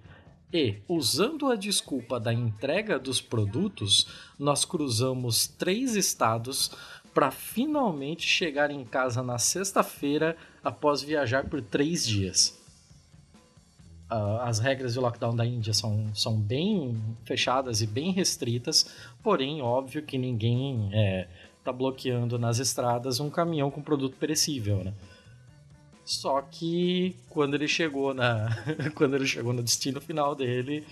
e, 0.52 0.76
usando 0.88 1.50
a 1.50 1.56
desculpa 1.56 2.20
da 2.20 2.32
entrega 2.32 2.98
dos 2.98 3.20
produtos, 3.20 4.06
nós 4.38 4.64
cruzamos 4.64 5.48
três 5.48 5.96
estados 5.96 6.70
para 7.12 7.30
finalmente 7.30 8.26
chegar 8.26 8.70
em 8.70 8.84
casa 8.84 9.22
na 9.22 9.38
sexta-feira 9.38 10.36
após 10.62 11.00
viajar 11.00 11.48
por 11.48 11.62
três 11.62 12.06
dias. 12.06 12.60
Uh, 14.14 14.38
as 14.42 14.60
regras 14.60 14.92
de 14.92 15.00
lockdown 15.00 15.34
da 15.34 15.44
Índia 15.44 15.74
são, 15.74 16.14
são 16.14 16.38
bem 16.38 17.02
fechadas 17.24 17.82
e 17.82 17.86
bem 17.86 18.12
restritas, 18.12 18.94
porém, 19.20 19.60
óbvio 19.60 20.02
que 20.02 20.16
ninguém 20.16 20.88
está 21.58 21.72
é, 21.72 21.74
bloqueando 21.74 22.38
nas 22.38 22.60
estradas 22.60 23.18
um 23.18 23.28
caminhão 23.28 23.72
com 23.72 23.82
produto 23.82 24.16
perecível, 24.16 24.84
né? 24.84 24.94
Só 26.04 26.40
que 26.42 27.16
quando 27.28 27.54
ele 27.54 27.66
chegou 27.66 28.14
na 28.14 28.50
quando 28.94 29.16
ele 29.16 29.26
chegou 29.26 29.52
no 29.52 29.64
destino 29.64 30.00
final 30.00 30.36
dele, 30.36 30.86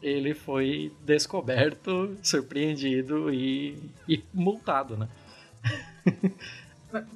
ele 0.00 0.32
foi 0.32 0.92
descoberto, 1.04 2.16
surpreendido 2.22 3.34
e, 3.34 3.76
e 4.08 4.22
multado, 4.32 4.96
né? 4.96 5.08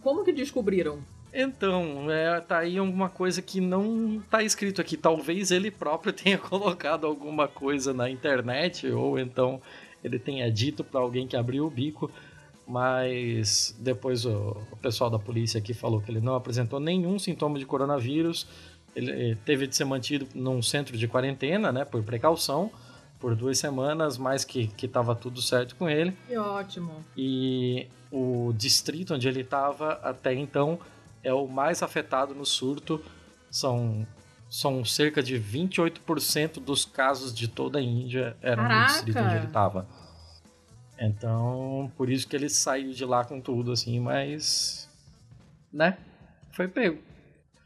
Como 0.03 0.25
que 0.25 0.33
descobriram? 0.33 1.01
Então, 1.35 2.09
é, 2.09 2.41
tá 2.41 2.59
aí 2.59 2.79
alguma 2.79 3.09
coisa 3.09 3.43
que 3.43 3.61
não 3.61 4.23
tá 4.31 4.45
escrito 4.45 4.81
aqui. 4.81 4.97
Talvez 4.97 5.51
ele 5.51 5.69
próprio 5.69 6.13
tenha 6.15 6.39
colocado 6.39 7.07
alguma 7.07 7.49
coisa 7.49 7.93
na 7.93 8.09
internet, 8.09 8.87
ou 8.87 9.19
então 9.19 9.61
ele 10.03 10.19
tenha 10.19 10.49
dito 10.51 10.85
para 10.85 11.01
alguém 11.01 11.27
que 11.27 11.37
abriu 11.37 11.67
o 11.67 11.71
bico, 11.71 12.09
mas 12.69 13.75
depois 13.81 14.25
o, 14.25 14.57
o, 14.71 14.77
pessoal 14.77 15.11
da 15.11 15.19
polícia 15.19 15.59
aqui 15.59 15.75
falou 15.75 16.01
que 16.01 16.11
ele 16.11 16.21
não 16.21 16.37
apresentou 16.37 16.79
nenhum 16.79 17.19
sintoma 17.19 17.59
de 17.59 17.67
coronavírus. 17.67 18.47
Ele 18.95 19.33
eh, 19.33 19.37
teve 19.45 19.67
de 19.67 19.75
ser 19.75 19.85
mantido 19.85 20.29
num 20.35 20.63
centro 20.63 20.97
de 20.97 21.09
quarentena, 21.09 21.73
né, 21.73 21.85
por 21.85 22.03
precaução, 22.05 22.71
por 23.19 23.35
duas 23.35 23.59
semanas, 23.59 24.17
mas 24.17 24.45
que 24.45 24.71
estava 24.81 25.17
tudo 25.17 25.43
certo 25.43 25.75
com 25.75 25.89
ele. 25.89 26.13
Que 26.29 26.37
ótimo. 26.37 27.05
E 27.17 27.89
o 28.11 28.53
distrito 28.57 29.15
onde 29.15 29.27
ele 29.27 29.41
estava 29.41 29.95
até 29.95 30.33
então 30.33 30.79
é 31.25 31.33
o 31.33 31.49
mais 31.49 31.83
afetado 31.83 32.35
no 32.35 32.47
surto. 32.47 33.03
São, 33.51 34.07
são 34.49 34.85
cerca 34.85 35.23
de 35.23 35.41
28% 35.41 36.61
dos 36.61 36.85
casos 36.85 37.35
de 37.35 37.49
toda 37.49 37.79
a 37.79 37.83
Índia 37.83 38.37
eram 38.41 38.65
Caraca. 38.65 38.81
no 38.81 38.87
distrito 38.87 39.19
onde 39.19 39.37
ele 39.37 39.47
estava. 39.47 39.89
Então, 40.99 41.91
por 41.97 42.09
isso 42.09 42.29
que 42.29 42.37
ele 42.37 42.49
saiu 42.49 42.93
de 42.93 43.05
lá 43.05 43.25
com 43.25 43.41
tudo, 43.41 43.73
assim, 43.73 43.99
mas. 43.99 44.89
Né? 45.73 45.99
Foi 46.53 46.69
pego. 46.69 47.03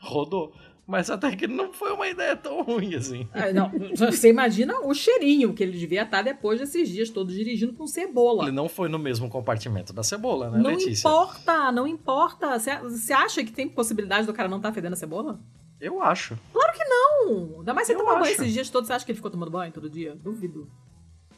Rodou. 0.00 0.54
Mas 0.88 1.10
até 1.10 1.36
que 1.36 1.46
não 1.46 1.70
foi 1.70 1.92
uma 1.92 2.08
ideia 2.08 2.34
tão 2.34 2.62
ruim 2.62 2.94
assim. 2.94 3.28
Ah, 3.34 3.52
não, 3.52 3.70
você 3.94 4.30
imagina 4.30 4.80
o 4.80 4.94
cheirinho 4.94 5.52
que 5.52 5.62
ele 5.62 5.78
devia 5.78 6.02
estar 6.02 6.22
depois 6.22 6.58
desses 6.58 6.88
dias 6.88 7.10
todos 7.10 7.34
dirigindo 7.34 7.74
com 7.74 7.86
cebola. 7.86 8.44
Ele 8.44 8.52
não 8.52 8.70
foi 8.70 8.88
no 8.88 8.98
mesmo 8.98 9.28
compartimento 9.28 9.92
da 9.92 10.02
cebola, 10.02 10.48
né, 10.48 10.56
não 10.56 10.70
Letícia? 10.70 11.06
Não 11.06 11.24
importa, 11.24 11.72
não 11.72 11.86
importa. 11.86 12.58
Você 12.84 13.12
acha 13.12 13.44
que 13.44 13.52
tem 13.52 13.68
possibilidade 13.68 14.26
do 14.26 14.32
cara 14.32 14.48
não 14.48 14.56
estar 14.56 14.70
tá 14.70 14.74
fedendo 14.74 14.94
a 14.94 14.96
cebola? 14.96 15.38
Eu 15.78 16.02
acho. 16.02 16.38
Claro 16.54 16.72
que 16.72 16.84
não! 16.84 17.58
Ainda 17.58 17.74
mais 17.74 17.86
você 17.86 17.94
tomar 17.94 18.18
banho 18.18 18.32
esses 18.32 18.50
dias 18.50 18.70
todos, 18.70 18.86
você 18.86 18.94
acha 18.94 19.04
que 19.04 19.12
ele 19.12 19.16
ficou 19.16 19.30
tomando 19.30 19.50
banho 19.50 19.70
todo 19.70 19.90
dia? 19.90 20.14
Duvido. 20.14 20.70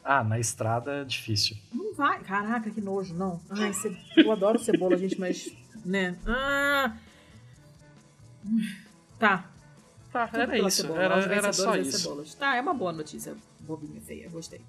Ah, 0.04 0.22
na 0.22 0.38
estrada 0.38 0.92
é 0.92 1.04
difícil. 1.04 1.56
Não 1.74 1.92
vai. 1.92 2.20
Caraca, 2.20 2.70
que 2.70 2.80
nojo, 2.80 3.14
não. 3.14 3.40
Ai, 3.50 3.72
ce... 3.72 3.92
eu 4.16 4.30
adoro 4.30 4.60
cebola, 4.60 4.96
gente, 4.96 5.18
mas. 5.18 5.52
Né? 5.84 6.16
Ah. 6.24 6.94
Tá. 9.20 9.44
Tá, 10.10 10.26
Tudo 10.26 10.40
era 10.40 10.58
isso. 10.58 10.82
Cebola, 10.82 11.02
era, 11.02 11.34
era 11.34 11.52
só 11.52 11.76
isso. 11.76 11.98
Cebolas. 11.98 12.34
Tá, 12.34 12.56
é 12.56 12.60
uma 12.60 12.74
boa 12.74 12.92
notícia. 12.92 13.36
Bobinha, 13.60 14.00
feia. 14.00 14.28
Gostei. 14.28 14.60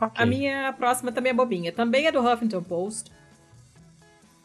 Okay. 0.00 0.22
A 0.22 0.26
minha 0.26 0.72
próxima 0.74 1.10
também 1.10 1.30
é 1.30 1.34
bobinha. 1.34 1.72
Também 1.72 2.06
é 2.06 2.12
do 2.12 2.20
Huffington 2.20 2.62
Post. 2.62 3.10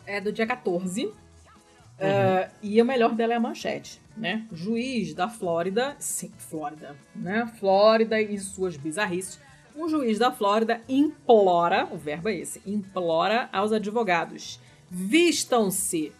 É 0.05 0.19
do 0.19 0.31
dia 0.31 0.47
14. 0.47 1.05
Uhum. 1.05 1.11
Uh, 1.11 2.51
e 2.61 2.81
o 2.81 2.85
melhor 2.85 3.13
dela 3.13 3.33
é 3.33 3.35
a 3.35 3.39
manchete, 3.39 4.01
né? 4.17 4.45
Juiz 4.51 5.13
da 5.13 5.29
Flórida, 5.29 5.95
sim, 5.97 6.31
Flórida, 6.37 6.95
né? 7.15 7.49
Flórida 7.57 8.19
e 8.19 8.37
suas 8.37 8.75
bizarrices. 8.75 9.39
Um 9.75 9.87
juiz 9.87 10.19
da 10.19 10.31
Flórida 10.31 10.81
implora, 10.89 11.87
o 11.89 11.97
verbo 11.97 12.27
é 12.27 12.35
esse, 12.35 12.61
implora 12.65 13.49
aos 13.51 13.71
advogados: 13.71 14.59
vistam-se 14.89 16.11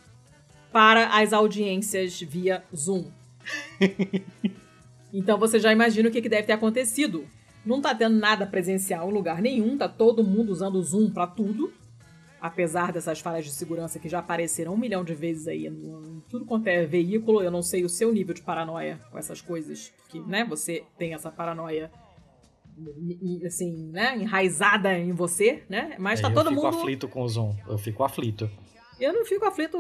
para 0.76 1.08
as 1.18 1.32
audiências 1.32 2.20
via 2.20 2.62
Zoom. 2.76 3.06
então 5.14 5.40
você 5.40 5.58
já 5.58 5.72
imagina 5.72 6.10
o 6.10 6.12
que, 6.12 6.20
deve 6.28 6.44
ter 6.44 6.52
acontecido. 6.52 7.24
Não 7.66 7.80
tá 7.80 7.96
tendo 7.96 8.18
nada 8.18 8.46
presencial 8.46 9.10
em 9.10 9.14
lugar 9.14 9.42
nenhum, 9.42 9.78
tá 9.78 9.88
todo 9.88 10.22
mundo 10.22 10.50
usando 10.50 10.76
o 10.76 10.84
Zoom 10.84 11.10
para 11.10 11.28
tudo. 11.28 11.72
Apesar 12.42 12.92
dessas 12.92 13.22
falhas 13.22 13.46
de 13.46 13.52
segurança 13.52 14.00
que 14.00 14.10
já 14.10 14.20
apareceram 14.20 14.74
um 14.74 14.78
milhão 14.78 15.06
de 15.06 15.16
vezes 15.16 15.48
aí 15.48 15.66
em 15.66 16.22
tudo 16.30 16.44
quanto 16.44 16.68
é 16.68 16.86
veículo, 16.86 17.42
eu 17.42 17.50
não 17.50 17.64
sei 17.64 17.86
o 17.86 17.90
seu 17.90 18.12
nível 18.12 18.36
de 18.36 18.42
paranoia 18.42 19.00
com 19.10 19.18
essas 19.18 19.40
coisas, 19.40 19.94
porque, 20.02 20.20
né, 20.20 20.44
você 20.44 20.84
tem 20.98 21.14
essa 21.14 21.32
paranoia 21.32 21.90
assim, 23.48 23.92
né, 23.94 24.18
enraizada 24.18 25.00
em 25.00 25.14
você, 25.14 25.64
né? 25.70 25.96
Mas 25.98 26.20
tá 26.20 26.30
é, 26.30 26.34
todo 26.34 26.52
mundo. 26.52 26.66
Eu 26.66 26.72
fico 26.74 26.82
aflito 26.82 27.08
com 27.08 27.22
o 27.22 27.30
Zoom. 27.30 27.56
Eu 27.66 27.78
fico 27.78 28.04
aflito. 28.04 28.52
Eu 29.00 29.12
não 29.12 29.26
fico 29.26 29.46
aflito, 29.46 29.78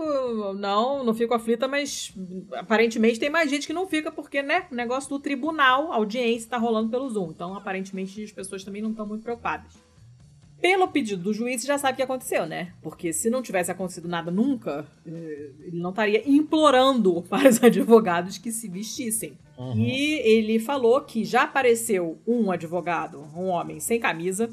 não, 0.55 1.03
não 1.03 1.13
fico 1.13 1.33
aflita, 1.33 1.67
mas 1.67 2.13
aparentemente 2.53 3.19
tem 3.19 3.29
mais 3.29 3.49
gente 3.49 3.65
que 3.65 3.73
não 3.73 3.87
fica, 3.87 4.11
porque, 4.11 4.41
né, 4.41 4.67
o 4.71 4.75
negócio 4.75 5.09
do 5.09 5.19
tribunal, 5.19 5.91
a 5.91 5.95
audiência 5.95 6.49
tá 6.49 6.57
rolando 6.57 6.89
pelo 6.89 7.09
Zoom. 7.09 7.31
Então, 7.31 7.55
aparentemente, 7.55 8.21
as 8.23 8.31
pessoas 8.31 8.63
também 8.63 8.81
não 8.81 8.91
estão 8.91 9.07
muito 9.07 9.23
preocupadas. 9.23 9.73
Pelo 10.59 10.87
pedido 10.87 11.23
do 11.23 11.33
juiz, 11.33 11.63
já 11.63 11.77
sabe 11.77 11.93
o 11.93 11.95
que 11.97 12.01
aconteceu, 12.03 12.45
né? 12.45 12.73
Porque 12.81 13.13
se 13.13 13.29
não 13.29 13.41
tivesse 13.41 13.71
acontecido 13.71 14.07
nada 14.07 14.31
nunca, 14.31 14.85
eh, 15.05 15.51
ele 15.59 15.79
não 15.79 15.91
estaria 15.91 16.27
implorando 16.27 17.21
para 17.29 17.49
os 17.49 17.63
advogados 17.63 18.37
que 18.37 18.51
se 18.51 18.67
vestissem. 18.67 19.37
Uhum. 19.57 19.77
E 19.77 20.13
ele 20.19 20.59
falou 20.59 20.99
que 21.01 21.23
já 21.23 21.43
apareceu 21.43 22.17
um 22.25 22.51
advogado, 22.51 23.25
um 23.35 23.47
homem 23.47 23.79
sem 23.79 23.99
camisa, 23.99 24.49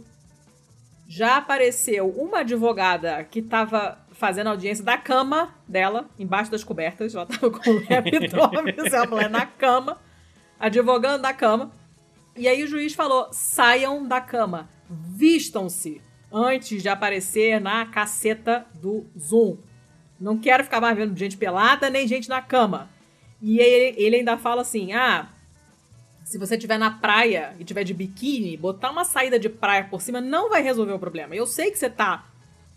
já 1.08 1.36
apareceu 1.36 2.08
uma 2.08 2.40
advogada 2.40 3.22
que 3.24 3.40
estava 3.40 3.98
fazendo 4.12 4.48
audiência 4.48 4.84
da 4.84 4.96
cama 4.96 5.54
dela, 5.66 6.08
embaixo 6.18 6.50
das 6.50 6.64
cobertas. 6.64 7.14
Ela 7.14 7.26
tava 7.26 7.50
com 7.50 7.70
o 7.70 7.82
laptop, 7.88 8.56
essa 8.86 9.06
mulher 9.06 9.30
na 9.30 9.46
cama, 9.46 9.98
advogando 10.58 11.22
da 11.22 11.32
cama. 11.32 11.70
E 12.36 12.48
aí 12.48 12.62
o 12.62 12.68
juiz 12.68 12.94
falou: 12.94 13.28
saiam 13.32 14.06
da 14.06 14.20
cama, 14.20 14.68
vistam-se 14.88 16.00
antes 16.32 16.82
de 16.82 16.88
aparecer 16.88 17.60
na 17.60 17.86
caceta 17.86 18.66
do 18.74 19.06
Zoom. 19.18 19.58
Não 20.18 20.38
quero 20.38 20.64
ficar 20.64 20.80
mais 20.80 20.96
vendo 20.96 21.18
gente 21.18 21.36
pelada 21.36 21.90
nem 21.90 22.06
gente 22.06 22.28
na 22.28 22.40
cama. 22.40 22.88
E 23.40 23.58
ele, 23.58 24.00
ele 24.00 24.16
ainda 24.16 24.38
fala 24.38 24.62
assim: 24.62 24.92
ah, 24.92 25.28
se 26.24 26.38
você 26.38 26.54
estiver 26.54 26.78
na 26.78 26.90
praia 26.90 27.54
e 27.58 27.64
tiver 27.64 27.84
de 27.84 27.92
biquíni, 27.92 28.56
botar 28.56 28.90
uma 28.90 29.04
saída 29.04 29.38
de 29.38 29.48
praia 29.48 29.84
por 29.84 30.00
cima 30.00 30.20
não 30.20 30.48
vai 30.48 30.62
resolver 30.62 30.92
o 30.92 30.98
problema. 30.98 31.34
Eu 31.34 31.46
sei 31.46 31.70
que 31.70 31.78
você 31.78 31.90
tá 31.90 32.31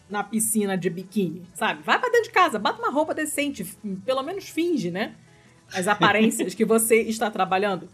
na 0.10 0.24
piscina 0.24 0.78
de 0.78 0.89
biquíni, 0.89 1.43
sabe? 1.53 1.82
Vai 1.84 1.99
pra 1.99 2.10
dentro 2.10 2.26
de 2.26 2.32
casa, 2.32 2.60
bota 2.60 2.80
uma 2.80 2.91
roupa 2.91 3.14
decente, 3.14 3.66
pelo 4.06 4.22
menos 4.24 4.47
finge, 4.49 4.91
né? 4.91 5.16
As 5.74 5.88
aparências 5.88 6.53
que 6.53 6.64
você 6.64 7.01
está 7.01 7.32
trabalhando. 7.32 7.89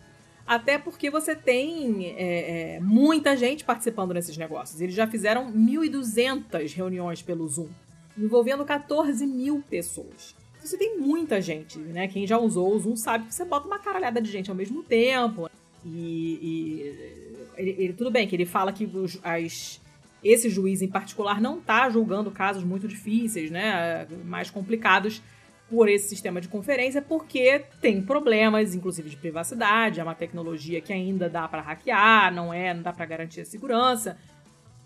Até 0.46 0.78
porque 0.78 1.10
você 1.10 1.36
tem 1.36 2.08
é, 2.08 2.76
é, 2.76 2.80
muita 2.82 3.38
gente 3.38 3.64
participando 3.64 4.14
nesses 4.14 4.36
negócios. 4.36 4.82
Eles 4.82 4.94
já 4.94 5.08
fizeram 5.08 5.52
1.200 5.54 6.74
reuniões 6.74 7.22
pelo 7.22 7.48
Zoom, 7.48 7.70
envolvendo 8.18 8.66
14 8.66 9.26
mil 9.26 9.64
pessoas. 9.70 10.36
Você 10.62 10.78
tem 10.78 11.00
muita 11.00 11.42
gente, 11.42 11.80
né? 11.80 12.08
Quem 12.08 12.28
já 12.28 12.38
usou 12.38 12.76
o 12.76 12.80
Zoom 12.80 12.96
sabe 12.96 13.26
que 13.26 13.34
você 13.34 13.46
bota 13.46 13.66
uma 13.66 13.80
caralhada 13.80 14.22
de 14.22 14.30
gente 14.30 14.50
ao 14.50 14.56
mesmo 14.56 14.84
tempo. 14.84 15.50
E, 15.84 15.90
e 15.90 17.52
ele, 17.58 17.76
ele, 17.80 17.94
tudo 17.94 18.12
bem 18.12 18.28
que 18.28 18.36
ele 18.36 18.46
fala 18.46 18.72
que 18.72 18.86
os, 18.86 19.20
as 19.24 19.81
esse 20.24 20.50
juiz 20.50 20.82
em 20.82 20.88
particular 20.88 21.42
não 21.42 21.60
está 21.60 21.90
julgando 21.90 22.30
casos 22.32 22.64
muito 22.64 22.88
difíceis, 22.88 23.50
né, 23.50 24.08
mais 24.24 24.50
complicados 24.50 25.22
por 25.70 25.88
esse 25.88 26.10
sistema 26.10 26.42
de 26.42 26.50
conferência, 26.50 27.02
porque 27.02 27.64
tem 27.80 28.02
problemas, 28.02 28.76
inclusive 28.76 29.10
de 29.10 29.16
privacidade, 29.16 30.02
é 30.02 30.04
uma 30.04 30.14
tecnologia 30.14 30.82
que 30.82 30.92
ainda 30.92 31.30
dá 31.30 31.48
para 31.48 31.62
hackear, 31.62 32.34
não 32.34 32.54
é, 32.54 32.74
não 32.74 32.82
dá 32.82 32.92
para 32.92 33.06
garantir 33.06 33.40
a 33.40 33.46
segurança. 33.46 34.18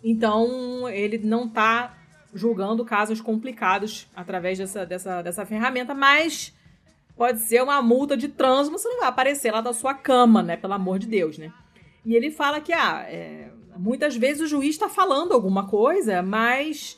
Então, 0.03 0.88
ele 0.88 1.17
não 1.17 1.45
está 1.45 1.97
julgando 2.31 2.86
casos 2.86 3.19
complicados 3.19 4.07
através 4.15 4.59
dessa, 4.59 4.86
dessa, 4.86 5.23
dessa 5.23 5.45
ferramenta, 5.45 5.95
mas 5.95 6.53
pode 7.17 7.39
ser 7.39 7.63
uma 7.63 7.81
multa 7.81 8.15
de 8.15 8.27
trânsito, 8.27 8.77
você 8.77 8.88
não 8.88 8.99
vai 8.99 9.09
aparecer 9.09 9.51
lá 9.51 9.61
da 9.61 9.73
sua 9.73 9.95
cama, 9.95 10.43
né? 10.43 10.55
Pelo 10.55 10.73
amor 10.73 10.99
de 10.99 11.07
Deus, 11.07 11.39
né? 11.39 11.51
E 12.05 12.13
ele 12.13 12.29
fala 12.29 12.61
que, 12.61 12.71
ah, 12.71 13.03
é, 13.07 13.49
muitas 13.78 14.15
vezes 14.15 14.41
o 14.41 14.47
juiz 14.47 14.76
está 14.76 14.89
falando 14.89 15.34
alguma 15.34 15.67
coisa, 15.67 16.21
mas 16.21 16.97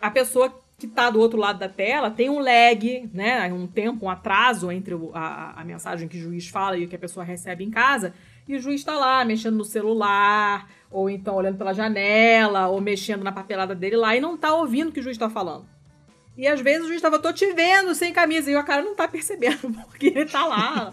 a 0.00 0.10
pessoa 0.10 0.52
que 0.78 0.86
está 0.86 1.08
do 1.08 1.20
outro 1.20 1.38
lado 1.38 1.58
da 1.58 1.68
tela 1.68 2.10
tem 2.10 2.28
um 2.28 2.40
lag, 2.40 3.08
né, 3.12 3.50
um 3.52 3.66
tempo, 3.66 4.06
um 4.06 4.10
atraso 4.10 4.70
entre 4.72 4.94
a, 5.14 5.60
a 5.60 5.64
mensagem 5.64 6.08
que 6.08 6.18
o 6.18 6.20
juiz 6.20 6.48
fala 6.48 6.76
e 6.76 6.84
o 6.84 6.88
que 6.88 6.96
a 6.96 6.98
pessoa 6.98 7.24
recebe 7.24 7.64
em 7.64 7.70
casa, 7.70 8.12
e 8.46 8.56
o 8.56 8.60
juiz 8.60 8.80
está 8.80 8.96
lá 8.96 9.24
mexendo 9.24 9.56
no 9.56 9.64
celular, 9.64 10.68
ou 10.90 11.08
então 11.08 11.36
olhando 11.36 11.56
pela 11.56 11.72
janela, 11.72 12.68
ou 12.68 12.80
mexendo 12.80 13.22
na 13.22 13.32
papelada 13.32 13.74
dele 13.74 13.96
lá 13.96 14.14
e 14.16 14.20
não 14.20 14.34
está 14.34 14.54
ouvindo 14.54 14.88
o 14.88 14.92
que 14.92 15.00
o 15.00 15.02
juiz 15.02 15.16
está 15.16 15.30
falando. 15.30 15.64
E 16.36 16.48
às 16.48 16.60
vezes 16.60 16.82
o 16.82 16.88
juiz 16.88 16.96
estava, 16.96 17.18
tô 17.18 17.32
te 17.32 17.52
vendo 17.52 17.94
sem 17.94 18.12
camisa, 18.12 18.50
e 18.50 18.56
o 18.56 18.64
cara 18.64 18.82
não 18.82 18.96
tá 18.96 19.06
percebendo, 19.06 19.72
porque 19.88 20.08
ele 20.08 20.26
tá 20.26 20.44
lá 20.44 20.90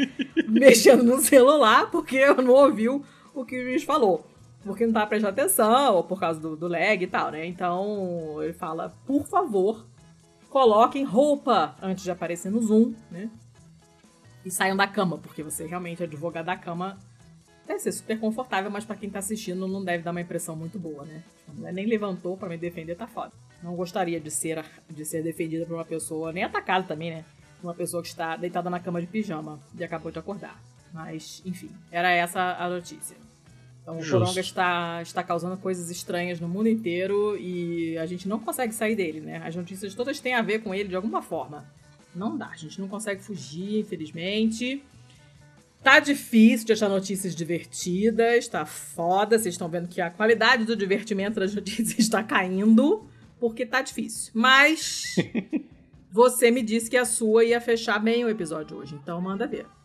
mexendo 0.48 1.04
no 1.04 1.20
celular, 1.20 1.90
porque 1.90 2.26
não 2.36 2.54
ouviu 2.54 3.04
o 3.34 3.44
que 3.44 3.60
o 3.60 3.64
juiz 3.64 3.84
falou 3.84 4.31
porque 4.64 4.86
não 4.86 4.94
tá 4.94 5.06
prestando 5.06 5.32
atenção, 5.32 5.96
ou 5.96 6.04
por 6.04 6.20
causa 6.20 6.40
do, 6.40 6.56
do 6.56 6.68
lag 6.68 7.04
e 7.04 7.08
tal, 7.08 7.32
né? 7.32 7.46
Então 7.46 8.42
ele 8.42 8.54
fala, 8.54 8.94
por 9.06 9.26
favor, 9.26 9.86
coloquem 10.50 11.04
roupa 11.04 11.76
antes 11.82 12.04
de 12.04 12.12
aparecer 12.12 12.52
no 12.52 12.62
Zoom, 12.62 12.94
né? 13.10 13.30
E 14.46 14.52
saiam 14.52 14.76
da 14.76 14.88
cama, 14.88 15.18
porque 15.18 15.44
você 15.44 15.66
realmente, 15.66 16.04
advogado 16.04 16.46
da 16.46 16.58
cama, 16.58 16.98
deve 17.66 17.80
ser 17.80 17.92
super 17.92 18.20
confortável, 18.20 18.70
mas 18.70 18.86
para 18.86 18.96
quem 18.96 19.10
tá 19.10 19.20
assistindo 19.20 19.68
não 19.68 19.84
deve 19.84 20.04
dar 20.04 20.12
uma 20.12 20.22
impressão 20.22 20.56
muito 20.56 20.78
boa, 20.78 21.06
né? 21.06 21.24
A 21.48 21.54
mulher 21.54 21.74
nem 21.74 21.86
levantou 21.86 22.38
para 22.38 22.50
me 22.50 22.58
defender, 22.58 22.96
tá 22.96 23.08
foda. 23.08 23.32
Não 23.64 23.76
gostaria 23.76 24.20
de 24.20 24.32
ser, 24.32 24.64
de 24.90 25.06
ser 25.06 25.24
defendida 25.24 25.66
por 25.66 25.76
uma 25.76 25.86
pessoa, 25.86 26.32
nem 26.32 26.44
atacada 26.44 26.86
também, 26.88 27.12
né? 27.12 27.26
Uma 27.64 27.74
pessoa 27.74 28.02
que 28.02 28.10
está 28.10 28.36
deitada 28.36 28.70
na 28.70 28.80
cama 28.80 29.00
de 29.00 29.08
pijama 29.08 29.60
e 29.78 29.84
acabou 29.84 30.12
de 30.12 30.18
acordar. 30.18 30.60
Mas, 30.92 31.42
enfim, 31.46 31.70
era 31.92 32.12
essa 32.12 32.58
a 32.60 32.68
notícia. 32.68 33.16
Então 33.82 33.98
o 33.98 34.08
Coronga 34.08 34.40
está, 34.40 35.02
está 35.02 35.24
causando 35.24 35.58
coisas 35.58 35.90
estranhas 35.90 36.40
no 36.40 36.48
mundo 36.48 36.70
inteiro 36.70 37.36
e 37.38 37.98
a 37.98 38.06
gente 38.06 38.28
não 38.28 38.40
consegue 38.40 38.74
sair 38.74 38.96
dele, 38.96 39.20
né? 39.20 39.42
As 39.44 39.56
notícias 39.56 39.96
todas 39.96 40.20
têm 40.20 40.36
a 40.36 40.42
ver 40.42 40.60
com 40.60 40.74
ele 40.74 40.90
de 40.90 40.96
alguma 40.96 41.22
forma. 41.22 41.66
Não 42.16 42.38
dá, 42.38 42.48
a 42.48 42.56
gente 42.56 42.80
não 42.80 42.88
consegue 42.88 43.24
fugir, 43.24 43.80
infelizmente. 43.80 44.84
Tá 45.84 46.00
difícil 46.00 46.68
de 46.68 46.74
achar 46.74 46.90
notícias 46.90 47.36
divertidas, 47.36 48.48
tá 48.48 48.66
foda. 48.66 49.40
Vocês 49.40 49.56
estão 49.56 49.68
vendo 49.68 49.88
que 49.88 50.00
a 50.00 50.12
qualidade 50.12 50.64
do 50.64 50.76
divertimento 50.76 51.40
das 51.40 51.54
notícias 51.56 51.98
está 51.98 52.22
caindo, 52.22 53.08
porque 53.40 53.66
tá 53.66 53.82
difícil. 53.82 54.32
Mas 54.36 55.16
você 56.12 56.52
me 56.52 56.62
disse 56.62 56.88
que 56.88 56.98
a 56.98 57.06
sua 57.06 57.44
ia 57.44 57.60
fechar 57.60 57.98
bem 57.98 58.24
o 58.24 58.30
episódio 58.30 58.78
hoje, 58.78 58.94
então 58.94 59.20
manda 59.20 59.48
ver 59.48 59.66
é, 59.66 59.81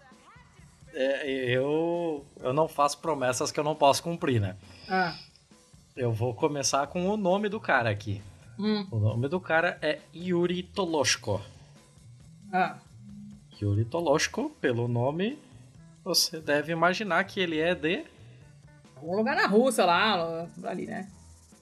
eu, 0.96 2.24
eu 2.40 2.52
não 2.52 2.66
faço 2.66 2.98
promessas 2.98 3.52
que 3.52 3.60
eu 3.60 3.64
não 3.64 3.74
posso 3.74 4.02
cumprir, 4.02 4.40
né? 4.40 4.56
Ah. 4.88 5.14
Eu 5.96 6.12
vou 6.12 6.34
começar 6.34 6.86
com 6.86 7.08
o 7.08 7.16
nome 7.16 7.48
do 7.48 7.60
cara 7.60 7.90
aqui. 7.90 8.22
Hum. 8.58 8.86
O 8.90 8.98
nome 8.98 9.28
do 9.28 9.38
cara 9.38 9.78
é 9.82 10.00
Yuri 10.14 10.62
Toloshko. 10.62 11.42
Ah. 12.52 12.78
Yuri 13.60 13.84
Toloshko, 13.84 14.50
pelo 14.60 14.88
nome, 14.88 15.38
você 16.02 16.40
deve 16.40 16.72
imaginar 16.72 17.24
que 17.24 17.40
ele 17.40 17.58
é 17.58 17.74
de. 17.74 18.04
Algum 18.96 19.16
lugar 19.16 19.36
na 19.36 19.46
Rússia 19.46 19.84
lá, 19.84 20.48
ali, 20.64 20.86
né? 20.86 21.08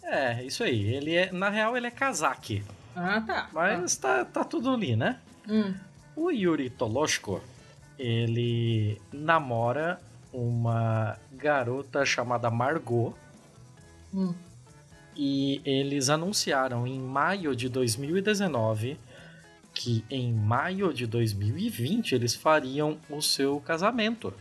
É, 0.03 0.45
isso 0.45 0.63
aí. 0.63 0.95
Ele 0.95 1.17
é, 1.17 1.33
na 1.33 1.49
real, 1.49 1.77
ele 1.77 1.87
é 1.89 1.91
casaque. 1.91 2.65
Ah, 2.95 3.21
tá. 3.21 3.49
Mas 3.53 3.99
ah. 3.99 4.01
Tá, 4.01 4.25
tá 4.25 4.45
tudo 4.45 4.71
ali, 4.71 4.95
né? 4.95 5.19
Hum. 5.49 5.75
O 6.15 6.31
Yuri 6.31 6.71
Toloshko, 6.71 7.41
ele 7.99 9.01
namora 9.13 10.01
uma 10.33 11.17
garota 11.33 12.05
chamada 12.05 12.51
Margot. 12.51 13.15
Hum. 14.13 14.35
E 15.17 15.61
eles 15.65 16.09
anunciaram 16.09 16.87
em 16.87 16.99
maio 16.99 17.55
de 17.55 17.69
2019 17.69 18.99
que 19.73 20.05
em 20.09 20.33
maio 20.33 20.95
de 20.95 21.07
2020 21.07 22.15
eles 22.15 22.35
fariam 22.35 22.97
o 23.11 23.21
seu 23.21 23.61
casamento. 23.61 24.33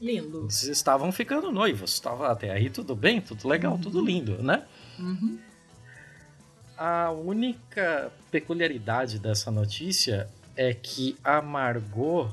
Lindo. 0.00 0.42
Eles 0.42 0.64
estavam 0.64 1.10
ficando 1.10 1.50
noivos. 1.50 1.94
Estava 1.94 2.30
até 2.30 2.50
aí 2.50 2.68
tudo 2.68 2.94
bem, 2.94 3.20
tudo 3.20 3.48
legal, 3.48 3.72
uhum. 3.72 3.80
tudo 3.80 4.04
lindo, 4.04 4.42
né? 4.42 4.64
Uhum. 4.98 5.38
A 6.76 7.10
única 7.10 8.12
peculiaridade 8.30 9.18
dessa 9.18 9.50
notícia 9.50 10.28
é 10.54 10.74
que 10.74 11.16
a 11.24 11.40
Margot 11.40 12.30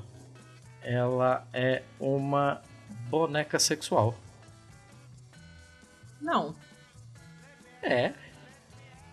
ela 0.83 1.45
é 1.53 1.83
uma 1.99 2.61
boneca 3.09 3.59
sexual. 3.59 4.15
Não. 6.21 6.55
É. 7.81 8.13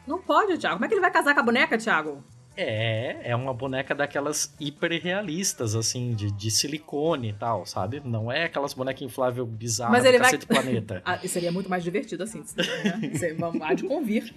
Não 0.07 0.21
pode, 0.21 0.59
Thiago. 0.59 0.77
Como 0.77 0.85
é 0.85 0.89
que 0.89 0.95
ele 0.95 1.01
vai 1.01 1.11
casar 1.11 1.35
com 1.35 1.41
a 1.41 1.45
boneca, 1.45 1.79
Thiago? 1.79 2.23
É, 2.63 3.31
é 3.31 3.35
uma 3.35 3.55
boneca 3.55 3.95
daquelas 3.95 4.55
hiperrealistas, 4.61 5.75
assim, 5.75 6.13
de, 6.13 6.31
de 6.31 6.51
silicone 6.51 7.31
e 7.31 7.33
tal, 7.33 7.65
sabe? 7.65 8.03
Não 8.05 8.31
é 8.31 8.45
aquelas 8.45 8.75
bonecas 8.75 9.01
infláveis 9.01 9.49
bizarras 9.49 9.93
Mas 9.93 10.05
ele 10.05 10.19
vai... 10.19 10.37
planeta. 10.37 11.01
ah, 11.07 11.19
seria 11.27 11.51
muito 11.51 11.71
mais 11.71 11.83
divertido 11.83 12.23
assim, 12.23 12.45
né? 12.55 13.11
Você 13.15 13.35
há 13.63 13.73
de 13.73 13.85
convir 13.85 14.35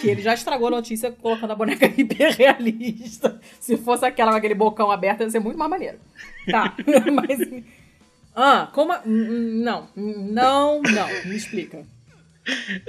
que 0.00 0.08
ele 0.08 0.22
já 0.22 0.32
estragou 0.32 0.68
a 0.68 0.70
notícia 0.70 1.12
colocando 1.12 1.50
a 1.50 1.54
boneca 1.54 1.84
hiperrealista. 2.00 3.38
Se 3.60 3.76
fosse 3.76 4.06
aquela 4.06 4.30
com 4.30 4.38
aquele 4.38 4.54
bocão 4.54 4.90
aberto, 4.90 5.20
ia 5.20 5.28
ser 5.28 5.40
muito 5.40 5.58
mais 5.58 5.70
maneiro. 5.70 5.98
Tá, 6.50 6.74
mas... 7.12 7.40
Ah, 8.34 8.70
como... 8.72 8.94
Não, 9.04 9.86
não, 9.94 10.80
não, 10.80 11.08
me 11.26 11.36
explica. 11.36 11.84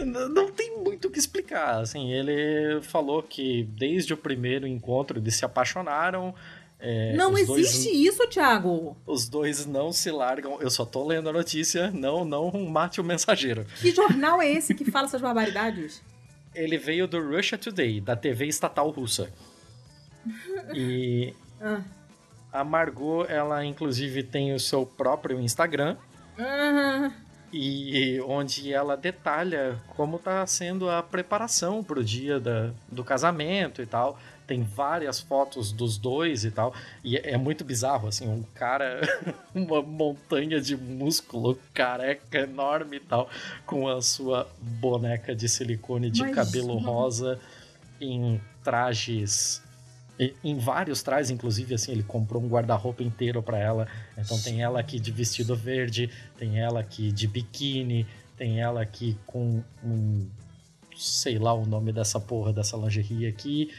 Não 0.05 0.51
tem 0.51 0.77
muito 0.77 1.07
o 1.07 1.11
que 1.11 1.19
explicar. 1.19 1.81
Assim, 1.81 2.11
ele 2.11 2.81
falou 2.81 3.23
que 3.23 3.63
desde 3.63 4.13
o 4.13 4.17
primeiro 4.17 4.67
encontro 4.67 5.19
eles 5.19 5.35
se 5.35 5.45
apaixonaram. 5.45 6.33
É, 6.79 7.13
não 7.15 7.35
existe 7.35 7.85
dois, 7.85 7.85
isso, 7.85 8.27
Thiago. 8.27 8.95
Os 9.05 9.27
dois 9.27 9.65
não 9.65 9.91
se 9.91 10.11
largam. 10.11 10.61
Eu 10.61 10.69
só 10.69 10.85
tô 10.85 11.05
lendo 11.05 11.29
a 11.29 11.33
notícia. 11.33 11.89
Não, 11.89 12.23
não 12.23 12.51
mate 12.69 13.01
o 13.01 13.03
mensageiro. 13.03 13.65
Que 13.81 13.91
jornal 13.91 14.41
é 14.41 14.51
esse 14.51 14.75
que 14.75 14.89
fala 14.89 15.07
essas 15.07 15.21
barbaridades? 15.21 16.03
Ele 16.53 16.77
veio 16.77 17.07
do 17.07 17.19
Russia 17.19 17.57
Today, 17.57 17.99
da 17.99 18.15
TV 18.15 18.45
estatal 18.47 18.89
russa. 18.89 19.31
E 20.73 21.33
ah. 21.61 21.81
a 22.51 22.63
Margot, 22.63 23.25
ela 23.25 23.63
inclusive 23.65 24.23
tem 24.23 24.53
o 24.53 24.59
seu 24.59 24.85
próprio 24.85 25.39
Instagram. 25.39 25.97
Ah 26.37 27.11
e 27.51 28.19
onde 28.27 28.73
ela 28.73 28.97
detalha 28.97 29.79
como 29.95 30.17
está 30.17 30.45
sendo 30.45 30.89
a 30.89 31.01
preparação 31.01 31.83
para 31.83 31.99
o 31.99 32.03
dia 32.03 32.39
da, 32.39 32.71
do 32.91 33.03
casamento 33.03 33.81
e 33.81 33.85
tal. 33.85 34.19
Tem 34.45 34.63
várias 34.63 35.19
fotos 35.19 35.73
dos 35.73 35.97
dois 35.97 36.45
e 36.45 36.51
tal. 36.51 36.73
E 37.03 37.17
é, 37.17 37.31
é 37.31 37.37
muito 37.37 37.65
bizarro, 37.65 38.07
assim, 38.07 38.27
um 38.27 38.43
cara, 38.53 39.01
uma 39.53 39.81
montanha 39.81 40.59
de 40.61 40.75
músculo, 40.77 41.59
careca 41.73 42.39
enorme 42.39 42.97
e 42.97 43.01
tal, 43.01 43.29
com 43.65 43.87
a 43.87 44.01
sua 44.01 44.47
boneca 44.59 45.35
de 45.35 45.49
silicone 45.49 46.09
de 46.09 46.21
Mas, 46.21 46.35
cabelo 46.35 46.77
rosa 46.77 47.39
em 47.99 48.39
trajes 48.63 49.61
em 50.43 50.57
vários 50.57 51.03
trajes, 51.03 51.29
inclusive, 51.29 51.75
assim, 51.75 51.91
ele 51.91 52.03
comprou 52.03 52.41
um 52.41 52.47
guarda-roupa 52.47 53.03
inteiro 53.03 53.41
para 53.43 53.57
ela. 53.59 53.87
Então 54.17 54.39
tem 54.41 54.63
ela 54.63 54.79
aqui 54.79 54.99
de 54.99 55.11
vestido 55.11 55.55
verde, 55.55 56.09
tem 56.37 56.59
ela 56.59 56.79
aqui 56.79 57.11
de 57.11 57.27
biquíni, 57.27 58.07
tem 58.35 58.59
ela 58.59 58.81
aqui 58.81 59.17
com 59.27 59.63
um. 59.83 60.27
sei 60.95 61.37
lá 61.37 61.53
o 61.53 61.65
nome 61.65 61.91
dessa 61.91 62.19
porra 62.19 62.51
dessa 62.51 62.75
lingerie 62.77 63.27
aqui. 63.27 63.71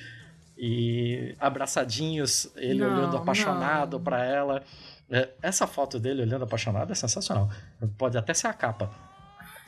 E 0.57 1.35
abraçadinhos, 1.39 2.51
ele 2.57 2.81
não, 2.81 2.93
olhando 2.93 3.17
apaixonado 3.17 4.01
para 4.01 4.25
ela. 4.25 4.63
É, 5.11 5.29
essa 5.41 5.67
foto 5.67 5.99
dele 5.99 6.23
olhando 6.23 6.45
apaixonado 6.45 6.93
é 6.93 6.95
sensacional. 6.95 7.49
Pode 7.97 8.19
até 8.19 8.35
ser 8.35 8.47
a 8.49 8.53
capa. 8.53 8.91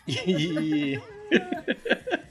E. 0.07 1.01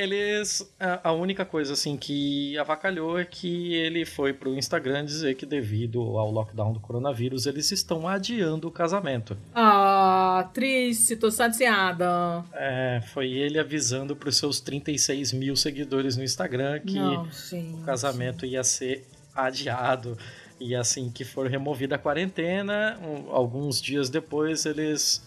Eles. 0.00 0.72
A, 0.78 1.12
única 1.12 1.44
coisa 1.44 1.74
assim 1.74 1.96
que 1.96 2.56
avacalhou 2.58 3.18
é 3.18 3.24
que 3.24 3.74
ele 3.74 4.04
foi 4.04 4.32
pro 4.32 4.54
Instagram 4.54 5.04
dizer 5.04 5.34
que 5.34 5.44
devido 5.44 6.00
ao 6.18 6.30
lockdown 6.30 6.72
do 6.72 6.80
coronavírus, 6.80 7.46
eles 7.46 7.70
estão 7.70 8.08
adiando 8.08 8.68
o 8.68 8.70
casamento. 8.70 9.36
Ah, 9.54 10.48
triste, 10.54 11.16
tô 11.16 11.30
chateada. 11.30 12.44
É, 12.54 13.02
foi 13.12 13.30
ele 13.30 13.58
avisando 13.58 14.16
pros 14.16 14.36
seus 14.36 14.60
36 14.60 15.32
mil 15.32 15.54
seguidores 15.54 16.16
no 16.16 16.24
Instagram 16.24 16.80
que 16.80 16.98
Não, 16.98 17.24
o 17.24 17.84
casamento 17.84 18.46
ia 18.46 18.64
ser 18.64 19.06
adiado. 19.34 20.16
E 20.58 20.74
assim 20.74 21.10
que 21.10 21.24
for 21.24 21.46
removida 21.46 21.96
a 21.96 21.98
quarentena, 21.98 22.98
um, 23.02 23.34
alguns 23.34 23.80
dias 23.80 24.10
depois 24.10 24.66
eles 24.66 25.22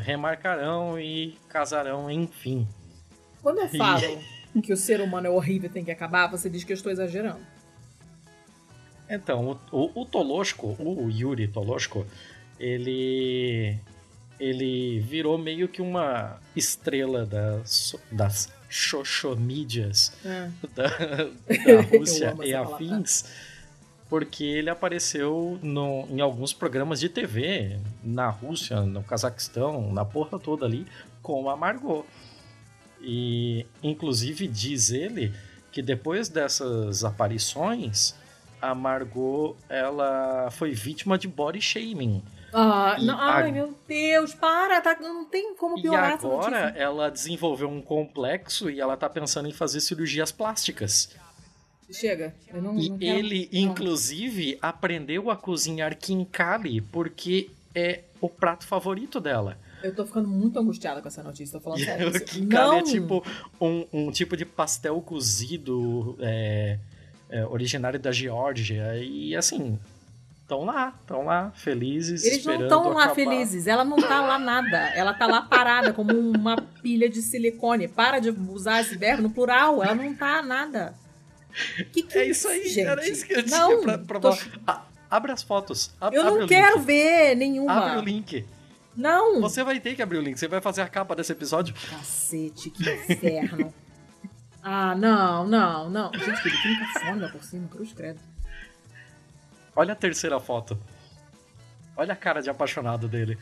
remarcarão 0.00 0.98
e 0.98 1.36
casarão, 1.48 2.10
enfim. 2.10 2.66
Quando 3.48 3.60
eu 3.60 3.68
falo 3.68 4.18
que 4.62 4.74
o 4.74 4.76
ser 4.76 5.00
humano 5.00 5.26
é 5.26 5.30
horrível 5.30 5.70
e 5.70 5.72
tem 5.72 5.82
que 5.82 5.90
acabar, 5.90 6.26
você 6.26 6.50
diz 6.50 6.64
que 6.64 6.72
eu 6.72 6.74
estou 6.74 6.92
exagerando. 6.92 7.40
Então, 9.08 9.58
o, 9.72 9.84
o, 9.94 10.02
o 10.02 10.04
Tolosco, 10.04 10.76
o 10.78 11.08
Yuri 11.10 11.48
Tolosco, 11.48 12.06
ele 12.60 13.78
ele 14.38 15.00
virou 15.00 15.38
meio 15.38 15.66
que 15.66 15.80
uma 15.80 16.38
estrela 16.54 17.24
das, 17.24 17.96
das 18.12 18.52
xoxomídias 18.68 20.12
É. 20.22 20.50
da, 20.74 20.88
da 21.72 21.80
Rússia 21.90 22.36
e 22.44 22.54
afins, 22.54 23.24
porque 24.10 24.44
ele 24.44 24.68
apareceu 24.68 25.58
no, 25.62 26.06
em 26.10 26.20
alguns 26.20 26.52
programas 26.52 27.00
de 27.00 27.08
TV 27.08 27.80
na 28.04 28.28
Rússia, 28.28 28.82
no 28.82 29.02
Cazaquistão, 29.02 29.90
na 29.90 30.04
porra 30.04 30.38
toda 30.38 30.66
ali, 30.66 30.86
com 31.22 31.48
a 31.48 31.56
Margot. 31.56 32.04
E, 33.00 33.64
inclusive, 33.82 34.46
diz 34.48 34.90
ele 34.90 35.32
que 35.70 35.80
depois 35.82 36.28
dessas 36.28 37.04
aparições, 37.04 38.14
a 38.60 38.74
Margot 38.74 39.56
ela 39.68 40.50
foi 40.50 40.72
vítima 40.72 41.16
de 41.16 41.28
body 41.28 41.60
shaming. 41.60 42.22
Ah, 42.52 42.96
E 42.98 43.04
não, 43.04 43.18
ai, 43.20 43.50
a- 43.50 43.52
meu 43.52 43.74
Deus, 43.86 44.34
para, 44.34 44.80
tá, 44.80 44.96
não 45.00 45.26
tem 45.26 45.54
como 45.54 45.78
E 45.78 45.82
piorar 45.82 46.12
essa 46.12 46.26
agora 46.26 46.72
ela 46.76 47.10
desenvolveu 47.10 47.68
um 47.68 47.80
complexo 47.82 48.70
e 48.70 48.80
ela 48.80 48.96
tá 48.96 49.08
pensando 49.08 49.48
em 49.48 49.52
fazer 49.52 49.80
cirurgias 49.80 50.32
plásticas. 50.32 51.14
Chega, 51.90 52.34
eu 52.52 52.60
não, 52.62 52.78
E 52.78 52.88
não 52.90 52.98
quero- 52.98 53.18
ele, 53.18 53.48
não. 53.52 53.60
inclusive, 53.60 54.58
aprendeu 54.60 55.30
a 55.30 55.36
cozinhar 55.36 55.96
kinkali 55.96 56.80
porque 56.80 57.50
é 57.74 58.02
o 58.20 58.28
prato 58.28 58.66
favorito 58.66 59.20
dela. 59.20 59.58
Eu 59.82 59.94
tô 59.94 60.04
ficando 60.04 60.28
muito 60.28 60.58
angustiada 60.58 61.00
com 61.00 61.08
essa 61.08 61.22
notícia, 61.22 61.58
tô 61.58 61.62
falando 61.64 61.84
sério. 61.84 62.08
o 62.08 62.10
Isso- 62.10 62.24
kinkali 62.24 62.48
não, 62.70 62.74
é 62.78 62.82
tipo 62.82 63.24
um, 63.60 63.86
um 63.92 64.10
tipo 64.10 64.36
de 64.36 64.44
pastel 64.44 65.00
cozido 65.00 66.16
é, 66.20 66.78
é, 67.30 67.46
originário 67.46 67.98
da 67.98 68.10
Geórgia. 68.10 68.96
E 68.96 69.36
assim, 69.36 69.78
estão 70.42 70.64
lá, 70.64 70.94
estão 71.00 71.24
lá, 71.24 71.52
felizes, 71.54 72.24
Eles 72.24 72.44
não 72.44 72.62
estão 72.62 72.88
lá 72.88 73.14
felizes, 73.14 73.66
ela 73.68 73.84
não 73.84 73.98
tá 73.98 74.20
lá 74.20 74.38
nada. 74.38 74.78
Ela 74.94 75.14
tá 75.14 75.26
lá 75.26 75.42
parada, 75.42 75.92
como 75.92 76.12
uma 76.12 76.56
pilha 76.82 77.08
de 77.08 77.22
silicone. 77.22 77.86
Para 77.86 78.18
de 78.18 78.30
usar 78.30 78.80
esse 78.80 78.96
verbo 78.96 79.22
no 79.22 79.30
plural, 79.30 79.82
ela 79.82 79.94
não 79.94 80.12
tá 80.14 80.42
nada. 80.42 80.94
Que 81.92 82.02
que 82.02 82.18
É 82.18 82.28
isso 82.28 82.46
aí, 82.48 82.68
gente? 82.68 82.80
era 82.86 83.08
isso 83.08 83.24
que 83.26 83.32
eu 83.32 83.46
não, 83.46 83.68
tinha 83.68 83.78
pra, 83.82 83.98
pra 83.98 84.20
tô-. 84.20 84.36
Ah, 84.66 84.82
abre 85.10 85.32
as 85.32 85.42
fotos. 85.42 85.90
ab- 86.00 86.14
Eu 86.14 86.22
não 86.24 86.46
quero 86.46 86.76
link. 86.78 86.86
ver 86.86 87.34
nenhuma. 87.36 87.72
Abre 87.72 87.98
o 87.98 88.04
link. 88.04 88.44
Não. 88.98 89.40
Você 89.40 89.62
vai 89.62 89.78
ter 89.78 89.94
que 89.94 90.02
abrir 90.02 90.18
o 90.18 90.20
link. 90.20 90.36
Você 90.36 90.48
vai 90.48 90.60
fazer 90.60 90.82
a 90.82 90.88
capa 90.88 91.14
desse 91.14 91.30
episódio. 91.30 91.72
Cacete, 91.88 92.68
que 92.68 92.82
inferno. 92.82 93.72
ah, 94.60 94.96
não, 94.96 95.46
não, 95.46 95.88
não. 95.88 96.12
Gente, 96.12 96.42
que 96.42 96.50
biquíni 96.50 96.92
cafona 96.92 97.28
por 97.28 97.44
cima, 97.44 97.68
cruz 97.68 97.92
credo. 97.92 98.18
Olha 99.76 99.92
a 99.92 99.96
terceira 99.96 100.40
foto. 100.40 100.76
Olha 101.96 102.12
a 102.12 102.16
cara 102.16 102.42
de 102.42 102.50
apaixonado 102.50 103.06
dele. 103.06 103.38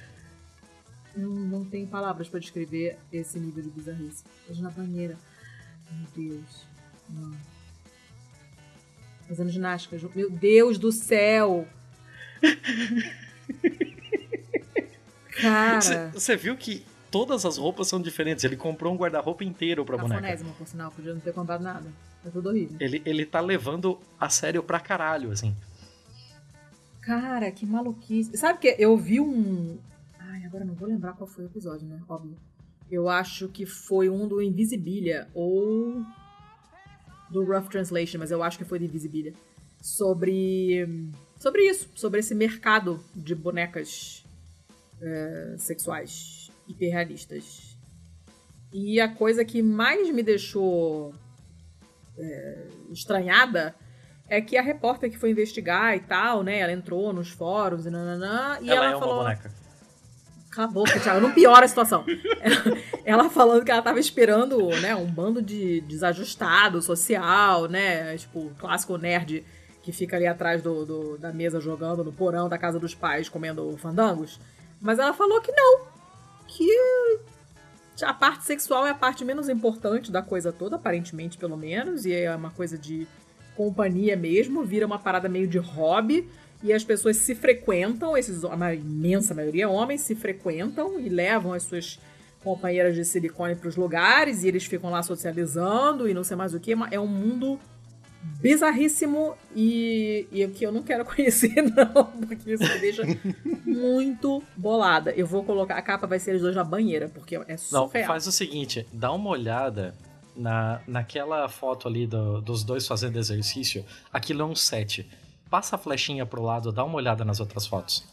Não, 1.17 1.31
não 1.31 1.65
tenho 1.65 1.87
palavras 1.89 2.29
pra 2.29 2.39
descrever 2.39 2.99
esse 3.11 3.41
nível 3.41 3.63
de 3.63 3.71
bizarrice. 3.71 4.25
Hoje 4.51 4.61
na 4.61 4.69
banheira. 4.69 5.17
Meu 5.91 6.07
Deus. 6.15 6.67
Não. 7.09 7.35
Fazendo 9.27 9.49
ginástica. 9.49 9.99
Meu 10.15 10.29
Deus 10.29 10.77
do 10.77 10.93
céu! 10.93 11.67
Cara. 15.41 16.11
Você 16.13 16.37
viu 16.37 16.57
que 16.57 16.85
todas 17.11 17.45
as 17.45 17.57
roupas 17.57 17.89
são 17.89 18.01
diferentes. 18.01 18.45
Ele 18.45 18.57
comprou 18.57 18.93
um 18.93 18.97
guarda-roupa 18.97 19.45
inteiro 19.45 19.85
pra 19.85 19.97
boneca. 19.97 20.21
Cafonésimo, 20.21 20.55
por 20.55 20.67
sinal. 20.67 20.91
Podia 20.91 21.15
não 21.15 21.21
ter 21.21 21.33
comprado 21.33 21.63
nada. 21.63 21.91
É 22.25 22.31
tudo 22.31 22.49
horrível. 22.49 22.77
Ele, 22.81 23.03
ele 23.05 23.25
tá 23.25 23.41
levando 23.41 23.99
a 24.19 24.29
sério 24.29 24.63
pra 24.63 24.81
caralho, 24.81 25.31
assim. 25.31 25.55
Cara, 27.01 27.51
que 27.53 27.65
maluquice. 27.65 28.37
Sabe 28.37 28.59
que 28.59 28.77
eu 28.79 28.97
vi 28.97 29.21
um. 29.21 29.79
Ai, 30.19 30.45
agora 30.45 30.65
não 30.65 30.75
vou 30.75 30.89
lembrar 30.89 31.13
qual 31.13 31.27
foi 31.27 31.45
o 31.45 31.47
episódio, 31.47 31.87
né? 31.87 32.01
Óbvio. 32.09 32.37
Eu 32.91 33.09
acho 33.09 33.49
que 33.49 33.65
foi 33.65 34.09
um 34.09 34.27
do 34.27 34.43
Invisibilia 34.43 35.29
ou 35.35 36.05
do 37.31 37.45
Rough 37.45 37.69
Translation, 37.69 38.19
mas 38.19 38.31
eu 38.31 38.43
acho 38.43 38.59
que 38.59 38.65
foi 38.65 38.79
do 38.79 38.85
Invisibilia. 38.85 39.35
Sobre. 39.81 41.11
Sobre 41.39 41.69
isso, 41.69 41.89
sobre 41.95 42.21
esse 42.21 42.35
mercado 42.35 42.99
de 43.15 43.35
bonecas 43.35 44.26
é, 45.01 45.55
sexuais 45.59 46.51
hiperrealistas. 46.69 47.77
E 48.73 49.01
a 49.01 49.09
coisa 49.09 49.45
que 49.45 49.63
mais 49.63 50.11
me 50.13 50.23
deixou 50.23 51.15
é, 52.19 52.67
estranhada 52.91 53.75
é 54.29 54.41
que 54.41 54.57
a 54.57 54.63
repórter 54.63 55.11
que 55.11 55.19
foi 55.19 55.31
investigar 55.31 55.97
e 55.97 56.01
tal, 56.01 56.43
né? 56.43 56.59
Ela 56.59 56.73
entrou 56.73 57.13
nos 57.13 57.31
fóruns 57.31 57.87
e 57.87 57.91
nananã, 57.91 58.59
e 58.61 58.69
ela, 58.71 58.77
ela, 58.77 58.85
é 58.87 58.97
uma 58.97 58.99
falou. 58.99 59.23
boneca. 59.23 59.53
Cala 60.51 60.69
a 60.69 60.71
boca, 60.71 60.99
Thiago, 61.01 61.21
não 61.21 61.33
piora 61.33 61.65
a 61.65 61.69
situação. 61.69 62.05
Ela, 62.41 62.79
ela 63.05 63.31
falando 63.31 63.65
que 63.65 63.71
ela 63.71 63.83
tava 63.83 64.01
esperando, 64.01 64.69
né, 64.81 64.97
um 64.97 65.07
bando 65.07 65.43
de 65.43 65.83
desajustado 65.83 66.81
social, 66.83 67.69
né? 67.69 68.17
Tipo, 68.17 68.51
clássico 68.59 68.97
nerd 68.97 69.45
que 69.83 69.93
fica 69.93 70.17
ali 70.17 70.27
atrás 70.27 70.63
do, 70.63 70.85
do- 70.85 71.19
da 71.19 71.33
mesa 71.33 71.61
jogando 71.61 72.03
no 72.03 72.13
porão 72.13 72.49
da 72.49 72.59
casa 72.59 72.81
dos 72.81 72.95
pais, 72.95 73.29
comendo 73.29 73.77
fandangos. 73.77 74.41
Mas 74.81 74.99
ela 74.99 75.13
falou 75.13 75.41
que 75.41 75.53
não. 75.53 75.87
Que 76.47 76.69
a 78.03 78.13
parte 78.13 78.45
sexual 78.45 78.87
é 78.87 78.91
a 78.91 78.95
parte 78.95 79.25
menos 79.25 79.49
importante 79.49 80.13
da 80.13 80.23
coisa 80.23 80.53
toda, 80.53 80.77
aparentemente, 80.77 81.39
pelo 81.39 81.57
menos, 81.57 82.05
e 82.05 82.13
é 82.13 82.35
uma 82.35 82.51
coisa 82.51 82.77
de 82.77 83.07
companhia 83.57 84.17
mesmo, 84.17 84.63
vira 84.63 84.87
uma 84.87 84.99
parada 84.99 85.29
meio 85.29 85.49
de 85.49 85.59
hobby, 85.59 86.29
e 86.63 86.73
as 86.73 86.85
pessoas 86.85 87.17
se 87.17 87.35
frequentam, 87.35 88.17
esses, 88.17 88.45
a 88.45 88.75
imensa 88.75 89.35
maioria 89.35 89.69
homens 89.69 90.03
se 90.03 90.15
frequentam 90.15 91.01
e 91.01 91.09
levam 91.09 91.53
as 91.53 91.63
suas 91.63 91.99
companheiras 92.45 92.95
de 92.95 93.05
silicone 93.05 93.57
para 93.57 93.69
os 93.69 93.77
lugares, 93.77 94.45
e 94.45 94.49
eles 94.49 94.65
ficam 94.65 94.91
lá 94.91 95.03
socializando 95.03 96.09
e 96.09 96.15
não 96.15 96.23
sei 96.23 96.37
mais 96.37 96.55
o 96.55 96.61
que, 96.61 96.73
é 96.91 97.01
um 97.01 97.07
mundo 97.07 97.59
bizarríssimo 98.41 99.35
e, 99.55 100.27
e 100.31 100.47
que 100.49 100.65
eu 100.65 100.73
não 100.73 100.83
quero 100.83 101.05
conhecer, 101.07 101.55
não, 101.63 102.05
porque 102.05 102.53
isso 102.53 102.63
me 102.65 102.79
deixa 102.79 103.03
muito 103.65 104.43
bolada. 104.57 105.11
Eu 105.13 105.27
vou 105.27 105.45
colocar, 105.45 105.77
a 105.77 105.83
capa 105.83 106.07
vai 106.07 106.19
ser 106.19 106.31
eles 106.31 106.43
dois 106.43 106.55
na 106.57 106.65
banheira, 106.65 107.09
porque 107.09 107.37
é 107.37 107.41
Não, 107.73 107.87
surreal. 107.87 108.07
faz 108.07 108.27
o 108.27 108.33
seguinte, 108.33 108.87
dá 108.93 109.13
uma 109.13 109.31
olhada 109.31 109.95
na, 110.37 110.81
naquela 110.87 111.49
foto 111.49 111.89
ali 111.89 112.07
do- 112.07 112.41
dos 112.41 112.63
dois 112.65 112.87
fazendo 112.87 113.19
exercício. 113.19 113.85
Aquilo 114.13 114.43
é 114.43 114.45
um 114.45 114.55
set. 114.55 115.09
Passa 115.51 115.77
a 115.77 115.79
flechinha 115.79 116.27
pro 116.27 116.43
lado, 116.43 116.73
dá 116.73 116.85
uma 116.85 116.97
olhada 116.97 117.25
nas 117.25 117.41
outras 117.41 117.67
fotos. 117.67 118.05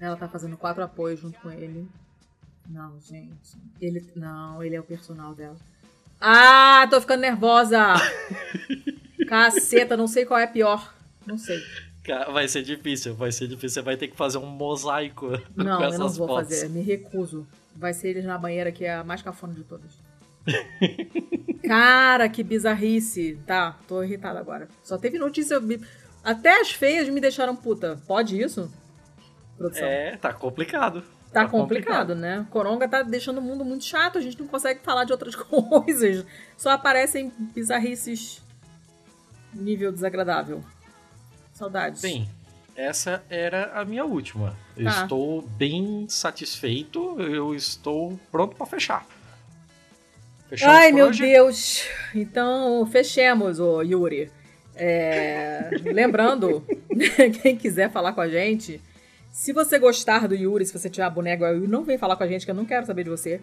Ela 0.00 0.16
tá 0.16 0.28
fazendo 0.28 0.56
quatro 0.56 0.82
apoios 0.82 1.20
junto 1.20 1.38
com 1.40 1.50
ele. 1.50 1.86
Não, 2.68 2.98
gente. 3.00 3.56
Ele. 3.80 4.04
Não, 4.16 4.62
ele 4.62 4.74
é 4.74 4.80
o 4.80 4.82
personal 4.82 5.34
dela. 5.34 5.56
Ah, 6.20 6.86
tô 6.90 7.00
ficando 7.00 7.20
nervosa! 7.20 7.94
Caceta, 9.26 9.96
não 9.96 10.06
sei 10.06 10.24
qual 10.24 10.38
é 10.40 10.46
pior. 10.46 10.94
Não 11.26 11.36
sei. 11.36 11.58
Vai 12.32 12.46
ser 12.46 12.62
difícil, 12.62 13.14
vai 13.14 13.32
ser 13.32 13.48
difícil. 13.48 13.70
Você 13.70 13.82
vai 13.82 13.96
ter 13.96 14.08
que 14.08 14.16
fazer 14.16 14.38
um 14.38 14.46
mosaico 14.46 15.30
Não, 15.56 15.78
com 15.78 15.84
eu 15.84 15.98
não 15.98 16.08
vou 16.08 16.28
fotos. 16.28 16.48
fazer. 16.54 16.68
Me 16.68 16.80
recuso. 16.80 17.46
Vai 17.74 17.92
ser 17.92 18.08
eles 18.10 18.24
na 18.24 18.38
banheira, 18.38 18.70
que 18.70 18.84
é 18.84 18.94
a 18.94 19.04
mais 19.04 19.22
cafona 19.22 19.52
de 19.54 19.64
todas. 19.64 19.90
Cara, 21.66 22.28
que 22.28 22.42
bizarrice. 22.42 23.38
Tá, 23.46 23.76
tô 23.88 24.02
irritada 24.02 24.38
agora. 24.38 24.68
Só 24.82 24.96
teve 24.96 25.18
notícia. 25.18 25.60
Até 26.22 26.60
as 26.60 26.70
feias 26.70 27.08
me 27.08 27.20
deixaram 27.20 27.56
puta. 27.56 28.00
Pode 28.06 28.40
isso? 28.40 28.70
Produção. 29.58 29.86
É, 29.86 30.16
tá 30.16 30.32
complicado. 30.32 31.02
Tá 31.32 31.46
complicado, 31.46 32.14
né? 32.14 32.46
Coronga 32.50 32.88
tá 32.88 33.02
deixando 33.02 33.38
o 33.38 33.42
mundo 33.42 33.64
muito 33.64 33.84
chato, 33.84 34.16
a 34.16 34.20
gente 34.20 34.38
não 34.40 34.46
consegue 34.46 34.80
falar 34.82 35.04
de 35.04 35.12
outras 35.12 35.34
coisas. 35.36 36.24
Só 36.56 36.70
aparecem 36.70 37.30
bizarrices 37.54 38.42
nível 39.56 39.90
desagradável. 39.92 40.62
Saudades. 41.52 42.02
Bem, 42.02 42.28
essa 42.76 43.22
era 43.30 43.72
a 43.74 43.84
minha 43.84 44.04
última. 44.04 44.56
Eu 44.76 44.84
Tá. 44.84 45.02
estou 45.02 45.42
bem 45.42 46.06
satisfeito, 46.08 47.20
eu 47.20 47.54
estou 47.54 48.18
pronto 48.30 48.54
pra 48.56 48.66
fechar. 48.66 49.06
Fechamos 50.48 50.76
Ai, 50.76 50.92
meu 50.92 51.08
hoje? 51.08 51.22
Deus! 51.22 51.84
Então, 52.14 52.86
fechemos, 52.86 53.58
ô 53.58 53.82
Yuri. 53.82 54.30
É, 54.76 55.70
lembrando, 55.84 56.64
quem 57.42 57.56
quiser 57.56 57.90
falar 57.90 58.12
com 58.12 58.20
a 58.20 58.28
gente, 58.28 58.80
se 59.32 59.52
você 59.52 59.78
gostar 59.78 60.28
do 60.28 60.34
Yuri, 60.34 60.66
se 60.66 60.72
você 60.78 60.88
tiver 60.90 61.04
a 61.06 61.10
boneca 61.10 61.36
igual 61.46 61.54
eu, 61.54 61.66
não 61.68 61.82
vem 61.82 61.96
falar 61.98 62.14
com 62.16 62.22
a 62.22 62.26
gente, 62.28 62.44
que 62.44 62.50
eu 62.50 62.54
não 62.54 62.66
quero 62.66 62.84
saber 62.86 63.04
de 63.04 63.10
você. 63.10 63.40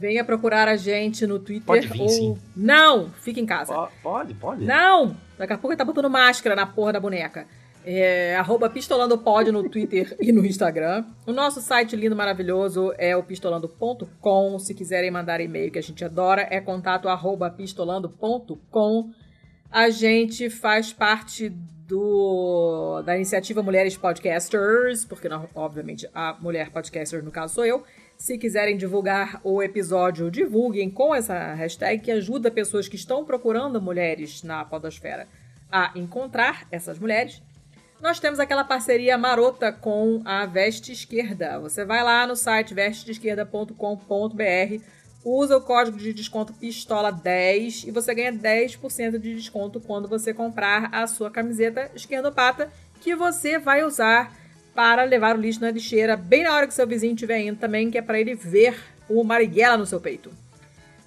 Venha 0.00 0.24
procurar 0.24 0.66
a 0.66 0.76
gente 0.76 1.26
no 1.26 1.38
Twitter 1.38 1.66
Pode 1.66 1.86
vir, 1.86 2.00
ou. 2.00 2.08
sim. 2.08 2.38
Não! 2.56 3.10
Fique 3.10 3.38
em 3.38 3.44
casa. 3.44 3.74
Po- 3.74 3.88
Pode, 4.02 4.32
pode. 4.32 4.64
Não! 4.64 5.14
Daqui 5.36 5.52
a 5.52 5.58
pouco 5.58 5.72
ele 5.72 5.76
tá 5.76 5.84
botando 5.84 6.08
máscara 6.08 6.56
na 6.56 6.66
porra 6.66 6.94
da 6.94 6.98
boneca. 7.00 7.46
É, 7.84 8.34
arroba 8.36 8.68
pistolandopod 8.70 9.52
no 9.52 9.68
Twitter 9.68 10.16
e 10.20 10.32
no 10.32 10.44
Instagram. 10.44 11.04
O 11.26 11.32
nosso 11.32 11.60
site 11.60 11.96
lindo, 11.96 12.16
maravilhoso 12.16 12.94
é 12.96 13.14
o 13.14 13.22
pistolando.com. 13.22 14.58
Se 14.58 14.74
quiserem 14.74 15.10
mandar 15.10 15.38
e-mail, 15.40 15.70
que 15.70 15.78
a 15.78 15.82
gente 15.82 16.02
adora, 16.02 16.46
é 16.50 16.60
contato 16.62 17.06
arroba 17.06 17.50
pistolando.com. 17.50 19.10
A 19.70 19.88
gente 19.90 20.48
faz 20.50 20.92
parte 20.94 21.48
do, 21.86 23.02
da 23.04 23.16
iniciativa 23.16 23.62
Mulheres 23.62 23.96
Podcasters, 23.96 25.04
porque 25.04 25.28
obviamente 25.54 26.08
a 26.14 26.36
mulher 26.40 26.70
podcaster 26.70 27.22
no 27.22 27.30
caso 27.30 27.54
sou 27.54 27.64
eu. 27.66 27.82
Se 28.20 28.36
quiserem 28.36 28.76
divulgar 28.76 29.40
o 29.42 29.62
episódio, 29.62 30.30
divulguem 30.30 30.90
com 30.90 31.14
essa 31.14 31.54
hashtag 31.54 32.02
que 32.02 32.10
ajuda 32.10 32.50
pessoas 32.50 32.86
que 32.86 32.94
estão 32.94 33.24
procurando 33.24 33.80
mulheres 33.80 34.42
na 34.42 34.62
podosfera 34.62 35.26
a 35.72 35.90
encontrar 35.96 36.66
essas 36.70 36.98
mulheres. 36.98 37.40
Nós 37.98 38.20
temos 38.20 38.38
aquela 38.38 38.62
parceria 38.62 39.16
marota 39.16 39.72
com 39.72 40.20
a 40.26 40.44
Veste 40.44 40.92
Esquerda. 40.92 41.58
Você 41.60 41.82
vai 41.82 42.04
lá 42.04 42.26
no 42.26 42.36
site 42.36 42.74
vesteesquerda.com.br, 42.74 44.84
usa 45.24 45.56
o 45.56 45.62
código 45.62 45.96
de 45.96 46.12
desconto 46.12 46.52
PISTOLA10 46.52 47.88
e 47.88 47.90
você 47.90 48.14
ganha 48.14 48.34
10% 48.34 49.18
de 49.18 49.34
desconto 49.34 49.80
quando 49.80 50.06
você 50.06 50.34
comprar 50.34 50.90
a 50.92 51.06
sua 51.06 51.30
camiseta 51.30 51.90
esquerdopata 51.94 52.70
que 53.00 53.16
você 53.16 53.58
vai 53.58 53.82
usar 53.82 54.39
para 54.74 55.04
levar 55.04 55.36
o 55.36 55.40
lixo 55.40 55.60
na 55.60 55.70
lixeira 55.70 56.16
bem 56.16 56.44
na 56.44 56.54
hora 56.54 56.66
que 56.66 56.74
seu 56.74 56.86
vizinho 56.86 57.14
estiver 57.14 57.40
indo 57.40 57.58
também, 57.58 57.90
que 57.90 57.98
é 57.98 58.02
para 58.02 58.20
ele 58.20 58.34
ver 58.34 58.78
o 59.08 59.22
Marighella 59.24 59.76
no 59.76 59.86
seu 59.86 60.00
peito. 60.00 60.30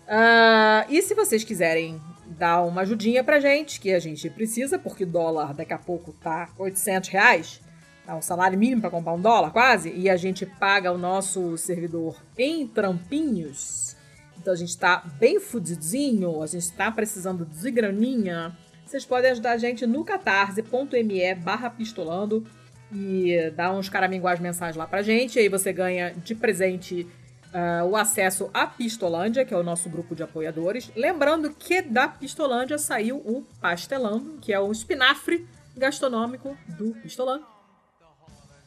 Uh, 0.03 0.85
e 0.90 1.02
se 1.02 1.15
vocês 1.15 1.44
quiserem 1.44 1.99
dar 2.26 2.61
uma 2.64 2.81
ajudinha 2.81 3.23
pra 3.23 3.40
gente, 3.40 3.80
que 3.80 3.94
a 3.94 3.99
gente 3.99 4.30
precisa, 4.30 4.77
porque 4.77 5.06
dólar 5.06 5.53
daqui 5.53 5.73
a 5.73 5.77
pouco 5.77 6.11
tá 6.14 6.49
800 6.57 7.10
reais, 7.10 7.61
tá 8.06 8.15
um 8.15 8.22
salário 8.22 8.57
mínimo 8.57 8.81
para 8.81 8.90
comprar 8.90 9.14
um 9.14 9.22
dólar 9.22 9.52
quase, 9.52 9.91
e 9.91 10.10
a 10.10 10.18
gente 10.18 10.45
paga 10.45 10.91
o 10.91 10.98
nosso 10.98 11.57
servidor 11.57 12.22
em 12.38 12.68
trampinhos, 12.68 13.95
então 14.38 14.53
a 14.53 14.57
gente 14.57 14.77
tá 14.77 15.03
bem 15.19 15.40
fudidinho, 15.40 16.41
a 16.41 16.48
gente 16.48 16.72
tá 16.73 16.91
precisando 16.91 17.45
de 17.45 17.72
graninha, 17.72 18.57
vocês 18.85 19.06
podem 19.06 19.31
ajudar 19.31 19.53
a 19.53 19.57
gente 19.57 19.88
no 19.88 20.03
catarse.me 20.03 21.35
barra 21.35 21.69
pistolando, 21.69 22.45
e 22.94 23.52
dá 23.56 23.72
uns 23.72 23.90
caraminguais 23.90 24.40
mensais 24.40 24.76
lá 24.76 24.86
pra 24.86 25.02
gente. 25.02 25.40
Aí 25.40 25.49
você 25.49 25.74
ganha 25.74 26.11
de 26.11 26.36
presente 26.36 27.07
uh, 27.53 27.86
o 27.88 27.95
acesso 27.95 28.49
à 28.53 28.68
Pistolândia, 28.68 29.45
que 29.45 29.53
é 29.53 29.57
o 29.57 29.64
nosso 29.64 29.90
grupo 29.90 30.15
de 30.15 30.24
apoiadores. 30.24 30.91
Lembrando 30.95 31.52
que 31.52 31.82
da 31.82 32.07
Pistolândia 32.07 32.78
saiu 32.78 33.18
o 33.18 33.44
Pastelando, 33.60 34.38
que 34.41 34.53
é 34.53 34.60
o 34.60 34.72
espinafre 34.72 35.48
gastronômico 35.76 36.57
do 36.78 36.94
Pistolando. 36.95 37.45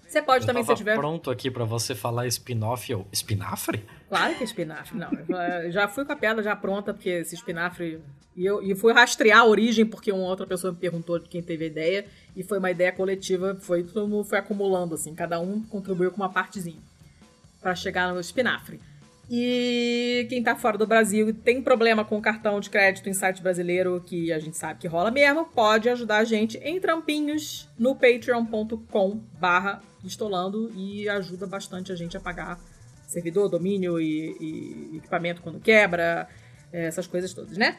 Você 0.07 0.23
pode 0.23 0.45
eu 0.45 0.47
também, 0.47 0.65
se 0.65 0.75
tiver. 0.75 0.97
pronto 0.97 1.31
aqui 1.31 1.51
para 1.51 1.65
você 1.65 1.95
falar 1.95 2.27
spin-off 2.29 2.95
ou 2.95 3.07
espinafre? 3.13 3.85
Claro 4.09 4.35
que 4.37 4.43
é 4.43 4.45
espinafre. 4.45 4.97
Não, 4.97 5.11
já 5.71 5.89
fui 5.89 6.05
com 6.05 6.13
a 6.13 6.17
pedra 6.17 6.43
já 6.43 6.55
pronta, 6.55 6.95
porque 6.95 7.09
esse 7.09 7.35
espinafre. 7.35 8.01
E 8.37 8.45
eu 8.45 8.63
e 8.63 8.75
fui 8.75 8.93
rastrear 8.93 9.41
a 9.41 9.47
origem, 9.47 9.87
porque 9.87 10.13
uma 10.13 10.29
outra 10.29 10.47
pessoa 10.47 10.73
me 10.73 10.79
perguntou 10.79 11.19
de 11.19 11.29
quem 11.29 11.43
teve 11.43 11.65
a 11.65 11.69
ideia. 11.69 12.07
E 12.37 12.43
foi 12.43 12.59
uma 12.59 12.71
ideia 12.71 12.93
coletiva, 12.93 13.57
foi 13.61 13.83
todo 13.83 14.07
mundo 14.07 14.25
foi 14.25 14.39
acumulando, 14.39 14.95
assim, 14.95 15.15
cada 15.15 15.41
um 15.41 15.63
contribuiu 15.63 16.11
com 16.11 16.19
uma 16.19 16.29
partezinha 16.29 16.81
para 17.61 17.75
chegar 17.75 18.13
no 18.13 18.21
espinafre. 18.21 18.79
E 19.29 20.25
quem 20.29 20.41
tá 20.43 20.55
fora 20.55 20.79
do 20.79 20.87
Brasil 20.87 21.29
e 21.29 21.33
tem 21.33 21.61
problema 21.61 22.05
com 22.05 22.21
cartão 22.21 22.61
de 22.61 22.71
crédito 22.71 23.09
em 23.09 23.13
site 23.13 23.43
brasileiro, 23.43 24.01
que 24.07 24.33
a 24.33 24.39
gente 24.39 24.57
sabe 24.57 24.79
que 24.79 24.87
rola 24.87 25.11
mesmo, 25.11 25.47
pode 25.47 25.89
ajudar 25.89 26.19
a 26.19 26.25
gente 26.25 26.59
em 26.59 26.79
trampinhos 26.79 27.69
no 27.77 27.97
patreon.com 27.97 29.21
barra 29.41 29.83
pistolando 30.01 30.71
e 30.77 31.09
ajuda 31.09 31.45
bastante 31.47 31.91
a 31.91 31.97
gente 31.97 32.17
a 32.17 32.21
pagar 32.21 32.61
servidor, 33.09 33.49
domínio 33.49 34.01
e, 34.01 34.37
e 34.41 34.97
equipamento 34.99 35.43
quando 35.43 35.59
quebra, 35.59 36.29
é, 36.73 36.87
essas 36.87 37.09
coisas 37.09 37.33
todas, 37.35 37.57
né? 37.57 37.79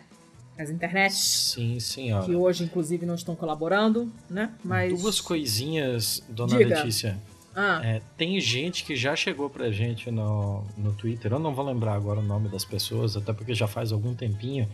As 0.57 0.69
internet. 0.69 1.13
Sim, 1.13 1.79
senhora. 1.79 2.25
Que 2.25 2.35
hoje, 2.35 2.63
inclusive, 2.63 3.05
não 3.05 3.15
estão 3.15 3.35
colaborando, 3.35 4.11
né? 4.29 4.53
Mas... 4.63 4.99
Duas 4.99 5.21
coisinhas, 5.21 6.23
dona 6.29 6.57
Diga. 6.57 6.77
Letícia. 6.77 7.17
Ah. 7.59 7.81
É, 7.83 8.01
tem 8.15 8.39
gente 8.39 8.83
que 8.83 8.95
já 8.95 9.15
chegou 9.15 9.49
pra 9.49 9.71
gente 9.71 10.11
no, 10.11 10.63
no 10.77 10.93
Twitter, 10.93 11.33
eu 11.33 11.39
não 11.39 11.55
vou 11.55 11.65
lembrar 11.65 11.95
agora 11.95 12.19
o 12.19 12.23
nome 12.23 12.47
das 12.49 12.63
pessoas, 12.63 13.17
até 13.17 13.33
porque 13.33 13.55
já 13.55 13.67
faz 13.67 13.91
algum 13.91 14.13
tempinho, 14.13 14.69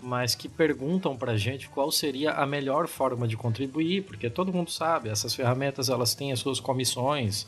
mas 0.00 0.34
que 0.34 0.48
perguntam 0.48 1.14
pra 1.14 1.36
gente 1.36 1.68
qual 1.68 1.92
seria 1.92 2.32
a 2.32 2.46
melhor 2.46 2.88
forma 2.88 3.28
de 3.28 3.36
contribuir, 3.36 4.04
porque 4.04 4.30
todo 4.30 4.50
mundo 4.50 4.70
sabe, 4.70 5.10
essas 5.10 5.34
ferramentas 5.34 5.90
elas 5.90 6.14
têm 6.14 6.32
as 6.32 6.38
suas 6.38 6.58
comissões 6.58 7.46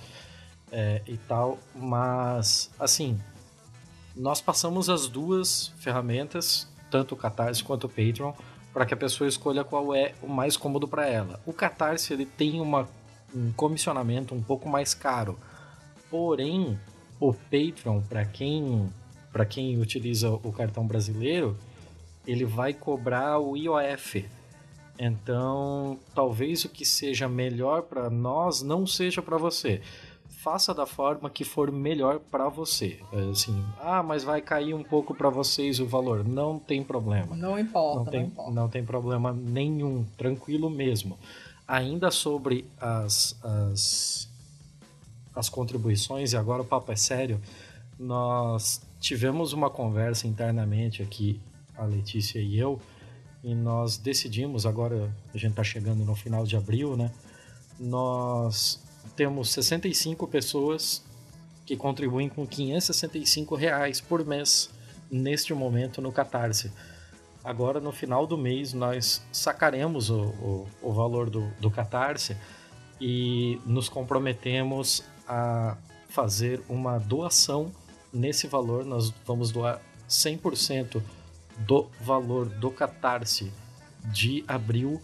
é, 0.71 1.01
e 1.07 1.17
tal, 1.17 1.59
mas 1.75 2.71
assim, 2.79 3.19
nós 4.15 4.43
passamos 4.43 4.91
as 4.91 5.09
duas 5.09 5.73
ferramentas, 5.79 6.69
tanto 6.91 7.15
o 7.15 7.19
Catarse 7.19 7.63
quanto 7.63 7.85
o 7.85 7.89
Patreon, 7.89 8.33
para 8.73 8.87
que 8.87 8.95
a 8.95 8.97
pessoa 8.97 9.29
escolha 9.29 9.65
qual 9.65 9.95
é 9.95 10.15
o 10.23 10.29
mais 10.29 10.57
cômodo 10.57 10.87
para 10.87 11.07
ela. 11.07 11.41
O 11.47 11.53
Catarse 11.53 12.13
ele 12.13 12.27
tem 12.27 12.61
uma 12.61 12.89
um 13.35 13.53
comissionamento 13.53 14.35
um 14.35 14.43
pouco 14.43 14.69
mais 14.69 14.95
caro. 14.95 15.39
Porém, 16.11 16.79
o 17.21 17.33
Patreon, 17.33 18.01
para 18.03 18.25
quem, 18.25 18.91
para 19.33 19.45
quem 19.45 19.79
utiliza 19.79 20.31
o 20.31 20.53
cartão 20.53 20.87
brasileiro, 20.87 21.57
ele 22.27 22.45
vai 22.45 22.73
cobrar 22.73 23.39
o 23.39 23.57
IOF. 23.57 24.27
Então, 24.99 25.99
talvez 26.15 26.65
o 26.65 26.69
que 26.69 26.85
seja 26.85 27.29
melhor 27.29 27.83
para 27.83 28.11
nós 28.11 28.63
não 28.63 28.87
seja 28.87 29.23
para 29.23 29.37
você. 29.37 29.81
Faça 30.43 30.73
da 30.73 30.87
forma 30.87 31.29
que 31.29 31.45
for 31.45 31.71
melhor 31.73 32.21
para 32.21 32.49
você. 32.49 33.01
Assim, 33.33 33.65
ah, 33.81 34.03
mas 34.03 34.23
vai 34.23 34.41
cair 34.41 34.73
um 34.73 34.85
pouco 34.85 35.15
para 35.15 35.29
vocês 35.29 35.81
o 35.81 35.87
valor. 35.87 36.25
Não 36.25 36.59
tem 36.59 36.83
problema. 36.83 37.35
Não 37.35 37.59
importa. 37.59 37.99
Não 37.99 38.05
tem, 38.05 38.21
não, 38.21 38.27
importa. 38.29 38.51
não 38.53 38.69
tem 38.69 38.85
problema 38.85 39.33
nenhum. 39.33 40.05
Tranquilo 40.17 40.71
mesmo 40.71 41.19
ainda 41.69 42.11
sobre 42.11 42.65
as, 42.81 43.37
as, 43.43 44.29
as 45.35 45.51
contribuições, 45.51 46.33
e 46.33 46.37
agora 46.37 46.63
o 46.63 46.65
papo 46.65 46.91
é 46.91 46.97
sério, 46.97 47.39
nós 47.99 48.81
tivemos 48.99 49.53
uma 49.53 49.69
conversa 49.69 50.27
internamente 50.27 51.03
aqui, 51.03 51.39
a 51.77 51.85
Letícia 51.85 52.41
e 52.41 52.59
eu, 52.59 52.81
e 53.45 53.55
nós 53.55 53.99
decidimos, 53.99 54.65
agora 54.65 55.15
a 55.33 55.37
gente 55.37 55.51
está 55.51 55.63
chegando 55.63 56.05
no 56.05 56.15
final 56.15 56.45
de 56.45 56.57
abril, 56.57 56.97
né? 56.97 57.13
Nós 57.79 58.83
temos 59.19 59.51
65 59.51 60.29
pessoas 60.29 61.03
que 61.67 61.77
contribuem 61.77 62.29
com 62.29 62.47
565 62.47 63.57
reais 63.57 64.01
por 64.01 64.25
mês 64.25 64.71
neste 65.11 65.53
momento 65.53 66.01
no 66.01 66.13
Catarse. 66.13 66.71
Agora, 67.43 67.81
no 67.81 67.91
final 67.91 68.29
do 68.29 68.39
mês, 68.39 68.73
nós 68.73 69.21
sacaremos 69.33 70.09
o, 70.09 70.21
o, 70.21 70.67
o 70.81 70.93
valor 70.93 71.29
do, 71.29 71.49
do 71.59 71.69
Catarse 71.69 72.37
e 73.01 73.61
nos 73.67 73.89
comprometemos 73.89 75.03
a 75.27 75.77
fazer 76.09 76.63
uma 76.69 76.99
doação 76.99 77.73
nesse 78.13 78.47
valor. 78.47 78.85
Nós 78.85 79.13
vamos 79.27 79.51
doar 79.51 79.83
100% 80.09 81.03
do 81.67 81.89
valor 82.01 82.47
do 82.47 82.71
Catarse 82.71 83.53
de 84.13 84.45
abril 84.47 85.03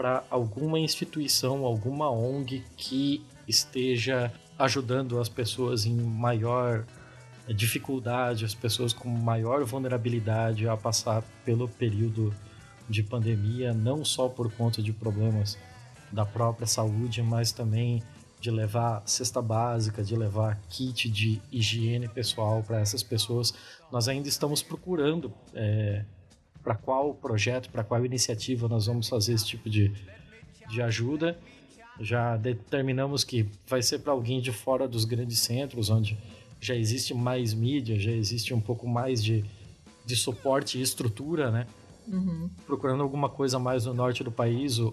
para 0.00 0.24
alguma 0.30 0.78
instituição, 0.78 1.66
alguma 1.66 2.10
ONG 2.10 2.64
que 2.74 3.22
esteja 3.46 4.32
ajudando 4.58 5.20
as 5.20 5.28
pessoas 5.28 5.84
em 5.84 5.94
maior 5.94 6.86
dificuldade, 7.54 8.46
as 8.46 8.54
pessoas 8.54 8.94
com 8.94 9.10
maior 9.10 9.62
vulnerabilidade 9.62 10.66
a 10.66 10.74
passar 10.74 11.22
pelo 11.44 11.68
período 11.68 12.34
de 12.88 13.02
pandemia, 13.02 13.74
não 13.74 14.02
só 14.02 14.26
por 14.26 14.50
conta 14.50 14.80
de 14.80 14.90
problemas 14.90 15.58
da 16.10 16.24
própria 16.24 16.66
saúde, 16.66 17.22
mas 17.22 17.52
também 17.52 18.02
de 18.40 18.50
levar 18.50 19.02
cesta 19.04 19.42
básica, 19.42 20.02
de 20.02 20.16
levar 20.16 20.58
kit 20.70 21.10
de 21.10 21.42
higiene 21.52 22.08
pessoal 22.08 22.62
para 22.66 22.80
essas 22.80 23.02
pessoas. 23.02 23.52
Nós 23.92 24.08
ainda 24.08 24.30
estamos 24.30 24.62
procurando 24.62 25.30
é, 25.52 26.06
para 26.62 26.74
qual 26.74 27.14
projeto, 27.14 27.70
para 27.70 27.82
qual 27.82 28.04
iniciativa 28.04 28.68
nós 28.68 28.86
vamos 28.86 29.08
fazer 29.08 29.32
esse 29.32 29.46
tipo 29.46 29.68
de, 29.68 29.92
de 30.68 30.82
ajuda. 30.82 31.38
Já 32.00 32.36
determinamos 32.36 33.24
que 33.24 33.48
vai 33.66 33.82
ser 33.82 34.00
para 34.00 34.12
alguém 34.12 34.40
de 34.40 34.52
fora 34.52 34.88
dos 34.88 35.04
grandes 35.04 35.40
centros, 35.40 35.90
onde 35.90 36.16
já 36.60 36.74
existe 36.74 37.14
mais 37.14 37.54
mídia, 37.54 37.98
já 37.98 38.12
existe 38.12 38.52
um 38.54 38.60
pouco 38.60 38.86
mais 38.86 39.22
de, 39.22 39.44
de 40.04 40.16
suporte 40.16 40.78
e 40.78 40.82
estrutura, 40.82 41.50
né? 41.50 41.66
Uhum. 42.08 42.50
Procurando 42.66 43.02
alguma 43.02 43.28
coisa 43.28 43.58
mais 43.58 43.86
no 43.86 43.94
norte 43.94 44.24
do 44.24 44.32
país, 44.32 44.78
o 44.78 44.92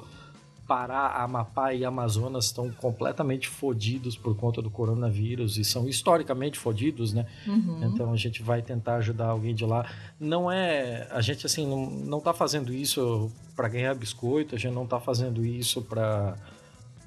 Pará, 0.68 1.24
Amapá 1.24 1.74
e 1.74 1.86
Amazonas 1.86 2.46
estão 2.46 2.70
completamente 2.70 3.48
fodidos 3.48 4.18
por 4.18 4.36
conta 4.36 4.62
do 4.62 4.70
coronavírus 4.70 5.58
e 5.58 5.64
são 5.64 5.88
historicamente 5.88 6.60
fodidos, 6.60 7.14
né? 7.14 7.26
Uhum. 7.48 7.86
Então 7.86 8.12
a 8.12 8.18
gente 8.18 8.44
vai 8.44 8.62
tentar 8.62 8.96
ajudar 8.96 9.28
alguém 9.28 9.56
de 9.56 9.66
lá. 9.66 9.90
Não 10.20 10.52
é, 10.52 11.08
a 11.10 11.22
gente 11.22 11.46
assim 11.46 11.66
não, 11.66 11.90
não 11.90 12.20
tá 12.20 12.34
fazendo 12.34 12.74
isso 12.74 13.32
para 13.56 13.70
ganhar 13.70 13.96
biscoito, 13.96 14.56
a 14.56 14.58
gente 14.58 14.74
não 14.74 14.86
tá 14.86 15.00
fazendo 15.00 15.46
isso 15.46 15.82
para 15.82 16.36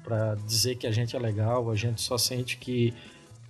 para 0.03 0.33
dizer 0.47 0.77
que 0.77 0.87
a 0.87 0.91
gente 0.91 1.15
é 1.15 1.19
legal, 1.19 1.69
a 1.69 1.75
gente 1.75 2.01
só 2.01 2.17
sente 2.17 2.57
que 2.57 2.91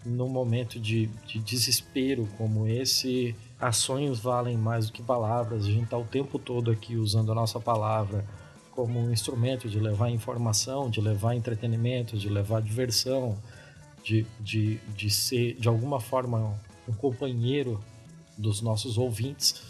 num 0.06 0.28
momento 0.28 0.78
de, 0.78 1.08
de 1.26 1.40
desespero 1.40 2.28
como 2.38 2.68
esse, 2.68 3.34
ações 3.58 4.20
valem 4.20 4.58
mais 4.58 4.88
do 4.88 4.92
que 4.92 5.02
palavras. 5.02 5.66
A 5.66 5.72
gente 5.72 5.86
está 5.86 5.98
o 5.98 6.04
tempo 6.04 6.38
todo 6.38 6.70
aqui 6.70 6.98
usando 6.98 7.32
a 7.32 7.36
nossa 7.36 7.58
palavra 7.58 8.26
como 8.72 9.00
um 9.00 9.12
instrumento 9.12 9.70
de 9.70 9.80
levar 9.80 10.10
informação, 10.10 10.90
de 10.90 11.02
levar 11.02 11.36
entretenimento, 11.36 12.18
de 12.18 12.30
levar 12.30 12.62
diversão, 12.62 13.38
de, 14.04 14.26
de, 14.40 14.78
de 14.96 15.10
ser 15.10 15.56
de 15.56 15.68
alguma 15.68 16.00
forma 16.00 16.60
um 16.88 16.94
companheiro 16.94 17.80
dos 18.38 18.62
nossos 18.62 18.98
ouvintes, 18.98 19.62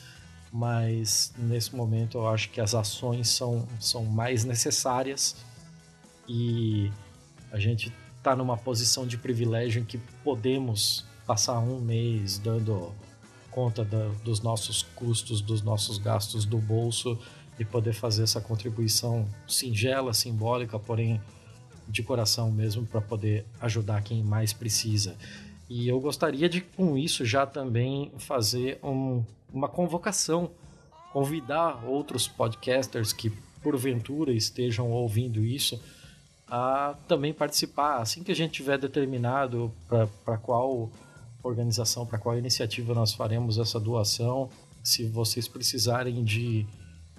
mas 0.51 1.33
nesse 1.37 1.75
momento 1.75 2.17
eu 2.17 2.27
acho 2.27 2.49
que 2.49 2.61
as 2.61 2.73
ações 2.75 3.29
são, 3.29 3.67
são 3.79 4.05
mais 4.05 4.43
necessárias 4.43 5.35
e 6.27 6.91
a 7.51 7.59
gente 7.59 7.91
está 8.17 8.35
numa 8.35 8.57
posição 8.57 9.05
de 9.05 9.17
privilégio 9.17 9.81
em 9.81 9.85
que 9.85 9.97
podemos 10.23 11.05
passar 11.25 11.59
um 11.59 11.79
mês 11.79 12.37
dando 12.37 12.93
conta 13.49 13.83
da, 13.83 14.07
dos 14.23 14.41
nossos 14.41 14.83
custos, 14.95 15.41
dos 15.41 15.61
nossos 15.61 15.97
gastos 15.97 16.45
do 16.45 16.57
bolso 16.57 17.19
e 17.59 17.65
poder 17.65 17.93
fazer 17.93 18.23
essa 18.23 18.41
contribuição 18.41 19.27
singela, 19.47 20.13
simbólica, 20.13 20.79
porém 20.79 21.21
de 21.87 22.01
coração 22.01 22.51
mesmo, 22.51 22.85
para 22.85 23.01
poder 23.01 23.45
ajudar 23.59 24.01
quem 24.01 24.23
mais 24.23 24.53
precisa. 24.53 25.15
E 25.69 25.87
eu 25.87 25.99
gostaria 25.99 26.49
de, 26.49 26.61
com 26.61 26.97
isso, 26.97 27.25
já 27.25 27.45
também 27.45 28.11
fazer 28.17 28.79
um, 28.83 29.23
uma 29.53 29.67
convocação, 29.67 30.51
convidar 31.13 31.85
outros 31.85 32.27
podcasters 32.27 33.13
que 33.13 33.29
porventura 33.61 34.31
estejam 34.31 34.91
ouvindo 34.91 35.43
isso 35.43 35.81
a 36.47 36.95
também 37.07 37.33
participar. 37.33 38.01
Assim 38.01 38.23
que 38.23 38.31
a 38.31 38.35
gente 38.35 38.51
tiver 38.51 38.77
determinado 38.77 39.71
para 40.25 40.37
qual 40.37 40.89
organização, 41.43 42.05
para 42.05 42.19
qual 42.19 42.37
iniciativa 42.37 42.93
nós 42.93 43.13
faremos 43.13 43.57
essa 43.57 43.79
doação, 43.79 44.49
se 44.83 45.05
vocês 45.05 45.47
precisarem 45.47 46.23
de 46.23 46.65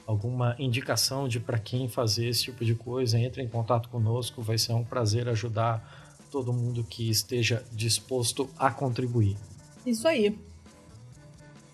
alguma 0.07 0.57
indicação 0.59 1.29
de 1.29 1.39
para 1.41 1.59
quem 1.59 1.89
fazer 1.89 2.29
esse 2.29 2.45
tipo 2.45 2.65
de 2.65 2.75
coisa, 2.75 3.19
entre 3.19 3.43
em 3.43 3.49
contato 3.49 3.89
conosco, 3.89 4.43
vai 4.43 4.59
ser 4.59 4.73
um 4.73 4.85
prazer 4.85 5.29
ajudar 5.29 6.03
todo 6.31 6.53
mundo 6.53 6.83
que 6.83 7.11
esteja 7.11 7.63
disposto 7.73 8.49
a 8.59 8.71
contribuir. 8.71 9.37
Isso 9.85 10.09
aí. 10.09 10.39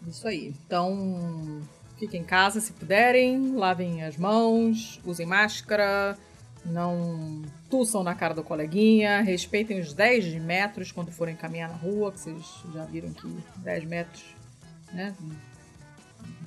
Isso 0.07 0.27
aí. 0.27 0.55
Então, 0.67 1.63
fiquem 1.97 2.23
em 2.23 2.25
casa 2.25 2.61
se 2.61 2.73
puderem, 2.73 3.55
lavem 3.55 4.03
as 4.03 4.17
mãos, 4.17 5.01
usem 5.05 5.27
máscara, 5.27 6.19
não 6.65 7.43
tussam 7.71 8.03
na 8.03 8.15
cara 8.15 8.35
do 8.35 8.43
coleguinha, 8.43 9.21
respeitem 9.21 9.81
os 9.81 9.93
10 9.93 10.35
metros 10.43 10.93
quando 10.93 11.11
forem 11.13 11.37
caminhar 11.37 11.69
na 11.69 11.77
rua, 11.77 12.13
que 12.13 12.21
vocês 12.21 12.45
já 12.73 12.85
viram 12.85 13.13
que 13.13 13.29
10 13.59 13.85
metros, 13.85 14.25
né? 14.93 15.15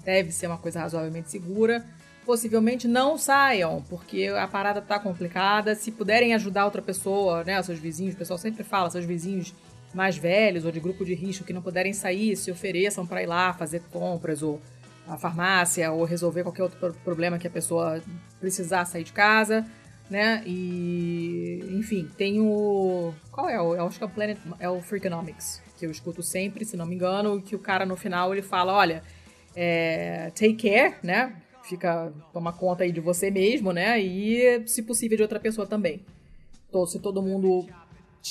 Deve 0.03 0.31
ser 0.31 0.47
uma 0.47 0.57
coisa 0.57 0.79
razoavelmente 0.79 1.29
segura. 1.29 1.85
Possivelmente 2.25 2.87
não 2.87 3.17
saiam, 3.17 3.83
porque 3.89 4.27
a 4.27 4.47
parada 4.47 4.81
tá 4.81 4.99
complicada. 4.99 5.75
Se 5.75 5.91
puderem 5.91 6.33
ajudar 6.33 6.65
outra 6.65 6.81
pessoa, 6.81 7.43
né? 7.43 7.61
Seus 7.61 7.79
vizinhos, 7.79 8.13
o 8.13 8.17
pessoal 8.17 8.37
sempre 8.37 8.63
fala, 8.63 8.89
seus 8.89 9.05
vizinhos 9.05 9.53
mais 9.93 10.17
velhos 10.17 10.63
ou 10.63 10.71
de 10.71 10.79
grupo 10.79 11.03
de 11.03 11.13
risco 11.13 11.43
que 11.43 11.51
não 11.51 11.61
puderem 11.61 11.93
sair, 11.93 12.35
se 12.37 12.49
ofereçam 12.49 13.05
para 13.05 13.21
ir 13.21 13.25
lá 13.25 13.53
fazer 13.53 13.81
compras 13.91 14.41
ou 14.41 14.61
a 15.07 15.17
farmácia 15.17 15.91
ou 15.91 16.05
resolver 16.05 16.43
qualquer 16.43 16.63
outro 16.63 16.93
problema 17.03 17.37
que 17.37 17.47
a 17.47 17.51
pessoa 17.51 18.01
precisar 18.39 18.85
sair 18.85 19.03
de 19.03 19.11
casa 19.11 19.65
né? 20.11 20.43
E, 20.45 21.65
enfim, 21.71 22.05
tem 22.17 22.41
o. 22.41 23.13
Qual 23.31 23.49
é? 23.49 23.55
Eu 23.55 23.87
acho 23.87 23.97
que 23.97 24.03
é 24.03 24.07
o 24.07 24.09
Planet. 24.09 24.37
É 24.59 24.69
o 24.69 24.81
Freakonomics, 24.81 25.63
que 25.79 25.85
eu 25.85 25.89
escuto 25.89 26.21
sempre, 26.21 26.65
se 26.65 26.75
não 26.75 26.85
me 26.85 26.95
engano, 26.95 27.41
que 27.41 27.55
o 27.55 27.59
cara 27.59 27.85
no 27.85 27.95
final 27.95 28.33
ele 28.33 28.41
fala: 28.41 28.73
olha, 28.73 29.01
é, 29.55 30.31
take 30.31 30.55
care, 30.55 30.95
né? 31.03 31.35
Fica. 31.63 32.11
Toma 32.33 32.51
conta 32.53 32.83
aí 32.83 32.91
de 32.91 32.99
você 32.99 33.29
mesmo, 33.29 33.71
né? 33.71 33.99
E, 33.99 34.67
se 34.67 34.81
possível, 34.83 35.17
de 35.17 35.23
outra 35.23 35.39
pessoa 35.39 35.67
também. 35.67 36.01
Então, 36.67 36.85
se 36.85 36.99
todo 36.99 37.21
mundo 37.21 37.67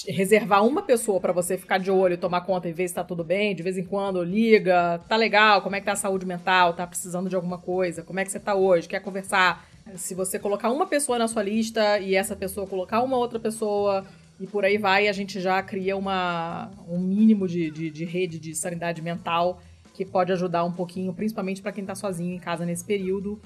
reservar 0.07 0.65
uma 0.65 0.83
pessoa 0.83 1.21
para 1.21 1.33
você 1.33 1.59
ficar 1.59 1.79
de 1.79 1.91
olho 1.91 2.17
tomar 2.17 2.43
conta 2.43 2.69
e 2.69 2.73
ver 2.73 2.89
se 2.89 2.95
tá 2.95 3.03
tudo 3.03 3.25
bem, 3.25 3.55
de 3.55 3.63
vez 3.63 3.77
em 3.77 3.85
quando 3.85 4.23
liga, 4.23 5.01
tá 5.09 5.17
legal, 5.17 5.63
como 5.63 5.75
é 5.75 5.81
que 5.81 5.87
tá 5.87 5.93
a 5.93 5.97
saúde 5.97 6.25
mental, 6.25 6.75
tá 6.75 6.87
precisando 6.87 7.29
de 7.29 7.35
alguma 7.35 7.59
coisa, 7.59 8.03
como 8.03 8.21
é 8.21 8.25
que 8.25 8.31
você 8.31 8.39
tá 8.39 8.55
hoje, 8.55 8.89
quer 8.89 9.01
conversar, 9.01 9.69
se 9.97 10.15
você 10.15 10.39
colocar 10.39 10.71
uma 10.71 10.87
pessoa 10.87 11.19
na 11.19 11.27
sua 11.27 11.43
lista 11.43 11.99
e 11.99 12.15
essa 12.15 12.37
pessoa 12.37 12.67
colocar 12.67 13.03
uma 13.03 13.17
outra 13.17 13.41
pessoa 13.41 14.05
e 14.39 14.47
por 14.47 14.65
aí 14.65 14.79
vai, 14.79 15.09
a 15.09 15.13
gente 15.13 15.41
já 15.41 15.61
cria 15.63 15.97
uma, 15.97 16.71
um 16.89 16.99
mínimo 16.99 17.49
de, 17.49 17.71
de, 17.71 17.91
de 17.91 18.05
rede 18.05 18.39
de 18.39 18.55
sanidade 18.55 19.03
mental 19.03 19.61
que 20.01 20.07
pode 20.07 20.33
ajudar 20.33 20.65
um 20.65 20.73
pouquinho, 20.73 21.13
principalmente 21.13 21.61
para 21.61 21.73
quem 21.73 21.83
está 21.83 21.95
sozinho 21.95 22.35
em 22.35 22.39
casa 22.39 22.65
nesse 22.65 22.83
período. 22.83 23.39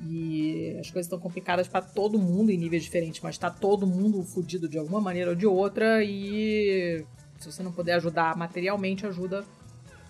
E 0.00 0.76
as 0.78 0.88
coisas 0.88 1.06
estão 1.06 1.18
complicadas 1.18 1.66
para 1.66 1.82
todo 1.82 2.16
mundo 2.16 2.52
em 2.52 2.56
níveis 2.56 2.84
diferentes, 2.84 3.20
mas 3.20 3.34
está 3.34 3.50
todo 3.50 3.88
mundo 3.88 4.22
fudido 4.22 4.68
de 4.68 4.78
alguma 4.78 5.00
maneira 5.00 5.30
ou 5.30 5.36
de 5.36 5.48
outra. 5.48 6.04
E 6.04 7.04
se 7.40 7.50
você 7.50 7.60
não 7.60 7.72
puder 7.72 7.94
ajudar 7.94 8.36
materialmente, 8.36 9.04
ajuda 9.04 9.44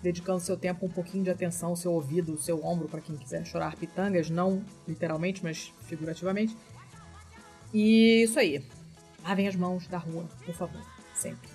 dedicando 0.02 0.39
seu 0.39 0.55
tempo, 0.55 0.85
um 0.85 0.90
pouquinho 0.90 1.24
de 1.24 1.31
atenção, 1.31 1.74
seu 1.74 1.93
ouvido, 1.93 2.36
seu 2.36 2.62
ombro, 2.62 2.89
para 2.89 3.01
quem 3.01 3.16
quiser 3.16 3.47
chorar 3.47 3.74
pitangas, 3.74 4.28
não 4.28 4.62
literalmente, 4.86 5.43
mas 5.43 5.73
figurativamente. 5.86 6.55
E 7.73 8.23
isso 8.24 8.39
aí. 8.39 8.62
Lavem 9.24 9.48
as 9.48 9.56
mãos 9.56 9.89
da 9.89 9.97
rua, 9.97 10.27
por 10.44 10.55
favor, 10.55 10.82
sempre. 11.14 11.48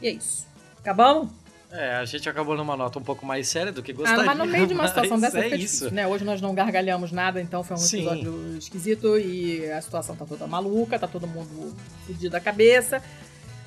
E 0.00 0.08
é 0.08 0.10
isso. 0.10 0.48
Acabamos? 0.80 1.41
É, 1.72 1.94
a 1.94 2.04
gente 2.04 2.28
acabou 2.28 2.54
numa 2.54 2.76
nota 2.76 2.98
um 2.98 3.02
pouco 3.02 3.24
mais 3.24 3.48
séria 3.48 3.72
do 3.72 3.82
que 3.82 3.94
gostaria. 3.94 4.22
Ah, 4.22 4.26
mas 4.26 4.36
no 4.36 4.46
meio 4.46 4.66
de 4.66 4.74
uma 4.74 4.86
situação 4.86 5.18
dessa 5.18 5.40
é 5.40 5.56
isso. 5.56 5.92
né? 5.92 6.06
Hoje 6.06 6.22
nós 6.22 6.38
não 6.40 6.54
gargalhamos 6.54 7.10
nada, 7.10 7.40
então 7.40 7.64
foi 7.64 7.76
um 7.76 7.80
Sim. 7.80 8.06
episódio 8.06 8.58
esquisito 8.58 9.18
e 9.18 9.70
a 9.70 9.80
situação 9.80 10.14
tá 10.14 10.26
toda 10.26 10.46
maluca, 10.46 10.98
tá 10.98 11.08
todo 11.08 11.26
mundo 11.26 11.74
fedido 12.06 12.28
da 12.28 12.40
cabeça. 12.40 12.98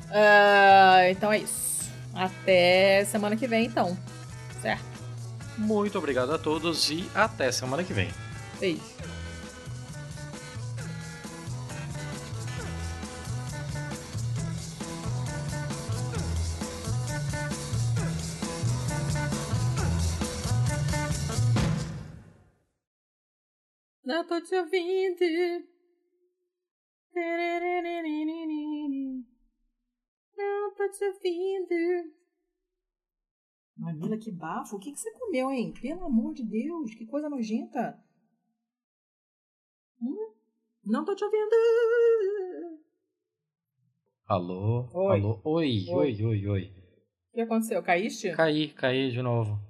Uh, 0.05 1.09
então 1.09 1.33
é 1.33 1.39
isso. 1.39 1.89
Até 2.13 3.03
semana 3.05 3.35
que 3.35 3.47
vem, 3.47 3.65
então. 3.65 3.97
Certo? 4.61 4.83
Muito 5.57 5.97
obrigado 5.97 6.31
a 6.31 6.37
todos 6.37 6.91
e 6.91 7.09
até 7.15 7.51
semana 7.51 7.83
que 7.83 7.93
vem. 7.93 8.09
Beijo. 8.59 8.81
Não 24.05 24.23
tô 24.23 24.39
te 24.39 24.55
ouvindo. 24.55 25.19
Não 30.37 30.73
tô 30.75 30.89
te 30.91 31.05
ouvindo. 31.05 32.13
Mamila, 33.75 34.17
que 34.17 34.31
bafo. 34.31 34.75
O 34.75 34.79
que, 34.79 34.91
que 34.91 34.99
você 34.99 35.11
comeu, 35.11 35.49
hein? 35.49 35.73
Pelo 35.81 36.05
amor 36.05 36.35
de 36.35 36.43
Deus, 36.43 36.93
que 36.93 37.07
coisa 37.07 37.27
nojenta. 37.29 37.99
Hum? 39.99 40.33
Não 40.85 41.03
tô 41.03 41.15
te 41.15 41.23
ouvindo. 41.23 41.55
Alô? 44.27 44.87
Oi. 44.93 45.19
Alô? 45.19 45.41
Oi, 45.43 45.85
oi, 45.89 46.25
oi, 46.25 46.47
oi. 46.47 46.73
O 47.31 47.33
que 47.33 47.41
aconteceu? 47.41 47.81
Caíste? 47.81 48.35
Caí, 48.35 48.69
caí 48.69 49.11
de 49.11 49.21
novo. 49.21 49.59